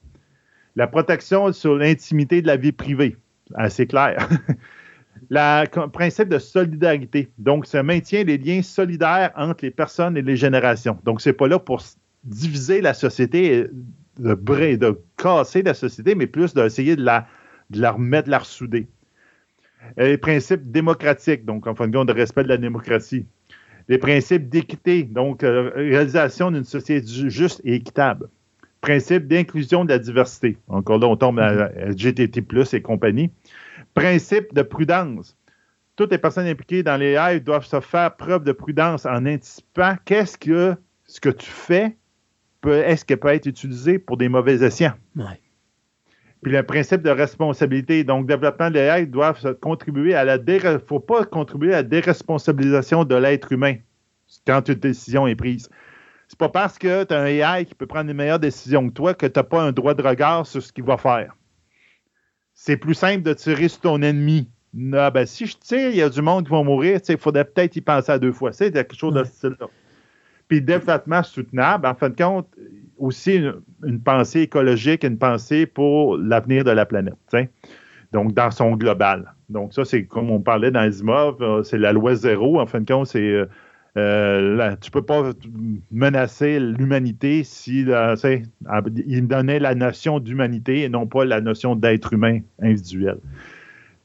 [0.75, 3.17] La protection sur l'intimité de la vie privée,
[3.55, 4.27] assez clair.
[5.29, 7.31] le principe de solidarité.
[7.37, 10.97] Donc, ça maintient les liens solidaires entre les personnes et les générations.
[11.05, 11.81] Donc, c'est pas là pour
[12.23, 13.67] diviser la société,
[14.19, 17.27] de, de casser la société, mais plus d'essayer de la,
[17.69, 18.87] de la remettre, de la ressouder.
[19.97, 23.25] Les principes démocratiques, donc en fin de compte, de respect de la démocratie
[23.87, 28.29] les principes d'équité, donc euh, réalisation d'une société juste et équitable.
[28.81, 30.57] Principe d'inclusion de la diversité.
[30.67, 33.31] Encore là, on tombe à GTT, et compagnie.
[33.93, 35.37] Principe de prudence.
[35.95, 39.95] Toutes les personnes impliquées dans les AI doivent se faire preuve de prudence en anticipant
[40.05, 41.95] qu'est-ce que ce que tu fais
[42.65, 44.93] est-ce qu'elle peut être utilisé pour des mauvais escients.
[46.43, 48.03] Puis le principe de responsabilité.
[48.03, 53.05] Donc, développement de l'AI doivent contribuer à la ne faut pas contribuer à la déresponsabilisation
[53.05, 53.75] de l'être humain
[54.45, 55.69] quand une décision est prise.
[56.27, 58.93] C'est pas parce que tu as un AI qui peut prendre une meilleure décision que
[58.93, 61.35] toi que tu n'as pas un droit de regard sur ce qu'il va faire.
[62.53, 64.49] C'est plus simple de tirer sur ton ennemi.
[64.73, 67.45] Non, ben, si je tire, il y a du monde qui va mourir, il faudrait
[67.45, 68.51] peut-être y penser à deux fois.
[68.51, 69.67] C'est quelque chose de ce style-là.
[70.47, 72.47] Puis développement soutenable, en fin de compte,
[72.97, 73.41] aussi
[73.83, 77.15] une, pensée écologique, une pensée pour l'avenir de la planète.
[78.11, 79.33] Donc, dans son global.
[79.49, 82.59] Donc, ça, c'est comme on parlait dans Asimov, euh, c'est la loi zéro.
[82.59, 83.45] En fin de compte, c'est euh,
[83.95, 85.31] Euh, tu ne peux pas
[85.91, 88.15] menacer l'humanité si euh,
[89.05, 93.19] il donnait la notion d'humanité et non pas la notion d'être humain individuel.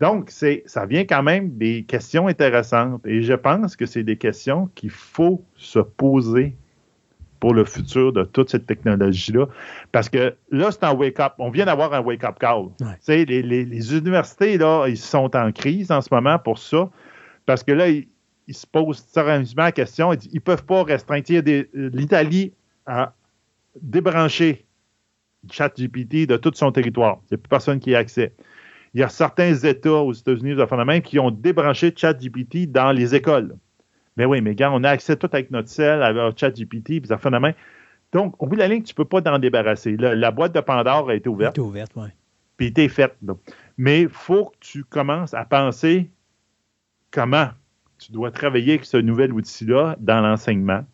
[0.00, 4.68] Donc, ça vient quand même des questions intéressantes et je pense que c'est des questions
[4.74, 6.54] qu'il faut se poser
[7.40, 9.46] pour le futur de toute cette technologie-là.
[9.92, 11.34] Parce que là, c'est un wake-up.
[11.38, 12.68] On vient d'avoir un wake-up call.
[13.06, 16.90] Les, les, universités, là, ils sont en crise en ce moment pour ça.
[17.46, 18.06] Parce que là, ils,
[18.50, 20.12] se posent sérieusement la question.
[20.12, 21.24] Ils ne peuvent pas restreindre.
[21.74, 22.52] L'Italie
[22.86, 23.12] a
[23.80, 24.66] débranché
[25.50, 27.20] ChatGPT de tout son territoire.
[27.24, 28.34] Il n'y a plus personne qui y a accès.
[28.94, 33.54] Il y a certains États aux États-Unis, même, qui ont débranché ChatGPT dans les écoles.
[34.18, 37.18] Mais oui, mais gars, on a accès tout avec notre cell, avec ChatGPT, puis ça
[37.18, 37.52] fait main.
[38.12, 39.96] Donc, au bout de la ligne, tu ne peux pas t'en débarrasser.
[39.96, 41.56] La, boîte de Pandore a été ouverte.
[41.56, 42.08] Elle a été ouverte, oui.
[42.56, 43.16] Puis elle faite.
[43.76, 46.10] Mais il faut que tu commences à penser
[47.12, 47.48] comment
[47.98, 50.84] tu dois travailler avec ce nouvel outil-là dans l'enseignement,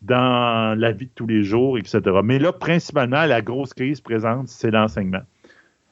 [0.00, 2.00] dans la vie de tous les jours, etc.
[2.24, 5.22] Mais là, principalement, la grosse crise présente, c'est l'enseignement.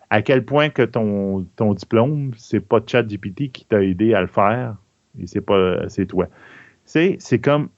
[0.08, 4.28] À quel point que ton, ton diplôme, c'est pas ChatGPT qui t'a aidé à le
[4.28, 4.76] faire,
[5.20, 6.28] et c'est pas c'est toi
[6.84, 7.68] c'est comme,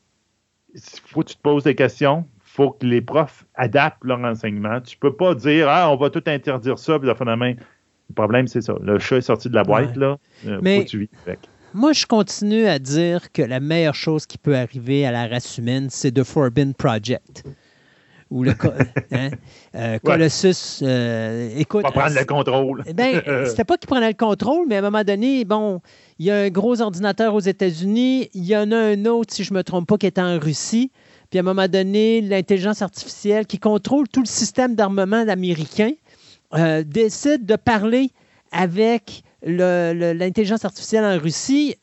[0.75, 4.20] il faut que tu te poses des questions, il faut que les profs adaptent leur
[4.20, 4.81] enseignement.
[4.81, 7.55] Tu peux pas dire, ah, on va tout interdire ça, puis la main.
[8.09, 8.75] Le problème, c'est ça.
[8.83, 10.17] Le chat est sorti de la boîte, là.
[10.47, 11.09] Euh, Mais tu
[11.75, 15.59] Moi, je continue à dire que la meilleure chose qui peut arriver à la race
[15.59, 17.44] humaine, c'est The Forbidden Project
[18.30, 18.52] ou le
[19.12, 19.30] hein,
[19.74, 20.82] euh, Colossus.
[20.82, 22.84] Euh, écoute, va prendre le contrôle.
[22.94, 25.80] ben, c'était pas qu'il prenait le contrôle, mais à un moment donné, bon,
[26.18, 29.44] il y a un gros ordinateur aux États-Unis, il y en a un autre, si
[29.44, 30.90] je me trompe pas, qui est en Russie.
[31.30, 35.90] Puis à un moment donné, l'intelligence artificielle qui contrôle tout le système d'armement américain
[36.55, 38.10] euh, décide de parler
[38.52, 41.74] avec l'intelligence artificielle en Russie.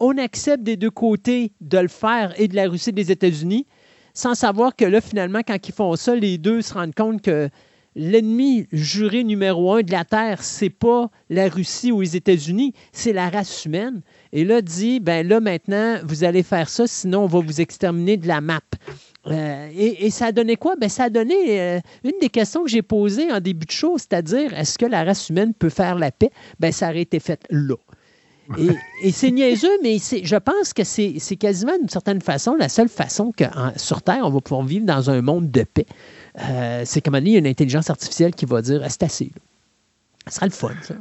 [0.00, 3.66] On accepte des deux côtés de le faire et de la Russie et des États-Unis
[4.14, 7.50] sans savoir que là, finalement, quand ils font ça, les deux se rendent compte que
[7.96, 13.12] l'ennemi juré numéro un de la Terre, c'est pas la Russie ou les États-Unis, c'est
[13.12, 14.00] la race humaine.
[14.32, 18.16] Et là, dit, ben là, maintenant, vous allez faire ça, sinon on va vous exterminer
[18.16, 18.60] de la map.
[19.26, 20.76] Euh, et, ça a donné quoi?
[20.76, 23.96] Ben, ça a donné euh, une des questions que j'ai posées en début de show,
[23.96, 26.30] c'est-à-dire, est-ce que la race humaine peut faire la paix?
[26.60, 27.76] Ben, ça aurait été fait là.
[29.02, 33.32] Et, c'est niaiseux, mais je pense que c'est quasiment d'une certaine façon la seule façon
[33.32, 33.44] que
[33.76, 35.86] sur Terre, on va pouvoir vivre dans un monde de paix.
[36.40, 39.30] Euh, c'est comme il y a une intelligence artificielle qui va dire c'est assez.
[40.26, 40.94] Ce sera le fun, ça.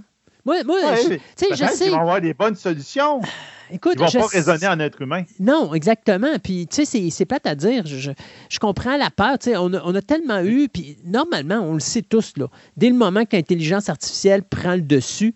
[0.45, 1.17] Moi, moi je,
[1.51, 1.89] je sais.
[1.89, 3.21] vont avoir des bonnes solutions.
[3.71, 5.23] Écoute, Ils ne vont pas raisonner en être humain.
[5.39, 6.37] Non, exactement.
[6.43, 7.85] Puis, tu sais, c'est plate à dire.
[7.85, 9.39] Je, comprends la peur.
[9.39, 12.47] Tu sais, on a, on a tellement eu, puis normalement, on le sait tous, là,
[12.77, 15.33] dès le moment que l'intelligence artificielle prend le dessus,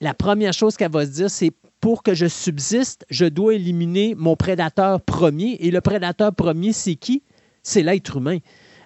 [0.00, 4.14] la première chose qu'elle va se dire, c'est pour que je subsiste, je dois éliminer
[4.16, 5.56] mon prédateur premier.
[5.60, 7.22] Et le prédateur premier, c'est qui?
[7.62, 8.38] C'est l'être humain.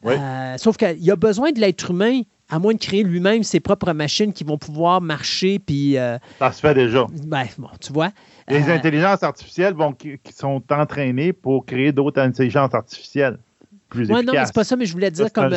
[0.04, 3.92] Euh, sauf qu'il a besoin de l'être humain, à moins de créer lui-même ses propres
[3.92, 5.58] machines qui vont pouvoir marcher.
[5.58, 7.06] Puis, euh, Ça se fait déjà.
[7.26, 8.10] Ben, bon, tu vois.
[8.48, 13.38] Les euh, intelligences artificielles vont, qui sont entraînées pour créer d'autres intelligences artificielles.
[13.94, 15.52] Oui, non, c'est pas ça, mais je voulais dire comme,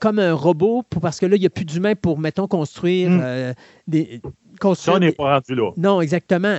[0.00, 3.54] comme, un robot, parce que là, il n'y a plus d'humains pour, mettons, construire hmm.
[3.86, 4.20] des.
[4.74, 5.70] ça, on n'est pas rendu là.
[5.76, 6.58] Non, exactement.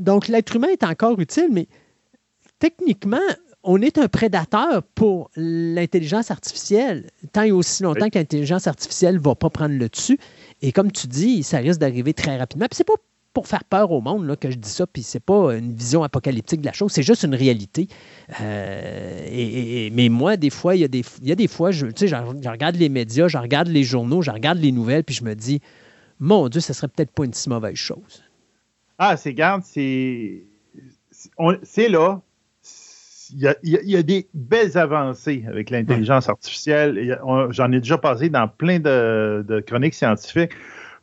[0.00, 1.68] donc, l'être humain est encore utile, mais
[2.58, 3.18] techniquement,
[3.64, 9.20] on est un prédateur pour l'intelligence artificielle, tant et aussi longtemps que l'intelligence artificielle ne
[9.20, 10.18] va pas prendre le dessus.
[10.62, 12.66] Et comme tu dis, ça risque d'arriver très rapidement.
[12.66, 12.94] Puis c'est pas
[13.32, 16.02] pour faire peur au monde là, que je dis ça, puis c'est pas une vision
[16.02, 17.88] apocalyptique de la chose, c'est juste une réalité.
[18.40, 21.86] Euh, et, mais moi, des fois, il y a des, y a des fois, je,
[21.88, 25.24] je, je regarde les médias, je regarde les journaux, je regarde les nouvelles, puis je
[25.24, 25.60] me dis,
[26.20, 28.22] mon Dieu, ce serait peut-être pas une si mauvaise chose.
[28.98, 30.44] Ah, c'est garde, c'est.
[31.62, 32.20] C'est là,
[33.34, 37.18] il y, a, des belles avancées avec l'intelligence artificielle.
[37.50, 40.52] J'en ai déjà passé dans plein de, chroniques scientifiques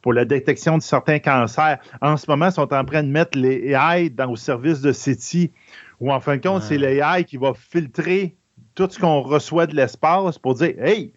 [0.01, 1.77] pour la détection de certains cancers.
[2.01, 4.91] En ce moment, ils sont en train de mettre les AI dans, au service de
[4.91, 5.51] CETI,
[5.99, 8.35] où en fin de compte, c'est l'AI qui va filtrer
[8.75, 11.13] tout ce qu'on reçoit de l'espace pour dire Hey,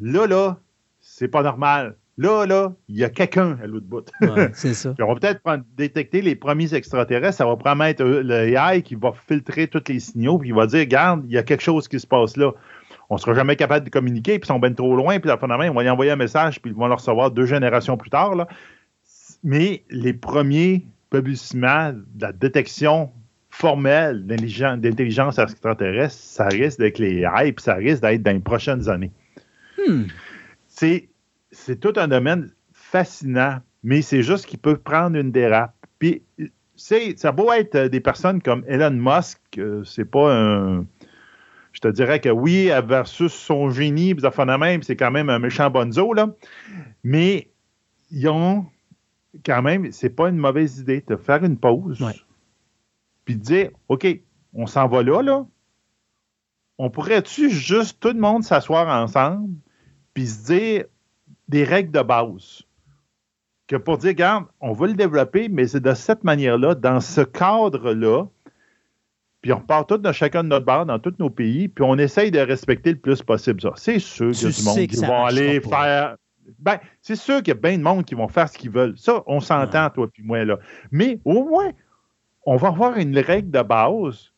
[0.00, 0.58] là, là,
[1.00, 1.96] c'est pas normal.
[2.16, 4.10] Là, là, il y a quelqu'un à l'autre bout.
[4.52, 4.92] c'est ça.
[4.98, 5.40] on va peut-être
[5.76, 7.36] détecter les premiers extraterrestres.
[7.36, 11.22] Ça va promettre l'AI qui va filtrer tous les signaux, puis il va dire, regarde,
[11.26, 12.52] il y a quelque chose qui se passe là.
[13.10, 15.38] On ne sera jamais capable de communiquer, puis ils sont bien trop loin, puis la
[15.38, 17.96] fin de on va y envoyer un message, puis ils vont le recevoir deux générations
[17.96, 18.34] plus tard.
[18.34, 18.48] Là.
[19.42, 23.10] Mais les premiers publicissements de la détection
[23.50, 29.10] formelle d'intelligence extraterrestre, ça risque d'être les puis ça risque d'être dans les prochaines années.
[29.78, 30.04] Hmm.
[30.66, 31.08] C'est
[31.50, 35.74] c'est tout un domaine fascinant, mais c'est juste qu'il peut prendre une dérape.
[35.98, 36.22] Puis
[36.76, 40.86] c'est, ça beau être des personnes comme Elon Musk, euh, c'est pas un.
[41.72, 46.12] Je te dirais que oui, versus son génie, même, c'est quand même un méchant bonzo,
[46.12, 46.28] là.
[47.04, 47.50] Mais
[48.10, 48.66] ils ont
[49.44, 52.04] quand même, c'est pas une mauvaise idée de faire une pause.
[53.24, 54.06] Puis de dire, OK,
[54.54, 55.46] on s'en va là, là.
[56.78, 59.54] On pourrait-tu juste tout le monde s'asseoir ensemble,
[60.14, 60.84] puis se dire
[61.48, 62.62] des règles de base?
[63.66, 67.20] Que pour dire, regarde, on va le développer, mais c'est de cette manière-là, dans ce
[67.20, 68.26] cadre-là,
[69.40, 71.96] puis on part tous de chacun de notre barre dans tous nos pays, puis on
[71.96, 73.72] essaye de respecter le plus possible ça.
[73.76, 76.16] C'est sûr qu'il y a du monde qui vont aller faire.
[76.58, 78.96] Ben, c'est sûr qu'il y a bien de monde qui vont faire ce qu'ils veulent.
[78.96, 80.58] Ça, on s'entend, toi puis moi, là.
[80.90, 81.70] Mais au moins,
[82.46, 84.32] on va avoir une règle de base,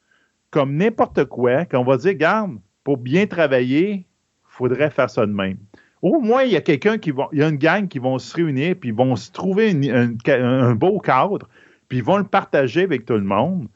[0.51, 4.05] comme n'importe quoi, qu'on va dire, garde, pour bien travailler, il
[4.49, 5.59] faudrait faire ça de même.
[6.03, 8.19] Au moins, il y a quelqu'un qui va, il y a une gang qui vont
[8.19, 11.49] se réunir, puis ils vont se trouver un beau cadre,
[11.89, 13.69] puis ils vont le partager avec tout le monde.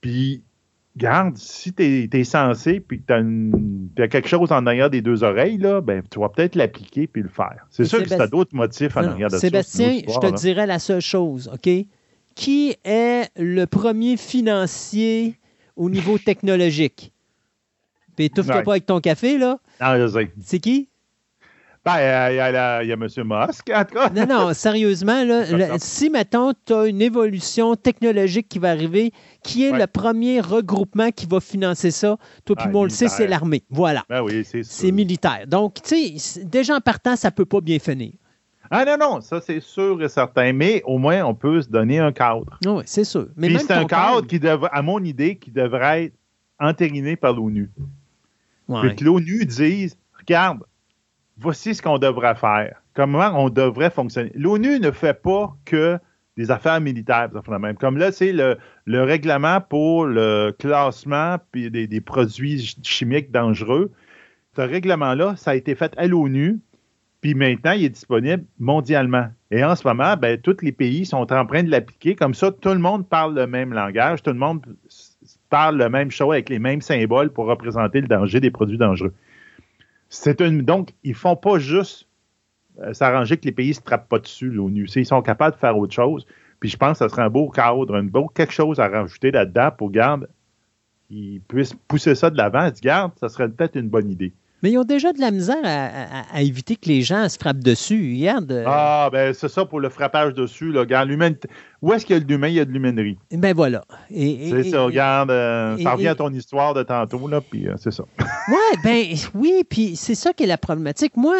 [0.00, 0.44] Puis
[0.96, 3.06] garde, si tu es, censé puis que
[3.96, 7.06] tu as, quelque chose en arrière des deux oreilles, là, ben, tu vas peut-être l'appliquer
[7.06, 7.66] puis le faire.
[7.70, 10.78] C'est sûr que tu as d'autres motifs en arrière de Sébastien, je te dirais la
[10.78, 11.68] seule chose, OK?
[12.34, 15.38] Qui est le premier financier
[15.76, 17.12] au niveau technologique?
[18.16, 19.58] Puis étouffe-toi pas avec ton café, là.
[19.80, 20.32] Non, je sais.
[20.40, 20.88] C'est qui?
[21.84, 23.00] Ben, il y, a, M.
[23.00, 24.08] Musk, en tout cas.
[24.10, 25.44] Non, non, sérieusement, là,
[25.78, 29.12] si, mettons, tu as une évolution technologique qui va arriver,
[29.42, 32.18] qui est le premier regroupement qui va financer ça?
[32.44, 33.64] Toi, puis ah, moi, on le sait, c'est l'armée.
[33.68, 34.04] Voilà.
[34.08, 35.44] Ben oui, c'est C'est militaire.
[35.48, 38.12] Donc, tu sais, déjà en partant, ça ne peut pas bien finir.
[38.74, 40.52] Ah non, non, ça c'est sûr et certain.
[40.54, 42.58] Mais au moins, on peut se donner un cadre.
[42.64, 43.26] Oui, c'est sûr.
[43.36, 46.14] Mais Puis c'est un cadre, qui devrait, à mon idée, qui devrait être
[46.58, 47.70] entériné par l'ONU.
[48.68, 48.80] Ouais.
[48.80, 50.60] Puis que l'ONU dise, regarde,
[51.38, 52.82] voici ce qu'on devrait faire.
[52.94, 54.32] Comment on devrait fonctionner?
[54.34, 55.98] L'ONU ne fait pas que
[56.36, 57.28] des affaires militaires.
[57.78, 63.90] Comme là, c'est le, règlement pour le classement des, produits chimiques dangereux.
[64.56, 66.60] Ce règlement-là, ça a été fait à l'ONU,
[67.20, 69.28] puis maintenant, il est disponible mondialement.
[69.50, 72.14] Et en ce moment, ben, tous les pays sont en train de l'appliquer.
[72.14, 74.64] Comme ça, tout le monde parle le même langage, tout le monde
[75.48, 79.12] parle le même chose avec les mêmes symboles pour représenter le danger des produits dangereux.
[80.14, 82.06] C'est une, donc, ils font pas juste
[82.80, 84.86] euh, s'arranger que les pays ne se trappent pas dessus, l'ONU.
[84.94, 86.26] Ils sont capables de faire autre chose.
[86.60, 89.30] Puis je pense que ce serait un beau cadre, un beau quelque chose à rajouter
[89.30, 90.28] là-dedans pour, garde,
[91.08, 92.68] qu'ils puissent pousser ça de l'avant.
[92.82, 94.34] Garde, ça serait peut-être une bonne idée.
[94.62, 98.16] Mais ils ont déjà de la misère à, éviter que les gens se frappent dessus.
[98.16, 98.52] Regarde.
[98.52, 100.70] Euh, ah, ben c'est ça pour le frappage dessus.
[100.70, 100.80] Là.
[100.80, 101.10] Regarde,
[101.82, 103.18] Où est-ce qu'il y a de l'humain, il y a de l'humainerie.
[103.32, 103.84] Ben voilà.
[104.08, 105.30] C'est ça, regarde.
[105.30, 108.04] Euh, ça revient à ton histoire de tantôt, là, puis euh, c'est ça.
[108.20, 111.16] ouais, ben oui, puis c'est ça qui est la problématique.
[111.16, 111.36] Moi,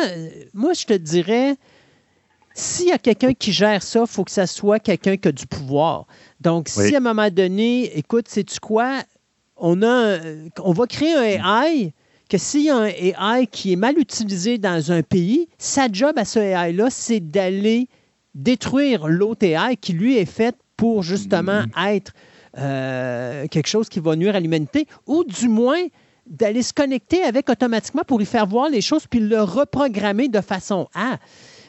[0.52, 1.54] moi je te dirais,
[2.54, 5.32] s'il y a quelqu'un qui gère ça, il faut que ça soit quelqu'un qui a
[5.32, 6.06] du pouvoir.
[6.40, 9.02] Donc, si à un moment donné, écoute, sais-tu quoi?
[9.56, 10.18] On, a,
[10.58, 11.92] on va créer un AI
[12.32, 16.14] que s'il y a un AI qui est mal utilisé dans un pays, sa job
[16.16, 17.88] à ce AI-là, c'est d'aller
[18.34, 21.94] détruire l'autre AI qui, lui, est fait pour justement mm-hmm.
[21.94, 22.12] être
[22.56, 25.82] euh, quelque chose qui va nuire à l'humanité, ou du moins
[26.26, 30.40] d'aller se connecter avec automatiquement pour lui faire voir les choses, puis le reprogrammer de
[30.40, 31.18] façon à.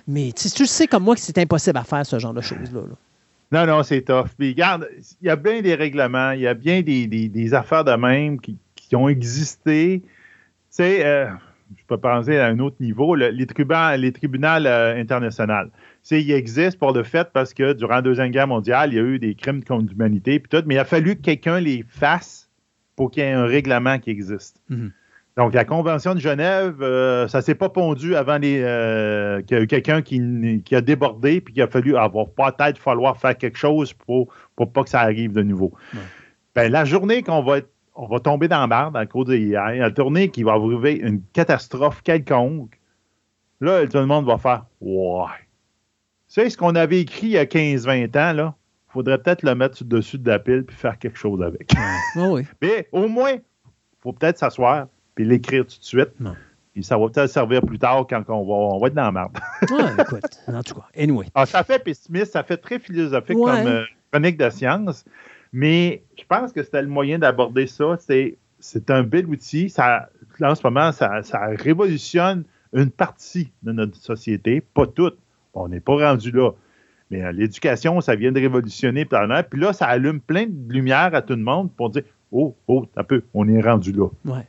[0.08, 2.84] Mais tu sais comme moi que c'est impossible à faire ce genre de choses-là.
[3.52, 4.30] Non, non, c'est tough.
[4.38, 4.88] Puis regarde,
[5.22, 8.56] il y a bien des règlements, il y a bien des, affaires de même qui,
[8.78, 10.02] qui ont existé
[10.74, 11.28] sais, euh,
[11.78, 15.70] je peux penser à un autre niveau, les, tribunaux, les tribunaux euh, internationaux.
[16.12, 19.04] Ils existent pour le fait parce que durant la Deuxième Guerre mondiale, il y a
[19.04, 22.50] eu des crimes contre l'humanité, puis tout, mais il a fallu que quelqu'un les fasse
[22.96, 24.62] pour qu'il y ait un règlement qui existe.
[24.70, 24.92] Mhm.
[25.36, 28.58] Donc, la Convention de Genève, euh, ça ne s'est pas pondu avant les,
[29.48, 33.18] qu'il y a eu quelqu'un qui, a débordé puis qu'il a fallu avoir peut-être falloir
[33.18, 35.74] faire quelque chose pour, pour pas que ça arrive de nouveau.
[36.56, 39.36] Ben, la journée qu'on va être on va tomber dans la barre à cause de
[39.36, 42.80] AI, la tournée qui va arriver une catastrophe quelconque.
[43.62, 45.26] Là, tout le monde va faire Ouais.
[46.28, 48.56] C'est ce qu'on avait écrit il y a 15-20 ans, là.
[48.90, 51.72] Il faudrait peut-être le mettre dessus de la pile puis faire quelque chose avec.
[52.16, 52.46] oui.
[52.62, 53.42] Mais au moins, il
[54.02, 56.10] faut peut-être s'asseoir puis l'écrire tout de suite.
[56.74, 59.12] Puis ça va peut-être servir plus tard quand on va, on va être dans la
[59.12, 59.38] merde.
[59.72, 61.28] ouais, écoute, en tout cas, anyway.
[61.36, 65.06] Ah, ça fait pessimiste, ça fait très philosophique comme euh, chronique de science.
[65.54, 67.98] Mais je pense que c'était le moyen d'aborder ça.
[68.60, 69.70] C'est un bel outil.
[69.70, 70.10] Ça,
[70.42, 71.22] en ce moment, ça,
[71.58, 75.18] révolutionne une partie de notre société, pas toute.
[75.54, 76.52] On n'est pas rendu là.
[77.12, 81.14] Mais euh, l'éducation, ça vient de révolutionner plein Puis là, ça allume plein de lumière
[81.14, 84.08] à tout le monde pour dire Oh, oh, un peu, on est rendu là.
[84.26, 84.48] Ouais.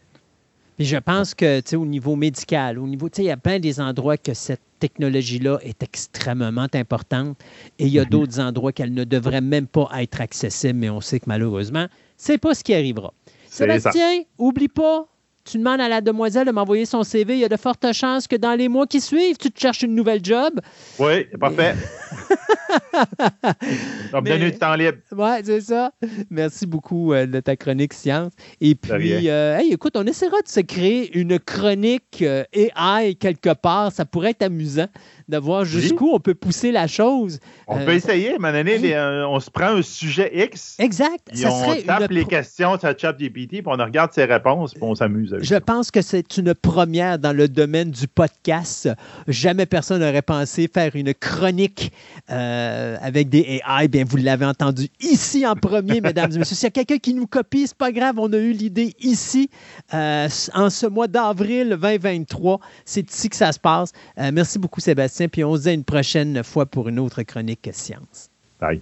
[0.76, 3.30] Puis je pense que, tu sais, au niveau médical, au niveau, tu sais, il y
[3.30, 7.36] a plein des endroits que cette technologie-là est extrêmement importante
[7.78, 8.08] et il y a Mhm.
[8.10, 11.86] d'autres endroits qu'elle ne devrait même pas être accessible, mais on sait que malheureusement,
[12.16, 13.12] c'est pas ce qui arrivera.
[13.46, 13.64] Ça.
[13.66, 15.06] Sébastien, oublie pas,
[15.44, 17.34] tu demandes à la demoiselle de m'envoyer son CV.
[17.34, 19.82] Il y a de fortes chances que dans les mois qui suivent, tu te cherches
[19.82, 20.60] une nouvelle job.
[20.98, 21.74] Oui, parfait.
[24.12, 24.98] On me du temps libre.
[25.12, 25.92] Ouais, c'est ça.
[26.31, 28.32] Merci beaucoup euh, de ta chronique science.
[28.60, 33.55] Et puis, euh, hey, écoute, on essaiera de se créer une chronique euh, AI quelque
[33.55, 33.92] part.
[33.92, 34.89] Ça pourrait être amusant
[35.28, 37.38] de voir jusqu'où on peut pousser la chose.
[37.66, 41.28] On Euh, peut essayer, les, euh, on se prend un sujet X, Exact.
[41.32, 44.74] et Ça on serait tape une les questions sur ChatGPT, puis on regarde ses réponses,
[44.74, 45.60] puis on s'amuse Je ça.
[45.60, 48.88] pense que c'est une première dans le domaine du podcast.
[49.28, 51.92] Jamais personne n'aurait pensé faire une chronique
[52.30, 53.88] euh, avec des AI.
[53.88, 56.56] Bien, vous l'avez entendu ici en premier, mesdames et messieurs.
[56.56, 58.16] S'il y a quelqu'un qui nous copie, c'est pas grave.
[58.18, 59.48] On a eu l'idée ici
[59.92, 62.60] en ce mois d'avril 2023.
[62.84, 63.92] C'est ici que ça se passe.
[64.32, 65.14] Merci beaucoup, Sébastien.
[65.31, 68.28] Puis on se dit à une prochaine fois pour une autre chronique science.
[68.60, 68.81] Bye.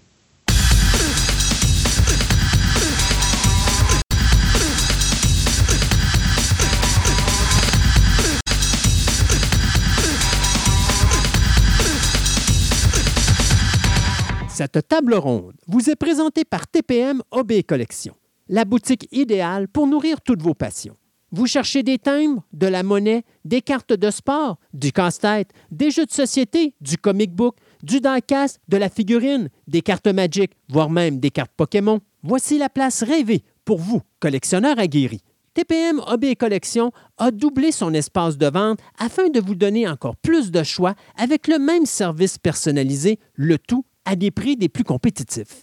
[14.48, 18.14] Cette table ronde vous est présentée par TPM OB Collection,
[18.48, 20.96] la boutique idéale pour nourrir toutes vos passions.
[21.34, 26.04] Vous cherchez des timbres, de la monnaie, des cartes de sport, du casse-tête, des jeux
[26.04, 31.20] de société, du comic book, du diecast, de la figurine, des cartes Magic, voire même
[31.20, 32.00] des cartes Pokémon.
[32.22, 35.22] Voici la place rêvée pour vous, collectionneurs aguerris.
[35.54, 40.50] TPM Hobby Collection a doublé son espace de vente afin de vous donner encore plus
[40.50, 45.62] de choix avec le même service personnalisé, le tout à des prix des plus compétitifs.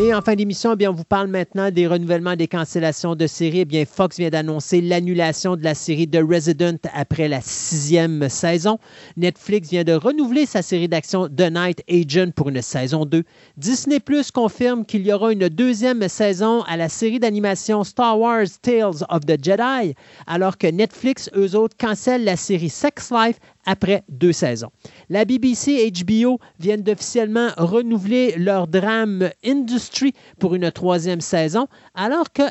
[0.00, 3.60] Et en fin d'émission, eh on vous parle maintenant des renouvellements des cancellations de séries.
[3.60, 8.78] Eh bien, Fox vient d'annoncer l'annulation de la série The Resident après la sixième saison.
[9.16, 13.24] Netflix vient de renouveler sa série d'action The Night Agent pour une saison 2.
[13.56, 18.46] Disney Plus confirme qu'il y aura une deuxième saison à la série d'animation Star Wars
[18.62, 19.96] Tales of the Jedi,
[20.28, 24.70] alors que Netflix, eux autres, cancelle la série Sex Life après deux saisons.
[25.10, 32.32] La BBC et HBO viennent d'officiellement renouveler leur drame Industry pour une troisième saison, alors
[32.32, 32.42] que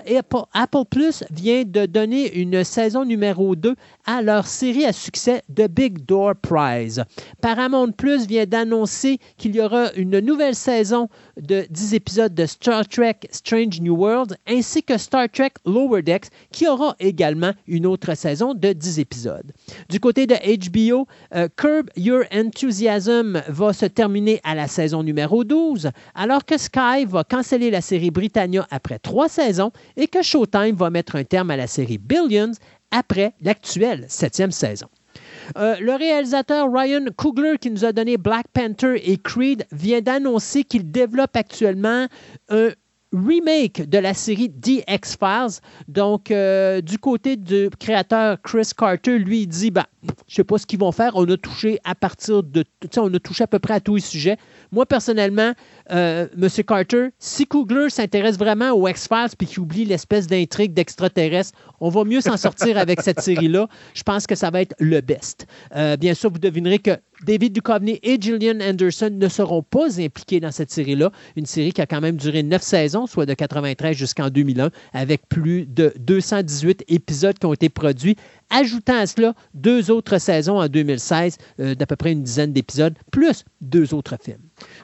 [0.53, 5.67] Apple, Plus vient de donner une saison numéro 2 à leur série à succès The
[5.67, 7.03] Big Door Prize.
[7.41, 11.09] Paramount Plus vient d'annoncer qu'il y aura une nouvelle saison
[11.41, 16.27] de 10 épisodes de Star Trek Strange New World ainsi que Star Trek Lower Decks
[16.51, 19.51] qui aura également une autre saison de 10 épisodes.
[19.89, 25.43] Du côté de HBO, euh, Curb Your Enthusiasm va se terminer à la saison numéro
[25.43, 30.75] 12, alors que Sky va canceller la série Britannia après trois saisons et que Showtime
[30.75, 32.53] va mettre un terme à la série Billions
[32.91, 34.87] après l'actuelle septième saison.
[35.57, 40.63] Euh, le réalisateur Ryan Coogler, qui nous a donné Black Panther et Creed, vient d'annoncer
[40.63, 42.07] qu'il développe actuellement
[42.49, 42.69] un
[43.13, 45.61] remake de la série The X-Files.
[45.87, 49.85] Donc, euh, du côté du créateur Chris Carter, lui, dit, ben,
[50.27, 51.11] je sais pas ce qu'ils vont faire.
[51.15, 52.63] On a touché à partir de,
[52.97, 54.37] on a touché à peu près à tous les sujets.
[54.71, 55.53] Moi, personnellement,
[55.91, 56.49] euh, M.
[56.65, 62.03] Carter, si Coogler s'intéresse vraiment aux X-Files puis qu'il oublie l'espèce d'intrigue d'extraterrestres, on va
[62.03, 63.67] mieux s'en sortir avec cette série-là.
[63.93, 65.47] Je pense que ça va être le best.
[65.75, 66.91] Euh, bien sûr, vous devinerez que
[67.25, 71.11] David Duchovny et Gillian Anderson ne seront pas impliqués dans cette série-là.
[71.35, 75.27] Une série qui a quand même duré neuf saisons, soit de 93 jusqu'en 2001, avec
[75.27, 78.15] plus de 218 épisodes qui ont été produits.
[78.49, 82.95] Ajoutant à cela deux autres saisons en 2016 euh, d'à peu près une dizaine d'épisodes,
[83.11, 84.39] plus deux autres films.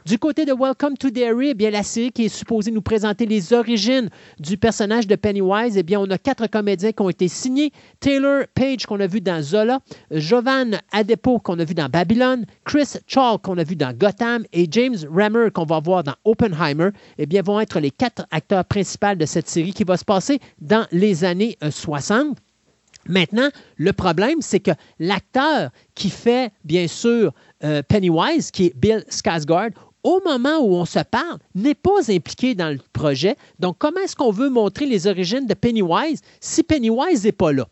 [0.06, 3.26] Du côté de Welcome to Derry, eh bien, la série qui est supposée nous présenter
[3.26, 4.10] les origines
[4.40, 7.72] du personnage de Pennywise, eh bien, on a quatre comédiens qui ont été signés.
[8.00, 9.80] Taylor Page, qu'on a vu dans Zola,
[10.12, 14.68] Jovan Adepo, qu'on a vu dans Babylon, Chris Chaul, qu'on a vu dans Gotham, et
[14.70, 19.16] James Rammer, qu'on va voir dans Oppenheimer, eh bien, vont être les quatre acteurs principaux
[19.16, 22.38] de cette série qui va se passer dans les années euh, 60.
[23.08, 27.34] Maintenant, le problème, c'est que l'acteur qui fait, bien sûr,
[27.64, 29.72] euh, Pennywise, qui est Bill Skarsgård,
[30.04, 33.38] au moment où on se parle, n'est pas impliqué dans le projet.
[33.60, 37.68] Donc, comment est-ce qu'on veut montrer les origines de Pennywise si Pennywise n'est pas là?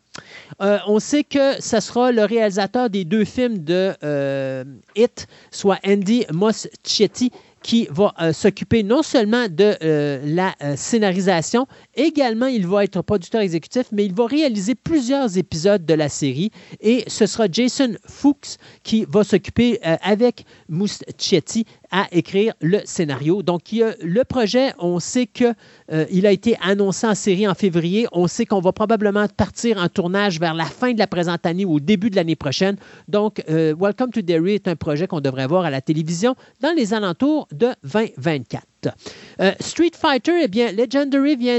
[0.62, 4.64] Euh, on sait que ce sera le réalisateur des deux films de euh,
[4.96, 7.30] It, soit Andy Moschietti,
[7.62, 13.02] qui va euh, s'occuper non seulement de euh, la euh, scénarisation, également il va être
[13.02, 16.50] producteur exécutif, mais il va réaliser plusieurs épisodes de la série.
[16.80, 23.42] Et ce sera Jason Fuchs qui va s'occuper avec Muschietti à écrire le scénario.
[23.42, 25.54] Donc, le projet, on sait qu'il
[26.10, 28.08] il a été annoncé en série en février.
[28.12, 31.64] On sait qu'on va probablement partir en tournage vers la fin de la présente année
[31.64, 32.76] ou au début de l'année prochaine.
[33.06, 36.94] Donc, Welcome to Derry est un projet qu'on devrait voir à la télévision dans les
[36.94, 38.64] alentours de 2024.
[39.40, 41.58] Euh, Street Fighter, eh bien, Legendary vient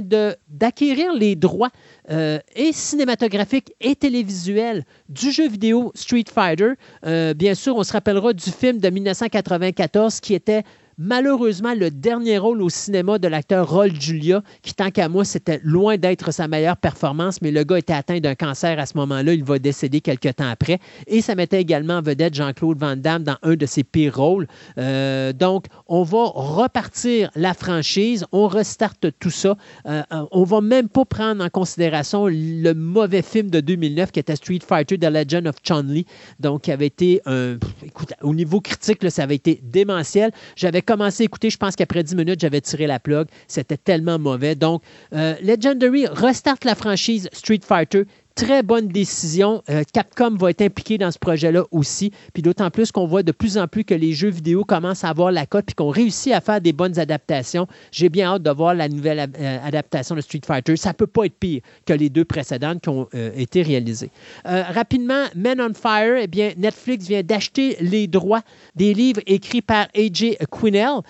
[0.49, 1.69] d'acquérir les droits
[2.09, 6.73] euh, et cinématographiques et télévisuels du jeu vidéo Street Fighter.
[7.05, 10.63] Euh, bien sûr, on se rappellera du film de 1994 qui était
[10.97, 15.59] malheureusement le dernier rôle au cinéma de l'acteur Roll Julia, qui, tant qu'à moi, c'était
[15.63, 19.33] loin d'être sa meilleure performance, mais le gars était atteint d'un cancer à ce moment-là.
[19.33, 20.79] Il va décéder quelques temps après.
[21.07, 24.47] Et ça mettait également en vedette Jean-Claude Van Damme dans un de ses pires rôles.
[24.77, 29.57] Euh, donc, on va repartir la franchise, on restarte tout ça.
[29.87, 34.19] Euh, euh, on va même pas prendre en considération le mauvais film de 2009 qui
[34.19, 36.05] était Street Fighter The Legend of Chun-Li,
[36.39, 40.31] donc qui avait été, un, écoute, au niveau critique, ça avait été démentiel.
[40.55, 43.27] J'avais commencé à écouter, je pense qu'après 10 minutes, j'avais tiré la plug.
[43.47, 44.55] C'était tellement mauvais.
[44.55, 44.81] Donc,
[45.13, 48.03] euh, Legendary restarte la franchise Street Fighter
[48.35, 49.63] très bonne décision.
[49.69, 52.11] Euh, Capcom va être impliqué dans ce projet-là aussi.
[52.33, 55.09] Puis d'autant plus qu'on voit de plus en plus que les jeux vidéo commencent à
[55.09, 57.67] avoir la cote puis qu'on réussit à faire des bonnes adaptations.
[57.91, 60.75] J'ai bien hâte de voir la nouvelle euh, adaptation de Street Fighter.
[60.77, 64.09] Ça ne peut pas être pire que les deux précédentes qui ont euh, été réalisées.
[64.45, 68.41] rapidement, Men on Fire, eh bien, Netflix vient d'acheter les droits
[68.75, 70.37] des livres écrits par A.J.
[70.51, 71.01] Quinnell.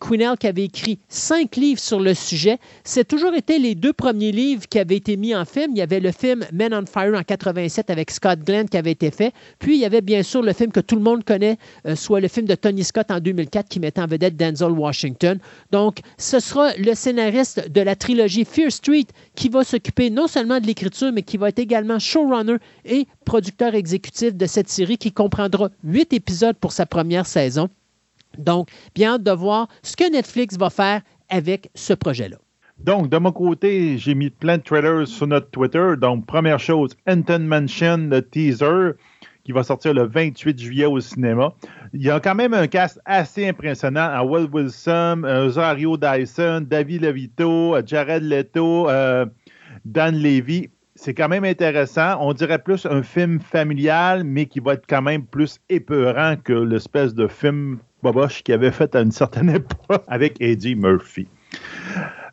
[0.00, 2.58] Quinnell qui avait écrit cinq livres sur le sujet.
[2.84, 5.72] C'est toujours été les deux premiers livres qui avaient été mis en film.
[5.72, 8.92] Il y avait le film Men on Fire en 87 avec Scott Glenn qui avait
[8.92, 9.32] été fait.
[9.58, 12.20] Puis il y avait bien sûr le film que tout le monde connaît, euh, soit
[12.20, 15.38] le film de Tony Scott en 2004 qui mettait en vedette Denzel Washington.
[15.70, 20.60] Donc ce sera le scénariste de la trilogie Fear Street qui va s'occuper non seulement
[20.60, 25.12] de l'écriture, mais qui va être également showrunner et producteur exécutif de cette série qui
[25.12, 27.68] comprendra huit épisodes pour sa première saison.
[28.38, 32.38] Donc, bien hâte de voir ce que Netflix va faire avec ce projet-là.
[32.84, 35.94] Donc, de mon côté, j'ai mis plein de trailers sur notre Twitter.
[36.00, 38.96] Donc, première chose, Anton Mansion, le teaser,
[39.44, 41.54] qui va sortir le 28 juillet au cinéma.
[41.92, 44.08] Il y a quand même un cast assez impressionnant.
[44.12, 49.26] À Will Wilson, euh, Zario Dyson, David Levito, euh, Jared Leto, euh,
[49.84, 50.68] Dan Levy.
[50.96, 52.16] C'est quand même intéressant.
[52.20, 56.52] On dirait plus un film familial, mais qui va être quand même plus épeurant que
[56.52, 61.28] l'espèce de film boboche qu'il avait fait à une certaine époque avec Eddie Murphy.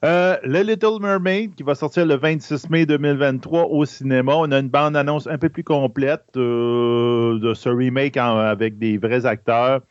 [0.05, 4.33] Euh, le Little Mermaid qui va sortir le 26 mai 2023 au cinéma.
[4.37, 9.25] On a une bande-annonce un peu plus complète euh, de ce remake avec des vrais
[9.25, 9.81] acteurs.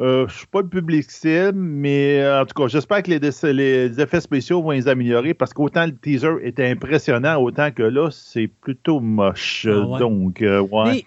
[0.00, 4.00] Euh, je ne suis pas le public cible, mais en tout cas, j'espère que les,
[4.00, 8.48] effets spéciaux vont les améliorer parce qu'autant le teaser était impressionnant, autant que là, c'est
[8.48, 9.66] plutôt moche.
[9.68, 11.04] Ah Donc, ouais.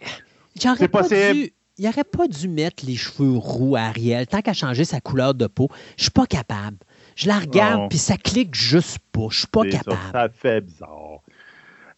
[0.56, 1.50] C'est possible.
[1.78, 5.34] il n'aurait pas dû mettre les cheveux roux à Ariel tant qu'à changer sa couleur
[5.34, 5.70] de peau.
[5.98, 6.78] Je suis pas capable.
[7.22, 9.28] Je la regarde, puis ça clique juste pas.
[9.30, 9.98] Je suis pas capable.
[10.12, 11.20] Ça, fait bizarre.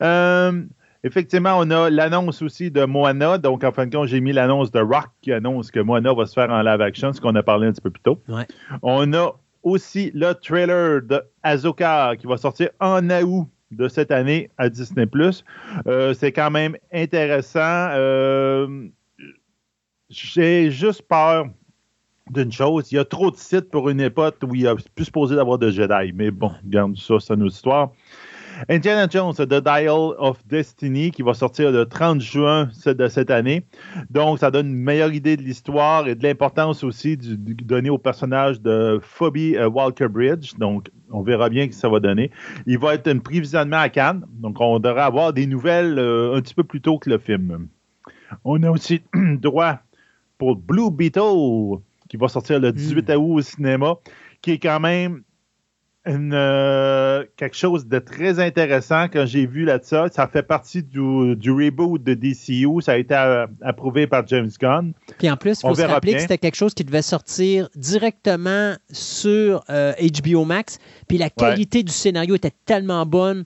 [0.02, 0.64] Euh,
[1.06, 3.38] effectivement, on a l'annonce aussi de Moana.
[3.38, 6.26] Donc, en fin de compte, j'ai mis l'annonce de Rock qui annonce que Moana va
[6.26, 8.22] se faire en live action, ce qu'on a parlé un petit peu plus tôt.
[8.82, 14.52] On a aussi le trailer de Azoka qui va sortir en août de cette année
[14.58, 15.08] à Disney+.
[15.88, 17.62] Euh, c'est quand même intéressant.
[17.92, 18.90] Euh,
[20.10, 21.46] j'ai juste peur
[22.30, 25.06] d'une chose, il y a trop de sites pour une époque où il a plus
[25.06, 26.14] supposé d'avoir de Jedi.
[26.14, 27.92] Mais bon, regarde ça, c'est une autre histoire.
[28.70, 33.66] Indiana Jones, The Dial of Destiny, qui va sortir le 30 juin de cette année.
[34.10, 37.98] Donc, ça donne une meilleure idée de l'histoire et de l'importance aussi du, donner au
[37.98, 40.54] personnage de Phoebe euh, Walker-Bridge.
[40.60, 42.32] Donc, on verra bien ce que ça va donner.
[42.68, 44.26] Il va être un prévisionnement à Cannes.
[44.30, 47.68] Donc, on devrait avoir des nouvelles euh, un petit peu plus tôt que le film.
[48.44, 49.80] On a aussi droit
[50.38, 51.80] pour Blue Beetle
[52.14, 53.12] qui va sortir le 18 hmm.
[53.14, 53.96] août au cinéma,
[54.44, 55.24] qui est quand même
[56.08, 59.96] euh, quelque chose de très intéressant quand j'ai vu là-dessus.
[60.12, 62.84] Ça fait partie du, reboot de DCU.
[62.84, 64.94] Ça a été euh, approuvé par James Gunn.
[65.18, 68.76] Puis en plus, il faut se rappeler que c'était quelque chose qui devait sortir directement
[68.92, 70.78] sur HBO euh, Max.
[71.08, 73.44] Puis la qualité du scénario était tellement bonne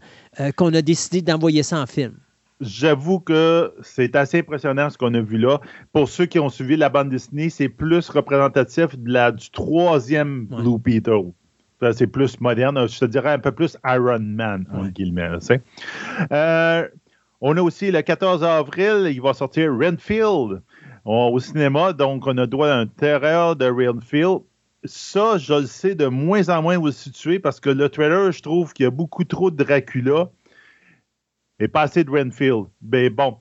[0.57, 2.17] qu'on a décidé d'envoyer ça en film.
[2.61, 5.59] J'avoue que c'est assez impressionnant ce qu'on a vu là.
[5.93, 10.47] Pour ceux qui ont suivi la bande dessinée, c'est plus représentatif de la, du troisième
[10.51, 10.61] Ouais.
[10.61, 11.31] Blue Beetle.
[11.79, 14.91] Ça, C'est plus moderne, je te dirais un peu plus Iron Man, entre Ouais.
[14.91, 15.29] guillemets.
[15.39, 15.61] tu sais.
[16.31, 16.87] Euh,
[17.41, 20.61] on a aussi le 14 avril, il va sortir Renfield
[21.05, 24.39] on- au cinéma, donc on a droit à un terreur de Renfield.
[24.83, 28.31] Ça, je le sais de moins en moins où se situer parce que le trailer,
[28.31, 30.29] je trouve qu'il y a beaucoup trop de Dracula
[31.59, 32.65] et pas assez de Renfield.
[32.81, 33.37] Mais bon,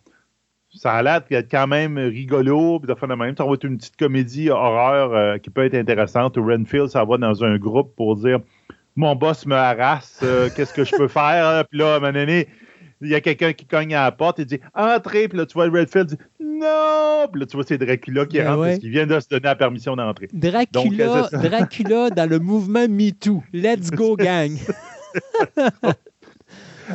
[0.75, 3.37] ça a l'air d'être quand même rigolo, puis de faire de même.
[3.37, 6.37] Ça va être une petite comédie horreur euh, qui peut être intéressante.
[6.37, 8.41] Renfield, ça va dans un groupe pour dire
[8.95, 11.65] Mon boss me harasse, euh, qu'est-ce que je peux faire?
[11.69, 12.49] Puis là, à un moment donné,
[13.03, 15.55] il y a quelqu'un qui cogne à la porte et dit Entrez, puis là, tu
[15.55, 17.27] vois Redfield dit Non!
[17.31, 18.69] Puis là, tu vois, c'est Dracula qui Ben rentre ouais.
[18.71, 20.29] parce qu'il vient de se donner la permission d'entrer.
[20.33, 21.49] Dracula, Donc, euh.
[21.49, 23.43] Dracula dans le mouvement MeToo.
[23.53, 24.57] Let's go, gang.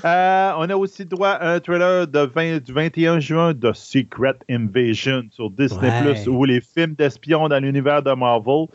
[0.06, 4.36] Euh, on a aussi droit à un trailer de 20 du 21 juin de Secret
[4.50, 6.14] Invasion sur Disney Ouais.
[6.14, 8.68] Plus ou les films d'espions dans l'univers de Marvel.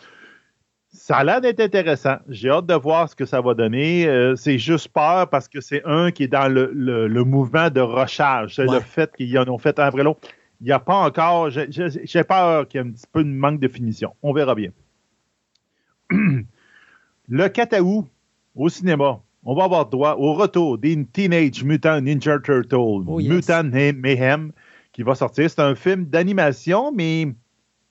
[0.92, 2.16] Ça a l'air d'être intéressant.
[2.28, 4.06] J'ai hâte de voir ce que ça va donner.
[4.06, 7.70] Euh, c'est juste peur parce que c'est un qui est dans le, le- le mouvement
[7.70, 8.54] de rochage.
[8.56, 8.74] C'est Ouais.
[8.76, 10.20] le fait qu'ils en ont fait un après l'autre.
[10.60, 11.50] Il n'y a pas encore.
[11.50, 14.14] j'ai peur qu'il y ait un petit peu de manque de finition.
[14.22, 14.70] On verra bien.
[16.10, 18.06] le 4 août,
[18.54, 22.74] au cinéma, on va avoir droit au retour des Teenage Mutant Ninja Turtles,
[23.06, 23.30] Oh, yes.
[23.30, 24.50] Mutant Mayhem,
[24.92, 25.48] qui va sortir.
[25.48, 27.28] C'est un film d'animation, mais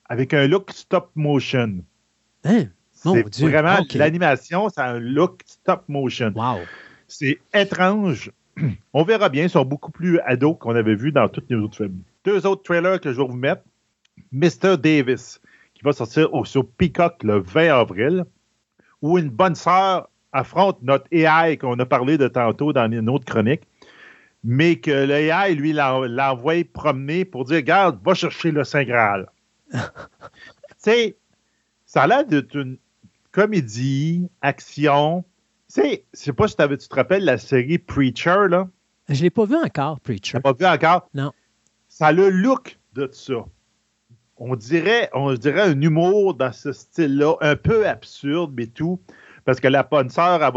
[0.04, 1.82] avec un look stop motion.
[2.44, 2.66] Hein?
[2.92, 6.32] C'est vraiment l'animation, c'est un look stop motion.
[6.36, 6.58] Wow.
[7.08, 8.30] C'est étrange.
[8.92, 11.76] On verra bien, ils sont beaucoup plus ados qu'on avait vu dans tous les autres
[11.76, 12.02] films.
[12.24, 13.62] Deux autres trailers que je vais vous mettre.
[14.32, 14.76] Mr.
[14.76, 15.40] Davis,
[15.74, 18.24] qui va sortir au, sur Peacock le 20 avril,
[19.00, 23.24] où une bonne sœur affronte notre AI qu'on a parlé de tantôt dans une autre
[23.24, 23.62] chronique,
[24.44, 28.84] mais que le AI, lui, l'en- l'envoie promener pour dire Regarde, va chercher le Saint
[28.84, 29.28] Graal.
[29.72, 29.78] tu
[30.78, 31.16] sais,
[31.86, 32.78] ça a l'air d'être une
[33.32, 35.24] comédie, action.
[35.68, 38.68] Tu sais, je sais pas si tu te rappelles la série Preacher, là?
[39.08, 40.40] Je l'ai pas vu encore, Preacher.
[40.40, 41.08] Pas vu encore?
[41.14, 41.32] Non.
[41.88, 43.44] Ça a le look de ça.
[44.38, 49.00] On dirait, on dirait un humour dans ce style-là, un peu absurde, mais tout.
[49.46, 50.52] Parce que la bonne sœur, elle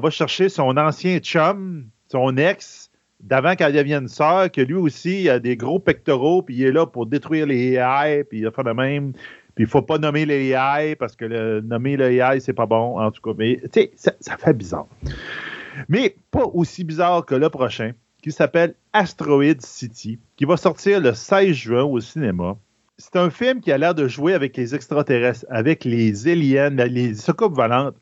[0.00, 2.88] va, chercher son ancien chum, son ex,
[3.20, 6.86] d'avant qu'elle devienne sœur, que lui aussi a des gros pectoraux, puis il est là
[6.86, 9.12] pour détruire les AI, puis il va faire de même.
[9.56, 12.66] Puis il faut pas nommer les AI parce que le, nommer le AI, c'est pas
[12.66, 13.32] bon, en tout cas.
[13.36, 14.86] Mais tu sais, ça, fait bizarre.
[15.88, 17.90] Mais pas aussi bizarre que le prochain,
[18.22, 22.56] qui s'appelle Asteroid City, qui va sortir le 16 juin au cinéma.
[22.98, 27.16] C'est un film qui a l'air de jouer avec les extraterrestres, avec les aliens, les
[27.16, 27.96] soucoupes volantes.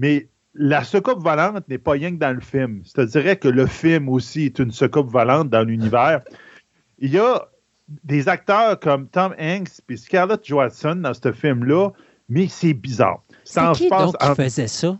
[0.00, 2.80] Mais la soucoupe volante n'est pas rien que dans le film.
[2.84, 6.22] C'est-à-dire que le film aussi est une soucoupe volante dans l'univers.
[6.98, 7.46] Il y a
[8.04, 11.90] des acteurs comme Tom Hanks et Scarlett Johansson dans ce film-là,
[12.28, 13.22] mais c'est bizarre.
[13.44, 14.98] C'est qui donc qui faisait ça?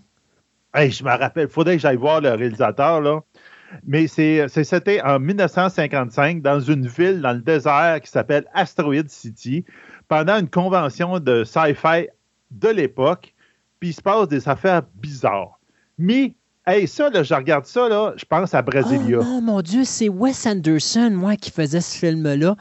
[0.75, 3.21] Hey, je me rappelle, il faudrait que j'aille voir le réalisateur, là.
[3.87, 9.65] Mais c'était en 1955 dans une ville dans le désert qui s'appelle Asteroid City,
[10.09, 12.09] pendant une convention de sci-fi
[12.51, 13.33] de l'époque,
[13.81, 15.59] puis il se passe des affaires bizarres.
[15.99, 16.35] Mais,
[16.67, 19.19] hey, ça, là, je regarde ça, là, je pense à Brasilia.
[19.21, 22.57] Oh mon Dieu, c'est Wes Anderson, moi, qui faisait ce film-là.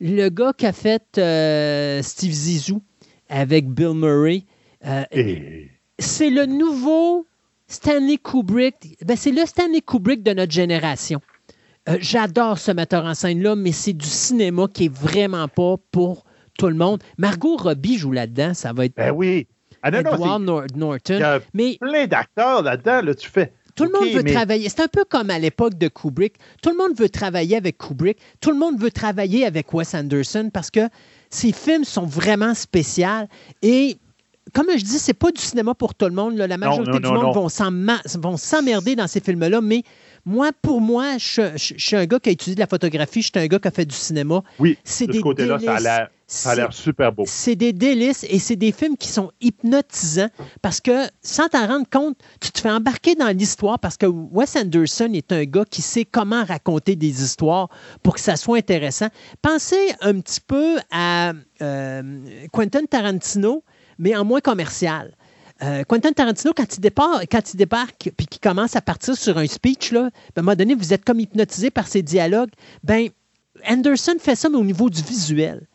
[0.00, 2.82] Le gars qui a fait euh, Steve Zissou
[3.28, 4.44] avec Bill Murray.
[4.86, 5.68] Euh, Et-
[5.98, 7.26] c'est le nouveau
[7.68, 8.96] Stanley Kubrick.
[9.04, 11.20] Ben, c'est le Stanley Kubrick de notre génération.
[11.88, 16.24] Euh, J'adore ce metteur en scène-là, mais c'est du cinéma qui est vraiment pas pour
[16.58, 17.00] tout le monde.
[17.18, 18.54] Margot Robbie joue là-dedans.
[18.54, 19.46] Ça va être ben oui.
[19.82, 21.14] Ah non, Edward Norton.
[21.14, 23.52] il y a Mais plein d'acteurs là-dedans, là, tu fais.
[23.74, 24.68] tout le monde veut mais- travailler.
[24.68, 26.34] C'est un peu comme à l'époque de Kubrick.
[26.62, 28.18] Tout le monde veut travailler avec Kubrick.
[28.40, 30.88] Tout le monde veut travailler avec Wes Anderson parce que
[31.30, 33.26] ses films sont vraiment spéciaux.
[33.62, 33.96] Et
[34.52, 36.36] comme je dis, c'est pas du cinéma pour tout le monde.
[36.36, 36.46] là.
[36.46, 39.60] La majorité non, du monde vont s'emmerder dans ces films-là.
[39.60, 39.82] Mais
[40.24, 43.22] moi, pour moi, je, je- je suis un gars qui a étudié de la photographie.
[43.22, 44.42] Je suis un gars qui a fait du cinéma.
[44.58, 45.82] Oui, C'est de des ce côté-là, ça a délices.
[45.84, 47.24] l'air, ça a l'air super beau.
[47.26, 50.28] C'est des délices et c'est des films qui sont hypnotisants
[50.62, 54.56] parce que sans t'en rendre compte, tu te fais embarquer dans l'histoire parce que Wes
[54.56, 57.68] Anderson est un gars qui sait comment raconter des histoires
[58.02, 59.08] pour que ça soit intéressant.
[59.42, 62.02] Pensez un petit peu à euh,
[62.52, 63.64] Quentin Tarantino,
[63.98, 65.14] mais en moins commercial.
[65.62, 69.38] Euh, Quentin Tarantino, quand il, départ, quand il débarque puis qu'il commence à partir sur
[69.38, 72.50] un speech, là, ben, à un moment donné, vous êtes comme hypnotisé par ses dialogues.
[72.82, 73.08] Ben,
[73.68, 75.66] Anderson fait ça, mais au niveau du visuel.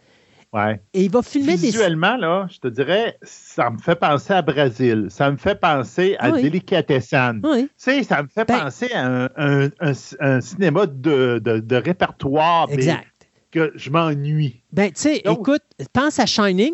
[0.54, 0.82] Ouais.
[0.94, 1.68] Et il va filmer des...
[1.68, 5.08] Visuellement, là, je te dirais, ça me fait penser à Brésil.
[5.10, 6.42] Ça me fait penser à Oui.
[6.44, 7.42] Delicatessen.
[7.44, 7.64] Oui.
[7.64, 11.60] Tu sais, ça me fait Ben- penser à un, un- un- un cinéma de, de-
[11.60, 13.06] de répertoire, Exact.
[13.52, 14.64] que je m'ennuie.
[14.72, 16.74] Ben, tu sais, écoute, pense à Shining,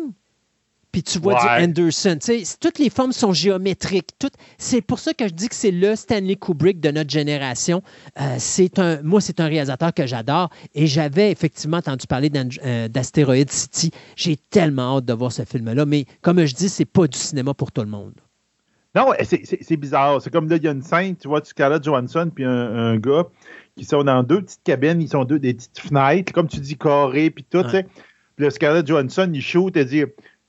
[0.94, 1.64] puis tu vois du.
[1.64, 2.16] Anderson.
[2.20, 4.10] Tu sais, c- toutes les formes sont géométriques.
[4.58, 7.82] C'est pour ça que je dis que c'est le Stanley Kubrick de notre génération.
[8.20, 12.60] Euh, c'est un, moi, c'est un réalisateur que j'adore et j'avais effectivement entendu parler d'And-
[12.64, 13.90] euh, d'Asteroid City.
[14.14, 17.54] J'ai tellement hâte de voir ce film-là, mais comme je dis, c'est pas du cinéma
[17.54, 18.12] pour tout le monde.
[18.94, 20.22] Non, c'est bizarre.
[20.22, 22.50] C'est comme là, il y a une scène, tu vois, tu Scarlett Johansson puis un,
[22.76, 23.24] un gars
[23.76, 26.78] qui sont dans deux petites cabines, ils sont deux des petites fenêtres, comme tu dis,
[26.78, 27.82] carrées, puis tout, tu sais.
[28.36, 30.04] Puis là, Scarlett Johansson, il shoot et dit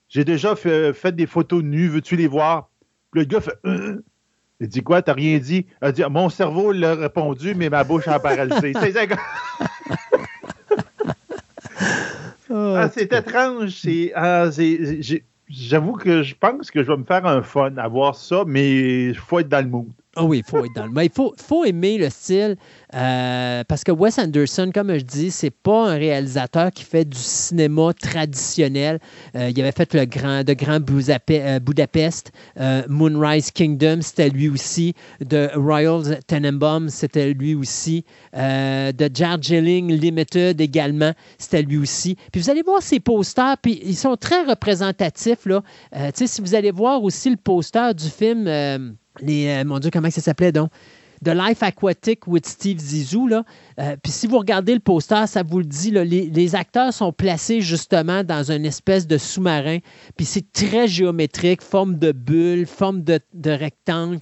[0.09, 2.69] J'ai déjà fait, fait des photos nues, veux-tu les voir?
[3.11, 4.01] Puis le gars fait Euh.
[4.61, 5.66] Il dit quoi, t'as rien dit?
[5.82, 8.72] Elle dit Mon cerveau l'a répondu, mais ma bouche a paralysé.
[8.80, 9.01] C'est ça,
[12.50, 13.72] Ah, c'est étrange.
[13.72, 17.75] C'est, ah, c'est- j'ai- j'avoue que je pense que je vais me faire un fun
[17.77, 19.88] à voir ça, mais il faut être dans le mood.
[20.18, 20.92] Ah oui, il faut être dans le.
[20.94, 22.56] Mais il faut, aimer le style
[22.94, 27.18] euh, parce que Wes Anderson, comme je dis, c'est pas un réalisateur qui fait du
[27.18, 29.00] cinéma traditionnel.
[29.35, 34.48] Euh, il avait fait le grand, de Grand Budape- Budapest, euh, Moonrise Kingdom, c'était lui
[34.48, 34.94] aussi.
[35.19, 38.06] De Royal Tenenbaum, c'était lui aussi.
[38.34, 42.16] De Darjeeling Limited également, c'était lui aussi.
[42.32, 45.45] Puis vous allez voir ces posters, puis ils sont très représentatifs.
[45.45, 45.61] Là.
[46.14, 48.48] Si vous allez voir aussi le poster du film.
[49.22, 50.72] Les, euh, mon Dieu, comment ça s'appelait donc?
[51.24, 53.27] The Life Aquatic with Steve Zissou.
[53.27, 53.44] Là.
[53.80, 57.61] Euh, Puis si vous regardez le poster, ça vous le dit, les, acteurs sont placés
[57.61, 59.80] justement dans une espèce de sous-marin.
[60.18, 64.19] Puis c'est très géométrique, forme de bulle, forme de, rectangle.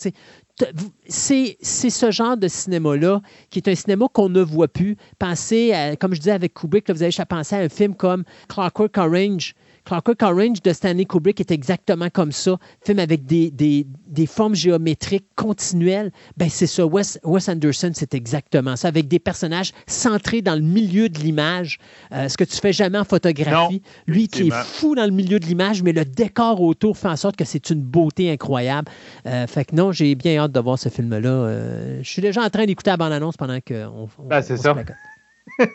[1.07, 4.95] C'est ce genre de cinéma-là qui est un cinéma qu'on ne voit plus.
[5.17, 8.23] Pensez, comme je disais avec Kubrick, là, vous avez à penser à un film comme
[8.47, 9.55] Clockwork Orange.
[9.85, 12.57] Clockwork Orange de Stanley Kubrick est exactement comme ça.
[12.85, 16.11] Film avec des, des, des formes géométriques continuelles.
[16.37, 16.85] Ben, c'est ça.
[16.85, 18.87] Wes, Wes Anderson, c'est exactement ça.
[18.87, 21.79] Avec des personnages centrés dans le milieu de l'image.
[22.11, 23.81] Euh, ce que tu fais jamais en photographie.
[24.07, 27.15] Lui qui est fou dans le milieu de l'image, mais le décor autour fait en
[27.15, 28.89] sorte que c'est une beauté incroyable.
[29.25, 31.29] Euh, fait que non, j'ai bien hâte de voir ce film-là.
[31.29, 34.75] Euh, je suis déjà en train d'écouter la bande-annonce pendant qu'on on, Ben, c'est ça.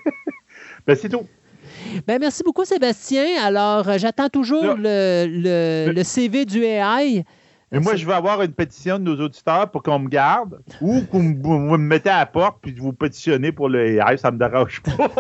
[0.87, 1.27] Ben, c'est tout.
[2.07, 3.25] Ben, merci beaucoup, Sébastien.
[3.43, 7.25] Alors, euh, j'attends toujours le, le- Le- le CV du AI.
[7.71, 11.01] Mais moi, je veux avoir une pétition de nos auditeurs pour qu'on me garde ou
[11.03, 14.17] que vous, me- vous me mettez à la porte puis vous pétitionnez pour le AI.
[14.17, 15.11] Ça me dérange pas.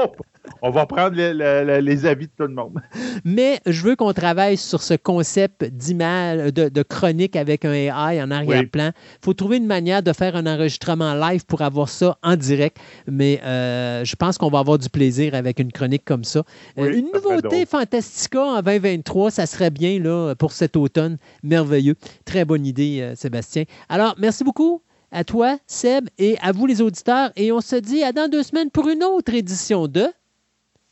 [0.63, 2.79] On va prendre le- le- le- les avis de tout le monde.
[3.25, 8.23] Mais je veux qu'on travaille sur ce concept d'image, de, de chronique avec un AI
[8.23, 8.91] en arrière-plan.
[8.95, 12.77] Il faut trouver une manière de faire un enregistrement live pour avoir ça en direct.
[13.07, 16.41] Mais euh, je pense qu'on va avoir du plaisir avec une chronique comme ça.
[16.79, 17.67] Euh, Oui, une ça nouveauté.
[17.67, 21.19] Fantastica en 2023, ça serait bien là, pour cet automne.
[21.43, 21.95] Merveilleux.
[22.25, 23.65] Très bonne idée, euh, Sébastien.
[23.89, 27.31] Alors, merci beaucoup à toi, Seb, et à vous les auditeurs.
[27.37, 30.07] Et on se dit à dans deux semaines pour une autre édition de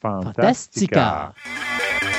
[0.07, 1.33] Fantastica.
[1.35, 2.16] Fantastica.